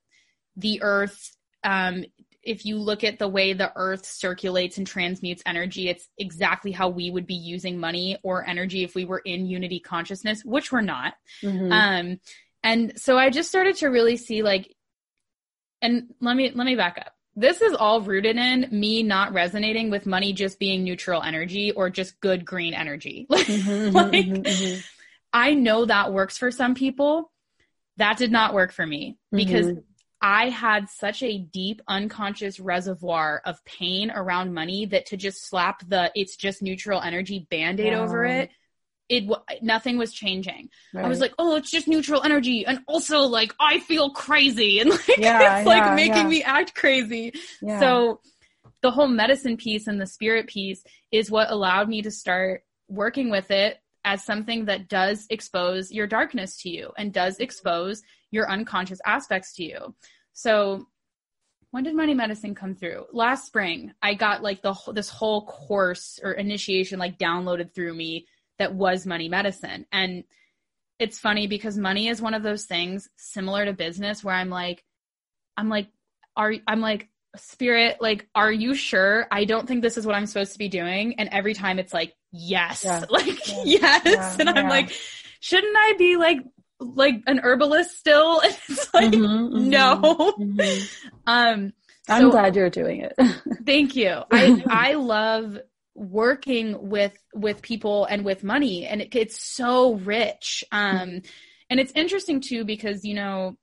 the 0.55 0.81
earth 0.81 1.35
um 1.63 2.03
if 2.43 2.65
you 2.65 2.77
look 2.77 3.03
at 3.03 3.19
the 3.19 3.27
way 3.27 3.53
the 3.53 3.71
earth 3.75 4.05
circulates 4.05 4.77
and 4.77 4.87
transmutes 4.87 5.43
energy, 5.45 5.89
it's 5.89 6.09
exactly 6.17 6.71
how 6.71 6.89
we 6.89 7.11
would 7.11 7.27
be 7.27 7.35
using 7.35 7.79
money 7.79 8.17
or 8.23 8.47
energy 8.47 8.83
if 8.83 8.95
we 8.95 9.05
were 9.05 9.19
in 9.19 9.45
unity 9.45 9.79
consciousness, 9.79 10.43
which 10.43 10.71
we're 10.71 10.81
not. 10.81 11.13
Mm-hmm. 11.43 11.71
Um, 11.71 12.19
and 12.63 12.99
so 12.99 13.17
I 13.17 13.29
just 13.29 13.49
started 13.49 13.75
to 13.77 13.89
really 13.89 14.17
see 14.17 14.41
like 14.41 14.75
and 15.81 16.13
let 16.19 16.35
me 16.35 16.51
let 16.53 16.65
me 16.65 16.75
back 16.75 16.97
up 16.97 17.13
this 17.35 17.61
is 17.61 17.73
all 17.73 18.01
rooted 18.01 18.35
in 18.35 18.67
me 18.71 19.03
not 19.03 19.33
resonating 19.33 19.89
with 19.89 20.05
money 20.05 20.33
just 20.33 20.59
being 20.59 20.83
neutral 20.83 21.21
energy 21.21 21.71
or 21.71 21.89
just 21.89 22.19
good 22.19 22.45
green 22.45 22.73
energy 22.73 23.25
mm-hmm, 23.31 23.95
like 23.95 24.11
mm-hmm, 24.11 24.41
mm-hmm. 24.41 24.79
i 25.33 25.53
know 25.53 25.85
that 25.85 26.13
works 26.13 26.37
for 26.37 26.51
some 26.51 26.75
people 26.75 27.31
that 27.97 28.17
did 28.17 28.31
not 28.31 28.53
work 28.53 28.71
for 28.71 28.85
me 28.85 29.17
because 29.31 29.67
mm-hmm. 29.67 29.79
i 30.21 30.49
had 30.49 30.89
such 30.89 31.23
a 31.23 31.37
deep 31.37 31.81
unconscious 31.87 32.59
reservoir 32.59 33.41
of 33.45 33.63
pain 33.65 34.11
around 34.11 34.53
money 34.53 34.85
that 34.85 35.05
to 35.05 35.17
just 35.17 35.47
slap 35.47 35.87
the 35.87 36.11
it's 36.15 36.35
just 36.35 36.61
neutral 36.61 37.01
energy 37.01 37.47
band-aid 37.49 37.93
wow. 37.93 38.03
over 38.03 38.25
it 38.25 38.49
it 39.11 39.61
nothing 39.61 39.97
was 39.97 40.13
changing. 40.13 40.69
Right. 40.93 41.05
I 41.05 41.09
was 41.09 41.19
like, 41.19 41.33
oh, 41.37 41.57
it's 41.57 41.69
just 41.69 41.87
neutral 41.87 42.23
energy, 42.23 42.65
and 42.65 42.79
also 42.87 43.21
like 43.21 43.53
I 43.59 43.79
feel 43.79 44.11
crazy, 44.11 44.79
and 44.81 44.89
like 44.89 45.17
yeah, 45.17 45.59
it's 45.59 45.67
like 45.67 45.95
making 45.95 46.23
yeah. 46.23 46.27
me 46.27 46.43
act 46.43 46.73
crazy. 46.73 47.33
So 47.61 48.21
the 48.81 48.91
whole 48.91 49.07
medicine 49.07 49.57
piece 49.57 49.87
and 49.87 50.01
the 50.01 50.07
spirit 50.07 50.47
piece 50.47 50.83
is 51.11 51.29
what 51.29 51.51
allowed 51.51 51.87
me 51.87 52.01
to 52.01 52.09
start 52.09 52.63
working 52.87 53.29
with 53.29 53.51
it 53.51 53.77
as 54.03 54.23
something 54.23 54.65
that 54.65 54.89
does 54.89 55.27
expose 55.29 55.91
your 55.91 56.07
darkness 56.07 56.59
to 56.61 56.69
you 56.69 56.91
and 56.97 57.13
does 57.13 57.35
mm-hmm. 57.35 57.43
expose 57.43 58.01
your 58.31 58.49
unconscious 58.49 58.99
aspects 59.05 59.53
to 59.53 59.63
you. 59.63 59.93
So 60.33 60.87
when 61.69 61.83
did 61.83 61.95
money 61.95 62.13
medicine 62.13 62.55
come 62.55 62.75
through? 62.75 63.05
Last 63.13 63.45
spring, 63.45 63.93
I 64.01 64.15
got 64.15 64.41
like 64.41 64.61
the 64.61 64.75
this 64.93 65.09
whole 65.09 65.45
course 65.45 66.19
or 66.23 66.31
initiation 66.31 66.97
like 66.97 67.19
downloaded 67.19 67.73
through 67.73 67.93
me 67.93 68.25
that 68.59 68.73
was 68.73 69.05
money 69.05 69.29
medicine. 69.29 69.85
And 69.91 70.23
it's 70.99 71.17
funny 71.17 71.47
because 71.47 71.77
money 71.77 72.07
is 72.07 72.21
one 72.21 72.33
of 72.33 72.43
those 72.43 72.65
things 72.65 73.09
similar 73.17 73.65
to 73.65 73.73
business 73.73 74.23
where 74.23 74.35
I'm 74.35 74.49
like, 74.49 74.83
I'm 75.57 75.67
like, 75.67 75.87
are 76.35 76.53
I'm 76.67 76.81
like, 76.81 77.09
spirit, 77.37 77.97
like, 78.01 78.27
are 78.35 78.51
you 78.51 78.75
sure? 78.75 79.27
I 79.31 79.45
don't 79.45 79.67
think 79.67 79.81
this 79.81 79.97
is 79.97 80.05
what 80.05 80.15
I'm 80.15 80.25
supposed 80.25 80.53
to 80.53 80.59
be 80.59 80.67
doing. 80.67 81.15
And 81.19 81.29
every 81.31 81.53
time 81.53 81.79
it's 81.79 81.93
like, 81.93 82.13
yes, 82.31 82.83
yeah. 82.85 83.05
like, 83.09 83.47
yeah. 83.47 83.99
yes. 84.03 84.05
Yeah. 84.05 84.35
And 84.39 84.49
I'm 84.49 84.69
like, 84.69 84.91
shouldn't 85.39 85.75
I 85.75 85.95
be 85.97 86.17
like, 86.17 86.39
like 86.79 87.21
an 87.27 87.39
herbalist 87.39 87.97
still? 87.97 88.41
And 88.43 88.57
it's 88.67 88.93
like, 88.93 89.11
mm-hmm, 89.11 89.55
mm-hmm, 89.55 89.69
no. 89.69 89.95
Mm-hmm. 90.39 91.07
Um, 91.27 91.73
I'm 92.09 92.29
glad 92.29 92.55
you're 92.55 92.69
doing 92.71 93.01
it. 93.01 93.13
thank 93.65 93.95
you. 93.95 94.23
I, 94.31 94.63
I 94.67 94.93
love 94.95 95.59
working 95.93 96.89
with 96.89 97.17
with 97.33 97.61
people 97.61 98.05
and 98.05 98.23
with 98.23 98.43
money 98.43 98.85
and 98.85 99.01
it, 99.01 99.15
it's 99.15 99.41
so 99.41 99.95
rich 99.95 100.63
um 100.71 101.21
and 101.69 101.79
it's 101.79 101.91
interesting 101.95 102.39
too 102.39 102.63
because 102.63 103.03
you 103.03 103.13
know 103.13 103.57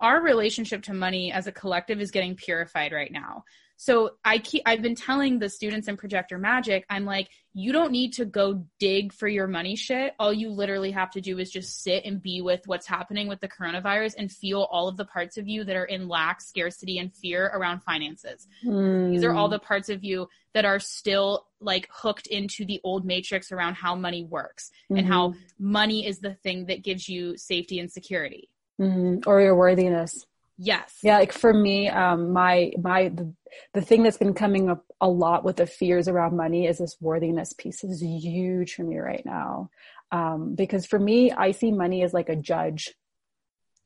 our 0.00 0.22
relationship 0.22 0.82
to 0.84 0.94
money 0.94 1.32
as 1.32 1.46
a 1.46 1.52
collective 1.52 2.00
is 2.00 2.10
getting 2.10 2.36
purified 2.36 2.92
right 2.92 3.10
now. 3.10 3.44
So 3.80 4.16
I 4.24 4.38
keep 4.38 4.64
I've 4.66 4.82
been 4.82 4.96
telling 4.96 5.38
the 5.38 5.48
students 5.48 5.86
in 5.86 5.96
Projector 5.96 6.36
Magic, 6.36 6.84
I'm 6.90 7.04
like, 7.04 7.30
you 7.54 7.72
don't 7.72 7.92
need 7.92 8.14
to 8.14 8.24
go 8.24 8.66
dig 8.80 9.12
for 9.12 9.28
your 9.28 9.46
money 9.46 9.76
shit. 9.76 10.14
All 10.18 10.32
you 10.32 10.50
literally 10.50 10.90
have 10.90 11.12
to 11.12 11.20
do 11.20 11.38
is 11.38 11.48
just 11.48 11.80
sit 11.84 12.04
and 12.04 12.20
be 12.20 12.42
with 12.42 12.66
what's 12.66 12.88
happening 12.88 13.28
with 13.28 13.40
the 13.40 13.46
coronavirus 13.48 14.16
and 14.18 14.32
feel 14.32 14.62
all 14.62 14.88
of 14.88 14.96
the 14.96 15.04
parts 15.04 15.38
of 15.38 15.46
you 15.46 15.62
that 15.62 15.76
are 15.76 15.84
in 15.84 16.08
lack, 16.08 16.40
scarcity, 16.40 16.98
and 16.98 17.14
fear 17.14 17.46
around 17.46 17.84
finances. 17.84 18.48
Mm. 18.64 19.12
These 19.12 19.22
are 19.22 19.32
all 19.32 19.48
the 19.48 19.60
parts 19.60 19.88
of 19.88 20.02
you 20.02 20.28
that 20.54 20.64
are 20.64 20.80
still 20.80 21.46
like 21.60 21.88
hooked 21.92 22.26
into 22.26 22.64
the 22.64 22.80
old 22.82 23.04
matrix 23.04 23.52
around 23.52 23.74
how 23.74 23.94
money 23.94 24.24
works 24.24 24.72
mm-hmm. 24.90 24.98
and 24.98 25.06
how 25.06 25.28
mm-hmm. 25.28 25.72
money 25.72 26.04
is 26.04 26.18
the 26.18 26.34
thing 26.34 26.66
that 26.66 26.82
gives 26.82 27.08
you 27.08 27.36
safety 27.36 27.78
and 27.78 27.92
security. 27.92 28.50
Mm-hmm. 28.80 29.28
Or 29.28 29.40
your 29.40 29.54
worthiness. 29.54 30.26
Yes. 30.58 30.98
Yeah, 31.02 31.18
like 31.18 31.32
for 31.32 31.54
me, 31.54 31.88
um, 31.88 32.32
my 32.32 32.72
my 32.82 33.08
the, 33.08 33.32
the 33.74 33.80
thing 33.80 34.02
that's 34.02 34.18
been 34.18 34.34
coming 34.34 34.68
up 34.68 34.84
a 35.00 35.08
lot 35.08 35.44
with 35.44 35.56
the 35.56 35.66
fears 35.66 36.08
around 36.08 36.36
money 36.36 36.66
is 36.66 36.78
this 36.78 36.96
worthiness 37.00 37.52
piece 37.52 37.84
is 37.84 38.02
huge 38.02 38.74
for 38.74 38.82
me 38.82 38.98
right 38.98 39.24
now. 39.24 39.70
Um, 40.10 40.54
because 40.56 40.84
for 40.84 40.98
me, 40.98 41.30
I 41.30 41.52
see 41.52 41.70
money 41.70 42.02
as 42.02 42.12
like 42.12 42.28
a 42.28 42.36
judge, 42.36 42.92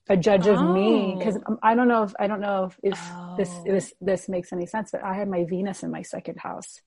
a 0.09 0.17
judge 0.17 0.47
oh. 0.47 0.55
of 0.55 0.75
me. 0.75 1.15
Because 1.19 1.39
oh. 1.47 1.59
I 1.63 1.75
don't 1.75 1.89
know 1.89 2.05
if 2.05 2.15
I 2.19 2.27
don't 2.27 2.41
know 2.41 2.65
if, 2.65 2.79
if 2.83 2.99
oh. 3.13 3.35
this 3.37 3.51
this 3.67 3.95
this 4.01 4.29
makes 4.31 4.51
any 4.53 4.67
sense, 4.67 4.91
but 4.91 5.05
I 5.05 5.15
had 5.15 5.29
my 5.29 5.45
Venus 5.45 5.83
in 5.83 5.91
my 5.91 6.03
second 6.03 6.39
house. 6.39 6.81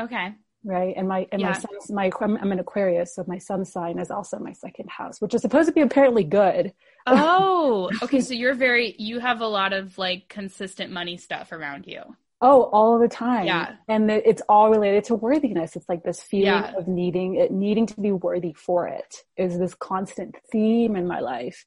Okay 0.00 0.34
right? 0.64 0.94
And 0.96 1.08
my 1.08 1.26
and 1.32 1.40
yeah. 1.40 1.48
my 1.48 1.52
sun's 1.54 1.90
my 1.90 2.10
I'm 2.20 2.52
an 2.52 2.58
Aquarius, 2.58 3.14
so 3.14 3.24
my 3.26 3.38
sun's 3.38 3.72
sign 3.72 3.98
is 3.98 4.10
also 4.10 4.38
my 4.38 4.52
second 4.52 4.90
house, 4.90 5.20
which 5.20 5.34
is 5.34 5.42
supposed 5.42 5.68
to 5.68 5.72
be 5.72 5.80
apparently 5.80 6.24
good. 6.24 6.72
Oh, 7.06 7.90
okay. 8.02 8.20
So 8.20 8.34
you're 8.34 8.54
very 8.54 8.94
you 8.98 9.18
have 9.18 9.40
a 9.40 9.46
lot 9.46 9.72
of 9.72 9.96
like 9.98 10.28
consistent 10.28 10.92
money 10.92 11.16
stuff 11.16 11.52
around 11.52 11.86
you. 11.86 12.02
Oh, 12.42 12.62
all 12.72 12.98
the 12.98 13.08
time. 13.08 13.46
Yeah, 13.46 13.74
and 13.86 14.10
it's 14.10 14.40
all 14.48 14.70
related 14.70 15.04
to 15.04 15.14
worthiness. 15.14 15.76
It's 15.76 15.88
like 15.88 16.02
this 16.02 16.22
feeling 16.22 16.46
yeah. 16.46 16.74
of 16.76 16.88
needing 16.88 17.36
it, 17.36 17.52
needing 17.52 17.86
to 17.86 18.00
be 18.00 18.12
worthy 18.12 18.54
for 18.54 18.88
it 18.88 19.16
is 19.36 19.58
this 19.58 19.74
constant 19.74 20.36
theme 20.50 20.96
in 20.96 21.06
my 21.06 21.20
life. 21.20 21.66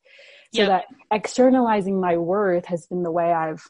So 0.53 0.61
yep. 0.61 0.70
that 0.70 0.86
externalizing 1.11 1.99
my 1.99 2.18
worth 2.18 2.65
has 2.65 2.86
been 2.86 3.03
the 3.03 3.11
way 3.11 3.32
I've 3.32 3.68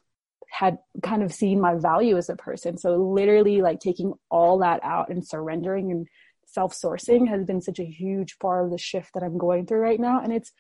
had 0.54 0.78
kind 1.02 1.24
of 1.24 1.34
seen 1.34 1.60
my 1.60 1.74
value 1.74 2.16
as 2.16 2.30
a 2.30 2.36
person. 2.36 2.78
So 2.78 2.96
literally 2.96 3.64
like 3.64 3.80
taking 3.80 4.14
all 4.30 4.60
that 4.60 4.82
out 4.84 5.10
and 5.10 5.26
surrendering 5.26 5.92
and 5.92 6.08
self-sourcing 6.46 7.28
has 7.28 7.44
been 7.44 7.60
such 7.60 7.80
a 7.80 7.86
huge 7.86 8.38
part 8.38 8.66
of 8.66 8.72
the 8.72 8.78
shift 8.78 9.16
that 9.16 9.24
I'm 9.24 9.40
going 9.40 9.66
through 9.66 9.80
right 9.80 10.00
now. 10.00 10.22
And 10.22 10.32
it's, 10.32 10.52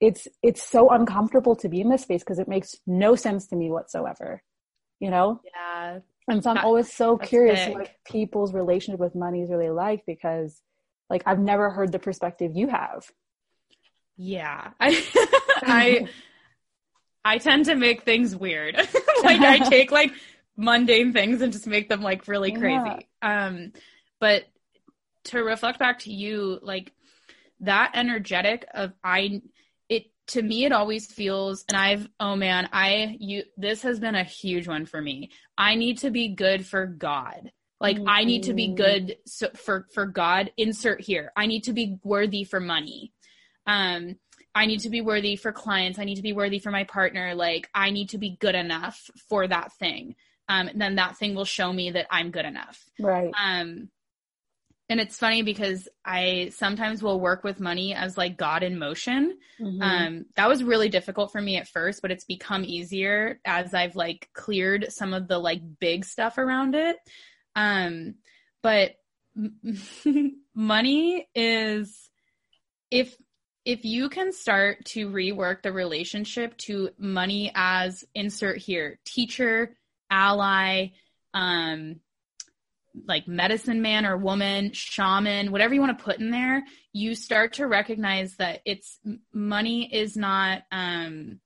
it's, 0.00 0.28
it's 0.40 0.62
so 0.62 0.90
uncomfortable 0.90 1.56
to 1.56 1.68
be 1.68 1.80
in 1.80 1.88
this 1.88 2.02
space 2.02 2.22
because 2.22 2.38
it 2.38 2.46
makes 2.46 2.76
no 2.86 3.16
sense 3.16 3.48
to 3.48 3.56
me 3.56 3.72
whatsoever, 3.72 4.40
you 5.00 5.10
know? 5.10 5.40
Yeah. 5.44 5.98
And 6.28 6.40
so 6.40 6.50
I'm 6.50 6.56
that, 6.56 6.64
always 6.64 6.92
so 6.92 7.18
curious 7.18 7.68
what 7.74 7.90
people's 8.06 8.54
relationship 8.54 9.00
with 9.00 9.16
money 9.16 9.42
is 9.42 9.50
really 9.50 9.70
like 9.70 10.04
because 10.06 10.62
like 11.10 11.24
I've 11.26 11.40
never 11.40 11.70
heard 11.70 11.90
the 11.90 11.98
perspective 11.98 12.52
you 12.54 12.68
have. 12.68 13.10
Yeah. 14.16 14.70
I, 14.80 15.04
I 15.62 16.08
I 17.24 17.38
tend 17.38 17.66
to 17.66 17.74
make 17.74 18.02
things 18.02 18.36
weird. 18.36 18.76
like 19.24 19.40
I 19.40 19.58
take 19.68 19.90
like 19.90 20.12
mundane 20.56 21.12
things 21.12 21.40
and 21.40 21.52
just 21.52 21.66
make 21.66 21.88
them 21.88 22.02
like 22.02 22.28
really 22.28 22.52
crazy. 22.52 23.06
Yeah. 23.22 23.46
Um 23.46 23.72
but 24.20 24.44
to 25.24 25.40
reflect 25.40 25.78
back 25.78 26.00
to 26.00 26.12
you 26.12 26.58
like 26.62 26.92
that 27.60 27.92
energetic 27.94 28.66
of 28.74 28.92
I 29.02 29.42
it 29.88 30.06
to 30.28 30.42
me 30.42 30.64
it 30.64 30.72
always 30.72 31.06
feels 31.06 31.64
and 31.68 31.76
I've 31.76 32.08
oh 32.20 32.36
man, 32.36 32.68
I 32.72 33.16
you 33.18 33.44
this 33.56 33.82
has 33.82 33.98
been 33.98 34.14
a 34.14 34.24
huge 34.24 34.68
one 34.68 34.86
for 34.86 35.00
me. 35.00 35.30
I 35.56 35.74
need 35.76 35.98
to 35.98 36.10
be 36.10 36.28
good 36.28 36.66
for 36.66 36.86
God. 36.86 37.50
Like 37.80 37.96
mm-hmm. 37.96 38.08
I 38.08 38.24
need 38.24 38.44
to 38.44 38.54
be 38.54 38.66
mm-hmm. 38.66 38.76
good 38.76 39.16
so, 39.26 39.48
for 39.54 39.86
for 39.92 40.06
God. 40.06 40.52
Insert 40.56 41.00
here. 41.00 41.32
I 41.36 41.46
need 41.46 41.64
to 41.64 41.72
be 41.72 41.98
worthy 42.02 42.44
for 42.44 42.60
money. 42.60 43.12
Um 43.66 44.16
I 44.54 44.66
need 44.66 44.80
to 44.80 44.90
be 44.90 45.00
worthy 45.00 45.36
for 45.36 45.52
clients. 45.52 45.98
I 45.98 46.04
need 46.04 46.16
to 46.16 46.22
be 46.22 46.32
worthy 46.32 46.58
for 46.58 46.70
my 46.70 46.84
partner. 46.84 47.34
Like 47.34 47.68
I 47.74 47.90
need 47.90 48.10
to 48.10 48.18
be 48.18 48.36
good 48.40 48.54
enough 48.54 49.10
for 49.28 49.46
that 49.46 49.72
thing. 49.74 50.14
Um, 50.48 50.70
then 50.74 50.96
that 50.96 51.16
thing 51.16 51.34
will 51.34 51.44
show 51.44 51.72
me 51.72 51.90
that 51.92 52.06
I'm 52.10 52.30
good 52.30 52.44
enough. 52.44 52.78
Right. 53.00 53.32
Um, 53.42 53.88
and 54.90 55.00
it's 55.00 55.16
funny 55.16 55.42
because 55.42 55.88
I 56.04 56.50
sometimes 56.54 57.02
will 57.02 57.18
work 57.18 57.42
with 57.42 57.58
money 57.58 57.94
as 57.94 58.18
like 58.18 58.36
God 58.36 58.62
in 58.62 58.78
motion. 58.78 59.38
Mm-hmm. 59.58 59.82
Um, 59.82 60.26
that 60.36 60.48
was 60.48 60.62
really 60.62 60.90
difficult 60.90 61.32
for 61.32 61.40
me 61.40 61.56
at 61.56 61.68
first, 61.68 62.02
but 62.02 62.10
it's 62.10 62.26
become 62.26 62.64
easier 62.64 63.40
as 63.46 63.72
I've 63.72 63.96
like 63.96 64.28
cleared 64.34 64.92
some 64.92 65.14
of 65.14 65.26
the 65.26 65.38
like 65.38 65.62
big 65.80 66.04
stuff 66.04 66.36
around 66.36 66.74
it. 66.74 66.96
Um, 67.56 68.16
but 68.62 68.92
money 70.54 71.28
is 71.34 72.10
if 72.90 73.16
if 73.64 73.84
you 73.84 74.08
can 74.08 74.32
start 74.32 74.84
to 74.84 75.08
rework 75.08 75.62
the 75.62 75.72
relationship 75.72 76.56
to 76.58 76.90
money 76.98 77.50
as 77.54 78.04
insert 78.14 78.58
here 78.58 78.98
teacher 79.04 79.76
ally 80.10 80.88
um 81.32 81.96
like 83.06 83.26
medicine 83.26 83.82
man 83.82 84.06
or 84.06 84.16
woman 84.16 84.70
shaman 84.72 85.50
whatever 85.50 85.74
you 85.74 85.80
want 85.80 85.96
to 85.96 86.04
put 86.04 86.20
in 86.20 86.30
there 86.30 86.62
you 86.92 87.14
start 87.14 87.54
to 87.54 87.66
recognize 87.66 88.36
that 88.36 88.60
it's 88.64 88.98
money 89.32 89.92
is 89.92 90.16
not 90.16 90.62
um 90.70 91.40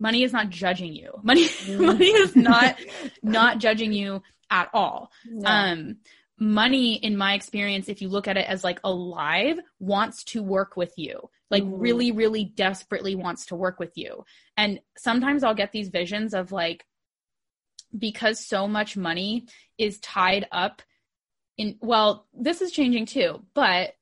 money 0.00 0.24
is 0.24 0.32
not 0.32 0.50
judging 0.50 0.94
you 0.94 1.12
money 1.22 1.48
money 1.68 2.08
is 2.08 2.34
not 2.34 2.76
not 3.22 3.58
judging 3.58 3.92
you 3.92 4.22
at 4.50 4.68
all 4.74 5.10
yeah. 5.30 5.72
um 5.72 5.96
money 6.42 6.94
in 6.94 7.16
my 7.16 7.34
experience 7.34 7.88
if 7.88 8.02
you 8.02 8.08
look 8.08 8.26
at 8.26 8.36
it 8.36 8.48
as 8.48 8.64
like 8.64 8.80
alive 8.82 9.58
wants 9.78 10.24
to 10.24 10.42
work 10.42 10.76
with 10.76 10.92
you. 10.96 11.30
Like 11.50 11.62
really 11.66 12.12
really 12.12 12.44
desperately 12.44 13.14
wants 13.14 13.46
to 13.46 13.56
work 13.56 13.78
with 13.78 13.92
you. 13.96 14.24
And 14.56 14.80
sometimes 14.96 15.44
i'll 15.44 15.54
get 15.54 15.72
these 15.72 15.88
visions 15.88 16.34
of 16.34 16.50
like 16.50 16.84
because 17.96 18.44
so 18.44 18.66
much 18.66 18.96
money 18.96 19.46
is 19.78 20.00
tied 20.00 20.46
up 20.50 20.82
in 21.56 21.76
well 21.80 22.26
this 22.32 22.62
is 22.62 22.72
changing 22.72 23.06
too 23.06 23.42
but 23.54 23.92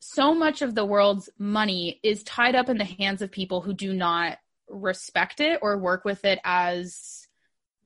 so 0.00 0.34
much 0.34 0.62
of 0.62 0.74
the 0.74 0.84
world's 0.84 1.28
money 1.38 2.00
is 2.02 2.22
tied 2.24 2.54
up 2.54 2.68
in 2.68 2.78
the 2.78 2.84
hands 2.84 3.22
of 3.22 3.30
people 3.30 3.60
who 3.60 3.74
do 3.74 3.92
not 3.92 4.38
respect 4.68 5.40
it 5.40 5.58
or 5.62 5.76
work 5.78 6.04
with 6.04 6.24
it 6.24 6.38
as 6.42 7.26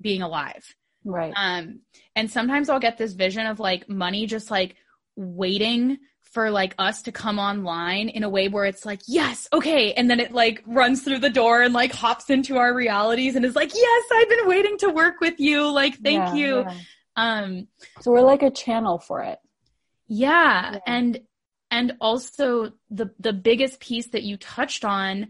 being 0.01 0.23
alive 0.23 0.77
Right. 1.05 1.33
Um, 1.37 1.81
and 2.17 2.31
sometimes 2.31 2.69
I'll 2.69 2.81
get 2.81 2.99
this 2.99 3.13
vision 3.13 3.47
of 3.47 3.61
like 3.61 3.89
money 3.89 4.27
just 4.27 4.51
like 4.51 4.77
waiting 5.17 5.99
for 6.33 6.51
like 6.51 6.75
us 6.79 7.03
to 7.03 7.13
come 7.13 7.39
online 7.39 8.09
in 8.09 8.23
a 8.23 8.29
way 8.29 8.49
where 8.49 8.67
it's 8.67 8.85
like, 8.85 9.01
yes, 9.07 9.49
okay. 9.53 9.95
And 9.95 10.11
then 10.11 10.21
it 10.21 10.33
like 10.33 10.63
runs 10.67 11.03
through 11.03 11.21
the 11.21 11.31
door 11.31 11.63
and 11.63 11.73
like 11.73 11.93
hops 11.93 12.29
into 12.29 12.59
our 12.59 12.75
realities 12.75 13.35
and 13.35 13.45
is 13.45 13.57
like, 13.57 13.73
yes, 13.75 14.05
I've 14.13 14.29
been 14.29 14.47
waiting 14.47 14.77
to 14.79 14.91
work 14.91 15.21
with 15.21 15.41
you. 15.41 15.71
Like, 15.71 15.95
thank 15.95 16.19
yeah, 16.19 16.35
you. 16.35 16.59
Yeah. 16.59 16.75
Um, 17.17 17.69
so 18.01 18.13
we're 18.13 18.21
like 18.21 18.43
a 18.43 18.51
channel 18.51 18.99
for 18.99 19.23
it. 19.23 19.39
Yeah. 20.07 20.73
yeah. 20.73 20.79
And, 20.87 21.21
and 21.71 21.95
also 22.01 22.73
the, 22.91 23.11
the 23.19 23.33
biggest 23.33 23.81
piece 23.81 24.09
that 24.09 24.23
you 24.23 24.37
touched 24.37 24.85
on 24.85 25.29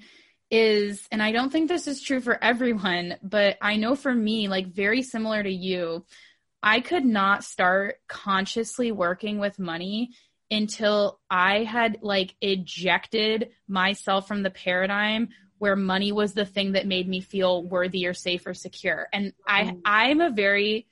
is, 0.51 1.07
and 1.11 1.23
I 1.23 1.33
don't 1.33 1.51
think 1.51 1.69
this 1.69 1.87
is 1.87 2.01
true 2.01 2.21
for 2.21 2.43
everyone, 2.43 3.17
but 3.23 3.59
I 3.61 3.77
know 3.77 3.95
for 3.95 4.15
me, 4.15 4.49
like 4.49 4.69
very 4.69 5.03
similar 5.03 5.43
to 5.43 5.53
you, 5.53 6.05
I 6.63 6.81
could 6.81 7.05
not 7.05 7.45
start 7.45 7.97
consciously 8.09 8.91
working 8.91 9.39
with 9.39 9.59
money 9.59 10.11
until 10.51 11.21
I 11.31 11.65
had 11.65 11.99
like 12.03 12.35
ejected 12.41 13.51
myself 13.69 14.27
from 14.27 14.43
the 14.43 14.51
paradigm 14.51 15.29
where 15.59 15.77
money 15.77 16.13
was 16.13 16.35
the 16.35 16.47
thing 16.47 16.73
that 16.73 16.87
made 16.87 17.09
me 17.09 17.21
feel 17.21 17.63
worthy 17.63 18.07
or 18.07 18.15
safe 18.15 18.47
or 18.47 18.55
secure. 18.55 19.09
And 19.13 19.33
I, 19.47 19.65
mm. 19.65 19.81
I'm 19.85 20.21
a 20.21 20.31
very, 20.31 20.87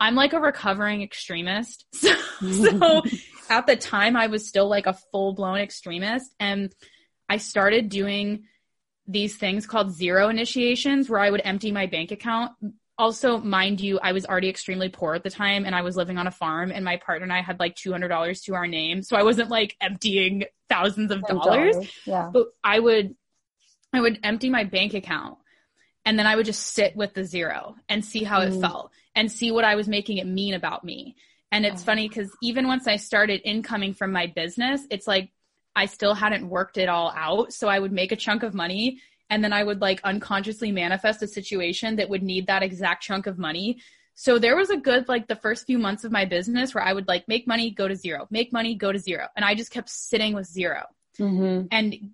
I'm 0.00 0.14
like 0.14 0.32
a 0.32 0.40
recovering 0.40 1.02
extremist. 1.02 1.84
So, 2.40 2.52
so 2.52 3.02
at 3.50 3.66
the 3.66 3.74
time 3.74 4.14
I 4.14 4.28
was 4.28 4.46
still 4.46 4.68
like 4.68 4.86
a 4.86 4.96
full 5.10 5.32
blown 5.32 5.58
extremist 5.58 6.32
and 6.38 6.72
I 7.28 7.38
started 7.38 7.88
doing 7.88 8.44
these 9.08 9.34
things 9.36 9.66
called 9.66 9.90
zero 9.90 10.28
initiations 10.28 11.08
where 11.08 11.18
I 11.18 11.30
would 11.30 11.40
empty 11.44 11.72
my 11.72 11.86
bank 11.86 12.12
account. 12.12 12.52
Also, 12.98 13.38
mind 13.38 13.80
you, 13.80 13.98
I 14.00 14.12
was 14.12 14.26
already 14.26 14.48
extremely 14.48 14.90
poor 14.90 15.14
at 15.14 15.22
the 15.22 15.30
time 15.30 15.64
and 15.64 15.74
I 15.74 15.82
was 15.82 15.96
living 15.96 16.18
on 16.18 16.26
a 16.26 16.32
farm 16.32 16.70
and 16.70 16.84
my 16.84 16.98
partner 16.98 17.24
and 17.24 17.32
I 17.32 17.40
had 17.40 17.58
like 17.58 17.74
$200 17.74 18.44
to 18.44 18.54
our 18.54 18.66
name. 18.66 19.02
So 19.02 19.16
I 19.16 19.22
wasn't 19.22 19.50
like 19.50 19.76
emptying 19.80 20.44
thousands 20.68 21.10
of 21.10 21.22
dollars. 21.22 21.76
Yeah. 22.04 22.30
But 22.32 22.48
I 22.62 22.78
would, 22.78 23.14
I 23.92 24.00
would 24.00 24.20
empty 24.22 24.50
my 24.50 24.64
bank 24.64 24.94
account 24.94 25.38
and 26.04 26.18
then 26.18 26.26
I 26.26 26.36
would 26.36 26.46
just 26.46 26.74
sit 26.74 26.94
with 26.94 27.14
the 27.14 27.24
zero 27.24 27.76
and 27.88 28.04
see 28.04 28.24
how 28.24 28.40
mm. 28.40 28.48
it 28.48 28.60
felt 28.60 28.90
and 29.14 29.32
see 29.32 29.50
what 29.50 29.64
I 29.64 29.76
was 29.76 29.88
making 29.88 30.18
it 30.18 30.26
mean 30.26 30.54
about 30.54 30.84
me. 30.84 31.16
And 31.50 31.64
it's 31.64 31.82
oh. 31.82 31.86
funny 31.86 32.08
because 32.08 32.30
even 32.42 32.66
once 32.66 32.86
I 32.86 32.96
started 32.96 33.40
incoming 33.44 33.94
from 33.94 34.12
my 34.12 34.26
business, 34.26 34.82
it's 34.90 35.06
like 35.06 35.30
I 35.78 35.86
still 35.86 36.14
hadn't 36.14 36.48
worked 36.48 36.76
it 36.78 36.88
all 36.88 37.12
out. 37.16 37.52
So 37.52 37.68
I 37.68 37.78
would 37.78 37.92
make 37.92 38.12
a 38.12 38.16
chunk 38.16 38.42
of 38.42 38.52
money 38.54 39.00
and 39.30 39.44
then 39.44 39.52
I 39.52 39.62
would 39.62 39.80
like 39.80 40.00
unconsciously 40.04 40.72
manifest 40.72 41.22
a 41.22 41.28
situation 41.28 41.96
that 41.96 42.08
would 42.08 42.22
need 42.22 42.46
that 42.48 42.62
exact 42.62 43.02
chunk 43.02 43.26
of 43.26 43.38
money. 43.38 43.80
So 44.14 44.38
there 44.38 44.56
was 44.56 44.70
a 44.70 44.76
good 44.76 45.06
like 45.06 45.28
the 45.28 45.36
first 45.36 45.66
few 45.66 45.78
months 45.78 46.02
of 46.04 46.10
my 46.10 46.24
business 46.24 46.74
where 46.74 46.82
I 46.84 46.92
would 46.92 47.06
like 47.06 47.28
make 47.28 47.46
money, 47.46 47.70
go 47.70 47.86
to 47.86 47.94
zero, 47.94 48.26
make 48.30 48.52
money, 48.52 48.74
go 48.74 48.90
to 48.90 48.98
zero. 48.98 49.28
And 49.36 49.44
I 49.44 49.54
just 49.54 49.70
kept 49.70 49.88
sitting 49.90 50.34
with 50.34 50.46
0 50.46 50.82
Mm-hmm. 51.20 51.66
And 51.72 52.12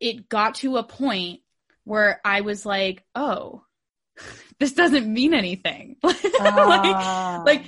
it 0.00 0.28
got 0.28 0.56
to 0.56 0.76
a 0.76 0.82
point 0.82 1.40
where 1.84 2.20
I 2.24 2.42
was 2.42 2.66
like, 2.66 3.02
oh, 3.14 3.62
this 4.58 4.72
doesn't 4.72 5.06
mean 5.12 5.34
anything. 5.34 5.96
like, 6.02 6.16
Ah. 6.40 7.42
like, 7.46 7.64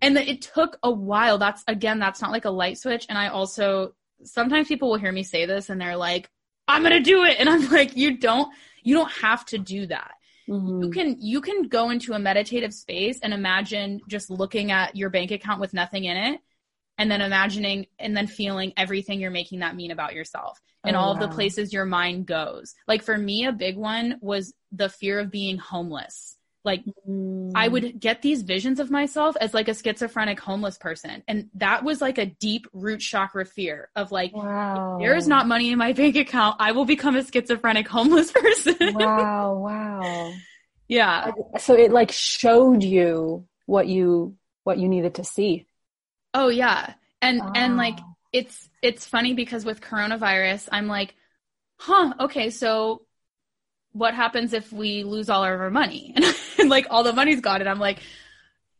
and 0.00 0.16
the, 0.16 0.28
it 0.30 0.42
took 0.42 0.78
a 0.82 0.90
while. 0.90 1.38
That's 1.38 1.64
again, 1.66 1.98
that's 1.98 2.20
not 2.22 2.32
like 2.32 2.44
a 2.44 2.50
light 2.50 2.78
switch. 2.78 3.06
And 3.08 3.18
I 3.18 3.28
also, 3.28 3.94
sometimes 4.24 4.68
people 4.68 4.90
will 4.90 4.98
hear 4.98 5.12
me 5.12 5.22
say 5.22 5.46
this 5.46 5.70
and 5.70 5.80
they're 5.80 5.96
like, 5.96 6.30
I'm 6.68 6.82
going 6.82 6.92
to 6.94 7.00
do 7.00 7.24
it. 7.24 7.36
And 7.38 7.48
I'm 7.48 7.68
like, 7.72 7.96
you 7.96 8.18
don't, 8.18 8.52
you 8.82 8.94
don't 8.94 9.10
have 9.12 9.44
to 9.46 9.58
do 9.58 9.86
that. 9.86 10.12
Mhm. 10.48 10.82
You 10.84 10.90
can, 10.90 11.16
you 11.20 11.40
can 11.40 11.68
go 11.68 11.90
into 11.90 12.12
a 12.12 12.18
meditative 12.18 12.72
space 12.74 13.18
and 13.22 13.32
imagine 13.32 14.00
just 14.08 14.30
looking 14.30 14.70
at 14.72 14.96
your 14.96 15.10
bank 15.10 15.30
account 15.30 15.60
with 15.60 15.74
nothing 15.74 16.04
in 16.04 16.16
it. 16.16 16.40
And 16.98 17.10
then 17.10 17.22
imagining 17.22 17.86
and 17.98 18.14
then 18.14 18.26
feeling 18.26 18.74
everything 18.76 19.20
you're 19.20 19.30
making 19.30 19.60
that 19.60 19.74
mean 19.74 19.90
about 19.90 20.14
yourself 20.14 20.60
and 20.84 20.96
Oh, 20.96 21.00
all 21.00 21.12
of 21.12 21.18
the 21.18 21.28
places 21.28 21.72
your 21.72 21.86
mind 21.86 22.26
goes. 22.26 22.74
Like 22.86 23.02
for 23.02 23.16
me, 23.16 23.46
a 23.46 23.52
big 23.52 23.78
one 23.78 24.18
was 24.20 24.52
the 24.70 24.90
fear 24.90 25.18
of 25.18 25.30
being 25.30 25.56
homeless. 25.56 26.36
Like 26.64 26.82
Mm. 27.08 27.52
I 27.54 27.66
would 27.66 27.98
get 27.98 28.22
these 28.22 28.42
visions 28.42 28.80
of 28.80 28.90
myself 28.90 29.36
as 29.40 29.54
like 29.54 29.68
a 29.68 29.74
schizophrenic 29.74 30.38
homeless 30.38 30.76
person. 30.78 31.22
And 31.26 31.48
that 31.54 31.84
was 31.84 32.00
like 32.00 32.18
a 32.18 32.26
deep 32.26 32.66
root 32.72 33.00
chakra 33.00 33.44
fear 33.44 33.88
of 33.96 34.12
like, 34.12 34.34
Wow. 34.34 34.98
there 35.00 35.16
is 35.16 35.26
not 35.26 35.48
money 35.48 35.70
in 35.72 35.78
my 35.78 35.92
bank 35.92 36.16
account. 36.16 36.56
I 36.60 36.72
will 36.72 36.84
become 36.84 37.16
a 37.16 37.24
schizophrenic 37.24 37.88
homeless 37.88 38.30
person. 38.42 38.76
Wow. 38.94 39.54
Wow. 39.56 40.32
yeah. 40.86 41.30
So 41.58 41.74
it 41.74 41.92
like 41.92 42.12
showed 42.12 42.82
you 42.82 43.46
what 43.66 43.86
you 43.88 44.36
what 44.64 44.78
you 44.78 44.88
needed 44.88 45.14
to 45.14 45.24
see. 45.24 45.66
Oh 46.34 46.48
yeah. 46.48 46.94
And 47.22 47.40
and 47.54 47.76
like 47.76 47.98
it's 48.32 48.68
it's 48.82 49.04
funny 49.06 49.34
because 49.34 49.64
with 49.64 49.80
coronavirus, 49.80 50.68
I'm 50.70 50.86
like, 50.86 51.14
huh, 51.78 52.12
okay, 52.20 52.50
so 52.50 53.02
what 53.92 54.14
happens 54.14 54.52
if 54.52 54.72
we 54.72 55.04
lose 55.04 55.28
all 55.28 55.44
of 55.44 55.60
our 55.60 55.70
money? 55.70 56.14
And, 56.58 56.68
like 56.68 56.88
all 56.90 57.02
the 57.02 57.14
money's 57.14 57.40
gone 57.40 57.60
and 57.60 57.70
I'm 57.70 57.78
like, 57.78 58.00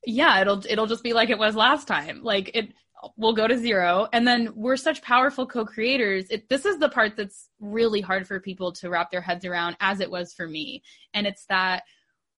yeah, 0.04 0.42
it'll 0.42 0.62
it'll 0.68 0.86
just 0.86 1.02
be 1.02 1.14
like 1.14 1.30
it 1.30 1.38
was 1.38 1.56
last 1.56 1.88
time. 1.88 2.22
Like 2.22 2.50
it 2.52 2.74
will 3.16 3.32
go 3.32 3.46
to 3.46 3.56
zero. 3.56 4.08
And 4.12 4.26
then 4.26 4.50
we're 4.54 4.76
such 4.76 5.02
powerful 5.02 5.46
co-creators. 5.46 6.26
It, 6.30 6.48
this 6.48 6.66
is 6.66 6.78
the 6.78 6.88
part 6.88 7.16
that's 7.16 7.48
really 7.58 8.00
hard 8.00 8.26
for 8.26 8.40
people 8.40 8.72
to 8.72 8.90
wrap 8.90 9.10
their 9.10 9.20
heads 9.20 9.44
around 9.44 9.76
as 9.80 10.00
it 10.00 10.10
was 10.10 10.34
for 10.34 10.46
me. 10.46 10.82
And 11.14 11.26
it's 11.26 11.46
that 11.46 11.84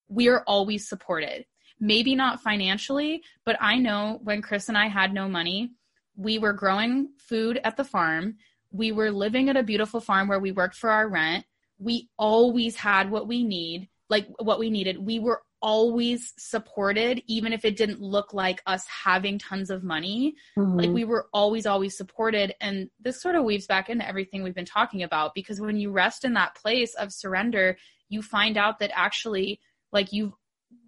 we 0.08 0.28
are 0.28 0.44
always 0.46 0.88
supported. 0.88 1.44
Maybe 1.80 2.14
not 2.14 2.40
financially, 2.40 3.22
but 3.44 3.56
I 3.60 3.78
know 3.78 4.20
when 4.22 4.42
Chris 4.42 4.68
and 4.68 4.78
I 4.78 4.86
had 4.86 5.12
no 5.12 5.28
money, 5.28 5.72
we 6.16 6.38
were 6.38 6.52
growing 6.52 7.08
food 7.18 7.60
at 7.64 7.76
the 7.76 7.84
farm. 7.84 8.36
We 8.70 8.92
were 8.92 9.10
living 9.10 9.48
at 9.48 9.56
a 9.56 9.62
beautiful 9.62 10.00
farm 10.00 10.28
where 10.28 10.38
we 10.38 10.52
worked 10.52 10.76
for 10.76 10.90
our 10.90 11.08
rent. 11.08 11.44
We 11.82 12.08
always 12.18 12.76
had 12.76 13.10
what 13.10 13.26
we 13.26 13.42
need, 13.44 13.88
like 14.08 14.28
what 14.38 14.58
we 14.58 14.70
needed. 14.70 14.98
We 14.98 15.18
were 15.18 15.42
always 15.60 16.32
supported, 16.38 17.22
even 17.28 17.52
if 17.52 17.64
it 17.64 17.76
didn't 17.76 18.00
look 18.00 18.34
like 18.34 18.60
us 18.66 18.84
having 18.86 19.38
tons 19.38 19.70
of 19.70 19.84
money. 19.84 20.34
Like 20.56 20.90
Mhm. 20.90 20.94
we 20.94 21.04
were 21.04 21.28
always, 21.32 21.66
always 21.66 21.96
supported. 21.96 22.54
And 22.60 22.90
this 22.98 23.20
sort 23.22 23.36
of 23.36 23.44
weaves 23.44 23.66
back 23.68 23.88
into 23.88 24.06
everything 24.06 24.42
we've 24.42 24.54
been 24.54 24.64
talking 24.64 25.02
about 25.04 25.34
because 25.34 25.60
when 25.60 25.76
you 25.76 25.90
rest 25.92 26.24
in 26.24 26.34
that 26.34 26.56
place 26.56 26.94
of 26.94 27.12
surrender, 27.12 27.78
you 28.08 28.22
find 28.22 28.56
out 28.56 28.80
that 28.80 28.90
actually, 28.92 29.60
like 29.92 30.12
you, 30.12 30.36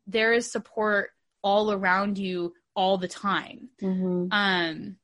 there 0.07 0.33
is 0.33 0.51
support 0.51 1.11
all 1.43 1.71
around 1.71 2.19
you 2.19 2.55
all 2.75 2.99
the 2.99 3.09
time. 3.09 3.71
Mhm. 3.81 4.29
Um, 4.33 4.97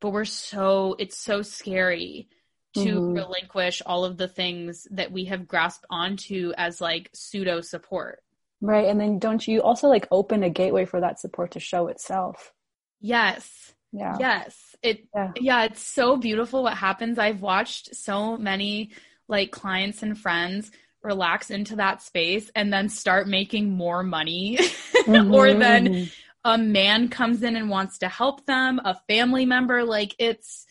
but 0.00 0.10
we're 0.10 0.24
so, 0.24 0.96
it's 0.98 1.16
so 1.16 1.42
scary 1.42 2.28
to 2.74 3.00
Mhm. 3.00 3.14
relinquish 3.14 3.82
all 3.84 4.04
of 4.04 4.16
the 4.16 4.28
things 4.28 4.86
that 4.90 5.12
we 5.12 5.26
have 5.26 5.46
grasped 5.46 5.84
onto 5.90 6.52
as 6.56 6.80
like 6.80 7.10
pseudo 7.12 7.60
support. 7.60 8.22
Right. 8.60 8.86
And 8.88 9.00
then 9.00 9.18
don't 9.18 9.46
you 9.46 9.62
also 9.62 9.88
like 9.88 10.06
open 10.10 10.42
a 10.42 10.50
gateway 10.50 10.84
for 10.84 11.00
that 11.00 11.20
support 11.20 11.52
to 11.52 11.60
show 11.60 11.88
itself? 11.88 12.52
Yes. 13.00 13.74
Yeah. 13.92 14.16
Yes. 14.18 14.76
It 14.82 15.06
Yeah. 15.14 15.32
yeah, 15.38 15.64
it's 15.64 15.82
so 15.82 16.16
beautiful 16.16 16.62
what 16.62 16.76
happens. 16.76 17.18
I've 17.18 17.42
watched 17.42 17.94
so 17.94 18.36
many 18.38 18.92
like 19.28 19.50
clients 19.50 20.02
and 20.02 20.18
friends 20.18 20.70
relax 21.02 21.50
into 21.50 21.76
that 21.76 22.00
space 22.00 22.50
and 22.54 22.72
then 22.72 22.88
start 22.88 23.26
making 23.28 23.70
more 23.70 24.02
money. 24.02 24.58
or 25.08 25.48
Mhm, 25.48 25.58
then 25.58 25.86
mhm. 25.88 26.12
a 26.44 26.56
man 26.58 27.08
comes 27.08 27.42
in 27.42 27.56
and 27.56 27.68
wants 27.68 27.98
to 27.98 28.08
help 28.08 28.46
them, 28.46 28.80
a 28.84 28.94
family 29.08 29.44
member 29.46 29.84
like 29.84 30.14
it's 30.18 30.66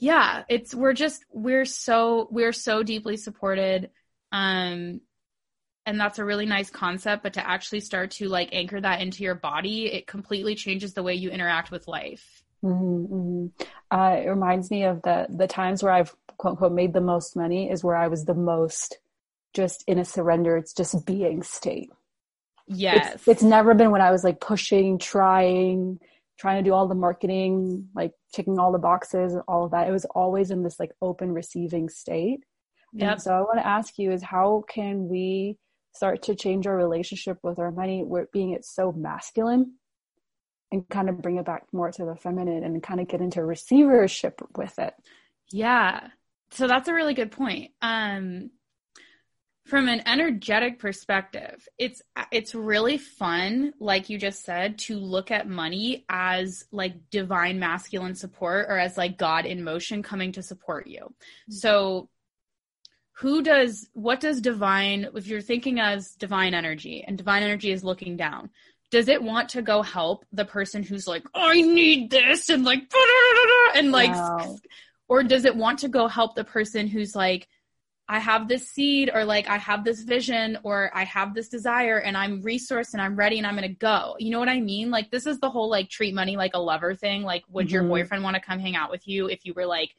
yeah, 0.00 0.44
it's 0.48 0.74
we're 0.74 0.94
just 0.94 1.24
we're 1.30 1.66
so 1.66 2.26
we're 2.30 2.52
so 2.52 2.82
deeply 2.82 3.16
supported 3.16 3.90
um 4.32 5.00
and 5.86 6.00
that's 6.00 6.18
a 6.18 6.24
really 6.24 6.46
nice 6.46 6.70
concept 6.70 7.22
but 7.22 7.34
to 7.34 7.46
actually 7.46 7.80
start 7.80 8.12
to 8.12 8.28
like 8.28 8.48
anchor 8.52 8.80
that 8.80 9.00
into 9.00 9.22
your 9.22 9.34
body, 9.34 9.86
it 9.92 10.06
completely 10.06 10.54
changes 10.54 10.94
the 10.94 11.02
way 11.02 11.14
you 11.14 11.30
interact 11.30 11.70
with 11.70 11.86
life. 11.86 12.42
Mhm, 12.64 13.08
mhm. 13.08 13.50
Uh, 13.90 14.20
it 14.22 14.28
reminds 14.28 14.70
me 14.70 14.84
of 14.84 15.02
the 15.02 15.26
the 15.28 15.46
times 15.46 15.82
where 15.82 15.92
I've 15.92 16.14
quote 16.36 16.52
unquote 16.52 16.72
made 16.72 16.94
the 16.94 17.00
most 17.00 17.36
money 17.36 17.70
is 17.70 17.84
where 17.84 17.96
I 17.96 18.08
was 18.08 18.24
the 18.24 18.34
most 18.34 18.98
just 19.52 19.84
in 19.86 19.98
a 19.98 20.04
surrender. 20.04 20.56
It's 20.56 20.72
just 20.72 21.04
being 21.04 21.42
state. 21.42 21.90
Yes. 22.66 23.14
It's, 23.14 23.28
it's 23.28 23.42
never 23.42 23.74
been 23.74 23.90
when 23.90 24.00
I 24.00 24.12
was 24.12 24.24
like 24.24 24.40
pushing, 24.40 24.98
trying, 24.98 25.98
trying 26.40 26.64
to 26.64 26.68
do 26.68 26.74
all 26.74 26.88
the 26.88 26.94
marketing, 26.94 27.86
like 27.94 28.12
checking 28.34 28.58
all 28.58 28.72
the 28.72 28.78
boxes 28.78 29.34
and 29.34 29.42
all 29.46 29.64
of 29.64 29.72
that. 29.72 29.86
It 29.86 29.92
was 29.92 30.06
always 30.06 30.50
in 30.50 30.62
this 30.62 30.80
like 30.80 30.90
open 31.02 31.32
receiving 31.32 31.90
state. 31.90 32.40
Yep. 32.94 33.12
And 33.12 33.22
so 33.22 33.32
I 33.32 33.40
want 33.42 33.58
to 33.58 33.66
ask 33.66 33.98
you 33.98 34.10
is 34.10 34.22
how 34.22 34.64
can 34.66 35.06
we 35.08 35.58
start 35.94 36.22
to 36.22 36.34
change 36.34 36.66
our 36.66 36.76
relationship 36.76 37.38
with 37.42 37.58
our 37.58 37.70
money 37.70 38.02
where 38.02 38.28
being 38.32 38.50
it 38.50 38.64
so 38.64 38.90
masculine 38.90 39.74
and 40.72 40.88
kind 40.88 41.10
of 41.10 41.20
bring 41.20 41.36
it 41.36 41.44
back 41.44 41.64
more 41.72 41.90
to 41.90 42.04
the 42.06 42.14
feminine 42.14 42.64
and 42.64 42.82
kind 42.82 43.00
of 43.00 43.08
get 43.08 43.20
into 43.20 43.44
receivership 43.44 44.40
with 44.56 44.78
it. 44.78 44.94
Yeah. 45.52 46.08
So 46.52 46.66
that's 46.66 46.88
a 46.88 46.94
really 46.94 47.14
good 47.14 47.32
point. 47.32 47.72
Um 47.82 48.50
from 49.70 49.88
an 49.88 50.02
energetic 50.06 50.78
perspective, 50.78 51.66
it's 51.78 52.02
it's 52.30 52.54
really 52.54 52.98
fun 52.98 53.72
like 53.78 54.10
you 54.10 54.18
just 54.18 54.44
said 54.44 54.78
to 54.80 54.98
look 54.98 55.30
at 55.30 55.48
money 55.48 56.04
as 56.08 56.64
like 56.72 56.94
divine 57.10 57.58
masculine 57.58 58.16
support 58.16 58.66
or 58.68 58.78
as 58.78 58.98
like 58.98 59.16
God 59.16 59.46
in 59.46 59.62
motion 59.64 60.02
coming 60.02 60.32
to 60.32 60.42
support 60.42 60.88
you. 60.88 61.02
Mm-hmm. 61.02 61.52
So 61.52 62.08
who 63.20 63.42
does 63.42 63.88
what 63.92 64.18
does 64.20 64.40
divine 64.40 65.08
if 65.14 65.26
you're 65.26 65.40
thinking 65.40 65.78
as 65.78 66.12
divine 66.16 66.54
energy 66.54 67.04
and 67.06 67.16
divine 67.16 67.42
energy 67.42 67.70
is 67.70 67.84
looking 67.84 68.16
down 68.16 68.50
does 68.90 69.08
it 69.08 69.22
want 69.22 69.50
to 69.50 69.62
go 69.62 69.82
help 69.82 70.24
the 70.32 70.44
person 70.44 70.82
who's 70.82 71.06
like 71.06 71.22
i 71.34 71.60
need 71.60 72.10
this 72.10 72.48
and 72.48 72.64
like 72.64 72.90
and 73.76 73.92
like 73.92 74.10
Wow. 74.10 74.56
or 75.08 75.22
does 75.22 75.44
it 75.44 75.54
want 75.54 75.80
to 75.80 75.88
go 75.88 76.08
help 76.08 76.34
the 76.34 76.44
person 76.44 76.86
who's 76.86 77.14
like 77.14 77.46
i 78.10 78.18
have 78.18 78.48
this 78.48 78.68
seed 78.68 79.08
or 79.14 79.24
like 79.24 79.48
i 79.48 79.56
have 79.56 79.84
this 79.84 80.02
vision 80.02 80.58
or 80.64 80.90
i 80.94 81.04
have 81.04 81.32
this 81.32 81.48
desire 81.48 81.98
and 81.98 82.16
i'm 82.16 82.42
resourced 82.42 82.92
and 82.92 83.00
i'm 83.00 83.14
ready 83.14 83.38
and 83.38 83.46
i'm 83.46 83.54
gonna 83.54 83.68
go. 83.68 84.16
You 84.18 84.30
know 84.32 84.40
what 84.40 84.48
i 84.48 84.60
mean? 84.60 84.90
Like 84.90 85.10
this 85.10 85.26
is 85.26 85.38
the 85.38 85.48
whole 85.48 85.70
like 85.70 85.88
treat 85.88 86.12
money 86.12 86.36
like 86.36 86.54
a 86.54 86.58
lover 86.58 86.94
thing. 86.94 87.22
Like 87.22 87.44
would 87.48 87.70
your 87.70 87.84
Mhm. 87.84 87.88
boyfriend 87.88 88.24
want 88.24 88.34
to 88.34 88.42
come 88.42 88.58
hang 88.58 88.74
out 88.74 88.90
with 88.90 89.06
you 89.06 89.28
if 89.28 89.46
you 89.46 89.54
were 89.54 89.64
like 89.64 89.94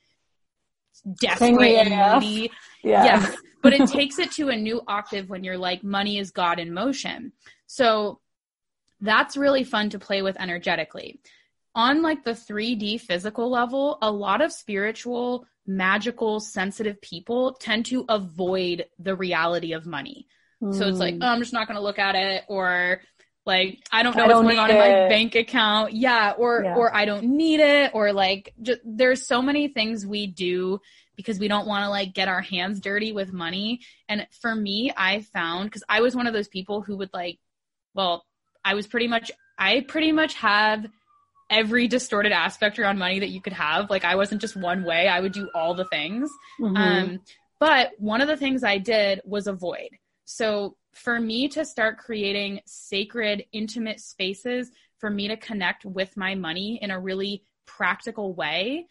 desperate 1.21 1.87
and 1.87 2.21
needy? 2.21 2.51
Yeah. 2.83 3.03
yes. 3.05 3.35
But 3.63 3.73
it 3.73 3.87
takes 3.97 4.19
it 4.19 4.31
to 4.33 4.49
a 4.49 4.57
new 4.57 4.81
octave 4.87 5.29
when 5.29 5.43
you're 5.43 5.57
like 5.57 5.83
money 5.83 6.17
is 6.19 6.31
god 6.31 6.59
in 6.59 6.73
motion. 6.73 7.31
So 7.67 8.19
that's 8.99 9.37
really 9.37 9.63
fun 9.63 9.89
to 9.91 9.99
play 9.99 10.21
with 10.21 10.39
energetically. 10.39 11.21
On 11.75 12.01
like 12.01 12.25
the 12.25 12.31
3d 12.31 12.99
physical 12.99 13.49
level 13.49 13.97
a 14.01 14.11
lot 14.11 14.41
of 14.41 14.51
spiritual 14.51 15.45
magical 15.77 16.39
sensitive 16.39 17.01
people 17.01 17.53
tend 17.53 17.85
to 17.85 18.05
avoid 18.09 18.85
the 18.99 19.15
reality 19.15 19.73
of 19.73 19.85
money 19.85 20.27
so 20.71 20.87
it's 20.87 20.99
like 20.99 21.15
Mm. 21.15 21.23
oh, 21.23 21.27
i'm 21.27 21.39
just 21.39 21.53
not 21.53 21.67
going 21.67 21.75
to 21.77 21.81
look 21.81 21.97
at 21.97 22.15
it 22.15 22.43
or 22.47 23.01
like 23.47 23.79
i 23.91 24.03
don't 24.03 24.15
know 24.15 24.23
I 24.23 24.27
what's 24.27 24.35
don't 24.35 24.45
going 24.45 24.59
on 24.59 24.67
need 24.67 24.73
in 24.75 24.79
my 24.79 25.09
bank 25.09 25.33
account 25.35 25.93
yeah 25.93 26.33
or 26.37 26.63
Yeah. 26.63 26.75
or 26.75 26.95
i 26.95 27.05
don't 27.05 27.23
need 27.23 27.59
it 27.59 27.91
or 27.95 28.13
like 28.13 28.53
just, 28.61 28.81
there's 28.85 29.25
so 29.25 29.41
many 29.41 29.69
things 29.69 30.05
we 30.05 30.27
do 30.27 30.79
because 31.15 31.39
we 31.39 31.47
don't 31.47 31.67
want 31.67 31.83
to 31.85 31.89
like 31.89 32.13
get 32.13 32.27
our 32.27 32.41
hands 32.41 32.79
dirty 32.79 33.11
with 33.11 33.33
money 33.33 33.79
and 34.07 34.27
for 34.41 34.53
me 34.53 34.91
i 34.95 35.21
found 35.33 35.65
because 35.69 35.83
i 35.89 36.01
was 36.01 36.15
one 36.15 36.27
of 36.27 36.33
those 36.33 36.47
people 36.47 36.81
who 36.81 36.97
would 36.97 37.09
like 37.13 37.39
well 37.95 38.23
i 38.63 38.75
was 38.75 38.85
pretty 38.85 39.07
much 39.07 39.31
i 39.57 39.81
pretty 39.87 40.11
much 40.11 40.35
have 40.35 40.85
every 41.51 41.87
distorted 41.87 42.31
aspect 42.31 42.79
around 42.79 42.97
money 42.97 43.19
that 43.19 43.29
you 43.29 43.41
could 43.41 43.53
have 43.53 43.89
like 43.89 44.05
i 44.05 44.15
wasn't 44.15 44.41
just 44.41 44.55
one 44.55 44.83
way 44.83 45.07
i 45.07 45.19
would 45.19 45.33
do 45.33 45.49
all 45.53 45.73
the 45.75 45.85
things 45.85 46.31
Mhm. 46.59 46.77
um, 46.77 47.19
But 47.59 47.91
one 47.99 48.21
of 48.21 48.27
the 48.27 48.37
things 48.37 48.63
I 48.63 48.79
did 48.79 49.21
was 49.23 49.45
avoid. 49.45 49.89
So 50.25 50.77
for 50.95 51.19
me 51.19 51.47
to 51.49 51.63
start 51.63 51.99
creating 51.99 52.61
sacred, 52.65 53.45
intimate 53.51 53.99
spaces 53.99 54.71
for 54.97 55.09
me 55.11 55.27
to 55.27 55.37
connect 55.37 55.85
with 55.85 56.17
my 56.17 56.33
money 56.33 56.79
in 56.81 56.89
a 56.89 56.99
really 56.99 57.43
practical 57.67 58.33
way, 58.33 58.87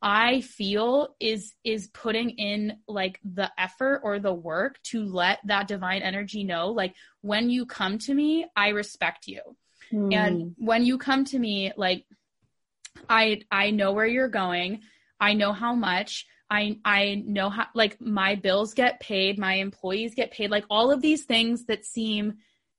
I 0.00 0.40
feel 0.42 1.16
is 1.20 1.54
is 1.64 1.88
putting 1.88 2.30
in 2.30 2.78
like 2.88 3.18
the 3.24 3.50
effort 3.58 4.02
or 4.04 4.18
the 4.20 4.32
work 4.34 4.80
to 4.90 5.04
let 5.04 5.38
that 5.46 5.68
divine 5.68 6.02
energy 6.02 6.44
know 6.44 6.70
like 6.70 6.94
when 7.20 7.50
you 7.50 7.66
come 7.66 7.98
to 7.98 8.14
me, 8.14 8.46
I 8.56 8.68
respect 8.68 9.26
you. 9.28 9.40
Mm. 9.92 10.14
And 10.14 10.54
when 10.58 10.84
you 10.84 10.98
come 10.98 11.24
to 11.26 11.38
me 11.38 11.72
like 11.76 12.04
I 13.08 13.42
I 13.50 13.70
know 13.70 13.92
where 13.92 14.06
you're 14.06 14.28
going. 14.28 14.80
I 15.20 15.34
know 15.34 15.52
how 15.52 15.74
much. 15.74 16.26
I 16.50 16.78
I 16.84 17.22
know 17.26 17.50
how 17.50 17.66
like 17.74 18.00
my 18.00 18.34
bills 18.34 18.74
get 18.74 19.00
paid, 19.00 19.38
my 19.38 19.54
employees 19.54 20.14
get 20.14 20.32
paid, 20.32 20.50
like 20.50 20.64
all 20.68 20.90
of 20.90 21.00
these 21.00 21.24
things 21.24 21.64
that 21.66 21.84
seem 21.84 22.34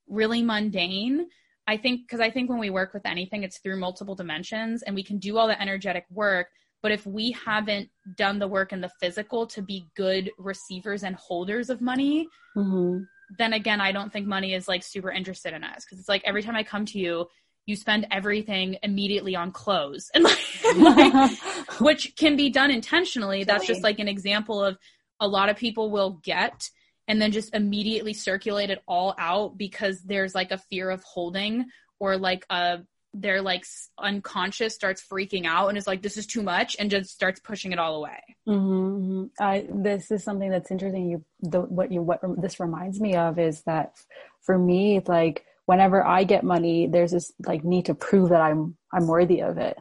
really 0.08 0.42
mundane. 0.42 1.26
I 1.66 1.76
think 1.76 2.02
because 2.02 2.20
I 2.20 2.30
think 2.30 2.50
when 2.50 2.58
we 2.58 2.70
work 2.70 2.92
with 2.92 3.06
anything, 3.06 3.42
it's 3.42 3.58
through 3.58 3.78
multiple 3.78 4.14
dimensions 4.14 4.82
and 4.82 4.94
we 4.94 5.02
can 5.02 5.18
do 5.18 5.38
all 5.38 5.48
the 5.48 5.60
energetic 5.60 6.04
work. 6.10 6.48
But 6.82 6.92
if 6.92 7.06
we 7.06 7.32
haven't 7.32 7.88
done 8.16 8.38
the 8.38 8.46
work 8.46 8.74
in 8.74 8.82
the 8.82 8.92
physical 9.00 9.46
to 9.48 9.62
be 9.62 9.86
good 9.96 10.30
receivers 10.38 11.02
and 11.02 11.16
holders 11.16 11.70
of 11.70 11.80
money, 11.80 12.28
mm-hmm. 12.54 13.04
Then 13.38 13.52
again, 13.52 13.80
I 13.80 13.92
don't 13.92 14.12
think 14.12 14.26
money 14.26 14.54
is 14.54 14.68
like 14.68 14.82
super 14.82 15.10
interested 15.10 15.54
in 15.54 15.64
us. 15.64 15.84
Because 15.84 15.98
it's 15.98 16.08
like 16.08 16.22
every 16.24 16.42
time 16.42 16.56
I 16.56 16.62
come 16.62 16.86
to 16.86 16.98
you, 16.98 17.28
you 17.66 17.76
spend 17.76 18.06
everything 18.10 18.76
immediately 18.82 19.36
on 19.36 19.52
clothes. 19.52 20.10
And 20.14 20.24
like, 20.24 20.38
like 20.76 21.38
which 21.80 22.16
can 22.16 22.36
be 22.36 22.50
done 22.50 22.70
intentionally. 22.70 23.44
That's 23.44 23.66
just 23.66 23.82
like 23.82 23.98
an 23.98 24.08
example 24.08 24.62
of 24.62 24.78
a 25.20 25.28
lot 25.28 25.48
of 25.48 25.56
people 25.56 25.90
will 25.90 26.20
get 26.22 26.70
and 27.06 27.20
then 27.20 27.32
just 27.32 27.54
immediately 27.54 28.14
circulate 28.14 28.70
it 28.70 28.82
all 28.88 29.14
out 29.18 29.58
because 29.58 30.00
there's 30.02 30.34
like 30.34 30.50
a 30.50 30.58
fear 30.58 30.90
of 30.90 31.02
holding 31.02 31.66
or 32.00 32.16
like 32.16 32.46
a 32.50 32.80
their 33.14 33.40
like 33.40 33.64
unconscious 33.98 34.74
starts 34.74 35.02
freaking 35.02 35.46
out 35.46 35.68
and 35.68 35.78
is 35.78 35.86
like 35.86 36.02
this 36.02 36.16
is 36.16 36.26
too 36.26 36.42
much 36.42 36.76
and 36.78 36.90
just 36.90 37.10
starts 37.10 37.40
pushing 37.40 37.72
it 37.72 37.78
all 37.78 37.96
away 37.96 38.20
mm-hmm. 38.46 39.24
I, 39.40 39.66
this 39.70 40.10
is 40.10 40.24
something 40.24 40.50
that's 40.50 40.70
interesting 40.70 41.08
you 41.08 41.24
the, 41.40 41.60
what 41.60 41.92
you 41.92 42.02
what 42.02 42.20
this 42.40 42.60
reminds 42.60 43.00
me 43.00 43.14
of 43.14 43.38
is 43.38 43.62
that 43.62 43.94
for 44.42 44.58
me 44.58 45.00
like 45.06 45.44
whenever 45.66 46.04
I 46.04 46.24
get 46.24 46.44
money, 46.44 46.86
there's 46.86 47.12
this 47.12 47.32
like 47.46 47.64
need 47.64 47.86
to 47.86 47.94
prove 47.94 48.30
that 48.30 48.40
I'm 48.40 48.76
I'm 48.92 49.06
worthy 49.06 49.40
of 49.40 49.58
it. 49.58 49.78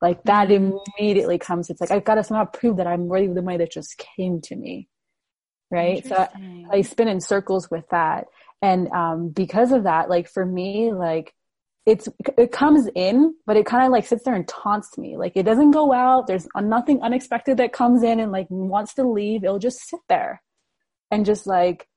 Like 0.00 0.22
that 0.24 0.48
mm-hmm. 0.48 0.76
immediately 0.98 1.38
comes. 1.38 1.70
It's 1.70 1.80
like 1.80 1.90
I've 1.90 2.04
got 2.04 2.16
to 2.16 2.24
somehow 2.24 2.44
prove 2.44 2.78
that 2.78 2.86
I'm 2.86 3.06
worthy 3.06 3.26
of 3.26 3.34
the 3.34 3.42
money 3.42 3.58
that 3.58 3.72
just 3.72 4.02
came 4.16 4.40
to 4.42 4.56
me. 4.56 4.88
Right. 5.70 6.06
So 6.06 6.16
I, 6.16 6.66
I, 6.70 6.82
spin 6.82 7.08
in 7.08 7.22
circles 7.22 7.70
with 7.70 7.88
that. 7.92 8.26
And 8.60 8.88
um, 8.88 9.30
because 9.30 9.72
of 9.72 9.84
that, 9.84 10.10
like 10.10 10.28
for 10.28 10.44
me, 10.44 10.92
like 10.92 11.32
it's 11.84 12.08
it 12.38 12.52
comes 12.52 12.88
in, 12.94 13.34
but 13.46 13.56
it 13.56 13.66
kind 13.66 13.84
of 13.84 13.90
like 13.90 14.06
sits 14.06 14.24
there 14.24 14.34
and 14.34 14.46
taunts 14.46 14.96
me. 14.96 15.16
Like 15.16 15.32
it 15.36 15.42
doesn't 15.42 15.72
go 15.72 15.92
out. 15.92 16.26
There's 16.26 16.46
nothing 16.56 17.02
unexpected 17.02 17.56
that 17.56 17.72
comes 17.72 18.02
in 18.02 18.20
and 18.20 18.30
like 18.30 18.46
wants 18.50 18.94
to 18.94 19.08
leave. 19.08 19.42
It'll 19.42 19.58
just 19.58 19.88
sit 19.88 20.00
there 20.08 20.42
and 21.10 21.26
just 21.26 21.46
like 21.46 21.88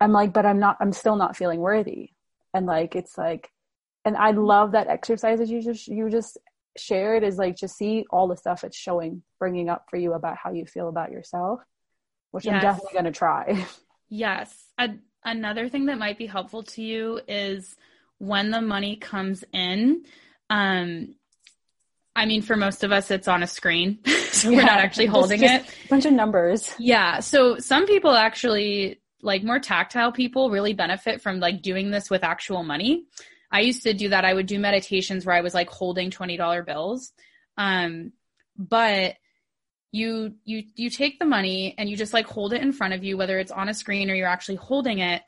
I'm 0.00 0.12
like, 0.12 0.32
but 0.32 0.44
I'm 0.44 0.58
not. 0.58 0.76
I'm 0.80 0.92
still 0.92 1.16
not 1.16 1.36
feeling 1.36 1.60
worthy 1.60 2.10
and 2.56 2.66
like 2.66 2.96
it's 2.96 3.16
like 3.18 3.50
and 4.04 4.16
i 4.16 4.30
love 4.30 4.72
that 4.72 4.88
exercise 4.88 5.38
that 5.38 5.48
you 5.48 5.62
just 5.62 5.86
you 5.86 6.08
just 6.08 6.38
shared 6.76 7.22
is 7.22 7.36
like 7.36 7.56
just 7.56 7.76
see 7.76 8.04
all 8.10 8.26
the 8.26 8.36
stuff 8.36 8.64
it's 8.64 8.76
showing 8.76 9.22
bringing 9.38 9.68
up 9.68 9.84
for 9.88 9.96
you 9.96 10.14
about 10.14 10.36
how 10.42 10.50
you 10.50 10.64
feel 10.64 10.88
about 10.88 11.10
yourself 11.10 11.60
which 12.30 12.44
yes. 12.44 12.54
i'm 12.54 12.60
definitely 12.60 12.92
going 12.92 13.04
to 13.04 13.12
try 13.12 13.66
yes 14.08 14.64
A- 14.78 14.98
another 15.24 15.68
thing 15.68 15.86
that 15.86 15.98
might 15.98 16.18
be 16.18 16.26
helpful 16.26 16.62
to 16.62 16.82
you 16.82 17.20
is 17.28 17.76
when 18.18 18.50
the 18.50 18.60
money 18.60 18.96
comes 18.96 19.44
in 19.52 20.04
um 20.50 21.14
I 22.18 22.24
mean, 22.24 22.40
for 22.40 22.56
most 22.56 22.82
of 22.82 22.92
us, 22.92 23.10
it's 23.10 23.28
on 23.28 23.42
a 23.42 23.46
screen, 23.46 23.98
so 24.06 24.48
yeah, 24.48 24.56
we're 24.56 24.62
not 24.62 24.78
actually 24.78 25.04
holding 25.04 25.42
it. 25.42 25.62
A 25.84 25.88
bunch 25.90 26.06
of 26.06 26.14
numbers. 26.14 26.74
Yeah. 26.78 27.20
So 27.20 27.58
some 27.58 27.86
people 27.86 28.12
actually 28.12 29.02
like 29.20 29.44
more 29.44 29.58
tactile 29.58 30.12
people 30.12 30.50
really 30.50 30.72
benefit 30.72 31.20
from 31.20 31.40
like 31.40 31.60
doing 31.60 31.90
this 31.90 32.08
with 32.08 32.24
actual 32.24 32.62
money. 32.62 33.04
I 33.52 33.60
used 33.60 33.82
to 33.82 33.92
do 33.92 34.08
that. 34.08 34.24
I 34.24 34.32
would 34.32 34.46
do 34.46 34.58
meditations 34.58 35.26
where 35.26 35.36
I 35.36 35.42
was 35.42 35.52
like 35.52 35.68
holding 35.68 36.10
$20 36.10 36.64
bills. 36.64 37.12
Um, 37.58 38.12
but 38.56 39.16
you 39.92 40.34
you 40.44 40.64
you 40.74 40.90
take 40.90 41.18
the 41.18 41.24
money 41.24 41.74
and 41.78 41.88
you 41.88 41.96
just 41.96 42.12
like 42.12 42.26
hold 42.26 42.52
it 42.52 42.60
in 42.60 42.72
front 42.72 42.92
of 42.92 43.04
you 43.04 43.16
whether 43.16 43.38
it's 43.38 43.52
on 43.52 43.68
a 43.68 43.74
screen 43.74 44.10
or 44.10 44.14
you're 44.14 44.28
actually 44.28 44.56
holding 44.56 44.98
it 44.98 45.22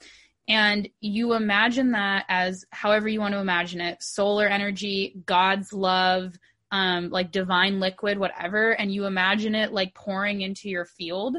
and 0.48 0.88
you 1.00 1.34
imagine 1.34 1.92
that 1.92 2.24
as 2.28 2.64
however 2.70 3.08
you 3.08 3.20
want 3.20 3.34
to 3.34 3.40
imagine 3.40 3.80
it 3.80 4.02
solar 4.02 4.46
energy 4.46 5.22
god's 5.26 5.72
love 5.72 6.36
um, 6.70 7.08
like 7.08 7.32
divine 7.32 7.80
liquid 7.80 8.18
whatever 8.18 8.72
and 8.72 8.92
you 8.92 9.06
imagine 9.06 9.54
it 9.54 9.72
like 9.72 9.94
pouring 9.94 10.42
into 10.42 10.68
your 10.68 10.84
field 10.84 11.36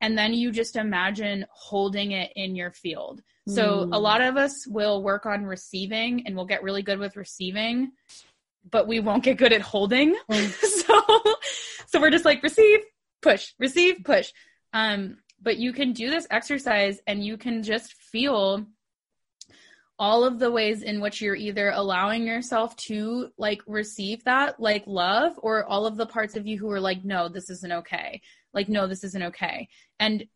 and 0.00 0.16
then 0.16 0.34
you 0.34 0.52
just 0.52 0.76
imagine 0.76 1.46
holding 1.50 2.12
it 2.12 2.32
in 2.36 2.54
your 2.54 2.70
field. 2.70 3.22
So 3.48 3.86
mm. 3.86 3.94
a 3.94 3.98
lot 3.98 4.20
of 4.20 4.36
us 4.36 4.66
will 4.66 5.02
work 5.02 5.24
on 5.24 5.44
receiving 5.44 6.26
and 6.26 6.34
we'll 6.34 6.46
get 6.46 6.62
really 6.62 6.82
good 6.82 6.98
with 6.98 7.16
receiving, 7.16 7.92
but 8.70 8.88
we 8.88 9.00
won't 9.00 9.24
get 9.24 9.38
good 9.38 9.52
at 9.52 9.62
holding. 9.62 10.16
Mm. 10.30 10.50
so 10.86 11.36
so 11.86 12.00
we're 12.00 12.10
just 12.10 12.24
like 12.24 12.42
receive, 12.42 12.80
push, 13.22 13.52
receive, 13.58 14.04
push. 14.04 14.32
Um 14.72 15.18
but 15.40 15.58
you 15.58 15.72
can 15.72 15.92
do 15.92 16.10
this 16.10 16.26
exercise 16.30 17.00
and 17.06 17.24
you 17.24 17.36
can 17.36 17.62
just 17.62 17.92
feel 17.94 18.66
all 19.98 20.24
of 20.24 20.38
the 20.38 20.50
ways 20.50 20.82
in 20.82 21.00
which 21.00 21.20
you're 21.22 21.34
either 21.34 21.70
allowing 21.70 22.26
yourself 22.26 22.76
to 22.76 23.30
like 23.38 23.62
receive 23.66 24.22
that 24.24 24.60
like 24.60 24.84
love 24.86 25.32
or 25.38 25.64
all 25.64 25.86
of 25.86 25.96
the 25.96 26.06
parts 26.06 26.36
of 26.36 26.46
you 26.46 26.58
who 26.58 26.70
are 26.70 26.80
like 26.80 27.04
no 27.04 27.28
this 27.28 27.48
isn't 27.48 27.72
okay. 27.72 28.20
Like 28.52 28.68
no 28.68 28.86
this 28.86 29.04
isn't 29.04 29.22
okay. 29.22 29.68
And 29.98 30.26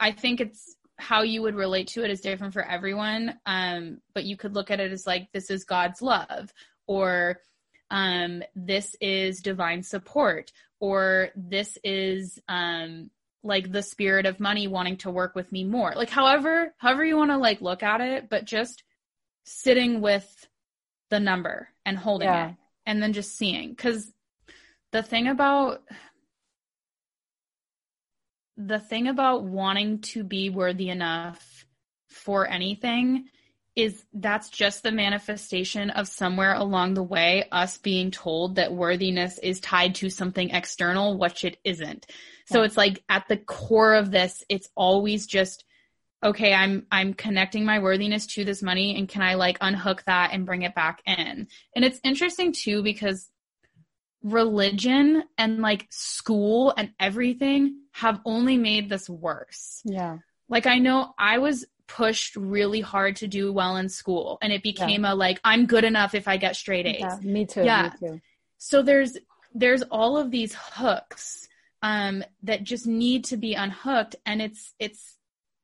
i 0.00 0.12
think 0.12 0.40
it's 0.40 0.76
how 0.96 1.22
you 1.22 1.42
would 1.42 1.54
relate 1.54 1.88
to 1.88 2.04
it 2.04 2.10
is 2.10 2.20
different 2.20 2.52
for 2.52 2.62
everyone 2.62 3.38
um 3.46 3.98
but 4.14 4.24
you 4.24 4.36
could 4.36 4.54
look 4.54 4.70
at 4.70 4.80
it 4.80 4.92
as 4.92 5.06
like 5.06 5.28
this 5.32 5.50
is 5.50 5.64
god's 5.64 6.02
love 6.02 6.52
or 6.86 7.40
um 7.90 8.42
this 8.54 8.96
is 9.00 9.40
divine 9.40 9.82
support 9.82 10.50
or 10.80 11.30
this 11.36 11.78
is 11.84 12.38
um 12.48 13.10
like 13.42 13.70
the 13.70 13.82
spirit 13.82 14.26
of 14.26 14.40
money 14.40 14.66
wanting 14.66 14.96
to 14.96 15.10
work 15.10 15.34
with 15.34 15.50
me 15.52 15.64
more 15.64 15.92
like 15.94 16.10
however 16.10 16.74
however 16.78 17.04
you 17.04 17.16
want 17.16 17.30
to 17.30 17.36
like 17.36 17.60
look 17.60 17.82
at 17.82 18.00
it 18.00 18.28
but 18.28 18.44
just 18.44 18.82
sitting 19.44 20.00
with 20.00 20.48
the 21.10 21.20
number 21.20 21.68
and 21.86 21.96
holding 21.96 22.28
yeah. 22.28 22.50
it 22.50 22.54
and 22.86 23.02
then 23.02 23.12
just 23.12 23.36
seeing 23.36 23.76
cuz 23.76 24.12
the 24.92 25.02
thing 25.02 25.28
about 25.28 25.82
the 28.56 28.80
thing 28.80 29.06
about 29.06 29.44
wanting 29.44 30.00
to 30.00 30.24
be 30.24 30.50
worthy 30.50 30.90
enough 30.90 31.64
for 32.08 32.48
anything 32.48 33.28
is 33.78 34.04
that's 34.12 34.50
just 34.50 34.82
the 34.82 34.90
manifestation 34.90 35.90
of 35.90 36.08
somewhere 36.08 36.54
along 36.54 36.94
the 36.94 37.02
way 37.02 37.44
us 37.52 37.78
being 37.78 38.10
told 38.10 38.56
that 38.56 38.72
worthiness 38.72 39.38
is 39.38 39.60
tied 39.60 39.94
to 39.94 40.10
something 40.10 40.50
external 40.50 41.16
which 41.16 41.44
it 41.44 41.56
isn't 41.64 42.06
so 42.46 42.62
it's 42.62 42.76
like 42.76 43.02
at 43.08 43.28
the 43.28 43.36
core 43.36 43.94
of 43.94 44.10
this 44.10 44.42
it's 44.48 44.68
always 44.74 45.26
just 45.26 45.64
okay 46.24 46.52
i'm 46.52 46.86
i'm 46.90 47.14
connecting 47.14 47.64
my 47.64 47.78
worthiness 47.78 48.26
to 48.26 48.44
this 48.44 48.62
money 48.62 48.96
and 48.98 49.08
can 49.08 49.22
i 49.22 49.34
like 49.34 49.58
unhook 49.60 50.02
that 50.04 50.30
and 50.32 50.44
bring 50.44 50.62
it 50.62 50.74
back 50.74 51.00
in 51.06 51.46
and 51.76 51.84
it's 51.84 52.00
interesting 52.02 52.52
too 52.52 52.82
because 52.82 53.30
religion 54.22 55.22
and 55.36 55.60
like 55.60 55.86
school 55.90 56.74
and 56.76 56.90
everything 56.98 57.82
have 57.92 58.20
only 58.24 58.56
made 58.56 58.88
this 58.88 59.08
worse. 59.08 59.80
Yeah. 59.84 60.18
Like 60.48 60.66
I 60.66 60.78
know 60.78 61.14
I 61.18 61.38
was 61.38 61.66
pushed 61.88 62.36
really 62.36 62.80
hard 62.80 63.16
to 63.16 63.26
do 63.26 63.52
well 63.52 63.76
in 63.76 63.88
school 63.88 64.38
and 64.42 64.52
it 64.52 64.62
became 64.62 65.04
yeah. 65.04 65.12
a 65.12 65.14
like 65.14 65.40
I'm 65.44 65.66
good 65.66 65.84
enough 65.84 66.14
if 66.14 66.28
I 66.28 66.36
get 66.36 66.54
straight 66.54 66.86
A's. 66.86 67.00
Yeah, 67.00 67.18
me 67.22 67.46
too. 67.46 67.64
Yeah. 67.64 67.90
Me 68.00 68.08
too. 68.08 68.20
So 68.58 68.82
there's 68.82 69.16
there's 69.54 69.82
all 69.82 70.16
of 70.16 70.30
these 70.30 70.54
hooks 70.54 71.48
um 71.82 72.22
that 72.42 72.62
just 72.62 72.86
need 72.86 73.24
to 73.24 73.36
be 73.36 73.54
unhooked 73.54 74.16
and 74.26 74.42
it's 74.42 74.74
it's 74.78 75.16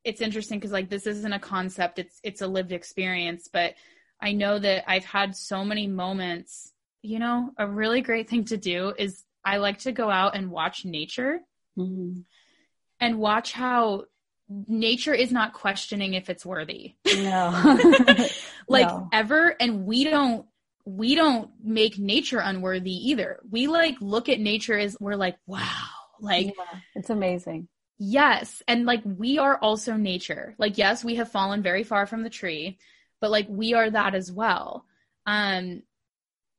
it's 0.03 0.21
interesting 0.21 0.61
cuz 0.61 0.73
like 0.73 0.89
this 0.89 1.07
isn't 1.07 1.33
a 1.33 1.39
concept 1.39 1.99
it's 1.99 2.19
it's 2.23 2.41
a 2.41 2.47
lived 2.47 2.73
experience 2.73 3.49
but 3.53 3.75
I 4.21 4.33
know 4.33 4.59
that 4.59 4.91
I've 4.91 5.05
had 5.05 5.37
so 5.37 5.65
many 5.65 5.87
moments 5.87 6.73
you 7.05 7.19
know, 7.19 7.51
a 7.59 7.69
really 7.69 8.01
great 8.01 8.31
thing 8.31 8.47
to 8.47 8.57
do 8.57 8.95
is 8.97 9.25
I 9.45 9.59
like 9.59 9.81
to 9.81 9.93
go 9.93 10.09
out 10.09 10.35
and 10.35 10.51
watch 10.51 10.87
nature 10.87 11.41
mm-hmm. 11.79 12.21
and 12.99 13.19
watch 13.19 13.53
how 13.53 14.05
nature 14.49 15.15
is 15.15 15.33
not 15.33 15.53
questioning 15.53 16.15
if 16.15 16.29
it's 16.29 16.45
worthy. 16.45 16.95
No. 17.07 17.51
like 18.69 18.89
no. 18.89 19.09
ever. 19.13 19.55
And 19.61 19.87
we 19.87 20.05
don't, 20.05 20.47
we 20.85 21.15
don't 21.15 21.51
make 21.63 21.99
nature 21.99 22.41
unworthy 22.41 23.11
either. 23.11 23.41
We 23.51 23.67
like 23.67 23.97
look 24.01 24.29
at 24.29 24.41
nature 24.41 24.79
as 24.79 24.97
we're 25.01 25.17
like, 25.17 25.37
wow, 25.47 25.87
like 26.21 26.47
yeah, 26.47 26.81
it's 26.95 27.11
amazing. 27.11 27.69
Yes. 27.99 28.63
And 28.69 28.85
like 28.85 29.03
we 29.05 29.39
are 29.39 29.57
also 29.57 29.95
nature. 29.95 30.55
Like, 30.59 30.77
yes, 30.79 31.05
we 31.05 31.15
have 31.17 31.31
fallen 31.31 31.63
very 31.63 31.85
far 31.85 32.07
from 32.07 32.23
the 32.23 32.31
tree, 32.31 32.79
but 33.21 33.31
like 33.31 33.47
we 33.49 33.75
are 33.75 33.89
that 33.89 34.15
as 34.15 34.31
well. 34.31 34.85
Um, 35.27 35.83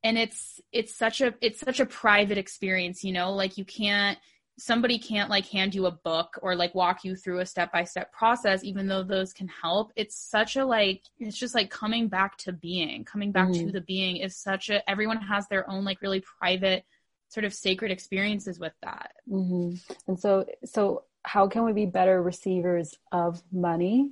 and 0.03 0.17
it's 0.17 0.61
it's 0.71 0.95
such 0.95 1.21
a 1.21 1.33
it's 1.41 1.59
such 1.59 1.79
a 1.79 1.85
private 1.85 2.37
experience, 2.37 3.03
you 3.03 3.11
know, 3.11 3.33
like 3.33 3.57
you 3.57 3.65
can't 3.65 4.19
somebody 4.57 4.97
can't 4.97 5.29
like 5.29 5.45
hand 5.47 5.75
you 5.75 5.85
a 5.85 5.91
book 5.91 6.39
or 6.41 6.55
like 6.55 6.73
walk 6.73 7.03
you 7.03 7.15
through 7.15 7.39
a 7.39 7.45
step 7.45 7.71
by 7.71 7.83
step 7.83 8.11
process 8.13 8.63
even 8.63 8.87
though 8.87 9.03
those 9.03 9.33
can 9.33 9.47
help 9.47 9.91
it's 9.95 10.15
such 10.15 10.55
a 10.55 10.65
like 10.65 11.01
it's 11.19 11.37
just 11.37 11.53
like 11.53 11.69
coming 11.69 12.07
back 12.07 12.37
to 12.37 12.53
being 12.53 13.03
coming 13.03 13.31
back 13.31 13.49
mm-hmm. 13.49 13.65
to 13.65 13.71
the 13.71 13.81
being 13.81 14.17
is 14.17 14.35
such 14.37 14.69
a 14.69 14.89
everyone 14.89 15.17
has 15.17 15.47
their 15.47 15.69
own 15.69 15.83
like 15.83 16.01
really 16.01 16.23
private 16.39 16.85
sort 17.27 17.43
of 17.43 17.53
sacred 17.53 17.91
experiences 17.91 18.57
with 18.57 18.73
that 18.81 19.11
mm-hmm. 19.29 19.75
and 20.07 20.19
so 20.19 20.45
so 20.63 21.03
how 21.23 21.47
can 21.47 21.65
we 21.65 21.73
be 21.73 21.85
better 21.85 22.21
receivers 22.21 22.93
of 23.11 23.41
money 23.51 24.09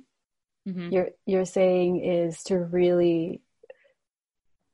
mm-hmm. 0.68 0.90
you're 0.90 1.08
you're 1.24 1.46
saying 1.46 2.04
is 2.04 2.42
to 2.42 2.58
really 2.58 3.40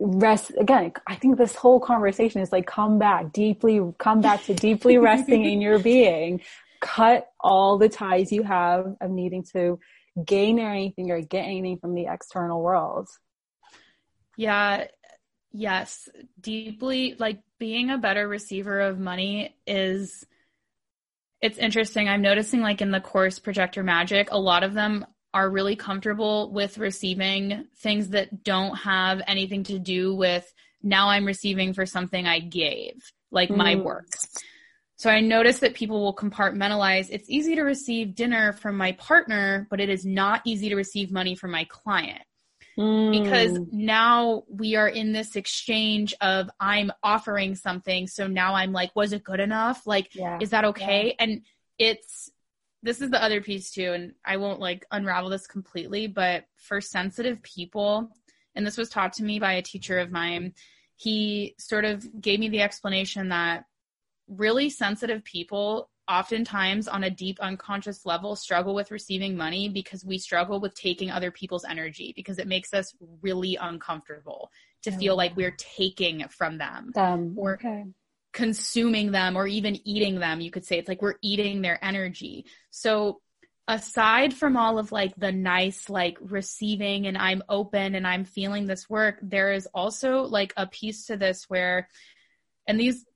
rest 0.03 0.53
again 0.59 0.91
i 1.07 1.15
think 1.15 1.37
this 1.37 1.55
whole 1.55 1.79
conversation 1.79 2.41
is 2.41 2.51
like 2.51 2.67
come 2.67 2.99
back 2.99 3.33
deeply 3.33 3.81
come 3.99 4.21
back 4.23 4.43
to 4.45 4.55
deeply 4.55 4.99
resting 4.99 5.45
in 5.45 5.61
your 5.61 5.79
being. 5.83 6.41
Cut 6.81 7.29
all 7.39 7.79
the 7.79 7.89
ties 7.89 8.33
you 8.33 8.43
have 8.43 8.97
of 9.01 9.11
needing 9.11 9.45
to 9.53 9.79
gain 10.25 10.59
or 10.59 10.71
anything 10.71 11.11
or 11.11 11.21
get 11.21 11.45
anything 11.45 11.79
from 11.79 11.95
the 11.95 12.07
external 12.07 12.63
world. 12.63 13.09
Yeah. 14.37 14.87
Yes. 15.53 16.09
Deeply 16.41 17.17
like 17.19 17.41
being 17.59 17.91
a 17.91 17.99
better 17.99 18.27
receiver 18.27 18.81
of 18.81 18.99
money 18.99 19.55
is 19.67 20.27
it's 21.43 21.59
interesting. 21.59 22.09
I'm 22.09 22.23
noticing 22.23 22.61
like 22.61 22.81
in 22.81 22.91
the 22.91 23.01
course 23.01 23.39
projector 23.39 23.83
magic 23.83 24.29
a 24.31 24.39
lot 24.39 24.63
of 24.63 24.73
them 24.73 25.05
are 25.33 25.49
really 25.49 25.77
comfortable 25.77 26.51
with 26.51 26.79
receiving 26.79 27.67
things 27.79 28.11
that 28.11 28.43
don't 28.43 28.75
have 28.77 29.23
anything 29.27 29.65
to 29.65 29.79
do 29.79 30.15
with 30.15 30.53
now 30.83 31.09
I'm 31.09 31.27
receiving 31.27 31.73
for 31.73 31.87
something 31.87 32.27
I 32.27 32.41
gave, 32.41 32.95
like 33.31 33.51
mm. 33.51 33.57
my 33.57 33.77
work. 33.77 34.09
So 34.97 35.09
I 35.09 35.21
notice 35.21 35.61
that 35.61 35.75
people 35.75 36.03
will 36.03 36.15
compartmentalize. 36.15 37.09
It's 37.11 37.31
easy 37.31 37.55
to 37.55 37.63
receive 37.63 38.15
dinner 38.15 38.53
from 38.53 38.77
my 38.77 38.93
partner, 38.93 39.67
but 39.71 39.81
it 39.81 39.89
is 39.89 40.05
not 40.05 40.43
easy 40.45 40.69
to 40.69 40.77
receive 40.77 41.11
money 41.11 41.35
from 41.35 41.53
my 41.53 41.65
client. 41.65 42.23
Mm. 42.79 43.23
Because 43.23 43.59
now 43.73 44.45
we 44.49 44.77
are 44.77 44.89
in 44.89 45.13
this 45.13 45.37
exchange 45.37 46.15
of 46.21 46.51
I'm 46.59 46.93
offering 47.03 47.55
something. 47.55 48.09
So 48.09 48.27
now 48.27 48.55
I'm 48.55 48.73
like, 48.73 48.95
was 48.95 49.13
it 49.13 49.25
good 49.25 49.41
enough? 49.41 49.87
Like, 49.87 50.15
yeah. 50.15 50.39
is 50.41 50.51
that 50.51 50.67
okay? 50.67 51.09
Yeah. 51.19 51.25
And 51.25 51.43
it's 51.79 52.31
this 52.83 53.01
is 53.01 53.11
the 53.11 53.23
other 53.23 53.41
piece 53.41 53.71
too, 53.71 53.93
and 53.93 54.13
I 54.25 54.37
won't 54.37 54.61
like 54.61 54.87
unravel 54.91 55.31
this 55.31 55.47
completely, 55.47 56.07
but 56.07 56.45
for 56.57 56.81
sensitive 56.81 57.43
people, 57.43 58.11
and 58.55 58.67
this 58.67 58.77
was 58.77 58.89
taught 58.89 59.13
to 59.15 59.25
me 59.25 59.39
by 59.39 59.55
a 59.55 59.63
teacher 59.63 59.99
of 59.99 60.11
mine, 60.11 60.55
he 60.97 61.55
sort 61.59 61.85
of 61.85 62.21
gave 62.21 62.41
me 62.41 62.49
the 62.49 62.63
explanation 62.63 63.29
that 63.29 63.65
really 64.29 64.71
sensitive 64.71 65.25
people 65.25 65.91
oftentimes 66.09 66.89
on 66.89 67.05
a 67.05 67.11
deep 67.11 67.39
unconscious 67.41 68.05
level 68.05 68.35
struggle 68.35 68.75
with 68.75 68.91
receiving 68.91 69.37
money 69.37 69.69
because 69.69 70.05
we 70.05 70.19
struggle 70.19 70.61
with 70.61 70.75
taking 70.75 71.11
other 71.11 71.31
people's 71.31 71.65
energy 71.65 72.13
because 72.17 72.39
it 72.39 72.49
makes 72.49 72.75
us 72.75 72.93
really 73.23 73.57
uncomfortable 73.61 74.51
to 74.83 74.91
feel 74.91 75.15
like 75.15 75.37
we're 75.37 75.55
taking 75.57 76.27
from 76.29 76.59
them 76.59 76.91
um, 76.97 77.35
or 77.37 77.55
okay 77.55 77.85
consuming 78.33 79.13
them 79.13 79.37
or 79.37 79.47
even 79.47 79.81
eating 79.87 80.21
them 80.21 80.41
you 80.41 80.51
could 80.51 80.65
say. 80.65 80.79
It's 80.79 80.89
like 80.89 81.03
we're 81.03 81.15
eating 81.23 81.63
their 81.63 81.83
energy. 81.85 82.47
So 82.71 83.21
aside 83.71 84.35
from 84.35 84.57
all 84.57 84.81
of 84.81 84.91
like 84.91 85.15
the 85.17 85.31
nice 85.31 85.89
like 85.89 86.19
receiving 86.21 87.07
and 87.07 87.17
i'm 87.17 87.41
open 87.49 87.95
and 87.95 88.05
i'm 88.05 88.25
feeling 88.25 88.67
this 88.67 88.91
work 88.91 89.17
there 89.23 89.53
is 89.53 89.69
also 89.73 90.23
like 90.23 90.53
a 90.57 90.67
piece 90.67 91.07
to 91.07 91.17
this 91.17 91.45
where 91.49 91.89
and 92.67 92.81
these 92.81 93.07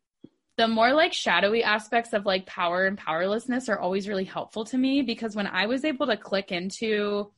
the 0.56 0.68
more 0.68 0.92
like 0.92 1.12
shadowy 1.12 1.64
aspects 1.64 2.12
of 2.12 2.24
like 2.24 2.46
power 2.46 2.86
and 2.86 2.96
powerlessness 2.96 3.68
are 3.68 3.80
always 3.80 4.06
really 4.06 4.24
helpful 4.24 4.64
to 4.64 4.78
me 4.78 5.02
because 5.02 5.34
when 5.34 5.48
i 5.48 5.66
was 5.66 5.84
able 5.84 6.06
to 6.06 6.16
click 6.16 6.52
into 6.52 7.28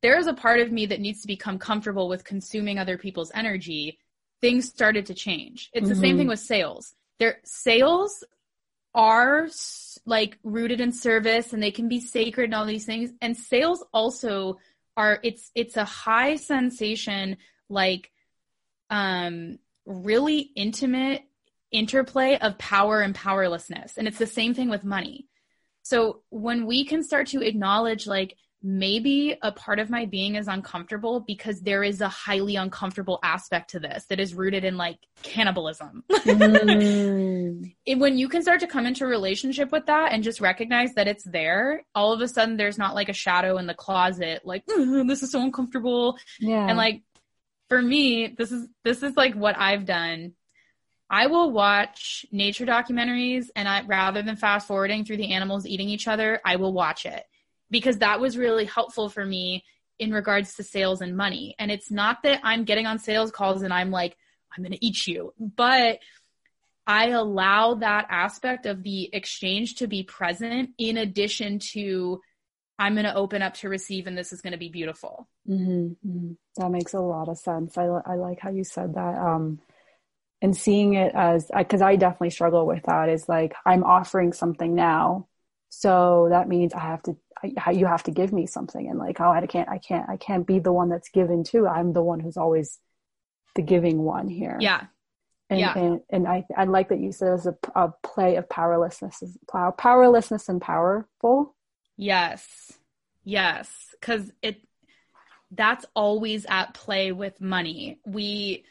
there 0.00 0.16
is 0.16 0.28
a 0.28 0.34
part 0.34 0.60
of 0.60 0.70
me 0.70 0.86
that 0.86 1.00
needs 1.00 1.22
to 1.22 1.26
become 1.26 1.58
comfortable 1.58 2.08
with 2.08 2.22
consuming 2.22 2.78
other 2.78 2.96
people's 2.96 3.32
energy 3.34 3.98
things 4.40 4.68
started 4.68 5.06
to 5.06 5.14
change. 5.14 5.70
It's 5.72 5.84
mm-hmm. 5.84 5.88
the 5.88 5.94
same 5.94 6.16
thing 6.16 6.24
mm-hmm. 6.24 6.30
with 6.30 6.40
sales. 6.40 6.94
Their 7.18 7.38
sales 7.44 8.24
are 8.94 9.48
like 10.06 10.38
rooted 10.42 10.80
in 10.80 10.92
service 10.92 11.52
and 11.52 11.62
they 11.62 11.70
can 11.70 11.88
be 11.88 12.00
sacred 12.00 12.44
and 12.44 12.54
all 12.54 12.66
these 12.66 12.86
things. 12.86 13.10
And 13.20 13.36
sales 13.36 13.84
also 13.92 14.58
are 14.96 15.20
it's 15.22 15.50
it's 15.54 15.76
a 15.76 15.84
high 15.84 16.36
sensation 16.36 17.36
like 17.68 18.10
um 18.90 19.58
really 19.86 20.38
intimate 20.56 21.22
interplay 21.70 22.38
of 22.38 22.58
power 22.58 23.00
and 23.00 23.14
powerlessness. 23.14 23.98
And 23.98 24.08
it's 24.08 24.18
the 24.18 24.26
same 24.26 24.54
thing 24.54 24.70
with 24.70 24.84
money. 24.84 25.26
So 25.82 26.22
when 26.30 26.66
we 26.66 26.84
can 26.84 27.02
start 27.02 27.28
to 27.28 27.42
acknowledge 27.42 28.06
like 28.06 28.36
maybe 28.62 29.38
a 29.40 29.52
part 29.52 29.78
of 29.78 29.88
my 29.88 30.04
being 30.04 30.34
is 30.34 30.48
uncomfortable 30.48 31.20
because 31.20 31.60
there 31.60 31.84
is 31.84 32.00
a 32.00 32.08
highly 32.08 32.56
uncomfortable 32.56 33.20
aspect 33.22 33.70
to 33.70 33.78
this 33.78 34.04
that 34.06 34.18
is 34.18 34.34
rooted 34.34 34.64
in 34.64 34.76
like 34.76 34.98
cannibalism. 35.22 36.04
Mm. 36.28 37.72
when 37.98 38.18
you 38.18 38.28
can 38.28 38.42
start 38.42 38.60
to 38.60 38.66
come 38.66 38.84
into 38.84 39.04
a 39.04 39.08
relationship 39.08 39.72
with 39.72 39.86
that 39.86 40.12
and 40.12 40.22
just 40.22 40.40
recognize 40.40 40.92
that 40.94 41.08
it's 41.08 41.24
there, 41.24 41.84
all 41.94 42.12
of 42.12 42.20
a 42.20 42.28
sudden 42.28 42.56
there's 42.56 42.78
not 42.78 42.94
like 42.94 43.08
a 43.08 43.14
shadow 43.14 43.56
in 43.56 43.66
the 43.66 43.74
closet, 43.74 44.42
like, 44.44 44.64
this 44.66 45.22
is 45.22 45.32
so 45.32 45.40
uncomfortable. 45.40 46.18
Yeah. 46.38 46.66
And 46.66 46.76
like, 46.76 47.02
for 47.68 47.80
me, 47.80 48.34
this 48.36 48.52
is, 48.52 48.68
this 48.84 49.02
is 49.02 49.16
like 49.16 49.34
what 49.34 49.56
I've 49.58 49.84
done. 49.84 50.32
I 51.08 51.28
will 51.28 51.50
watch 51.50 52.26
nature 52.30 52.66
documentaries 52.66 53.46
and 53.56 53.66
I, 53.68 53.82
rather 53.82 54.22
than 54.22 54.36
fast 54.36 54.66
forwarding 54.66 55.04
through 55.04 55.18
the 55.18 55.32
animals 55.32 55.66
eating 55.66 55.88
each 55.88 56.08
other, 56.08 56.40
I 56.44 56.56
will 56.56 56.72
watch 56.72 57.06
it 57.06 57.24
because 57.70 57.98
that 57.98 58.20
was 58.20 58.36
really 58.36 58.64
helpful 58.64 59.08
for 59.08 59.24
me 59.24 59.64
in 59.98 60.12
regards 60.12 60.54
to 60.54 60.62
sales 60.62 61.00
and 61.00 61.16
money. 61.16 61.54
And 61.58 61.70
it's 61.70 61.90
not 61.90 62.22
that 62.22 62.40
I'm 62.44 62.64
getting 62.64 62.86
on 62.86 62.98
sales 62.98 63.30
calls 63.30 63.62
and 63.62 63.72
I'm 63.72 63.90
like, 63.90 64.16
I'm 64.56 64.62
going 64.62 64.72
to 64.72 64.84
eat 64.84 65.06
you, 65.06 65.34
but 65.38 65.98
I 66.86 67.10
allow 67.10 67.74
that 67.74 68.06
aspect 68.08 68.64
of 68.64 68.82
the 68.82 69.10
exchange 69.12 69.76
to 69.76 69.86
be 69.86 70.04
present 70.04 70.70
in 70.78 70.96
addition 70.96 71.58
to 71.72 72.20
I'm 72.78 72.94
going 72.94 73.04
to 73.04 73.14
open 73.14 73.42
up 73.42 73.54
to 73.54 73.68
receive 73.68 74.06
and 74.06 74.16
this 74.16 74.32
is 74.32 74.40
going 74.40 74.52
to 74.52 74.58
be 74.58 74.68
beautiful. 74.68 75.28
Mm-hmm, 75.48 76.08
mm-hmm. 76.08 76.32
That 76.56 76.70
makes 76.70 76.94
a 76.94 77.00
lot 77.00 77.28
of 77.28 77.36
sense. 77.36 77.76
I, 77.76 77.84
I 77.84 78.14
like 78.14 78.38
how 78.40 78.50
you 78.50 78.64
said 78.64 78.94
that. 78.94 79.18
Um, 79.18 79.58
and 80.40 80.56
seeing 80.56 80.94
it 80.94 81.12
as, 81.14 81.50
because 81.54 81.82
I 81.82 81.96
definitely 81.96 82.30
struggle 82.30 82.66
with 82.66 82.84
that 82.84 83.08
is 83.08 83.28
like, 83.28 83.54
I'm 83.66 83.82
offering 83.82 84.32
something 84.32 84.74
now. 84.74 85.26
So 85.70 86.28
that 86.30 86.48
means 86.48 86.72
I 86.72 86.80
have 86.80 87.02
to 87.02 87.16
I, 87.42 87.70
you 87.70 87.86
have 87.86 88.02
to 88.04 88.10
give 88.10 88.32
me 88.32 88.46
something 88.46 88.88
and 88.88 88.98
like 88.98 89.20
oh 89.20 89.30
i 89.30 89.46
can't 89.46 89.68
i 89.68 89.78
can't 89.78 90.08
i 90.08 90.16
can't 90.16 90.46
be 90.46 90.58
the 90.58 90.72
one 90.72 90.88
that's 90.88 91.08
given 91.08 91.44
to 91.44 91.66
i'm 91.68 91.92
the 91.92 92.02
one 92.02 92.20
who's 92.20 92.36
always 92.36 92.80
the 93.58 93.62
giving 93.62 94.02
one 94.02 94.28
here. 94.28 94.56
Yeah. 94.60 94.84
And 95.50 95.60
yeah. 95.60 95.76
and, 95.76 96.00
and 96.10 96.28
i 96.28 96.44
i 96.56 96.64
like 96.64 96.90
that 96.90 97.00
you 97.00 97.10
said 97.10 97.34
it's 97.34 97.46
a, 97.46 97.56
a 97.74 97.92
play 98.04 98.36
of 98.36 98.48
powerlessness 98.48 99.22
powerlessness 99.76 100.48
and 100.48 100.62
powerful. 100.62 101.56
Yes. 101.96 102.72
Yes. 103.24 103.68
Because 104.00 104.30
it 104.42 104.60
that's 105.50 105.84
always 105.94 106.46
at 106.48 106.74
play 106.74 107.10
with 107.10 107.40
money. 107.40 107.98
We 108.06 108.64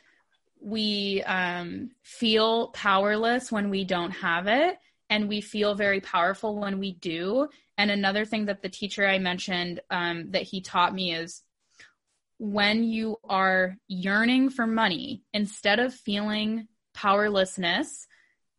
we 0.61 1.21
um 1.23 1.91
feel 2.03 2.69
powerless 2.69 3.51
when 3.51 3.69
we 3.69 3.83
don't 3.83 4.11
have 4.11 4.47
it 4.47 4.77
and 5.09 5.27
we 5.27 5.41
feel 5.41 5.75
very 5.75 5.99
powerful 5.99 6.57
when 6.59 6.79
we 6.79 6.93
do. 6.93 7.49
And 7.77 7.91
another 7.91 8.25
thing 8.25 8.45
that 8.45 8.61
the 8.61 8.69
teacher 8.69 9.07
I 9.07 9.19
mentioned 9.19 9.81
um, 9.89 10.31
that 10.31 10.43
he 10.43 10.61
taught 10.61 10.93
me 10.93 11.13
is 11.13 11.43
when 12.39 12.83
you 12.83 13.17
are 13.23 13.77
yearning 13.87 14.49
for 14.49 14.67
money, 14.67 15.23
instead 15.33 15.79
of 15.79 15.93
feeling 15.93 16.67
powerlessness, 16.93 18.07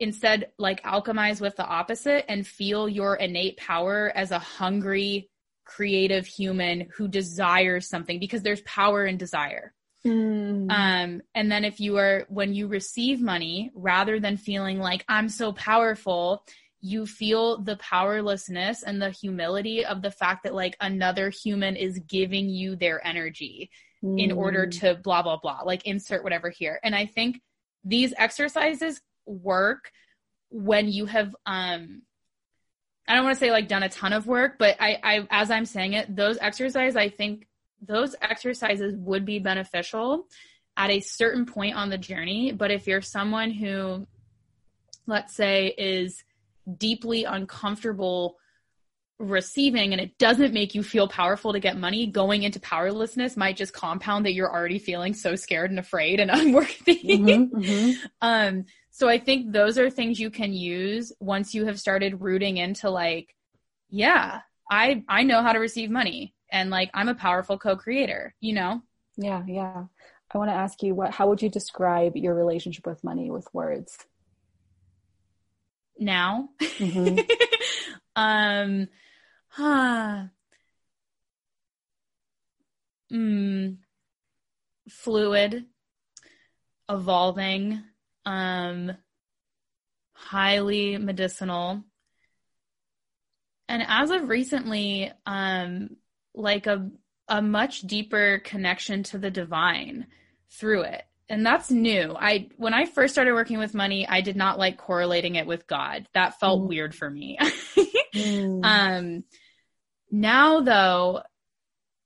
instead 0.01 0.53
like 0.59 0.83
alchemize 0.85 1.41
with 1.41 1.57
the 1.57 1.67
opposite 1.67 2.25
and 2.29 2.47
feel 2.47 2.89
your 2.89 3.17
innate 3.17 3.57
power 3.57 4.13
as 4.15 4.31
a 4.31 4.39
hungry, 4.39 5.29
creative 5.65 6.27
human 6.27 6.89
who 6.97 7.09
desires 7.09 7.89
something 7.89 8.19
because 8.19 8.43
there's 8.43 8.63
power 8.63 9.05
in 9.05 9.17
desire. 9.17 9.75
Mm. 10.07 10.71
Um, 10.71 11.23
and 11.35 11.51
then 11.51 11.65
if 11.65 11.81
you 11.81 11.99
are, 11.99 12.25
when 12.29 12.55
you 12.55 12.69
receive 12.69 13.21
money, 13.21 13.71
rather 13.75 14.21
than 14.21 14.37
feeling 14.37 14.79
like 14.79 15.05
I'm 15.09 15.29
so 15.29 15.53
powerful, 15.53 16.45
you 16.81 17.07
feel 17.07 17.59
the 17.59 17.77
powerlessness 17.77 18.83
and 18.83 19.03
the 19.03 19.11
humility 19.11 19.85
of 19.85 20.01
the 20.03 20.11
fact 20.11 20.45
that 20.45 20.55
like 20.55 20.77
another 20.81 21.31
human 21.31 21.77
is 21.77 21.99
giving 22.01 22.49
you 22.49 22.77
their 22.77 23.05
energy 23.05 23.71
mm. 24.03 24.21
in 24.21 24.31
order 24.33 24.67
mm. 24.67 24.81
to 24.81 24.95
blah, 24.95 25.23
blah, 25.23 25.39
blah, 25.39 25.63
like 25.65 25.87
insert 25.87 26.23
whatever 26.23 26.51
here. 26.51 26.79
And 26.83 26.95
I 26.95 27.07
think 27.07 27.41
these 27.85 28.15
exercises 28.17 29.01
work 29.27 29.91
when 30.51 30.89
you 30.89 31.07
have, 31.07 31.35
um, 31.47 32.03
I 33.09 33.15
don't 33.15 33.25
want 33.25 33.37
to 33.37 33.41
say 33.41 33.51
like 33.51 33.69
done 33.69 33.83
a 33.83 33.89
ton 33.89 34.13
of 34.13 34.27
work, 34.27 34.57
but 34.59 34.77
I, 34.79 34.99
I 35.03 35.27
as 35.31 35.51
I'm 35.51 35.65
saying 35.65 35.95
it, 35.95 36.15
those 36.15 36.39
exercises, 36.39 36.97
I 36.97 37.09
think 37.09 37.47
those 37.81 38.15
exercises 38.21 38.95
would 38.97 39.25
be 39.25 39.39
beneficial 39.39 40.27
at 40.77 40.91
a 40.91 41.01
certain 41.01 41.47
point 41.47 41.75
on 41.75 41.91
the 41.91 41.99
journey. 41.99 42.53
But 42.53 42.71
if 42.71 42.87
you're 42.87 43.01
someone 43.01 43.51
who, 43.51 44.07
let's 45.07 45.35
say, 45.35 45.75
is 45.77 46.23
deeply 46.77 47.25
uncomfortable 47.25 48.37
receiving 49.19 49.93
and 49.93 50.01
it 50.01 50.17
doesn't 50.19 50.55
make 50.55 50.75
you 50.75 50.83
feel 50.83 51.09
powerful 51.09 51.53
to 51.53 51.61
get 51.61 51.77
money, 51.77 52.07
going 52.07 52.45
into 52.45 52.61
powerlessness 52.61 53.37
might 53.37 53.57
just 53.57 53.73
compound 53.73 54.25
that 54.25 54.35
you're 54.35 54.51
already 54.51 54.79
feeling 54.79 55.13
so 55.13 55.35
scared 55.35 55.71
and 55.71 55.79
afraid 55.79 56.21
and 56.21 56.31
unworthy. 56.33 57.01
Mm-hmm, 57.05 57.57
mm-hmm. 57.57 58.07
um, 58.23 58.65
so 58.91 59.09
I 59.09 59.19
think 59.19 59.53
those 59.53 59.79
are 59.79 59.91
things 59.91 60.21
you 60.21 60.31
can 60.31 60.53
use 60.53 61.13
once 61.21 61.55
you 61.55 61.67
have 61.67 61.79
started 61.79 62.21
rooting 62.21 62.57
into 62.57 62.91
like, 62.91 63.35
yeah, 63.91 64.41
I 64.71 65.05
I 65.09 65.23
know 65.23 65.43
how 65.43 65.53
to 65.53 65.59
receive 65.59 65.91
money 65.91 66.35
and 66.51 66.71
like 66.71 66.91
I'm 66.95 67.09
a 67.09 67.15
powerful 67.15 67.59
co-creator, 67.59 68.35
you 68.41 68.55
know? 68.55 68.83
Yeah, 69.17 69.43
yeah. 69.47 69.85
I 70.33 70.39
want 70.39 70.51
to 70.51 70.55
ask 70.55 70.83
you 70.83 70.95
what 70.95 71.13
how 71.13 71.29
would 71.29 71.43
you 71.43 71.49
describe 71.49 72.17
your 72.17 72.35
relationship 72.35 72.87
with 72.87 73.03
money 73.03 73.31
with 73.31 73.49
words? 73.53 73.97
Now. 75.99 76.51
Mm-hmm. 76.61 77.19
um 78.17 78.89
huh. 79.49 80.25
Mm, 83.13 83.79
fluid, 84.89 85.65
evolving, 86.89 87.83
um, 88.27 88.93
highly 90.13 90.99
medicinal. 90.99 91.85
And 93.69 93.83
as 93.87 94.11
of 94.11 94.29
recently, 94.29 95.11
um, 95.27 95.97
like 96.35 96.67
a 96.67 96.91
a 97.29 97.43
much 97.43 97.83
deeper 97.83 98.41
connection 98.43 99.03
to 99.03 99.19
the 99.19 99.31
divine 99.31 100.07
through 100.51 100.83
it. 100.83 101.05
And 101.29 101.45
that's 101.45 101.71
new. 101.71 102.17
I 102.19 102.49
when 102.57 102.73
I 102.73 102.87
first 102.87 103.15
started 103.15 103.35
working 103.35 103.59
with 103.59 103.75
money, 103.75 104.07
I 104.09 104.23
did 104.23 104.37
not 104.37 104.59
like 104.59 104.79
correlating 104.79 105.35
it 105.35 105.47
with 105.47 105.67
God. 105.67 106.09
That 106.15 106.41
felt 106.41 106.63
mm. 106.63 106.69
weird 106.69 106.95
for 106.95 107.09
me. 107.09 107.39
mm. 108.15 108.61
Um 108.65 109.25
now 110.11 110.61
though, 110.61 111.23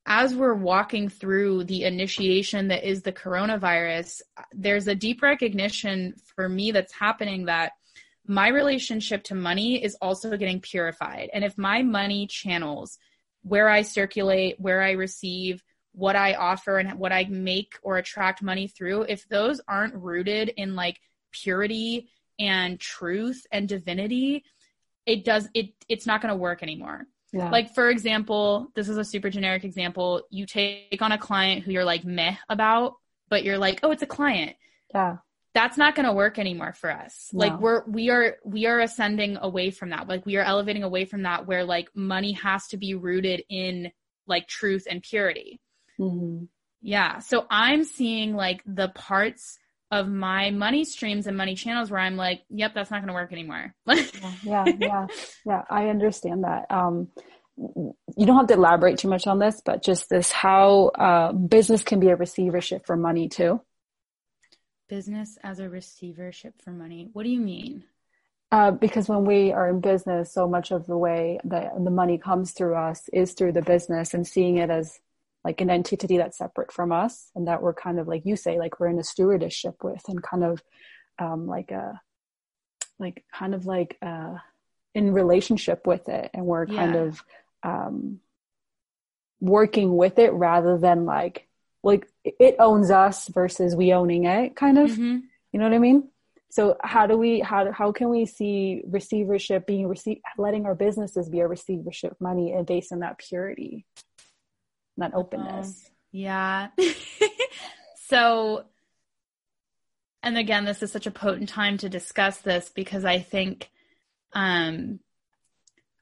as 0.05 0.35
we're 0.35 0.55
walking 0.55 1.09
through 1.09 1.65
the 1.65 1.85
initiation 1.85 2.69
that 2.69 2.89
is 2.89 3.03
the 3.03 3.13
coronavirus, 3.13 4.23
there's 4.53 4.89
a 4.89 4.95
deep 4.95 5.23
recognition 5.23 6.15
for 6.35 6.49
me 6.49 6.73
that's 6.73 6.93
happening 6.93 7.45
that 7.45 7.73
my 8.27 8.49
relationship 8.49 9.25
to 9.25 9.35
money 9.35 9.83
is 9.83 9.97
also 10.01 10.37
getting 10.37 10.61
purified. 10.61 11.31
And 11.33 11.45
if 11.45 11.57
my 11.57 11.83
money 11.83 12.27
channels 12.27 12.99
where 13.43 13.69
I 13.69 13.83
circulate, 13.83 14.61
where 14.61 14.83
I 14.83 14.93
receive, 14.93 15.63
what 15.93 16.17
I 16.17 16.35
offer, 16.35 16.79
and 16.79 16.99
what 16.99 17.13
I 17.13 17.25
make 17.25 17.75
or 17.83 17.99
attract 17.99 18.43
money 18.43 18.67
through, 18.69 19.03
if 19.03 19.29
those 19.29 19.61
aren't 19.69 19.95
rooted 19.95 20.49
in 20.57 20.75
like 20.75 20.99
purity 21.33 22.09
and 22.39 22.81
truth 22.81 23.47
and 23.53 23.69
divinity, 23.69 24.45
it 25.07 25.25
does 25.25 25.49
it 25.55 25.71
it's 25.89 26.07
not 26.07 26.21
going 26.21 26.31
to 26.31 26.37
work 26.37 26.63
anymore. 26.63 27.07
Yeah. 27.33 27.51
Like 27.51 27.75
for 27.75 27.89
example, 27.89 28.69
this 28.75 28.89
is 28.89 28.99
a 28.99 29.05
super 29.05 29.31
generic 29.31 29.65
example. 29.65 30.23
You 30.31 30.47
take 30.47 31.01
on 31.01 31.13
a 31.13 31.19
client 31.19 31.65
who 31.65 31.73
you're 31.73 31.85
like 31.85 32.05
meh 32.05 32.37
about, 32.49 32.95
but 33.29 33.43
you're 33.43 33.59
like, 33.59 33.81
oh, 33.83 33.91
it's 33.91 34.03
a 34.03 34.07
client. 34.07 34.57
Yeah. 34.95 35.19
That's 35.55 35.77
not 35.77 35.95
going 35.95 36.07
to 36.07 36.13
work 36.15 36.39
anymore 36.39 36.73
for 36.73 36.91
us. 36.91 37.29
No. 37.33 37.39
Like 37.41 37.61
we're 37.61 37.85
we 37.87 38.11
are 38.11 38.37
we 38.45 38.67
are 38.67 38.81
ascending 38.81 39.39
away 39.41 39.71
from 39.71 39.91
that. 39.91 40.09
Like 40.09 40.25
we 40.25 40.37
are 40.37 40.43
elevating 40.43 40.83
away 40.83 41.05
from 41.05 41.23
that 41.23 41.47
where 41.47 41.65
like 41.65 41.89
money 41.95 42.33
has 42.33 42.69
to 42.69 42.77
be 42.77 42.95
rooted 42.95 43.43
in 43.49 43.93
like 44.27 44.47
truth 44.47 44.87
and 44.89 45.03
purity. 45.03 45.61
Mm-hmm. 46.03 46.45
Yeah. 46.81 47.21
So 47.21 47.47
I'm 47.49 47.85
seeing 47.85 48.35
like 48.35 48.63
the 48.67 48.89
parts 48.89 49.59
of 49.91 50.09
my 50.09 50.51
money 50.51 50.85
streams 50.85 51.27
and 51.27 51.37
money 51.37 51.55
channels 51.55 51.91
where 51.91 52.01
I'm 52.01 52.17
like, 52.17 52.43
yep, 52.49 52.73
that's 52.75 52.91
not 52.91 53.01
going 53.01 53.09
to 53.09 53.15
work 53.15 53.33
anymore. 53.33 53.75
yeah, 54.43 54.65
yeah, 54.79 55.07
yeah. 55.45 55.63
I 55.71 55.89
understand 55.89 56.45
that. 56.45 56.67
Um, 56.71 57.09
you 57.59 58.27
don't 58.27 58.39
have 58.39 58.47
to 58.47 58.55
elaborate 58.55 58.99
too 58.99 59.09
much 59.09 59.27
on 59.27 59.39
this, 59.39 59.61
but 59.65 59.83
just 59.83 60.09
this 60.09 60.33
how 60.33 60.87
uh, 60.89 61.33
business 61.33 61.83
can 61.83 62.01
be 62.01 62.09
a 62.09 62.17
receivership 62.17 62.87
for 62.87 62.97
money 62.97 63.29
too. 63.29 63.61
Business 64.89 65.39
as 65.43 65.59
a 65.59 65.69
receivership 65.69 66.55
for 66.65 66.71
money. 66.71 67.11
What 67.13 67.25
do 67.25 67.29
you 67.29 67.41
mean? 67.41 67.85
Uh, 68.51 68.71
because 68.71 69.09
when 69.09 69.25
we 69.25 69.53
are 69.53 69.69
in 69.69 69.81
business, 69.81 70.33
so 70.33 70.49
much 70.49 70.73
of 70.73 70.87
the 70.87 70.97
way 70.97 71.39
that 71.45 71.73
the 71.83 71.91
money 71.91 72.19
comes 72.19 72.53
through 72.53 72.77
us 72.77 73.09
is 73.13 73.33
through 73.33 73.53
the 73.53 73.63
business 73.63 74.15
and 74.15 74.27
seeing 74.27 74.57
it 74.57 74.71
as 74.71 74.99
like 75.45 75.61
an 75.61 75.71
entity 75.71 76.19
that's 76.19 76.39
separate 76.39 76.73
from 76.73 76.93
us 76.93 77.31
and 77.35 77.49
that 77.49 77.63
we're 77.63 77.75
kind 77.75 77.99
of 77.99 78.07
like 78.07 78.25
you 78.25 78.37
say 78.37 78.59
like 78.59 78.79
we're 78.79 78.89
in 78.89 78.99
a 78.99 79.05
stewardship 79.05 79.83
with 79.83 80.03
and 80.09 80.23
kind 80.23 80.45
of 80.45 80.63
um, 81.19 81.47
like 81.47 81.71
a 81.71 82.01
like 82.99 83.25
kind 83.33 83.55
of 83.55 83.67
like 83.67 83.99
uh, 84.03 84.37
in 84.95 85.13
relationship 85.13 85.87
with 85.87 86.09
it 86.09 86.31
and 86.35 86.47
we're 86.47 86.67
yeah. 86.67 86.77
kind 86.77 86.97
of 86.97 87.25
um, 87.63 88.21
working 89.41 89.97
with 89.97 90.19
it 90.19 90.33
rather 90.33 90.79
than 90.79 91.05
like 91.05 91.49
like 91.83 92.07
it 92.25 92.57
owns 92.59 92.91
us 92.91 93.29
versus 93.29 93.75
we 93.75 93.93
owning 93.93 94.25
it 94.25 94.55
kind 94.55 94.79
of 94.79 94.91
mm-hmm. 94.91 95.19
you 95.53 95.59
know 95.59 95.65
what 95.65 95.75
i 95.75 95.79
mean 95.79 96.09
so 96.49 96.77
how 96.81 97.07
do 97.07 97.17
we 97.17 97.41
how 97.41 97.73
how 97.73 97.91
can 97.91 98.09
we 98.09 98.25
see 98.25 98.83
receivership 98.87 99.67
being 99.67 99.89
receive 99.89 100.19
letting 100.39 100.65
our 100.65 100.77
businesses 100.77 101.29
be 101.29 101.41
a 101.41 101.49
receivership 101.49 102.15
money 102.21 102.53
and 102.53 102.67
based 102.67 102.93
on 102.93 103.01
that 103.01 103.19
purity 103.19 103.85
that 104.97 105.15
openness. 105.15 105.85
Um, 105.87 105.93
yeah. 106.13 106.69
so, 108.09 108.65
and 110.23 110.37
again, 110.37 110.65
this 110.65 110.83
is 110.83 110.93
such 110.93 111.07
a 111.07 111.11
potent 111.11 111.49
time 111.49 111.79
to 111.79 111.89
discuss 111.89 112.39
this 112.39 112.69
because 112.69 113.05
I 113.05 113.19
think, 113.21 113.71
um, 114.33 115.01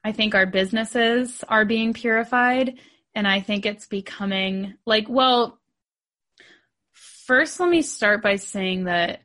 I 0.03 0.12
think 0.12 0.35
our 0.35 0.47
businesses 0.47 1.45
are 1.49 1.65
being 1.65 1.93
purified 1.93 2.79
and 3.15 3.27
I 3.27 3.41
think 3.41 3.67
it's 3.67 3.87
becoming 3.87 4.75
like, 4.87 5.09
well, 5.09 5.59
first 7.31 7.61
let 7.61 7.69
me 7.69 7.83
start 7.83 8.23
by 8.23 8.37
saying 8.37 8.85
that 8.85 9.21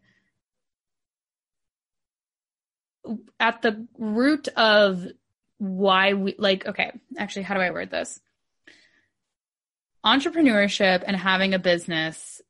at 3.39 3.61
the 3.61 3.87
root 3.97 4.47
of 4.49 5.07
why 5.57 6.13
we 6.13 6.35
like 6.37 6.67
okay 6.67 6.91
actually 7.17 7.43
how 7.43 7.55
do 7.55 7.61
i 7.61 7.71
word 7.71 7.89
this 7.89 8.19
entrepreneurship 10.05 11.03
and 11.05 11.15
having 11.15 11.53
a 11.53 11.59
business 11.59 12.41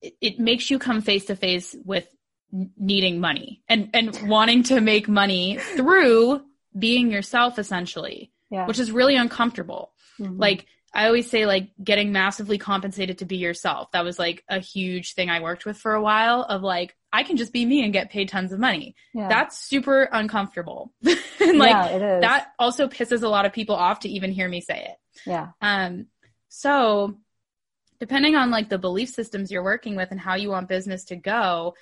it, 0.00 0.14
it 0.20 0.38
makes 0.38 0.70
you 0.70 0.78
come 0.78 1.00
face 1.00 1.26
to 1.26 1.36
face 1.36 1.74
with 1.84 2.06
needing 2.76 3.18
money 3.18 3.62
and 3.68 3.88
and 3.94 4.28
wanting 4.28 4.62
to 4.62 4.80
make 4.80 5.08
money 5.08 5.58
through 5.58 6.42
being 6.78 7.10
yourself 7.10 7.58
essentially 7.58 8.30
yeah. 8.52 8.66
which 8.66 8.78
is 8.78 8.92
really 8.92 9.16
uncomfortable. 9.16 9.92
Mm-hmm. 10.20 10.38
like 10.38 10.66
i 10.92 11.06
always 11.06 11.30
say 11.30 11.46
like 11.46 11.70
getting 11.82 12.12
massively 12.12 12.58
compensated 12.58 13.18
to 13.18 13.24
be 13.24 13.38
yourself. 13.38 13.90
That 13.92 14.04
was 14.04 14.18
like 14.18 14.44
a 14.46 14.58
huge 14.58 15.14
thing 15.14 15.30
i 15.30 15.40
worked 15.40 15.64
with 15.64 15.78
for 15.78 15.94
a 15.94 16.02
while 16.02 16.42
of 16.42 16.62
like 16.62 16.94
i 17.14 17.22
can 17.22 17.38
just 17.38 17.50
be 17.50 17.64
me 17.64 17.82
and 17.82 17.94
get 17.94 18.10
paid 18.10 18.28
tons 18.28 18.52
of 18.52 18.60
money. 18.60 18.94
Yeah. 19.14 19.28
that's 19.28 19.56
super 19.58 20.02
uncomfortable. 20.12 20.92
And 21.40 21.58
like 21.58 21.70
yeah, 21.70 22.20
that 22.20 22.52
also 22.56 22.86
pisses 22.86 23.24
a 23.24 23.28
lot 23.28 23.46
of 23.46 23.52
people 23.52 23.74
off 23.74 24.00
to 24.00 24.08
even 24.08 24.30
hear 24.30 24.48
me 24.48 24.60
say 24.60 24.90
it. 24.90 24.96
Yeah. 25.26 25.48
Um 25.60 26.06
so, 26.54 27.16
depending 27.98 28.36
on 28.36 28.50
like 28.50 28.68
the 28.68 28.76
belief 28.76 29.08
systems 29.08 29.50
you're 29.50 29.62
working 29.62 29.96
with 29.96 30.10
and 30.10 30.20
how 30.20 30.34
you 30.34 30.50
want 30.50 30.68
business 30.68 31.06
to 31.06 31.16
go, 31.16 31.72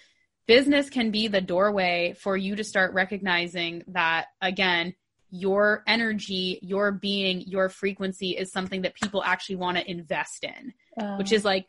business 0.47 0.89
can 0.89 1.11
be 1.11 1.27
the 1.27 1.41
doorway 1.41 2.15
for 2.17 2.37
you 2.37 2.55
to 2.55 2.63
start 2.63 2.95
recognizing 2.95 3.83
that 3.89 4.27
again, 4.41 4.95
your 5.33 5.83
energy, 5.89 6.61
your 6.63 6.93
being, 6.93 7.41
your 7.41 7.69
frequency 7.69 8.31
is 8.31 8.53
something 8.53 8.83
that 8.83 8.95
people 8.95 9.25
actually 9.25 9.57
want 9.57 9.77
to 9.77 9.91
invest 9.91 10.45
in, 10.45 10.73
uh, 11.01 11.17
which 11.17 11.33
is 11.33 11.45
like 11.45 11.67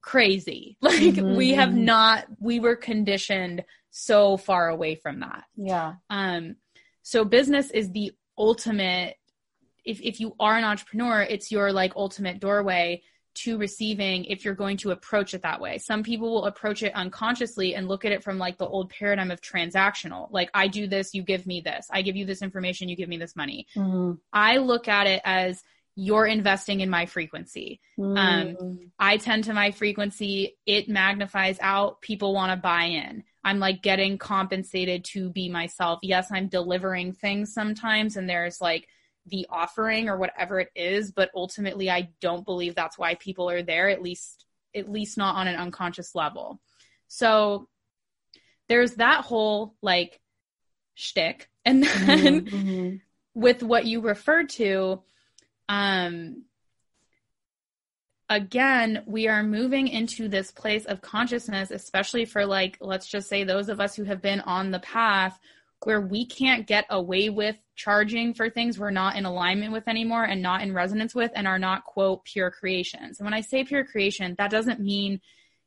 crazy. 0.00 0.78
Like 0.82 1.02
mm-hmm. 1.02 1.36
we 1.36 1.52
have 1.52 1.74
not 1.74 2.24
we 2.40 2.58
were 2.58 2.76
conditioned 2.76 3.64
so 3.90 4.38
far 4.38 4.70
away 4.70 4.94
from 4.94 5.20
that. 5.20 5.44
Yeah. 5.58 5.96
Um 6.08 6.56
so 7.02 7.26
business 7.26 7.70
is 7.70 7.90
the 7.90 8.12
ultimate 8.38 9.16
if, 9.84 10.00
if 10.00 10.20
you 10.20 10.34
are 10.40 10.56
an 10.56 10.64
entrepreneur, 10.64 11.22
it's 11.22 11.50
your 11.50 11.72
like 11.72 11.94
ultimate 11.96 12.40
doorway 12.40 13.02
to 13.34 13.58
receiving 13.58 14.24
if 14.26 14.44
you're 14.44 14.54
going 14.54 14.76
to 14.78 14.92
approach 14.92 15.34
it 15.34 15.42
that 15.42 15.60
way. 15.60 15.78
Some 15.78 16.02
people 16.02 16.30
will 16.32 16.46
approach 16.46 16.82
it 16.82 16.94
unconsciously 16.94 17.74
and 17.74 17.88
look 17.88 18.04
at 18.04 18.12
it 18.12 18.22
from 18.22 18.38
like 18.38 18.58
the 18.58 18.66
old 18.66 18.90
paradigm 18.90 19.30
of 19.30 19.40
transactional. 19.40 20.28
Like 20.30 20.50
I 20.54 20.68
do 20.68 20.86
this, 20.86 21.14
you 21.14 21.22
give 21.22 21.46
me 21.46 21.60
this. 21.60 21.88
I 21.90 22.02
give 22.02 22.16
you 22.16 22.24
this 22.24 22.42
information, 22.42 22.88
you 22.88 22.96
give 22.96 23.08
me 23.08 23.16
this 23.16 23.34
money. 23.34 23.66
Mm-hmm. 23.76 24.12
I 24.32 24.58
look 24.58 24.86
at 24.86 25.06
it 25.06 25.20
as 25.24 25.62
you're 25.96 26.26
investing 26.26 26.80
in 26.80 26.90
my 26.90 27.06
frequency. 27.06 27.80
Mm-hmm. 27.98 28.16
Um, 28.62 28.90
I 28.98 29.16
tend 29.16 29.44
to 29.44 29.54
my 29.54 29.72
frequency, 29.72 30.56
it 30.66 30.88
magnifies 30.88 31.58
out, 31.60 32.00
people 32.02 32.34
want 32.34 32.52
to 32.52 32.56
buy 32.56 32.84
in. 32.84 33.24
I'm 33.42 33.58
like 33.58 33.82
getting 33.82 34.16
compensated 34.16 35.04
to 35.12 35.28
be 35.30 35.48
myself. 35.48 35.98
Yes, 36.02 36.28
I'm 36.32 36.48
delivering 36.48 37.12
things 37.12 37.52
sometimes 37.52 38.16
and 38.16 38.28
there's 38.28 38.60
like 38.60 38.88
the 39.26 39.46
offering 39.50 40.08
or 40.08 40.16
whatever 40.16 40.60
it 40.60 40.70
is, 40.74 41.12
but 41.12 41.30
ultimately 41.34 41.90
I 41.90 42.10
don't 42.20 42.44
believe 42.44 42.74
that's 42.74 42.98
why 42.98 43.14
people 43.14 43.48
are 43.50 43.62
there, 43.62 43.88
at 43.88 44.02
least 44.02 44.44
at 44.74 44.90
least 44.90 45.16
not 45.16 45.36
on 45.36 45.46
an 45.46 45.56
unconscious 45.56 46.14
level. 46.14 46.60
So 47.06 47.68
there's 48.68 48.94
that 48.96 49.24
whole 49.24 49.74
like 49.82 50.20
shtick. 50.94 51.48
And 51.64 51.82
then 51.82 52.44
mm-hmm, 52.44 52.56
mm-hmm. 52.56 52.96
with 53.40 53.62
what 53.62 53.86
you 53.86 54.00
referred 54.00 54.50
to, 54.50 55.02
um 55.68 56.44
again, 58.28 59.02
we 59.06 59.28
are 59.28 59.42
moving 59.42 59.86
into 59.88 60.28
this 60.28 60.50
place 60.50 60.86
of 60.86 61.02
consciousness, 61.02 61.70
especially 61.70 62.24
for 62.24 62.46
like, 62.46 62.78
let's 62.80 63.06
just 63.06 63.28
say 63.28 63.44
those 63.44 63.68
of 63.68 63.80
us 63.80 63.94
who 63.94 64.04
have 64.04 64.22
been 64.22 64.40
on 64.40 64.70
the 64.70 64.78
path 64.80 65.38
where 65.86 66.00
we 66.00 66.26
can't 66.26 66.66
get 66.66 66.86
away 66.90 67.28
with 67.28 67.56
charging 67.76 68.34
for 68.34 68.48
things 68.48 68.78
we're 68.78 68.90
not 68.90 69.16
in 69.16 69.24
alignment 69.24 69.72
with 69.72 69.88
anymore 69.88 70.24
and 70.24 70.42
not 70.42 70.62
in 70.62 70.72
resonance 70.72 71.14
with 71.14 71.30
and 71.34 71.46
are 71.46 71.58
not 71.58 71.84
quote 71.84 72.24
pure 72.24 72.50
creations. 72.50 73.18
And 73.18 73.26
when 73.26 73.34
I 73.34 73.40
say 73.40 73.64
pure 73.64 73.84
creation, 73.84 74.34
that 74.38 74.50
doesn't 74.50 74.80
mean 74.80 75.20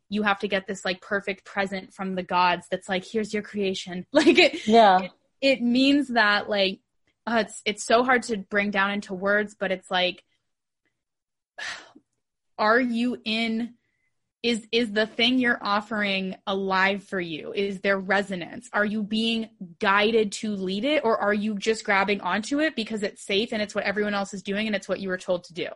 you 0.10 0.23
have 0.23 0.39
to 0.39 0.48
get 0.48 0.68
this 0.68 0.85
like 0.85 1.02
perfect 1.02 1.45
present 1.45 1.94
from 1.94 2.15
the 2.15 2.23
gods 2.23 2.68
that's 2.72 2.88
like 2.88 3.06
here's 3.06 3.34
your 3.34 3.44
creation. 3.44 4.06
Like 4.14 4.39
it 4.39 4.68
yeah. 4.68 5.02
It, 5.02 5.11
it 5.41 5.61
means 5.61 6.10
that 6.10 6.49
like 6.49 6.80
uh, 7.26 7.44
it's 7.45 7.61
it's 7.65 7.85
so 7.85 8.03
hard 8.03 8.23
to 8.23 8.38
bring 8.38 8.72
down 8.72 8.91
into 8.91 9.14
words, 9.14 9.56
but 9.60 9.72
it's 9.72 9.91
like 9.91 10.23
are 12.57 12.80
you 12.80 13.18
in 13.23 13.76
is 14.43 14.68
is 14.72 14.91
the 14.91 15.07
thing 15.07 15.39
you're 15.39 15.59
offering 15.61 16.35
alive 16.45 17.03
for 17.03 17.19
you? 17.19 17.53
Is 17.53 17.80
there 17.80 17.99
resonance? 17.99 18.69
Are 18.72 18.85
you 18.85 19.03
being 19.03 19.49
guided 19.80 20.31
to 20.34 20.55
lead 20.55 20.85
it 20.85 21.03
or 21.03 21.18
are 21.18 21.34
you 21.34 21.55
just 21.55 21.84
grabbing 21.84 22.22
onto 22.22 22.59
it 22.59 22.76
because 22.76 23.03
it's 23.03 23.26
safe 23.26 23.51
and 23.51 23.61
it's 23.61 23.73
what 23.73 23.84
everyone 23.84 24.14
else 24.14 24.34
is 24.34 24.43
doing 24.43 24.68
and 24.68 24.76
it's 24.76 24.88
what 24.88 24.99
you 24.99 25.09
were 25.09 25.18
told 25.18 25.45
to 25.45 25.53
do? 25.53 25.68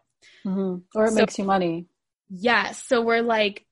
Mm-hmm. 0.46 0.76
or 0.96 1.06
it 1.06 1.10
so, 1.10 1.16
makes 1.16 1.38
you 1.38 1.46
money. 1.46 1.88
Yes. 2.30 2.84
So 2.88 3.02
we're 3.02 3.24
like 3.24 3.66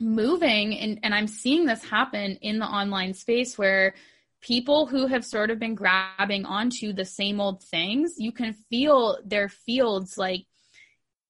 moving 0.00 0.76
and, 0.78 1.00
and 1.02 1.14
i'm 1.14 1.26
seeing 1.26 1.66
this 1.66 1.82
happen 1.84 2.38
in 2.40 2.58
the 2.58 2.66
online 2.66 3.14
space 3.14 3.58
where 3.58 3.94
people 4.40 4.86
who 4.86 5.06
have 5.06 5.24
sort 5.24 5.50
of 5.50 5.58
been 5.58 5.74
grabbing 5.74 6.44
onto 6.44 6.92
the 6.92 7.04
same 7.04 7.40
old 7.40 7.62
things 7.64 8.14
you 8.16 8.30
can 8.30 8.52
feel 8.70 9.18
their 9.24 9.48
fields 9.48 10.16
like 10.16 10.46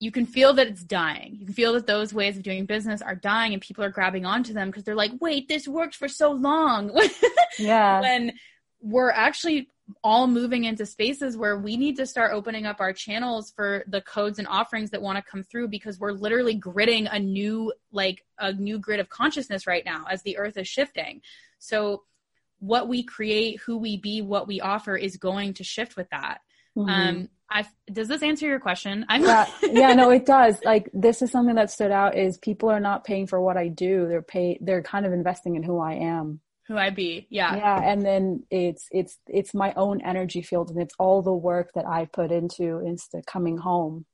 you 0.00 0.12
can 0.12 0.26
feel 0.26 0.52
that 0.54 0.68
it's 0.68 0.84
dying. 0.84 1.36
You 1.38 1.46
can 1.46 1.54
feel 1.54 1.72
that 1.72 1.86
those 1.86 2.14
ways 2.14 2.36
of 2.36 2.42
doing 2.42 2.66
business 2.66 3.02
are 3.02 3.16
dying 3.16 3.52
and 3.52 3.60
people 3.60 3.82
are 3.82 3.90
grabbing 3.90 4.24
onto 4.24 4.52
them 4.52 4.68
because 4.68 4.84
they're 4.84 4.94
like, 4.94 5.12
wait, 5.20 5.48
this 5.48 5.66
worked 5.66 5.96
for 5.96 6.08
so 6.08 6.30
long. 6.30 6.96
yeah. 7.58 8.00
when 8.00 8.32
we're 8.80 9.10
actually 9.10 9.68
all 10.04 10.26
moving 10.26 10.64
into 10.64 10.84
spaces 10.84 11.36
where 11.36 11.58
we 11.58 11.76
need 11.76 11.96
to 11.96 12.06
start 12.06 12.32
opening 12.32 12.66
up 12.66 12.80
our 12.80 12.92
channels 12.92 13.50
for 13.50 13.84
the 13.88 14.02
codes 14.02 14.38
and 14.38 14.46
offerings 14.46 14.90
that 14.90 15.02
want 15.02 15.16
to 15.16 15.30
come 15.30 15.42
through 15.42 15.66
because 15.66 15.98
we're 15.98 16.12
literally 16.12 16.54
gritting 16.54 17.06
a 17.06 17.18
new 17.18 17.72
like 17.90 18.24
a 18.38 18.52
new 18.52 18.78
grid 18.78 19.00
of 19.00 19.08
consciousness 19.08 19.66
right 19.66 19.84
now 19.84 20.04
as 20.10 20.22
the 20.22 20.36
earth 20.36 20.58
is 20.58 20.68
shifting. 20.68 21.22
So 21.58 22.02
what 22.58 22.88
we 22.88 23.02
create, 23.02 23.60
who 23.60 23.78
we 23.78 23.96
be, 23.96 24.20
what 24.20 24.46
we 24.46 24.60
offer 24.60 24.96
is 24.96 25.16
going 25.16 25.54
to 25.54 25.64
shift 25.64 25.96
with 25.96 26.10
that. 26.10 26.40
Mm-hmm. 26.76 26.90
Um, 26.90 27.28
I 27.50 27.66
does 27.90 28.08
this 28.08 28.22
answer 28.22 28.46
your 28.46 28.60
question? 28.60 29.06
I'm 29.08 29.22
yeah, 29.22 29.46
yeah, 29.62 29.94
no, 29.94 30.10
it 30.10 30.26
does. 30.38 30.58
Like 30.64 30.90
this 30.92 31.22
is 31.22 31.30
something 31.30 31.54
that 31.54 31.70
stood 31.70 31.90
out 31.90 32.16
is 32.16 32.38
people 32.38 32.68
are 32.68 32.80
not 32.80 33.04
paying 33.04 33.26
for 33.26 33.40
what 33.40 33.56
I 33.56 33.68
do. 33.68 34.06
They're 34.08 34.22
pay 34.22 34.58
they're 34.60 34.82
kind 34.82 35.06
of 35.06 35.12
investing 35.12 35.56
in 35.56 35.62
who 35.62 35.78
I 35.78 35.94
am. 35.94 36.40
Who 36.66 36.76
I 36.76 36.90
be. 36.90 37.26
Yeah. 37.30 37.56
Yeah. 37.56 37.82
And 37.82 38.04
then 38.04 38.44
it's 38.50 38.88
it's 38.90 39.18
it's 39.26 39.54
my 39.54 39.72
own 39.74 40.02
energy 40.02 40.42
field 40.42 40.70
and 40.70 40.80
it's 40.80 40.94
all 40.98 41.22
the 41.22 41.32
work 41.32 41.70
that 41.74 41.86
I 41.86 42.04
put 42.04 42.30
into 42.30 42.80
into 42.80 43.22
coming 43.26 43.56
home. 43.56 44.04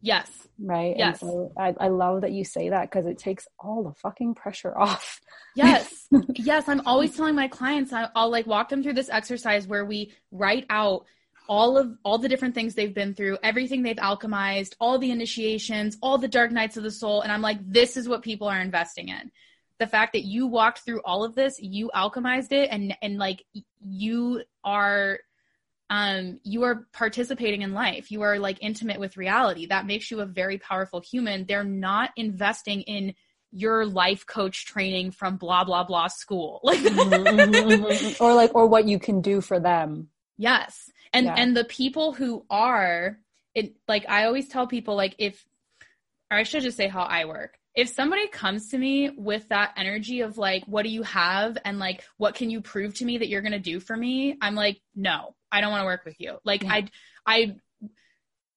Yes. 0.00 0.30
Right. 0.58 0.94
Yes. 0.96 1.20
So 1.20 1.52
I, 1.58 1.74
I 1.78 1.88
love 1.88 2.22
that 2.22 2.30
you 2.30 2.44
say 2.44 2.70
that 2.70 2.90
because 2.90 3.06
it 3.06 3.18
takes 3.18 3.46
all 3.58 3.82
the 3.82 3.92
fucking 3.94 4.34
pressure 4.34 4.76
off. 4.78 5.20
Yes. 5.56 6.06
yes. 6.36 6.68
I'm 6.68 6.80
always 6.86 7.16
telling 7.16 7.34
my 7.34 7.48
clients, 7.48 7.92
I, 7.92 8.08
I'll 8.14 8.30
like 8.30 8.46
walk 8.46 8.68
them 8.68 8.84
through 8.84 8.92
this 8.92 9.10
exercise 9.10 9.66
where 9.66 9.84
we 9.84 10.12
write 10.30 10.64
out 10.70 11.06
all 11.50 11.76
of 11.76 11.98
all 12.04 12.16
the 12.16 12.28
different 12.28 12.54
things 12.54 12.76
they've 12.76 12.94
been 12.94 13.12
through, 13.12 13.36
everything 13.42 13.82
they've 13.82 13.96
alchemized, 13.96 14.76
all 14.78 15.00
the 15.00 15.10
initiations, 15.10 15.98
all 16.00 16.16
the 16.16 16.28
dark 16.28 16.52
nights 16.52 16.76
of 16.76 16.84
the 16.84 16.92
soul, 16.92 17.22
and 17.22 17.32
I'm 17.32 17.42
like, 17.42 17.58
this 17.60 17.96
is 17.96 18.08
what 18.08 18.22
people 18.22 18.46
are 18.46 18.60
investing 18.60 19.08
in. 19.08 19.32
The 19.80 19.88
fact 19.88 20.12
that 20.12 20.24
you 20.24 20.46
walked 20.46 20.78
through 20.78 21.00
all 21.04 21.24
of 21.24 21.34
this, 21.34 21.60
you 21.60 21.90
alchemized 21.92 22.52
it, 22.52 22.68
and 22.70 22.96
and 23.02 23.18
like 23.18 23.44
you 23.84 24.44
are 24.62 25.18
um, 25.90 26.38
you 26.44 26.62
are 26.62 26.86
participating 26.92 27.62
in 27.62 27.74
life. 27.74 28.12
You 28.12 28.22
are 28.22 28.38
like 28.38 28.58
intimate 28.60 29.00
with 29.00 29.16
reality. 29.16 29.66
That 29.66 29.86
makes 29.86 30.08
you 30.08 30.20
a 30.20 30.26
very 30.26 30.58
powerful 30.58 31.00
human. 31.00 31.46
They're 31.46 31.64
not 31.64 32.10
investing 32.16 32.82
in 32.82 33.14
your 33.50 33.84
life 33.84 34.24
coach 34.24 34.66
training 34.66 35.10
from 35.10 35.36
blah 35.36 35.64
blah 35.64 35.82
blah 35.82 36.06
school, 36.06 36.60
like 36.62 36.78
mm-hmm, 36.78 37.12
mm-hmm, 37.12 37.84
mm-hmm. 37.84 38.24
or 38.24 38.34
like 38.34 38.54
or 38.54 38.68
what 38.68 38.86
you 38.86 39.00
can 39.00 39.20
do 39.20 39.40
for 39.40 39.58
them. 39.58 40.10
Yes, 40.36 40.88
and 41.12 41.26
yeah. 41.26 41.34
and 41.36 41.56
the 41.56 41.64
people 41.64 42.12
who 42.12 42.44
are 42.50 43.18
it 43.54 43.74
like 43.88 44.04
i 44.08 44.24
always 44.24 44.48
tell 44.48 44.66
people 44.66 44.94
like 44.96 45.14
if 45.18 45.44
or 46.30 46.36
i 46.36 46.42
should 46.42 46.62
just 46.62 46.76
say 46.76 46.88
how 46.88 47.02
i 47.02 47.24
work. 47.24 47.56
If 47.72 47.88
somebody 47.88 48.26
comes 48.26 48.70
to 48.70 48.78
me 48.78 49.10
with 49.10 49.48
that 49.50 49.74
energy 49.76 50.22
of 50.22 50.36
like 50.36 50.64
what 50.66 50.82
do 50.82 50.88
you 50.88 51.04
have? 51.04 51.56
And 51.64 51.78
like 51.78 52.02
what 52.16 52.34
can 52.34 52.50
you 52.50 52.60
prove 52.60 52.94
to 52.94 53.04
me 53.04 53.18
that 53.18 53.28
you're 53.28 53.42
going 53.42 53.52
to 53.52 53.60
do 53.60 53.78
for 53.78 53.96
me? 53.96 54.36
I'm 54.40 54.54
like 54.54 54.80
no 54.94 55.34
i 55.52 55.60
don't 55.60 55.70
want 55.70 55.82
to 55.82 55.86
work 55.86 56.04
with 56.04 56.20
you. 56.20 56.38
Like 56.44 56.64
yeah. 56.64 56.72
i 56.72 56.88
i 57.26 57.56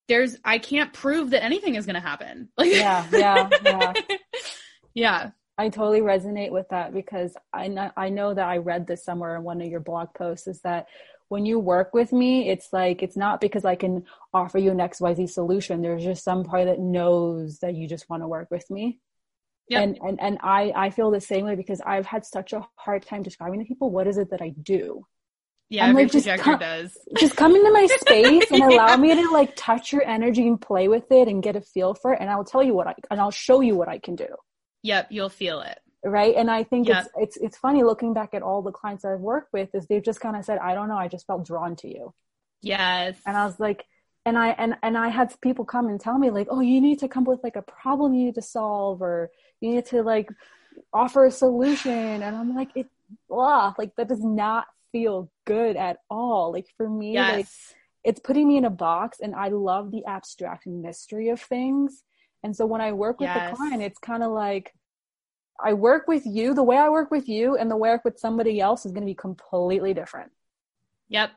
there's 0.08 0.38
i 0.44 0.58
can't 0.58 0.94
prove 0.94 1.30
that 1.30 1.44
anything 1.44 1.76
is 1.76 1.86
going 1.86 1.96
to 1.96 2.00
happen. 2.02 2.50
Like 2.58 2.72
yeah 2.72 3.08
yeah 3.12 3.50
yeah. 3.64 3.94
Yeah. 4.94 5.32
I 5.58 5.70
totally 5.70 6.02
resonate 6.02 6.52
with 6.52 6.70
that 6.70 6.94
because 6.94 7.36
I 7.52 7.68
know, 7.68 7.92
I 7.96 8.10
know 8.10 8.34
that 8.34 8.48
I 8.48 8.58
read 8.58 8.88
this 8.88 9.04
somewhere 9.04 9.36
in 9.36 9.44
one 9.44 9.62
of 9.62 9.68
your 9.68 9.80
blog 9.80 10.14
posts 10.16 10.48
is 10.48 10.62
that 10.62 10.88
when 11.34 11.48
you 11.48 11.58
work 11.58 11.96
with 11.96 12.14
me, 12.14 12.48
it's 12.48 12.72
like, 12.72 13.02
it's 13.02 13.18
not 13.18 13.42
because 13.42 13.66
I 13.66 13.74
can 13.74 14.06
offer 14.36 14.60
you 14.60 14.70
an 14.70 14.78
XYZ 14.78 15.32
solution. 15.32 15.82
There's 15.82 16.04
just 16.04 16.24
some 16.24 16.44
part 16.44 16.66
that 16.66 16.80
knows 16.80 17.58
that 17.64 17.74
you 17.74 17.88
just 17.88 18.08
want 18.08 18.22
to 18.22 18.28
work 18.28 18.52
with 18.52 18.70
me. 18.70 19.00
Yep. 19.68 19.82
And, 19.82 19.98
and, 20.04 20.22
and 20.22 20.38
I, 20.44 20.72
I 20.76 20.90
feel 20.92 21.10
the 21.10 21.20
same 21.20 21.46
way 21.46 21.56
because 21.56 21.82
I've 21.84 22.06
had 22.06 22.24
such 22.24 22.54
a 22.54 22.68
hard 22.76 23.04
time 23.04 23.24
describing 23.24 23.62
to 23.62 23.66
people, 23.66 23.90
what 23.90 24.06
is 24.06 24.20
it 24.20 24.30
that 24.30 24.44
I 24.44 24.50
do? 24.50 25.08
Yeah, 25.70 25.88
I'm 25.88 25.96
like, 25.96 26.12
just 26.12 26.28
come, 26.38 26.60
does. 26.60 26.96
just 27.18 27.36
come 27.36 27.56
into 27.56 27.72
my 27.72 27.88
space 27.88 28.52
and 28.52 28.62
allow 28.72 28.96
me 28.96 29.16
to 29.16 29.32
like 29.32 29.56
touch 29.56 29.92
your 29.92 30.06
energy 30.06 30.48
and 30.48 30.62
play 30.62 30.88
with 30.88 31.12
it 31.12 31.28
and 31.28 31.42
get 31.42 31.56
a 31.56 31.62
feel 31.62 31.96
for 31.96 32.14
it. 32.14 32.20
And 32.22 32.30
I'll 32.30 32.44
tell 32.44 32.62
you 32.62 32.76
what 32.76 32.86
I, 32.86 32.94
and 33.10 33.20
I'll 33.20 33.32
show 33.32 33.62
you 33.62 33.76
what 33.76 33.90
I 33.90 33.98
can 33.98 34.16
do. 34.16 34.28
Yep. 34.84 35.08
You'll 35.10 35.30
feel 35.30 35.62
it 35.62 35.80
right? 36.04 36.36
And 36.36 36.52
i 36.52 36.64
think 36.64 36.90
it's 36.90 37.08
it's 37.18 37.38
it's 37.38 37.58
funny 37.58 37.84
looking 37.84 38.14
back 38.14 38.34
at 38.34 38.42
all 38.42 38.62
the 38.62 38.72
clients 38.72 39.06
i've 39.06 39.20
worked 39.20 39.54
with 39.54 39.74
is 39.74 39.88
they've 39.88 40.04
just 40.04 40.20
kind 40.20 40.36
of 40.36 40.44
said 40.44 40.60
i 40.60 40.74
don't 40.74 40.90
know 40.90 40.98
i 40.98 41.08
just 41.08 41.26
felt 41.26 41.46
drawn 41.46 41.76
to 41.78 41.88
you. 41.88 42.14
Yes. 42.62 43.18
And 43.26 43.38
i 43.38 43.46
was 43.46 43.60
like 43.60 43.86
and 44.26 44.38
i 44.38 44.50
and 44.50 44.76
and 44.82 44.98
i 44.98 45.10
had 45.10 45.34
people 45.42 45.66
come 45.66 45.88
and 45.88 46.00
tell 46.00 46.18
me 46.18 46.30
like 46.30 46.48
oh 46.50 46.62
you 46.62 46.82
need 46.82 47.00
to 47.00 47.08
come 47.08 47.24
with 47.26 47.44
like 47.44 47.56
a 47.56 47.62
problem 47.62 48.14
you 48.14 48.26
need 48.26 48.36
to 48.36 48.42
solve 48.42 49.02
or 49.02 49.32
you 49.60 49.76
need 49.76 49.86
to 49.88 50.02
like 50.02 50.30
offer 50.92 51.26
a 51.26 51.32
solution. 51.32 52.24
And 52.24 52.36
i'm 52.36 52.56
like 52.56 52.70
it 52.76 52.88
blah. 53.30 53.74
Like 53.78 53.96
that 53.96 54.10
does 54.10 54.24
not 54.24 54.66
feel 54.92 55.32
good 55.46 55.76
at 55.76 55.98
all. 56.10 56.52
Like 56.52 56.68
for 56.78 56.90
me 56.90 57.14
yes. 57.14 57.34
like 57.34 57.48
it's 58.04 58.20
putting 58.20 58.48
me 58.48 58.58
in 58.58 58.66
a 58.66 58.70
box 58.70 59.20
and 59.22 59.34
i 59.34 59.48
love 59.48 59.92
the 59.92 60.04
abstract 60.06 60.68
mystery 60.68 61.30
of 61.30 61.42
things. 61.42 62.04
And 62.44 62.56
so 62.56 62.66
when 62.66 62.82
i 62.82 62.92
work 62.92 63.20
with 63.20 63.30
yes. 63.30 63.52
the 63.52 63.56
client 63.56 63.82
it's 63.82 64.00
kind 64.00 64.24
of 64.24 64.32
like 64.32 64.74
I 65.60 65.74
work 65.74 66.08
with 66.08 66.26
you, 66.26 66.54
the 66.54 66.64
way 66.64 66.78
I 66.78 66.90
work 66.90 67.12
with 67.12 67.28
you 67.30 67.56
and 67.58 67.70
the 67.70 67.78
way 67.78 67.90
I 67.90 67.94
work 67.94 68.06
with 68.06 68.20
somebody 68.20 68.60
else 68.60 68.86
is 68.86 68.92
going 68.92 69.04
to 69.04 69.08
be 69.08 69.16
completely 69.16 69.94
different. 69.94 70.32
Yep. 71.10 71.32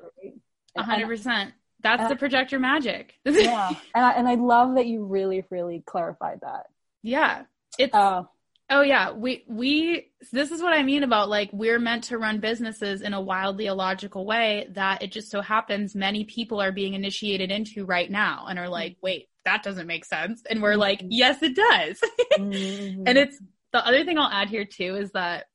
A 0.76 0.82
hundred 0.82 1.08
percent. 1.08 1.52
That's 1.82 2.02
and, 2.02 2.10
the 2.10 2.16
projector 2.16 2.58
magic. 2.58 3.14
yeah. 3.24 3.68
And 3.94 4.04
I, 4.04 4.12
and 4.12 4.28
I 4.28 4.34
love 4.34 4.76
that 4.76 4.86
you 4.86 5.04
really, 5.04 5.44
really 5.50 5.82
clarified 5.86 6.40
that. 6.42 6.66
Yeah. 7.02 7.42
It's, 7.78 7.94
uh, 7.94 8.22
oh 8.70 8.80
yeah. 8.80 9.12
We, 9.12 9.44
we, 9.46 10.10
this 10.32 10.50
is 10.50 10.62
what 10.62 10.72
I 10.72 10.82
mean 10.82 11.02
about 11.02 11.28
like, 11.28 11.50
we're 11.52 11.78
meant 11.78 12.04
to 12.04 12.18
run 12.18 12.40
businesses 12.40 13.02
in 13.02 13.12
a 13.12 13.20
wildly 13.20 13.66
illogical 13.66 14.24
way 14.24 14.68
that 14.72 15.02
it 15.02 15.12
just 15.12 15.30
so 15.30 15.42
happens 15.42 15.94
many 15.94 16.24
people 16.24 16.60
are 16.60 16.72
being 16.72 16.94
initiated 16.94 17.50
into 17.50 17.84
right 17.84 18.10
now 18.10 18.46
and 18.48 18.58
are 18.58 18.68
like, 18.68 18.96
wait, 19.02 19.28
that 19.44 19.62
doesn't 19.62 19.86
make 19.86 20.04
sense. 20.04 20.42
And 20.48 20.60
we're 20.60 20.76
like, 20.76 21.00
mm-hmm. 21.00 21.12
yes, 21.12 21.42
it 21.42 21.54
does. 21.54 22.00
mm-hmm. 22.38 23.04
And 23.06 23.16
it's 23.16 23.40
the 23.72 23.86
other 23.86 24.04
thing 24.04 24.18
I'll 24.18 24.30
add 24.30 24.48
here 24.48 24.64
too 24.64 24.96
is 24.96 25.12
that 25.12 25.46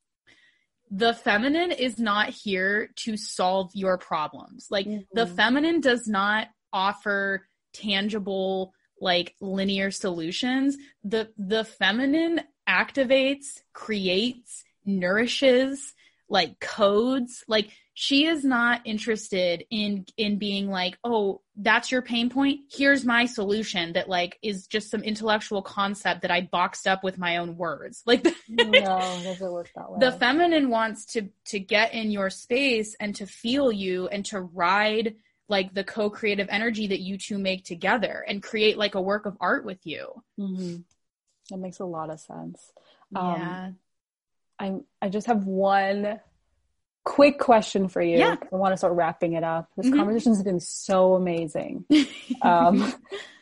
the 0.90 1.14
feminine 1.14 1.72
is 1.72 1.98
not 1.98 2.30
here 2.30 2.92
to 2.98 3.16
solve 3.16 3.72
your 3.74 3.98
problems. 3.98 4.68
Like 4.70 4.86
mm-hmm. 4.86 5.02
the 5.14 5.26
feminine 5.26 5.80
does 5.80 6.08
not 6.08 6.48
offer 6.74 7.48
tangible 7.74 8.74
like 9.00 9.36
linear 9.40 9.92
solutions. 9.92 10.78
The 11.04 11.30
the 11.38 11.64
feminine 11.64 12.42
activates, 12.68 13.62
creates, 13.74 14.64
nourishes 14.86 15.94
like 16.30 16.60
codes 16.60 17.44
like 17.48 17.70
she 18.02 18.26
is 18.26 18.44
not 18.44 18.82
interested 18.84 19.64
in 19.70 20.08
in 20.18 20.40
being 20.40 20.68
like 20.72 20.98
oh 21.04 21.40
that's 21.56 21.92
your 21.92 22.02
pain 22.02 22.32
point. 22.32 22.62
Here's 22.72 23.06
my 23.06 23.26
solution 23.28 23.94
that 23.94 24.10
like 24.10 24.40
is 24.42 24.66
just 24.66 24.90
some 24.90 25.04
intellectual 25.04 25.62
concept 25.62 26.24
that 26.24 26.32
i 26.32 26.42
boxed 26.42 26.88
up 26.88 27.04
with 27.04 27.20
my 27.20 27.38
own 27.38 27.58
words. 27.58 28.02
Like 28.08 28.26
no 28.50 28.72
doesn't 28.72 29.52
work 29.52 29.70
that 29.76 29.92
way. 29.92 30.00
the 30.00 30.12
feminine 30.14 30.70
wants 30.72 31.06
to 31.14 31.30
to 31.50 31.60
get 31.60 31.94
in 31.94 32.10
your 32.10 32.32
space 32.32 32.96
and 33.00 33.16
to 33.18 33.28
feel 33.28 33.72
you 33.72 34.08
and 34.08 34.26
to 34.26 34.42
ride 34.42 35.16
like 35.48 35.72
the 35.76 35.84
co-creative 35.84 36.48
energy 36.50 36.88
that 36.88 37.02
you 37.02 37.20
two 37.20 37.38
make 37.38 37.66
together 37.66 38.26
and 38.28 38.42
create 38.42 38.80
like 38.80 38.96
a 38.96 39.02
work 39.02 39.28
of 39.28 39.38
art 39.40 39.64
with 39.64 39.86
you. 39.86 40.24
Mm-hmm. 40.40 40.78
that 41.52 41.58
makes 41.60 41.80
a 41.80 41.86
lot 41.86 42.10
of 42.10 42.20
sense. 42.20 42.74
Yeah. 43.12 43.66
Um, 43.66 43.78
i 44.60 45.06
i 45.06 45.10
just 45.10 45.28
have 45.28 45.46
one 45.46 46.20
quick 47.04 47.40
question 47.40 47.88
for 47.88 48.02
you. 48.02 48.18
Yeah. 48.20 48.36
I 48.52 48.56
want 48.56 48.74
to 48.74 48.78
start 48.78 48.94
wrapping 48.94 49.34
it 49.34 49.44
up. 49.44 49.70
This 49.78 49.88
Mhm. 49.88 49.98
conversation 49.98 50.34
has 50.34 50.44
been 50.44 50.60
so 50.60 51.16
amazing. 51.16 51.86
Um, 52.44 52.92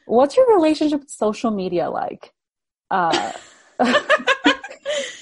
what's 0.05 0.35
your 0.35 0.53
relationship 0.53 1.01
with 1.01 1.09
social 1.09 1.51
media 1.51 1.89
like? 1.89 2.33
Uh, 2.91 3.31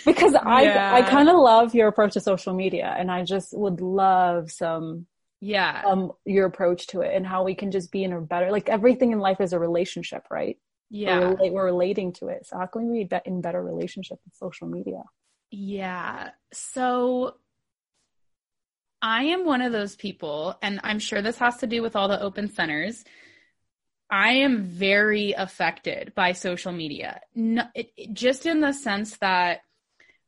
because 0.05 0.33
I 0.35 0.63
Yeah. 0.63 0.93
I 0.95 1.01
kind 1.03 1.29
of 1.29 1.35
love 1.35 1.75
your 1.75 1.87
approach 1.87 2.13
to 2.13 2.21
social 2.21 2.53
media, 2.53 2.93
and 2.97 3.11
I 3.11 3.23
just 3.23 3.55
would 3.57 3.81
love 3.81 4.51
some 4.51 5.05
yeah 5.39 5.83
um 5.85 6.11
your 6.25 6.47
approach 6.47 6.87
to 6.87 7.01
it 7.01 7.13
and 7.15 7.25
how 7.27 7.43
we 7.43 7.53
can 7.53 7.69
just 7.69 7.91
be 7.91 8.03
in 8.03 8.11
a 8.11 8.19
better 8.19 8.51
like 8.51 8.67
everything 8.69 9.11
in 9.11 9.19
life 9.19 9.39
is 9.41 9.53
a 9.53 9.59
relationship, 9.59 10.23
right? 10.31 10.57
yeah 10.89 11.19
We're, 11.19 11.51
we're 11.51 11.65
relating 11.65 12.13
to 12.13 12.29
it. 12.29 12.47
So 12.47 12.57
how 12.57 12.65
can 12.65 12.89
we 12.89 13.03
be 13.03 13.17
in 13.25 13.41
better 13.41 13.61
relationship 13.61 14.19
with 14.25 14.33
social 14.33 14.67
media? 14.67 15.03
Yeah. 15.51 16.31
So 16.53 17.35
I 19.01 19.23
am 19.25 19.45
one 19.45 19.61
of 19.61 19.71
those 19.71 19.95
people, 19.95 20.57
and 20.61 20.79
I'm 20.83 20.99
sure 20.99 21.21
this 21.21 21.37
has 21.37 21.57
to 21.57 21.67
do 21.67 21.81
with 21.81 21.95
all 21.95 22.07
the 22.07 22.21
open 22.21 22.49
centers. 22.49 23.03
I 24.09 24.29
am 24.33 24.63
very 24.63 25.33
affected 25.33 26.13
by 26.15 26.31
social 26.31 26.71
media, 26.71 27.19
no, 27.35 27.63
it, 27.75 27.91
it- 27.97 28.13
just 28.13 28.45
in 28.45 28.61
the 28.61 28.71
sense 28.73 29.17
that 29.17 29.61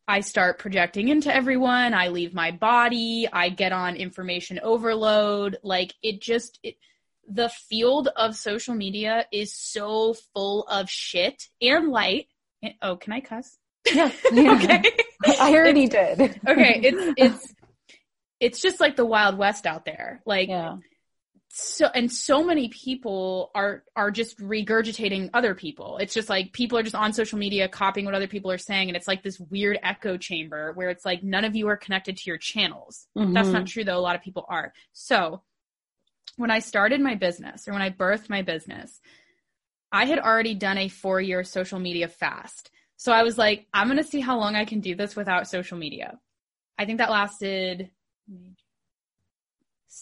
I 0.07 0.21
start 0.21 0.57
projecting 0.59 1.07
into 1.09 1.33
everyone. 1.33 1.93
I 1.93 2.07
leave 2.07 2.33
my 2.33 2.49
body. 2.51 3.27
I 3.31 3.49
get 3.49 3.71
on 3.71 3.95
information 3.95 4.59
overload. 4.61 5.57
Like 5.61 5.93
it 6.01 6.19
just, 6.19 6.57
it, 6.63 6.77
the 7.27 7.49
field 7.49 8.07
of 8.15 8.35
social 8.35 8.73
media 8.73 9.27
is 9.31 9.53
so 9.55 10.15
full 10.33 10.63
of 10.63 10.89
shit 10.89 11.43
and 11.61 11.89
light. 11.89 12.25
And- 12.63 12.73
oh, 12.81 12.95
can 12.97 13.13
I 13.13 13.19
cuss? 13.21 13.57
Yeah. 13.93 14.11
okay. 14.33 14.83
I 15.39 15.53
already 15.55 15.87
did. 15.87 16.19
okay 16.47 16.79
it's 16.83 17.13
it's 17.17 17.53
it's 18.39 18.61
just 18.61 18.79
like 18.79 18.95
the 18.95 19.05
wild 19.05 19.37
west 19.37 19.65
out 19.65 19.85
there. 19.85 20.21
Like 20.25 20.49
Yeah. 20.49 20.77
so 21.49 21.87
and 21.87 22.11
so 22.11 22.43
many 22.43 22.69
people 22.69 23.51
are 23.55 23.83
are 23.95 24.11
just 24.11 24.37
regurgitating 24.39 25.31
other 25.33 25.55
people. 25.55 25.97
It's 25.97 26.13
just 26.13 26.29
like 26.29 26.53
people 26.53 26.77
are 26.77 26.83
just 26.83 26.95
on 26.95 27.11
social 27.13 27.39
media 27.39 27.67
copying 27.67 28.05
what 28.05 28.15
other 28.15 28.27
people 28.27 28.51
are 28.51 28.57
saying 28.57 28.87
and 28.89 28.95
it's 28.95 29.07
like 29.07 29.23
this 29.23 29.39
weird 29.39 29.79
echo 29.83 30.15
chamber 30.17 30.73
where 30.73 30.89
it's 30.89 31.05
like 31.05 31.23
none 31.23 31.45
of 31.45 31.55
you 31.55 31.67
are 31.67 31.77
connected 31.77 32.17
to 32.17 32.23
your 32.29 32.37
channels. 32.37 33.07
That's 33.15 33.49
Mhm. 33.49 33.53
not 33.53 33.67
true 33.67 33.83
though. 33.83 33.97
A 33.97 33.99
lot 33.99 34.15
of 34.15 34.21
people 34.21 34.45
are. 34.47 34.73
So 34.93 35.43
when 36.37 36.51
i 36.51 36.59
started 36.59 37.01
my 37.01 37.15
business 37.15 37.67
or 37.67 37.73
when 37.73 37.81
i 37.81 37.89
birthed 37.89 38.29
my 38.29 38.41
business 38.41 39.01
i 39.91 40.05
had 40.05 40.19
already 40.19 40.53
done 40.53 40.77
a 40.77 40.87
four 40.87 41.19
year 41.19 41.43
social 41.43 41.79
media 41.79 42.07
fast. 42.07 42.71
So 42.95 43.11
i 43.11 43.23
was 43.23 43.37
like 43.37 43.67
i'm 43.73 43.87
going 43.87 43.97
to 43.97 44.03
see 44.03 44.21
how 44.21 44.37
long 44.37 44.55
i 44.55 44.63
can 44.63 44.79
do 44.79 44.95
this 44.95 45.15
without 45.17 45.49
social 45.49 45.77
media. 45.77 46.17
I 46.77 46.85
think 46.85 46.99
that 46.99 47.09
lasted 47.11 47.89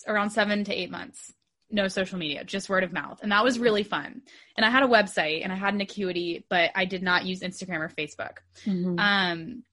around 0.08 0.30
seven 0.32 0.64
to 0.64 0.74
eight 0.74 0.92
months 0.92 1.34
no 1.70 1.88
social 1.88 2.18
media 2.18 2.44
just 2.44 2.70
word 2.70 2.84
of 2.84 2.94
mouth 2.94 3.20
and 3.22 3.32
that 3.32 3.44
was 3.44 3.60
really 3.60 3.84
fun 3.84 4.22
and 4.56 4.66
i 4.66 4.70
had 4.70 4.84
a 4.84 4.88
website 4.88 5.44
and 5.44 5.52
i 5.52 5.56
had 5.56 5.74
an 5.74 5.82
acuity 5.82 6.46
but 6.50 6.72
i 6.76 6.86
did 6.86 7.04
not 7.04 7.26
use 7.26 7.42
instagram 7.42 7.80
or 7.80 7.90
facebook 7.90 8.38
Mhm. 8.66 9.00
um 9.00 9.64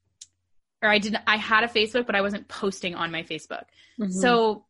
or 0.82 0.88
i 0.88 0.98
didn't 0.98 1.22
i 1.26 1.36
had 1.36 1.62
a 1.64 1.68
facebook 1.68 2.06
but 2.06 2.14
i 2.16 2.20
wasn't 2.20 2.48
posting 2.48 2.94
on 2.94 3.10
my 3.12 3.22
facebook 3.22 3.64
Mhm. 4.00 4.12
so 4.12 4.64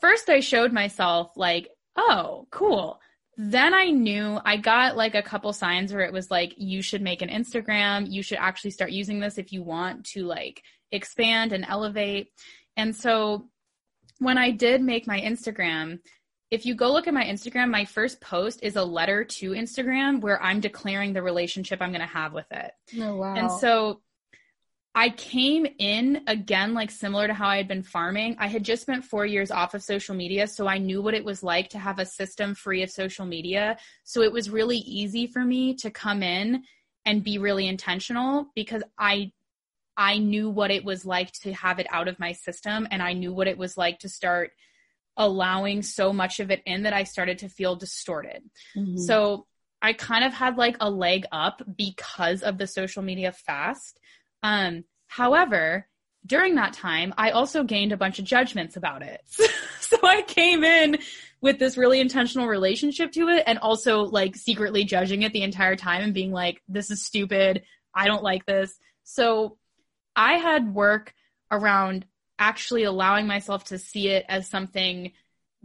first 0.00 0.28
I 0.28 0.38
showed 0.38 0.72
myself 0.72 1.32
like, 1.34 1.68
oh, 1.96 2.46
cool. 2.52 3.00
Then 3.36 3.74
I 3.74 3.86
knew 3.86 4.38
I 4.44 4.56
got 4.56 4.96
like 4.96 5.16
a 5.16 5.22
couple 5.22 5.52
signs 5.52 5.92
where 5.92 6.04
it 6.04 6.12
was 6.12 6.30
like, 6.30 6.54
you 6.56 6.82
should 6.82 7.02
make 7.02 7.20
an 7.20 7.28
Instagram. 7.28 8.08
You 8.08 8.22
should 8.22 8.38
actually 8.38 8.70
start 8.70 8.92
using 8.92 9.18
this 9.18 9.38
if 9.38 9.52
you 9.52 9.64
want 9.64 10.06
to 10.12 10.24
like 10.24 10.62
expand 10.92 11.52
and 11.52 11.64
elevate. 11.68 12.28
And 12.78 12.96
so 12.96 13.48
when 14.20 14.38
I 14.38 14.52
did 14.52 14.80
make 14.80 15.06
my 15.06 15.20
Instagram, 15.20 15.98
if 16.50 16.64
you 16.64 16.74
go 16.74 16.90
look 16.90 17.06
at 17.06 17.12
my 17.12 17.24
Instagram, 17.24 17.70
my 17.70 17.84
first 17.84 18.20
post 18.22 18.60
is 18.62 18.76
a 18.76 18.82
letter 18.82 19.24
to 19.24 19.50
Instagram 19.50 20.22
where 20.22 20.42
I'm 20.42 20.60
declaring 20.60 21.12
the 21.12 21.22
relationship 21.22 21.82
I'm 21.82 21.90
going 21.90 22.00
to 22.00 22.06
have 22.06 22.32
with 22.32 22.46
it. 22.50 22.72
Oh, 22.98 23.16
wow. 23.16 23.34
And 23.34 23.50
so 23.50 24.00
I 24.94 25.10
came 25.10 25.66
in 25.78 26.22
again, 26.26 26.72
like 26.72 26.90
similar 26.90 27.26
to 27.26 27.34
how 27.34 27.48
I 27.48 27.58
had 27.58 27.68
been 27.68 27.82
farming. 27.82 28.36
I 28.38 28.46
had 28.46 28.64
just 28.64 28.82
spent 28.82 29.04
four 29.04 29.26
years 29.26 29.50
off 29.50 29.74
of 29.74 29.82
social 29.82 30.14
media, 30.14 30.46
so 30.46 30.66
I 30.66 30.78
knew 30.78 31.02
what 31.02 31.14
it 31.14 31.24
was 31.24 31.42
like 31.42 31.68
to 31.70 31.78
have 31.78 31.98
a 31.98 32.06
system 32.06 32.54
free 32.54 32.82
of 32.82 32.90
social 32.90 33.26
media. 33.26 33.76
So 34.04 34.22
it 34.22 34.32
was 34.32 34.50
really 34.50 34.78
easy 34.78 35.26
for 35.26 35.44
me 35.44 35.74
to 35.76 35.90
come 35.90 36.22
in 36.22 36.62
and 37.04 37.22
be 37.22 37.38
really 37.38 37.68
intentional 37.68 38.50
because 38.54 38.82
I 38.98 39.32
I 39.98 40.18
knew 40.18 40.48
what 40.48 40.70
it 40.70 40.84
was 40.84 41.04
like 41.04 41.32
to 41.42 41.52
have 41.52 41.80
it 41.80 41.88
out 41.90 42.06
of 42.06 42.20
my 42.20 42.32
system 42.32 42.86
and 42.90 43.02
I 43.02 43.12
knew 43.14 43.32
what 43.32 43.48
it 43.48 43.58
was 43.58 43.76
like 43.76 43.98
to 44.00 44.08
start 44.08 44.52
allowing 45.16 45.82
so 45.82 46.12
much 46.12 46.38
of 46.38 46.52
it 46.52 46.62
in 46.64 46.84
that 46.84 46.92
I 46.92 47.02
started 47.02 47.38
to 47.38 47.48
feel 47.48 47.74
distorted. 47.74 48.48
Mhm. 48.76 48.96
So 48.96 49.46
I 49.82 49.92
kind 49.92 50.24
of 50.24 50.32
had 50.32 50.56
like 50.56 50.76
a 50.80 50.88
leg 50.88 51.26
up 51.32 51.62
because 51.76 52.44
of 52.44 52.58
the 52.58 52.68
social 52.68 53.02
media 53.02 53.32
fast. 53.32 53.98
Um, 54.44 54.84
however, 55.08 55.88
during 56.24 56.54
that 56.54 56.72
time, 56.72 57.12
I 57.18 57.30
also 57.30 57.64
gained 57.64 57.92
a 57.92 57.96
bunch 57.96 58.20
of 58.20 58.24
judgments 58.24 58.76
about 58.76 59.02
it. 59.02 59.20
so 59.80 59.98
I 60.04 60.22
came 60.22 60.62
in 60.62 60.98
with 61.40 61.58
this 61.58 61.76
really 61.76 62.00
intentional 62.00 62.46
relationship 62.46 63.10
to 63.12 63.28
it 63.28 63.44
and 63.46 63.58
also 63.58 64.02
like 64.02 64.36
secretly 64.36 64.84
judging 64.84 65.22
it 65.22 65.32
the 65.32 65.42
entire 65.42 65.76
time 65.76 66.02
and 66.02 66.14
being 66.14 66.32
like, 66.32 66.62
this 66.68 66.90
is 66.90 67.04
stupid. 67.04 67.62
I 67.94 68.06
don't 68.06 68.22
like 68.22 68.46
this. 68.46 68.78
So 69.04 69.56
I 70.18 70.34
had 70.34 70.74
work 70.74 71.14
around 71.50 72.04
actually 72.38 72.82
allowing 72.82 73.26
myself 73.26 73.64
to 73.66 73.78
see 73.78 74.08
it 74.08 74.26
as 74.28 74.48
something 74.48 75.12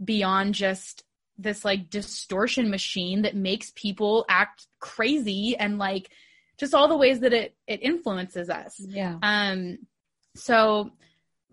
beyond 0.02 0.54
just 0.54 1.02
this 1.36 1.64
like 1.64 1.90
distortion 1.90 2.70
machine 2.70 3.22
that 3.22 3.34
makes 3.34 3.72
people 3.74 4.24
act 4.28 4.66
crazy 4.78 5.56
and 5.58 5.78
like 5.78 6.08
just 6.56 6.72
all 6.72 6.86
the 6.86 6.96
ways 6.96 7.20
that 7.20 7.32
it 7.32 7.56
it 7.66 7.82
influences 7.82 8.48
us. 8.48 8.78
yeah. 8.78 9.18
Um 9.22 9.78
so 10.36 10.92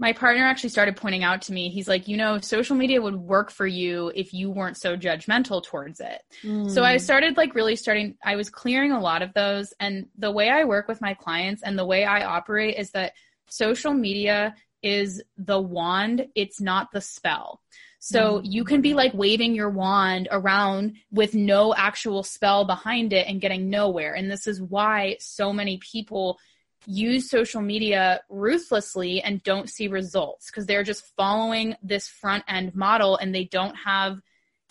my 0.02 0.12
partner 0.12 0.44
actually 0.44 0.70
started 0.70 0.98
pointing 0.98 1.24
out 1.24 1.44
to 1.44 1.54
me 1.54 1.70
he's 1.70 1.88
like 1.88 2.08
you 2.08 2.18
know 2.18 2.40
social 2.40 2.76
media 2.76 3.00
would 3.02 3.16
work 3.16 3.52
for 3.52 3.68
you 3.68 4.12
if 4.16 4.34
you 4.34 4.50
weren't 4.50 4.76
so 4.76 4.98
judgmental 4.98 5.64
towards 5.64 6.00
it. 6.02 6.22
So 6.68 6.84
I 6.84 6.98
Mm. 6.98 7.02
started 7.02 7.38
like 7.38 7.56
really 7.56 7.76
starting 7.76 8.18
I 8.24 8.36
was 8.36 8.50
clearing 8.50 8.92
a 8.92 9.00
lot 9.00 9.22
of 9.22 9.34
those 9.34 9.74
and 9.80 10.08
the 10.18 10.32
way 10.32 10.50
I 10.50 10.64
work 10.66 10.88
with 10.88 11.00
my 11.02 11.14
clients 11.14 11.62
and 11.62 11.78
the 11.78 11.86
way 11.86 12.04
I 12.04 12.26
operate 12.26 12.78
is 12.78 12.92
that 12.92 13.14
social 13.48 13.94
media 13.94 14.56
is 14.82 15.22
the 15.38 15.60
wand, 15.62 16.28
it's 16.34 16.60
not 16.60 16.92
the 16.92 17.02
spell. 17.02 17.62
So 18.00 18.40
Mm. 18.40 18.42
you 18.44 18.64
can 18.64 18.82
be 18.82 18.96
like 18.96 19.14
waving 19.14 19.54
your 19.54 19.70
wand 19.70 20.28
around 20.32 20.96
with 21.12 21.36
no 21.36 21.76
actual 21.76 22.24
spell 22.24 22.66
behind 22.66 23.14
it 23.14 23.28
and 23.28 23.40
getting 23.40 23.70
nowhere. 23.70 24.16
And 24.16 24.32
this 24.32 24.48
is 24.48 24.60
why 24.60 25.18
so 25.20 25.54
many 25.54 25.78
people 25.78 26.40
use 26.86 27.30
social 27.30 27.62
media 27.62 28.22
ruthlessly 28.30 29.22
and 29.22 29.44
don't 29.44 29.70
see 29.70 29.88
results 29.88 30.50
because 30.50 30.66
they're 30.66 30.84
just 30.84 31.06
following 31.16 31.76
this 31.84 32.08
front 32.08 32.44
end 32.48 32.76
model 32.76 33.18
and 33.18 33.34
they 33.34 33.46
don't 33.46 33.76
have 33.76 34.20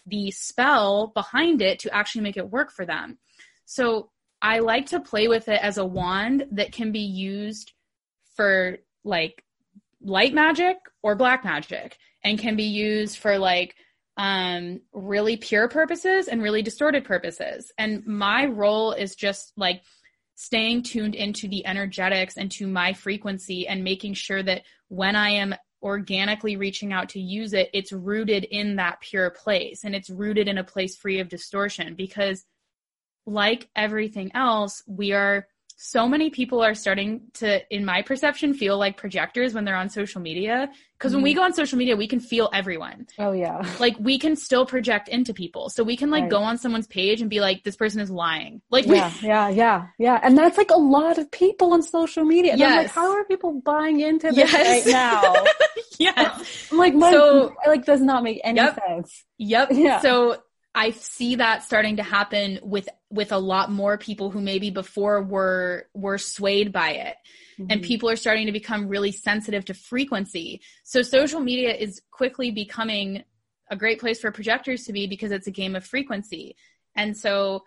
the 0.07 0.31
spell 0.31 1.09
behind 1.15 1.63
it 1.63 1.79
to 1.81 1.95
actually 1.95 2.23
make 2.23 2.37
it 2.37 2.51
work 2.51 2.73
for 2.73 2.85
them. 2.85 3.19
So 3.65 4.11
I 4.43 4.61
like 4.61 4.87
to 4.87 5.01
play 5.01 5.29
with 5.29 5.49
it 5.49 5.61
as 5.63 5.79
a 5.79 5.85
wand 5.85 6.47
that 6.53 6.73
can 6.73 6.93
be 6.93 7.01
used 7.01 7.73
for 8.35 8.79
like 9.05 9.45
light 10.03 10.33
magic 10.33 10.77
or 11.03 11.15
black 11.15 11.45
magic 11.45 11.99
and 12.25 12.39
can 12.39 12.57
be 12.57 12.65
used 12.65 13.19
for 13.19 13.39
like 13.39 13.77
um 14.17 14.81
really 14.93 15.37
pure 15.37 15.69
purposes 15.69 16.27
and 16.27 16.43
really 16.43 16.63
distorted 16.63 17.05
purposes. 17.05 17.71
And 17.79 18.05
my 18.07 18.47
role 18.47 18.93
is 18.93 19.15
just 19.15 19.53
like 19.57 19.83
staying 20.41 20.83
tuned 20.83 21.15
into 21.15 21.47
the 21.49 21.67
energetics 21.67 22.39
and 22.39 22.51
to 22.51 22.67
my 22.67 22.95
frequency 22.95 23.69
and 23.69 23.85
making 23.85 24.15
sure 24.15 24.43
that 24.43 24.63
when 24.89 25.15
I 25.15 25.29
am 25.29 25.55
organically 25.83 26.57
reaching 26.57 26.95
out 26.95 27.11
to 27.11 27.21
use 27.21 27.53
it, 27.53 27.69
it's 27.75 27.93
rooted 27.93 28.45
in 28.45 28.77
that 28.77 29.03
pure 29.03 29.29
place 29.29 29.85
and 29.85 29.95
it's 29.95 30.09
rooted 30.09 30.49
in 30.49 30.57
a 30.57 30.65
place 30.65 30.97
free 30.97 31.21
of 31.21 31.29
distortion 31.29 31.95
because 31.95 32.47
like 33.27 33.69
everything 33.77 34.31
else, 34.35 34.83
we 34.87 35.13
are 35.13 35.47
so 35.83 36.07
many 36.07 36.29
people 36.29 36.63
are 36.63 36.75
starting 36.75 37.23
to, 37.33 37.63
in 37.75 37.87
my 37.87 38.03
perception, 38.03 38.53
feel 38.53 38.77
like 38.77 38.99
projectors 38.99 39.55
when 39.55 39.65
they're 39.65 39.75
on 39.75 39.89
social 39.89 40.21
media. 40.21 40.69
Because 40.99 41.15
when 41.15 41.23
we 41.23 41.31
mm-hmm. 41.31 41.39
go 41.39 41.45
on 41.45 41.55
social 41.55 41.79
media, 41.79 41.97
we 41.97 42.07
can 42.07 42.21
feel 42.21 42.51
everyone. 42.53 43.07
Oh 43.19 43.33
yeah. 43.33 43.67
Like 43.79 43.97
we 43.99 44.19
can 44.19 44.37
still 44.37 44.67
project 44.67 45.09
into 45.09 45.33
people. 45.33 45.71
So 45.71 45.83
we 45.83 45.97
can 45.97 46.11
like 46.11 46.25
Right. 46.25 46.31
go 46.33 46.43
on 46.43 46.59
someone's 46.59 46.87
page 46.87 47.23
and 47.23 47.31
be 47.31 47.41
like, 47.41 47.65
this 47.65 47.77
person 47.77 48.03
is 48.03 48.11
lying. 48.11 48.61
Like 48.71 48.85
we, 48.85 48.97
Yeah, 48.97 49.11
yeah, 49.23 49.49
yeah, 49.49 49.87
yeah. 49.99 50.21
And 50.23 50.37
that's 50.37 50.59
like 50.59 50.71
a 50.71 50.79
lot 50.79 51.17
of 51.17 51.31
people 51.31 51.73
on 51.73 51.81
social 51.81 52.27
media. 52.27 52.53
And 52.53 52.63
I'm 52.63 52.71
like, 52.77 52.83
Yes. 52.89 52.95
how 52.95 53.13
are 53.13 53.25
people 53.25 53.63
buying 53.63 54.01
into 54.01 54.27
this 54.33 54.37
Yes. 54.37 54.85
right 54.85 54.93
now? 54.93 55.45
yes. 55.99 56.69
I'm 56.71 56.77
like, 56.77 56.95
my, 56.95 57.11
So- 57.11 57.55
like 57.67 57.87
does 57.87 58.03
not 58.03 58.23
make 58.23 58.39
any 58.45 58.61
Yep. 58.61 58.79
sense. 58.87 59.25
Yep. 59.39 59.69
Yeah. 59.73 60.01
So 60.01 60.37
I 60.75 60.91
see 60.91 61.37
that 61.37 61.65
starting 61.65 61.97
to 61.97 62.03
happen 62.03 62.61
with 62.63 62.89
with 63.11 63.33
a 63.33 63.39
lot 63.39 63.71
more 63.73 63.99
people 63.99 64.31
who 64.31 64.41
maybe 64.41 64.71
before 64.71 65.23
were 65.23 65.89
were 65.95 66.19
swayed 66.19 66.73
by 66.73 66.91
it. 66.91 67.17
And 67.59 67.83
Mhm. 67.83 67.85
people 67.87 68.09
are 68.09 68.17
starting 68.17 68.47
to 68.47 68.53
become 68.53 68.89
really 68.89 69.13
sensitive 69.13 69.65
to 69.67 69.75
frequency. 69.75 70.61
So 70.85 71.03
social 71.03 71.41
media 71.41 71.75
is 71.75 72.01
quickly 72.11 72.51
becoming 72.51 73.25
a 73.69 73.77
great 73.77 74.01
place 74.01 74.21
for 74.21 74.31
projectors 74.33 74.85
to 74.85 74.93
be 74.93 75.07
because 75.07 75.33
it's 75.33 75.47
a 75.47 75.53
game 75.53 75.77
of 75.77 75.85
frequency. 75.85 76.57
And 76.95 77.17
so 77.17 77.65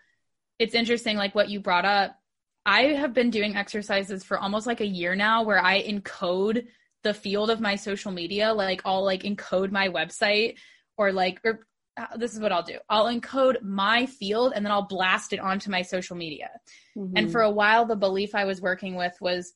it's 0.59 0.75
interesting 0.75 1.17
like 1.17 1.35
what 1.35 1.49
you 1.49 1.59
brought 1.59 1.85
up. 1.85 2.19
I 2.65 2.83
have 2.93 3.13
been 3.13 3.29
doing 3.29 3.55
exercises 3.55 4.23
for 4.23 4.37
almost 4.37 4.65
like 4.65 4.79
a 4.81 4.85
year 4.85 5.15
now 5.15 5.43
where 5.43 5.63
I 5.63 5.83
encode 5.83 6.67
the 7.03 7.13
field 7.13 7.49
of 7.49 7.59
my 7.59 7.75
social 7.75 8.13
media 8.13 8.53
like 8.53 8.81
I'll 8.85 9.03
like 9.03 9.23
encode 9.23 9.71
my 9.71 9.89
website 9.89 10.55
or 10.97 11.11
like 11.11 11.41
or 11.43 11.67
uh, 11.97 12.17
this 12.17 12.33
is 12.33 12.39
what 12.39 12.51
I'll 12.51 12.63
do. 12.63 12.79
I'll 12.89 13.05
encode 13.05 13.61
my 13.61 14.05
field 14.05 14.53
and 14.55 14.65
then 14.65 14.71
I'll 14.71 14.87
blast 14.87 15.31
it 15.33 15.39
onto 15.39 15.69
my 15.69 15.81
social 15.83 16.15
media. 16.15 16.49
And 16.95 17.27
Mhm. 17.27 17.31
for 17.31 17.41
a 17.41 17.51
while, 17.51 17.85
the 17.85 17.95
belief 17.95 18.33
I 18.35 18.45
was 18.45 18.61
working 18.61 18.95
with 18.95 19.15
was 19.21 19.53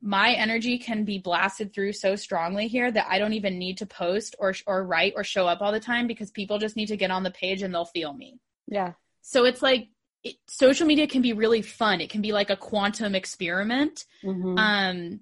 my 0.00 0.32
energy 0.34 0.78
can 0.78 1.04
be 1.04 1.18
blasted 1.18 1.72
through 1.72 1.92
so 1.92 2.14
strongly 2.16 2.68
here 2.68 2.90
that 2.90 3.06
I 3.08 3.18
don't 3.18 3.32
even 3.34 3.58
need 3.58 3.78
to 3.78 3.86
post 3.86 4.34
or 4.38 4.54
or 4.66 4.84
write 4.84 5.14
or 5.16 5.24
show 5.24 5.46
up 5.46 5.60
all 5.62 5.72
the 5.72 5.80
time 5.80 6.06
because 6.06 6.30
people 6.30 6.58
just 6.58 6.76
need 6.76 6.88
to 6.88 6.96
get 6.96 7.10
on 7.10 7.22
the 7.22 7.30
page 7.30 7.62
and 7.62 7.72
they'll 7.74 7.84
feel 7.86 8.12
me. 8.12 8.38
yeah. 8.66 8.92
So 9.22 9.44
it's 9.44 9.62
like 9.62 9.88
it, 10.22 10.36
social 10.46 10.86
media 10.86 11.06
can 11.06 11.22
be 11.22 11.32
really 11.32 11.62
fun. 11.62 12.00
It 12.00 12.10
can 12.10 12.22
be 12.22 12.32
like 12.32 12.50
a 12.50 12.56
quantum 12.56 13.14
experiment. 13.14 14.04
Mhm. 14.22 14.58
Um, 14.58 15.20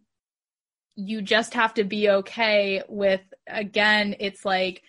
you 0.94 1.22
just 1.22 1.54
have 1.54 1.74
to 1.74 1.84
be 1.84 2.08
okay 2.10 2.82
with 2.88 3.22
again. 3.46 4.14
It's 4.20 4.44
like 4.44 4.82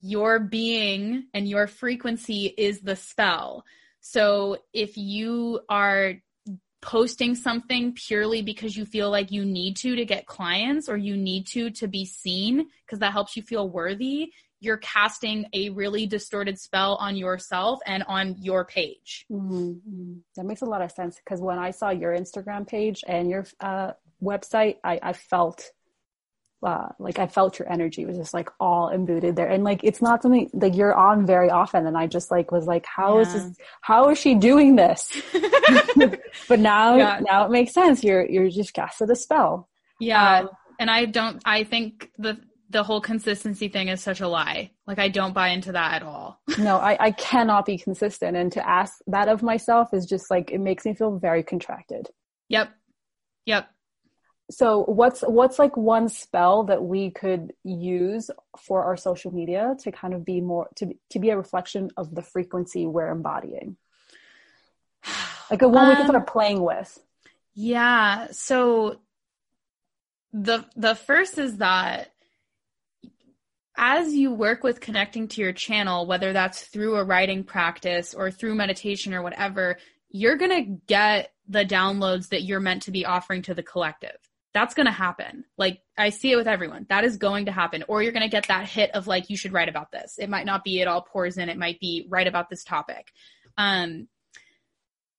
your 0.00 0.38
being 0.38 1.26
and 1.34 1.48
your 1.48 1.66
frequency 1.66 2.46
is 2.46 2.80
the 2.80 2.96
spell. 2.96 3.64
So 4.00 4.58
if 4.72 4.96
you 4.96 5.60
are 5.68 6.14
posting 6.82 7.34
something 7.34 7.92
purely 7.94 8.40
because 8.40 8.76
you 8.76 8.86
feel 8.86 9.10
like 9.10 9.30
you 9.30 9.44
need 9.44 9.76
to 9.76 9.96
to 9.96 10.04
get 10.04 10.26
clients 10.26 10.88
or 10.88 10.96
you 10.96 11.16
need 11.16 11.46
to 11.46 11.70
to 11.70 11.86
be 11.86 12.06
seen 12.06 12.66
because 12.86 13.00
that 13.00 13.12
helps 13.12 13.36
you 13.36 13.42
feel 13.42 13.68
worthy, 13.68 14.32
you're 14.60 14.78
casting 14.78 15.46
a 15.52 15.70
really 15.70 16.06
distorted 16.06 16.58
spell 16.58 16.96
on 16.96 17.16
yourself 17.16 17.80
and 17.86 18.02
on 18.04 18.36
your 18.40 18.64
page. 18.64 19.26
Mhm. 19.30 19.80
Mhm. 19.86 20.20
That 20.36 20.44
makes 20.44 20.62
a 20.62 20.66
lot 20.66 20.82
of 20.82 20.90
sense 20.92 21.16
because 21.16 21.40
when 21.40 21.58
I 21.58 21.70
saw 21.70 21.90
your 21.90 22.16
Instagram 22.16 22.66
page 22.66 23.02
and 23.06 23.28
your 23.28 23.46
uh, 23.60 23.92
website, 24.22 24.76
I, 24.84 24.98
I 25.02 25.12
felt 25.12 25.70
uh, 26.62 26.88
like 26.98 27.18
I 27.18 27.26
felt 27.26 27.58
your 27.58 27.70
energy 27.72 28.04
was 28.06 28.16
just 28.16 28.34
like 28.34 28.50
all 28.60 28.88
imbued 28.90 29.36
there, 29.36 29.48
and 29.48 29.64
like 29.64 29.82
it's 29.84 30.02
not 30.02 30.22
something 30.22 30.50
like 30.52 30.74
you're 30.76 30.94
on 30.94 31.26
very 31.26 31.50
often, 31.50 31.86
and 31.86 31.96
I 31.96 32.06
just 32.06 32.30
like 32.30 32.50
was 32.52 32.66
like, 32.66 32.84
how 32.86 33.18
is 33.20 33.28
Yeah. 33.34 33.40
this? 33.48 33.56
How 33.80 34.10
is 34.10 34.18
she 34.18 34.34
doing 34.34 34.76
this? 34.76 35.10
But 36.48 36.58
now, 36.60 36.96
Yeah. 36.96 37.20
now 37.22 37.44
it 37.46 37.50
makes 37.50 37.72
sense. 37.72 38.02
You're 38.04 38.26
you're 38.28 38.48
just 38.50 38.74
casted 38.74 39.10
a 39.10 39.16
spell. 39.16 39.68
Yeah. 39.98 40.40
Um, 40.40 40.48
and 40.78 40.90
I 40.90 41.04
don't 41.06 41.40
I 41.44 41.64
think 41.64 42.10
the 42.18 42.38
the 42.68 42.82
whole 42.84 43.00
consistency 43.00 43.66
thing 43.68 43.88
is 43.88 44.00
such 44.00 44.20
a 44.20 44.28
lie. 44.28 44.70
Like 44.86 44.98
I 44.98 45.08
don't 45.08 45.32
buy 45.34 45.48
into 45.48 45.72
that 45.72 45.94
at 45.94 46.02
all. 46.02 46.40
No, 46.58 46.76
I, 46.76 46.96
I 47.00 47.10
cannot 47.12 47.64
be 47.66 47.78
consistent, 47.78 48.36
and 48.36 48.52
to 48.52 48.68
ask 48.68 48.92
that 49.06 49.28
of 49.28 49.42
myself 49.42 49.88
is 49.92 50.06
just 50.06 50.30
like 50.30 50.50
it 50.50 50.60
makes 50.60 50.84
me 50.84 50.94
feel 50.94 51.18
very 51.18 51.42
contracted. 51.42 52.08
Yep. 52.48 52.70
Yep. 53.46 53.68
So 54.50 54.84
what's 54.84 55.20
what's 55.22 55.58
like 55.58 55.76
one 55.76 56.08
spell 56.08 56.64
that 56.64 56.82
we 56.82 57.10
could 57.10 57.52
use 57.64 58.30
for 58.58 58.84
our 58.84 58.96
social 58.96 59.32
media 59.32 59.76
to 59.80 59.92
kind 59.92 60.12
of 60.12 60.24
be 60.24 60.40
more 60.40 60.68
to 60.76 60.86
be- 60.86 60.98
to 61.10 61.18
be 61.18 61.30
a 61.30 61.36
reflection 61.36 61.90
of 61.96 62.14
the 62.14 62.22
frequency 62.22 62.86
we're 62.86 63.10
embodying? 63.10 63.76
Like 65.50 65.62
a 65.62 65.68
one 65.68 65.88
we 65.88 65.94
can 65.94 66.02
Um, 66.02 66.08
start 66.10 66.26
playing 66.28 66.62
with. 66.62 66.96
Yeah. 67.54 68.28
So 68.30 69.00
the 70.32 70.64
the 70.76 70.94
first 70.94 71.38
is 71.38 71.56
that 71.56 72.12
as 73.76 74.14
you 74.14 74.32
work 74.32 74.62
with 74.62 74.80
connecting 74.80 75.26
to 75.26 75.40
your 75.40 75.52
channel, 75.52 76.06
whether 76.06 76.32
that's 76.32 76.62
through 76.62 76.96
a 76.96 77.04
writing 77.04 77.42
practice 77.44 78.14
or 78.14 78.30
through 78.30 78.54
meditation 78.54 79.14
or 79.14 79.22
whatever, 79.22 79.78
you're 80.10 80.36
going 80.36 80.64
to 80.64 80.80
get 80.86 81.32
the 81.48 81.64
downloads 81.64 82.28
that 82.28 82.42
you're 82.42 82.60
meant 82.60 82.82
to 82.82 82.90
be 82.90 83.06
offering 83.06 83.42
to 83.42 83.54
the 83.54 83.62
collective. 83.62 84.18
That's 84.52 84.74
going 84.74 84.86
to 84.86 84.92
happen. 84.92 85.44
Like 85.56 85.80
I 85.96 86.10
see 86.10 86.32
it 86.32 86.36
with 86.36 86.48
everyone. 86.48 86.86
That 86.88 87.04
is 87.04 87.16
going 87.16 87.46
to 87.46 87.52
happen. 87.52 87.84
Or 87.86 88.02
you're 88.02 88.12
going 88.12 88.22
to 88.22 88.28
get 88.28 88.48
that 88.48 88.68
hit 88.68 88.90
of 88.92 89.06
like, 89.06 89.30
you 89.30 89.36
should 89.36 89.52
write 89.52 89.68
about 89.68 89.92
this. 89.92 90.18
It 90.18 90.28
might 90.28 90.46
not 90.46 90.64
be 90.64 90.80
it 90.80 90.88
all 90.88 91.02
pours 91.02 91.38
in. 91.38 91.48
It 91.48 91.58
might 91.58 91.78
be 91.78 92.06
write 92.08 92.26
about 92.26 92.50
this 92.50 92.64
topic. 92.64 93.12
Um, 93.56 94.08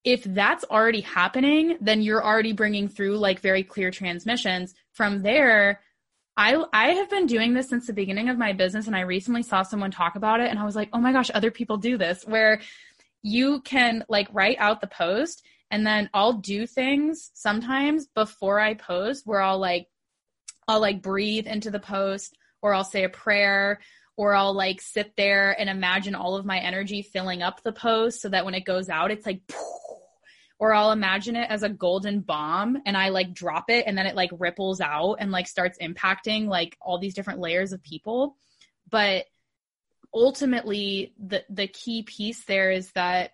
if 0.04 0.24
that's 0.24 0.64
already 0.66 1.02
happening, 1.02 1.78
then 1.80 2.02
you're 2.02 2.24
already 2.24 2.54
bringing 2.54 2.88
through 2.88 3.18
like 3.18 3.40
very 3.40 3.64
clear 3.64 3.92
transmissions. 3.92 4.74
From 4.94 5.22
there, 5.22 5.82
I 6.36 6.64
I 6.74 6.90
have 6.92 7.10
been 7.10 7.28
doing 7.28 7.54
this 7.54 7.70
since 7.70 7.88
the 7.88 7.94
beginning 7.94 8.30
of 8.30 8.38
my 8.38 8.54
business 8.54 8.88
and 8.88 8.96
I 8.96 9.02
recently 9.02 9.44
saw 9.44 9.62
someone 9.64 9.92
talk 9.92 10.16
about 10.16 10.40
it 10.40 10.50
and 10.50 10.58
I 10.58 10.66
was 10.66 10.76
like, 10.76 10.90
"Oh 10.94 11.00
my 11.00 11.12
gosh, 11.12 11.30
other 11.34 11.52
people 11.52 11.78
do 11.78 11.98
this." 11.98 12.24
Where 12.26 12.62
you 13.22 13.62
can 13.62 14.04
like 14.10 14.28
write 14.32 14.58
out 14.60 14.82
the 14.82 14.88
post 14.88 15.44
and 15.72 15.88
then 15.88 16.10
I'll 16.14 16.34
do 16.34 16.68
things 16.68 17.32
sometimes 17.34 18.08
before 18.08 18.60
I 18.60 18.76
post 18.76 19.26
where 19.26 19.42
I'll 19.42 19.60
like 19.60 19.88
I'll 20.68 20.82
like 20.82 21.02
breathe 21.02 21.48
into 21.48 21.72
the 21.72 21.80
post 21.80 22.38
or 22.62 22.74
I'll 22.74 22.84
say 22.84 23.04
a 23.04 23.10
prayer 23.10 23.80
or 24.18 24.36
I'll 24.36 24.54
like 24.54 24.82
sit 24.82 25.16
there 25.16 25.60
and 25.60 25.70
imagine 25.70 26.14
all 26.14 26.36
of 26.36 26.46
my 26.46 26.60
energy 26.60 27.02
filling 27.02 27.42
up 27.42 27.64
the 27.64 27.72
post 27.72 28.22
so 28.22 28.30
that 28.30 28.46
when 28.46 28.54
it 28.54 28.66
goes 28.66 28.90
out 28.90 29.10
it's 29.10 29.26
like 29.26 29.42
or 30.60 30.74
I'll 30.74 30.92
imagine 30.92 31.36
it 31.36 31.50
as 31.50 31.64
a 31.64 31.70
golden 31.70 32.20
bomb 32.20 32.78
and 32.86 32.96
I 32.96 33.10
like 33.10 33.34
drop 33.34 33.70
it 33.70 33.86
and 33.88 33.98
then 33.98 34.06
it 34.06 34.16
like 34.16 34.30
ripples 34.38 34.80
out 34.80 35.16
and 35.16 35.32
like 35.32 35.48
starts 35.48 35.80
impacting 35.82 36.48
like 36.48 36.78
all 36.80 37.00
these 37.00 37.16
different 37.16 37.40
layers 37.40 37.72
of 37.74 37.82
people. 37.82 38.36
But 38.88 39.26
ultimately 40.14 41.14
the 41.18 41.44
the 41.50 41.68
key 41.68 42.04
piece 42.04 42.44
there 42.44 42.70
is 42.70 42.92
that 42.92 43.32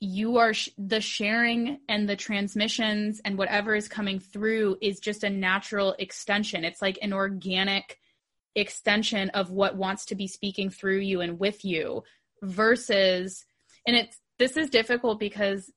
you 0.00 0.36
are 0.36 0.52
sh- 0.52 0.70
the 0.76 1.00
sharing 1.00 1.78
and 1.88 2.08
the 2.08 2.16
transmissions 2.16 3.20
and 3.24 3.38
whatever 3.38 3.74
is 3.74 3.88
coming 3.88 4.18
through 4.18 4.76
is 4.82 5.00
just 5.00 5.24
a 5.24 5.30
natural 5.30 5.94
extension. 5.98 6.64
It's 6.64 6.82
like 6.82 6.98
an 7.02 7.12
organic 7.12 7.98
extension 8.54 9.30
of 9.30 9.50
what 9.50 9.76
wants 9.76 10.06
to 10.06 10.14
be 10.14 10.26
speaking 10.26 10.70
through 10.70 10.98
you 10.98 11.20
and 11.20 11.38
with 11.38 11.64
you 11.64 12.02
versus 12.42 13.44
and 13.86 13.96
it's 13.96 14.18
this 14.38 14.56
is 14.56 14.70
difficult 14.70 15.18
because 15.20 15.70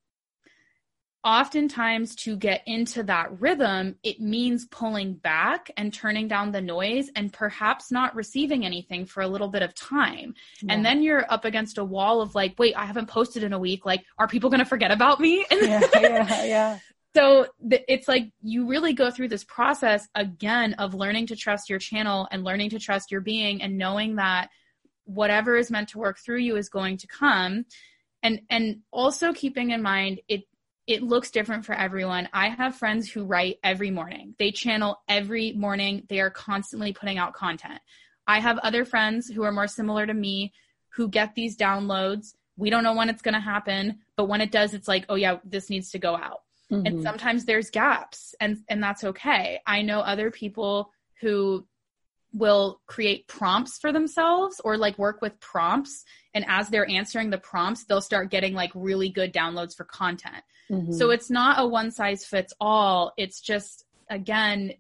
oftentimes 1.24 2.16
to 2.16 2.38
get 2.38 2.62
into 2.66 3.04
that 3.04 3.42
rhythm 3.42 3.96
it 4.04 4.22
means 4.22 4.66
pulling 4.68 5.14
back 5.14 5.70
and 5.76 5.94
turning 5.94 6.30
down 6.30 6.52
the 6.52 6.62
noise 6.62 7.10
and 7.16 7.34
perhaps 7.34 7.92
not 7.92 8.16
receiving 8.16 8.66
anything 8.66 9.06
for 9.06 9.22
a 9.22 9.28
little 9.28 9.50
bit 9.50 9.62
of 9.62 9.76
time. 9.76 10.34
And 10.70 10.86
then 10.86 11.04
you're 11.04 11.30
up 11.30 11.44
against 11.44 11.78
a 11.78 11.84
wall 11.84 12.22
of 12.22 12.36
like 12.36 12.56
wait 12.58 12.74
i 12.76 12.86
haven't 12.86 13.08
posted 13.08 13.44
in 13.44 13.52
a 13.52 13.60
week. 13.60 13.86
Like 13.86 14.06
are 14.18 14.28
people 14.28 14.50
going 14.50 14.60
to 14.60 14.66
forget 14.66 14.92
about 14.92 15.20
me? 15.20 15.46
Yeah, 15.62 15.88
yeah, 15.94 16.44
yeah. 16.46 16.80
so 17.14 17.48
th- 17.70 17.84
it's 17.88 18.08
like 18.08 18.32
you 18.42 18.68
really 18.68 18.94
go 18.94 19.12
through 19.12 19.28
this 19.28 19.44
process 19.44 20.08
again 20.16 20.74
of 20.76 20.94
learning 20.94 21.28
to 21.28 21.36
trust 21.36 21.70
your 21.70 21.80
channel 21.80 22.28
and 22.32 22.44
learning 22.46 22.70
to 22.72 22.80
trust 22.80 23.12
your 23.12 23.22
being 23.22 23.62
and 23.62 23.78
knowing 23.78 24.16
that 24.16 24.50
whatever 25.04 25.58
is 25.58 25.70
meant 25.70 25.90
to 25.90 25.98
work 25.98 26.18
through 26.18 26.38
you 26.38 26.56
is 26.56 26.70
going 26.70 26.96
to 26.98 27.08
come. 27.08 27.66
And 28.24 28.42
and 28.50 28.80
also 28.92 29.34
keeping 29.34 29.72
in 29.72 29.82
mind 29.82 30.22
it 30.28 30.44
it 30.90 31.04
looks 31.04 31.30
different 31.30 31.66
for 31.66 31.74
everyone. 31.76 32.28
I 32.34 32.50
have 32.50 32.76
friends 32.76 33.08
who 33.10 33.24
write 33.24 33.60
every 33.64 33.92
morning. 33.92 34.34
They 34.40 34.52
channel 34.52 35.00
every 35.08 35.54
morning. 35.54 36.08
They 36.10 36.20
are 36.20 36.32
constantly 36.32 36.94
putting 36.94 37.20
out 37.20 37.34
content. 37.34 37.80
I 38.26 38.40
have 38.40 38.58
other 38.58 38.86
friends 38.86 39.28
who 39.28 39.44
are 39.44 39.52
more 39.52 39.68
similar 39.68 40.08
to 40.08 40.14
me 40.16 40.52
who 40.96 41.08
get 41.08 41.36
these 41.36 41.56
downloads. 41.56 42.34
We 42.58 42.72
don't 42.72 42.84
know 42.84 42.96
when 42.96 43.08
it's 43.10 43.22
going 43.22 43.36
to 43.36 43.40
happen, 43.40 44.00
but 44.18 44.28
when 44.28 44.42
it 44.42 44.52
does, 44.52 44.74
it's 44.74 44.88
like, 44.88 45.06
oh 45.10 45.16
yeah, 45.16 45.38
this 45.44 45.70
needs 45.70 45.92
to 45.92 46.00
go 46.00 46.16
out 46.16 46.40
and 46.72 46.86
Mhm. 46.86 47.04
sometimes 47.04 47.46
there's 47.46 47.72
gaps 47.72 48.36
and 48.40 48.58
and 48.70 48.84
that's 48.84 49.04
okay 49.04 49.60
i 49.66 49.82
know 49.82 50.02
other 50.02 50.30
people 50.30 50.92
who 51.20 51.66
will 52.32 52.80
create 52.86 53.28
prompts 53.28 53.80
for 53.80 53.92
themselves 53.92 54.62
or 54.64 54.78
like 54.78 54.96
work 55.00 55.20
with 55.20 55.40
prompts 55.40 56.06
and 56.36 56.46
as 56.48 56.70
they're 56.70 56.88
answering 56.88 57.32
the 57.32 57.40
prompts 57.40 57.86
they'll 57.86 58.02
start 58.02 58.30
getting 58.30 58.54
like 58.54 58.70
really 58.76 59.10
good 59.10 59.34
downloads 59.34 59.76
for 59.76 59.84
content 59.84 60.44
Mm-hmm. 60.72 60.94
So 60.94 61.10
it's 61.10 61.30
not 61.30 61.60
a 61.60 61.68
one 61.68 61.92
size 61.92 62.26
fits 62.26 62.54
all. 62.60 63.14
It's 63.18 63.42
just, 63.42 63.86
again, 64.10 64.74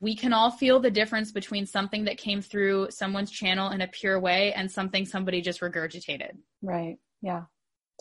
we 0.00 0.14
can 0.14 0.32
all 0.32 0.50
feel 0.50 0.80
the 0.80 0.90
difference 0.90 1.32
between 1.32 1.66
something 1.66 2.04
that 2.04 2.18
came 2.18 2.40
through 2.40 2.90
someone's 2.90 3.30
channel 3.30 3.70
in 3.70 3.80
a 3.80 3.88
pure 3.88 4.18
way 4.18 4.52
and 4.52 4.70
something 4.70 5.04
somebody 5.04 5.40
just 5.40 5.60
regurgitated. 5.60 6.32
Right. 6.62 6.98
Yeah. 7.20 7.42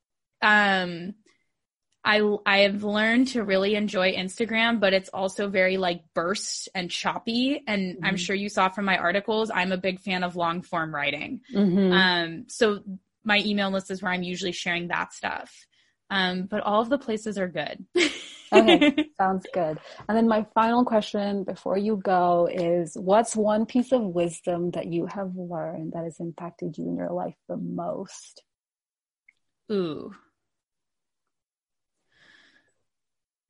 um 0.41 1.15
I 2.05 2.21
I 2.45 2.59
have 2.61 2.83
learned 2.83 3.29
to 3.29 3.45
really 3.45 3.77
enjoy 3.77 4.15
Instagram, 4.15 4.81
but 4.81 4.93
it's 4.93 5.09
also 5.11 5.49
very 5.49 5.77
like 5.77 6.03
burst 6.15 6.69
and 6.75 6.91
choppy. 6.91 7.63
And 7.67 7.97
mm-hmm. 7.97 8.05
I'm 8.05 8.17
sure 8.17 8.35
you 8.35 8.49
saw 8.49 8.69
from 8.69 8.85
my 8.85 8.99
articles, 8.99 9.51
I'm 9.55 9.73
a 9.73 9.77
big 9.77 10.01
fan 10.01 10.25
of 10.25 10.35
long 10.35 10.63
form 10.63 10.95
writing. 10.95 11.43
Mm-hmm. 11.55 11.93
Um, 11.93 12.45
so 12.49 12.81
my 13.25 13.39
email 13.39 13.71
list 13.71 13.91
is 13.91 14.03
where 14.03 14.13
I'm 14.13 14.25
usually 14.25 14.53
sharing 14.53 14.89
that 14.89 15.13
stuff. 15.13 15.67
Um, 16.11 16.43
but 16.43 16.61
all 16.61 16.83
of 16.83 16.91
the 16.91 16.99
places 16.99 17.39
are 17.39 17.49
good. 17.49 17.87
okay, 18.53 19.09
sounds 19.17 19.47
good. 19.55 19.79
And 20.09 20.17
then 20.17 20.29
my 20.29 20.45
final 20.55 20.85
question 20.85 21.45
before 21.45 21.79
you 21.79 21.97
go 21.97 22.49
is 22.53 22.97
what's 22.97 23.35
one 23.35 23.65
piece 23.65 23.93
of 23.93 24.03
wisdom 24.03 24.73
that 24.73 24.87
you 24.87 25.07
have 25.07 25.35
learned 25.37 25.93
that 25.93 26.05
has 26.05 26.21
impacted 26.21 26.77
you 26.77 26.89
in 26.89 26.97
your 26.97 27.13
life 27.13 27.37
the 27.49 27.57
most? 27.57 28.43
Ooh. 29.71 30.13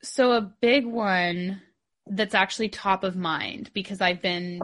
So 0.02 0.32
a 0.32 0.40
big 0.40 0.86
one 0.86 1.62
that's 2.06 2.34
actually 2.34 2.68
top 2.68 3.04
of 3.04 3.16
mind 3.16 3.70
because 3.72 4.00
I've 4.00 4.20
been 4.20 4.60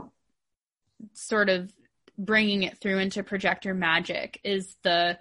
sort 1.13 1.49
of 1.49 1.73
bringing 2.17 2.65
it 2.65 2.79
through 2.79 2.99
into 2.99 3.23
projector 3.23 3.75
magic 3.75 4.41
is 4.43 4.77
the 4.83 5.19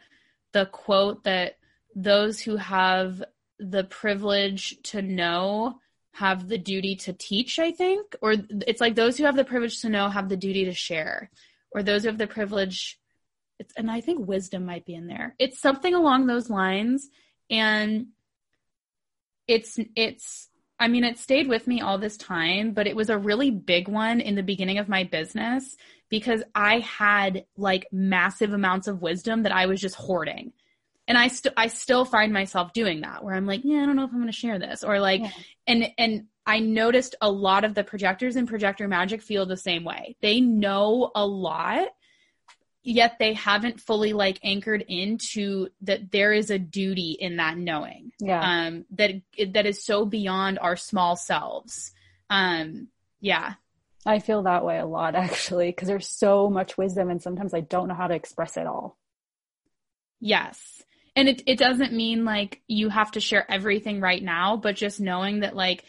the 0.54 0.66
quote 0.66 1.24
that 1.26 1.58
those 1.96 2.40
who 2.40 2.56
have 2.56 3.24
the 3.60 3.84
privilege 3.84 4.76
to 4.82 5.04
know 5.04 5.80
have 6.14 6.48
the 6.48 6.58
duty 6.58 6.96
to 6.96 7.14
teach 7.14 7.60
i 7.60 7.72
think 7.72 8.16
or 8.24 8.34
it's 8.66 8.82
like 8.82 8.96
those 8.96 9.16
who 9.16 9.26
have 9.26 9.36
the 9.36 9.46
privilege 9.46 9.82
to 9.82 9.90
know 9.90 10.10
have 10.10 10.30
the 10.30 10.38
duty 10.38 10.66
to 10.66 10.74
share 10.74 11.30
or 11.70 11.84
those 11.84 12.02
who 12.02 12.10
have 12.10 12.18
the 12.18 12.26
privilege 12.26 13.00
it's 13.60 13.74
and 13.76 13.90
i 13.90 14.02
think 14.02 14.28
wisdom 14.28 14.66
might 14.66 14.86
be 14.86 14.96
in 14.96 15.08
there. 15.08 15.36
It's 15.40 15.60
something 15.60 15.94
along 15.94 16.28
those 16.28 16.50
lines. 16.50 17.10
And 17.50 18.08
it's 19.48 19.80
it's 19.96 20.50
I 20.80 20.88
mean, 20.88 21.04
it 21.04 21.18
stayed 21.18 21.48
with 21.48 21.66
me 21.66 21.82
all 21.82 21.98
this 21.98 22.18
time, 22.18 22.72
but 22.72 22.86
it 22.86 22.96
was 22.96 23.10
a 23.10 23.18
really 23.18 23.50
big 23.50 23.88
one 23.88 24.22
in 24.22 24.36
the 24.36 24.44
beginning 24.44 24.78
of 24.78 24.88
my 24.88 25.04
business 25.04 25.76
because 26.10 26.44
I 26.54 26.80
had 26.80 27.46
like 27.58 27.88
massive 27.92 28.54
amounts 28.54 28.88
of 28.88 29.02
wisdom 29.02 29.44
that 29.44 29.52
I 29.52 29.66
was 29.66 29.82
just 29.82 29.96
hoarding. 29.96 30.54
And 31.08 31.18
I 31.18 31.30
still 31.30 31.54
I 31.58 31.68
still 31.68 32.06
find 32.06 32.32
myself 32.34 32.74
doing 32.74 33.02
that 33.02 33.24
where 33.24 33.34
I'm 33.34 33.46
like, 33.46 33.62
yeah, 33.64 33.82
I 33.82 33.86
don't 33.86 33.96
know 33.96 34.04
if 34.04 34.12
I'm 34.12 34.18
going 34.18 34.28
to 34.28 34.34
share 34.34 34.60
this 34.60 34.84
or 34.84 35.00
like 35.00 35.22
yeah. 35.22 35.32
and 35.66 35.92
and 35.98 36.26
I 36.46 36.60
noticed 36.60 37.16
a 37.22 37.32
lot 37.32 37.64
of 37.64 37.74
the 37.74 37.84
projectors 37.84 38.36
in 38.36 38.46
projector 38.46 38.88
magic 38.88 39.22
feel 39.22 39.46
the 39.46 39.58
same 39.58 39.84
way. 39.84 40.16
They 40.22 40.42
know 40.42 41.12
a 41.16 41.26
lot 41.26 41.88
yet 42.88 43.18
they 43.20 43.34
haven't 43.34 43.82
fully 43.82 44.14
like 44.14 44.40
anchored 44.44 44.82
into 44.88 45.68
that 45.82 46.10
there 46.10 46.32
is 46.32 46.50
a 46.50 46.58
duty 46.58 47.18
in 47.20 47.36
that 47.36 47.58
knowing. 47.58 48.12
Yeah. 48.20 48.40
Um 48.40 48.86
that 48.92 49.12
that 49.52 49.66
is 49.66 49.84
so 49.84 50.06
beyond 50.06 50.58
our 50.60 50.78
small 50.78 51.18
selves. 51.18 51.92
Um 52.30 52.88
yeah. 53.20 53.56
I 54.06 54.20
feel 54.20 54.44
that 54.44 54.64
way 54.64 54.80
a 54.80 54.86
lot 54.86 55.16
actually 55.16 55.68
because 55.68 55.90
there's 55.90 56.08
so 56.08 56.50
much 56.50 56.78
wisdom 56.78 57.10
and 57.10 57.22
sometimes 57.22 57.54
i 57.54 57.60
don't 57.60 57.90
know 57.90 57.94
how 57.94 58.08
to 58.08 58.16
express 58.16 58.56
it 58.56 58.66
all. 58.66 58.98
Yes. 60.22 60.82
And 61.16 61.28
it, 61.28 61.44
it 61.46 61.58
doesn't 61.58 61.94
mean 61.94 62.24
like 62.24 62.62
you 62.68 62.90
have 62.90 63.12
to 63.12 63.20
share 63.20 63.52
everything 63.52 64.00
right 64.00 64.24
now 64.24 64.56
but 64.56 64.78
just 64.78 65.02
knowing 65.02 65.42
that 65.42 65.56
like 65.56 65.84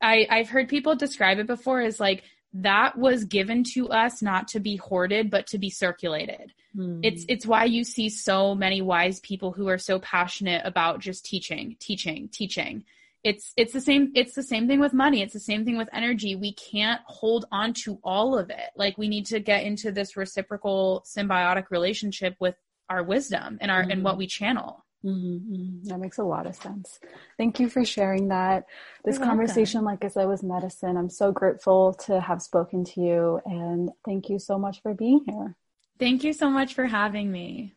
i 0.00 0.26
i've 0.30 0.50
heard 0.50 0.68
people 0.68 0.94
describe 0.94 1.38
it 1.38 1.46
before 1.46 1.80
as 1.80 1.98
like 1.98 2.22
that 2.52 2.98
was 2.98 3.24
given 3.24 3.62
to 3.62 3.88
us 3.90 4.22
not 4.22 4.48
to 4.48 4.60
be 4.60 4.76
hoarded 4.76 5.30
but 5.30 5.46
to 5.48 5.58
be 5.58 5.70
circulated. 5.70 6.52
Hmm. 6.74 7.00
it's 7.02 7.24
it's 7.28 7.46
why 7.46 7.64
you 7.64 7.84
see 7.84 8.08
so 8.08 8.54
many 8.54 8.80
wise 8.80 9.20
people 9.20 9.52
who 9.52 9.68
are 9.68 9.78
so 9.78 9.98
passionate 9.98 10.62
about 10.64 11.00
just 11.00 11.24
teaching 11.24 11.76
teaching 11.80 12.28
teaching. 12.28 12.84
It's 13.22 13.52
it's 13.56 13.72
the 13.72 13.80
same 13.80 14.12
it's 14.14 14.34
the 14.34 14.42
same 14.42 14.66
thing 14.66 14.80
with 14.80 14.92
money. 14.92 15.22
It's 15.22 15.32
the 15.32 15.40
same 15.40 15.64
thing 15.64 15.76
with 15.76 15.88
energy. 15.92 16.36
We 16.36 16.52
can't 16.54 17.00
hold 17.06 17.44
on 17.52 17.74
to 17.84 17.98
all 18.02 18.38
of 18.38 18.50
it. 18.50 18.70
Like 18.76 18.98
we 18.98 19.08
need 19.08 19.26
to 19.26 19.40
get 19.40 19.64
into 19.64 19.92
this 19.92 20.16
reciprocal 20.16 21.04
symbiotic 21.06 21.70
relationship 21.70 22.36
with 22.40 22.56
our 22.88 23.02
wisdom 23.02 23.58
and 23.60 23.70
our 23.70 23.84
mm. 23.84 23.92
and 23.92 24.04
what 24.04 24.16
we 24.16 24.26
channel 24.26 24.84
Mm-hmm, 25.04 25.54
mm-hmm. 25.54 25.88
That 25.88 25.98
makes 25.98 26.18
a 26.18 26.24
lot 26.24 26.46
of 26.46 26.54
sense. 26.54 27.00
Thank 27.38 27.58
you 27.58 27.68
for 27.68 27.84
sharing 27.84 28.28
that. 28.28 28.66
This 29.04 29.16
You're 29.16 29.26
conversation, 29.26 29.84
welcome. 29.84 30.00
like 30.00 30.04
I 30.04 30.08
said, 30.08 30.26
was 30.26 30.42
medicine. 30.42 30.96
I'm 30.96 31.08
so 31.08 31.32
grateful 31.32 31.94
to 32.06 32.20
have 32.20 32.42
spoken 32.42 32.84
to 32.84 33.00
you 33.00 33.40
and 33.46 33.90
thank 34.04 34.28
you 34.28 34.38
so 34.38 34.58
much 34.58 34.82
for 34.82 34.92
being 34.94 35.24
here. 35.26 35.56
Thank 35.98 36.24
you 36.24 36.32
so 36.32 36.50
much 36.50 36.74
for 36.74 36.86
having 36.86 37.30
me. 37.32 37.74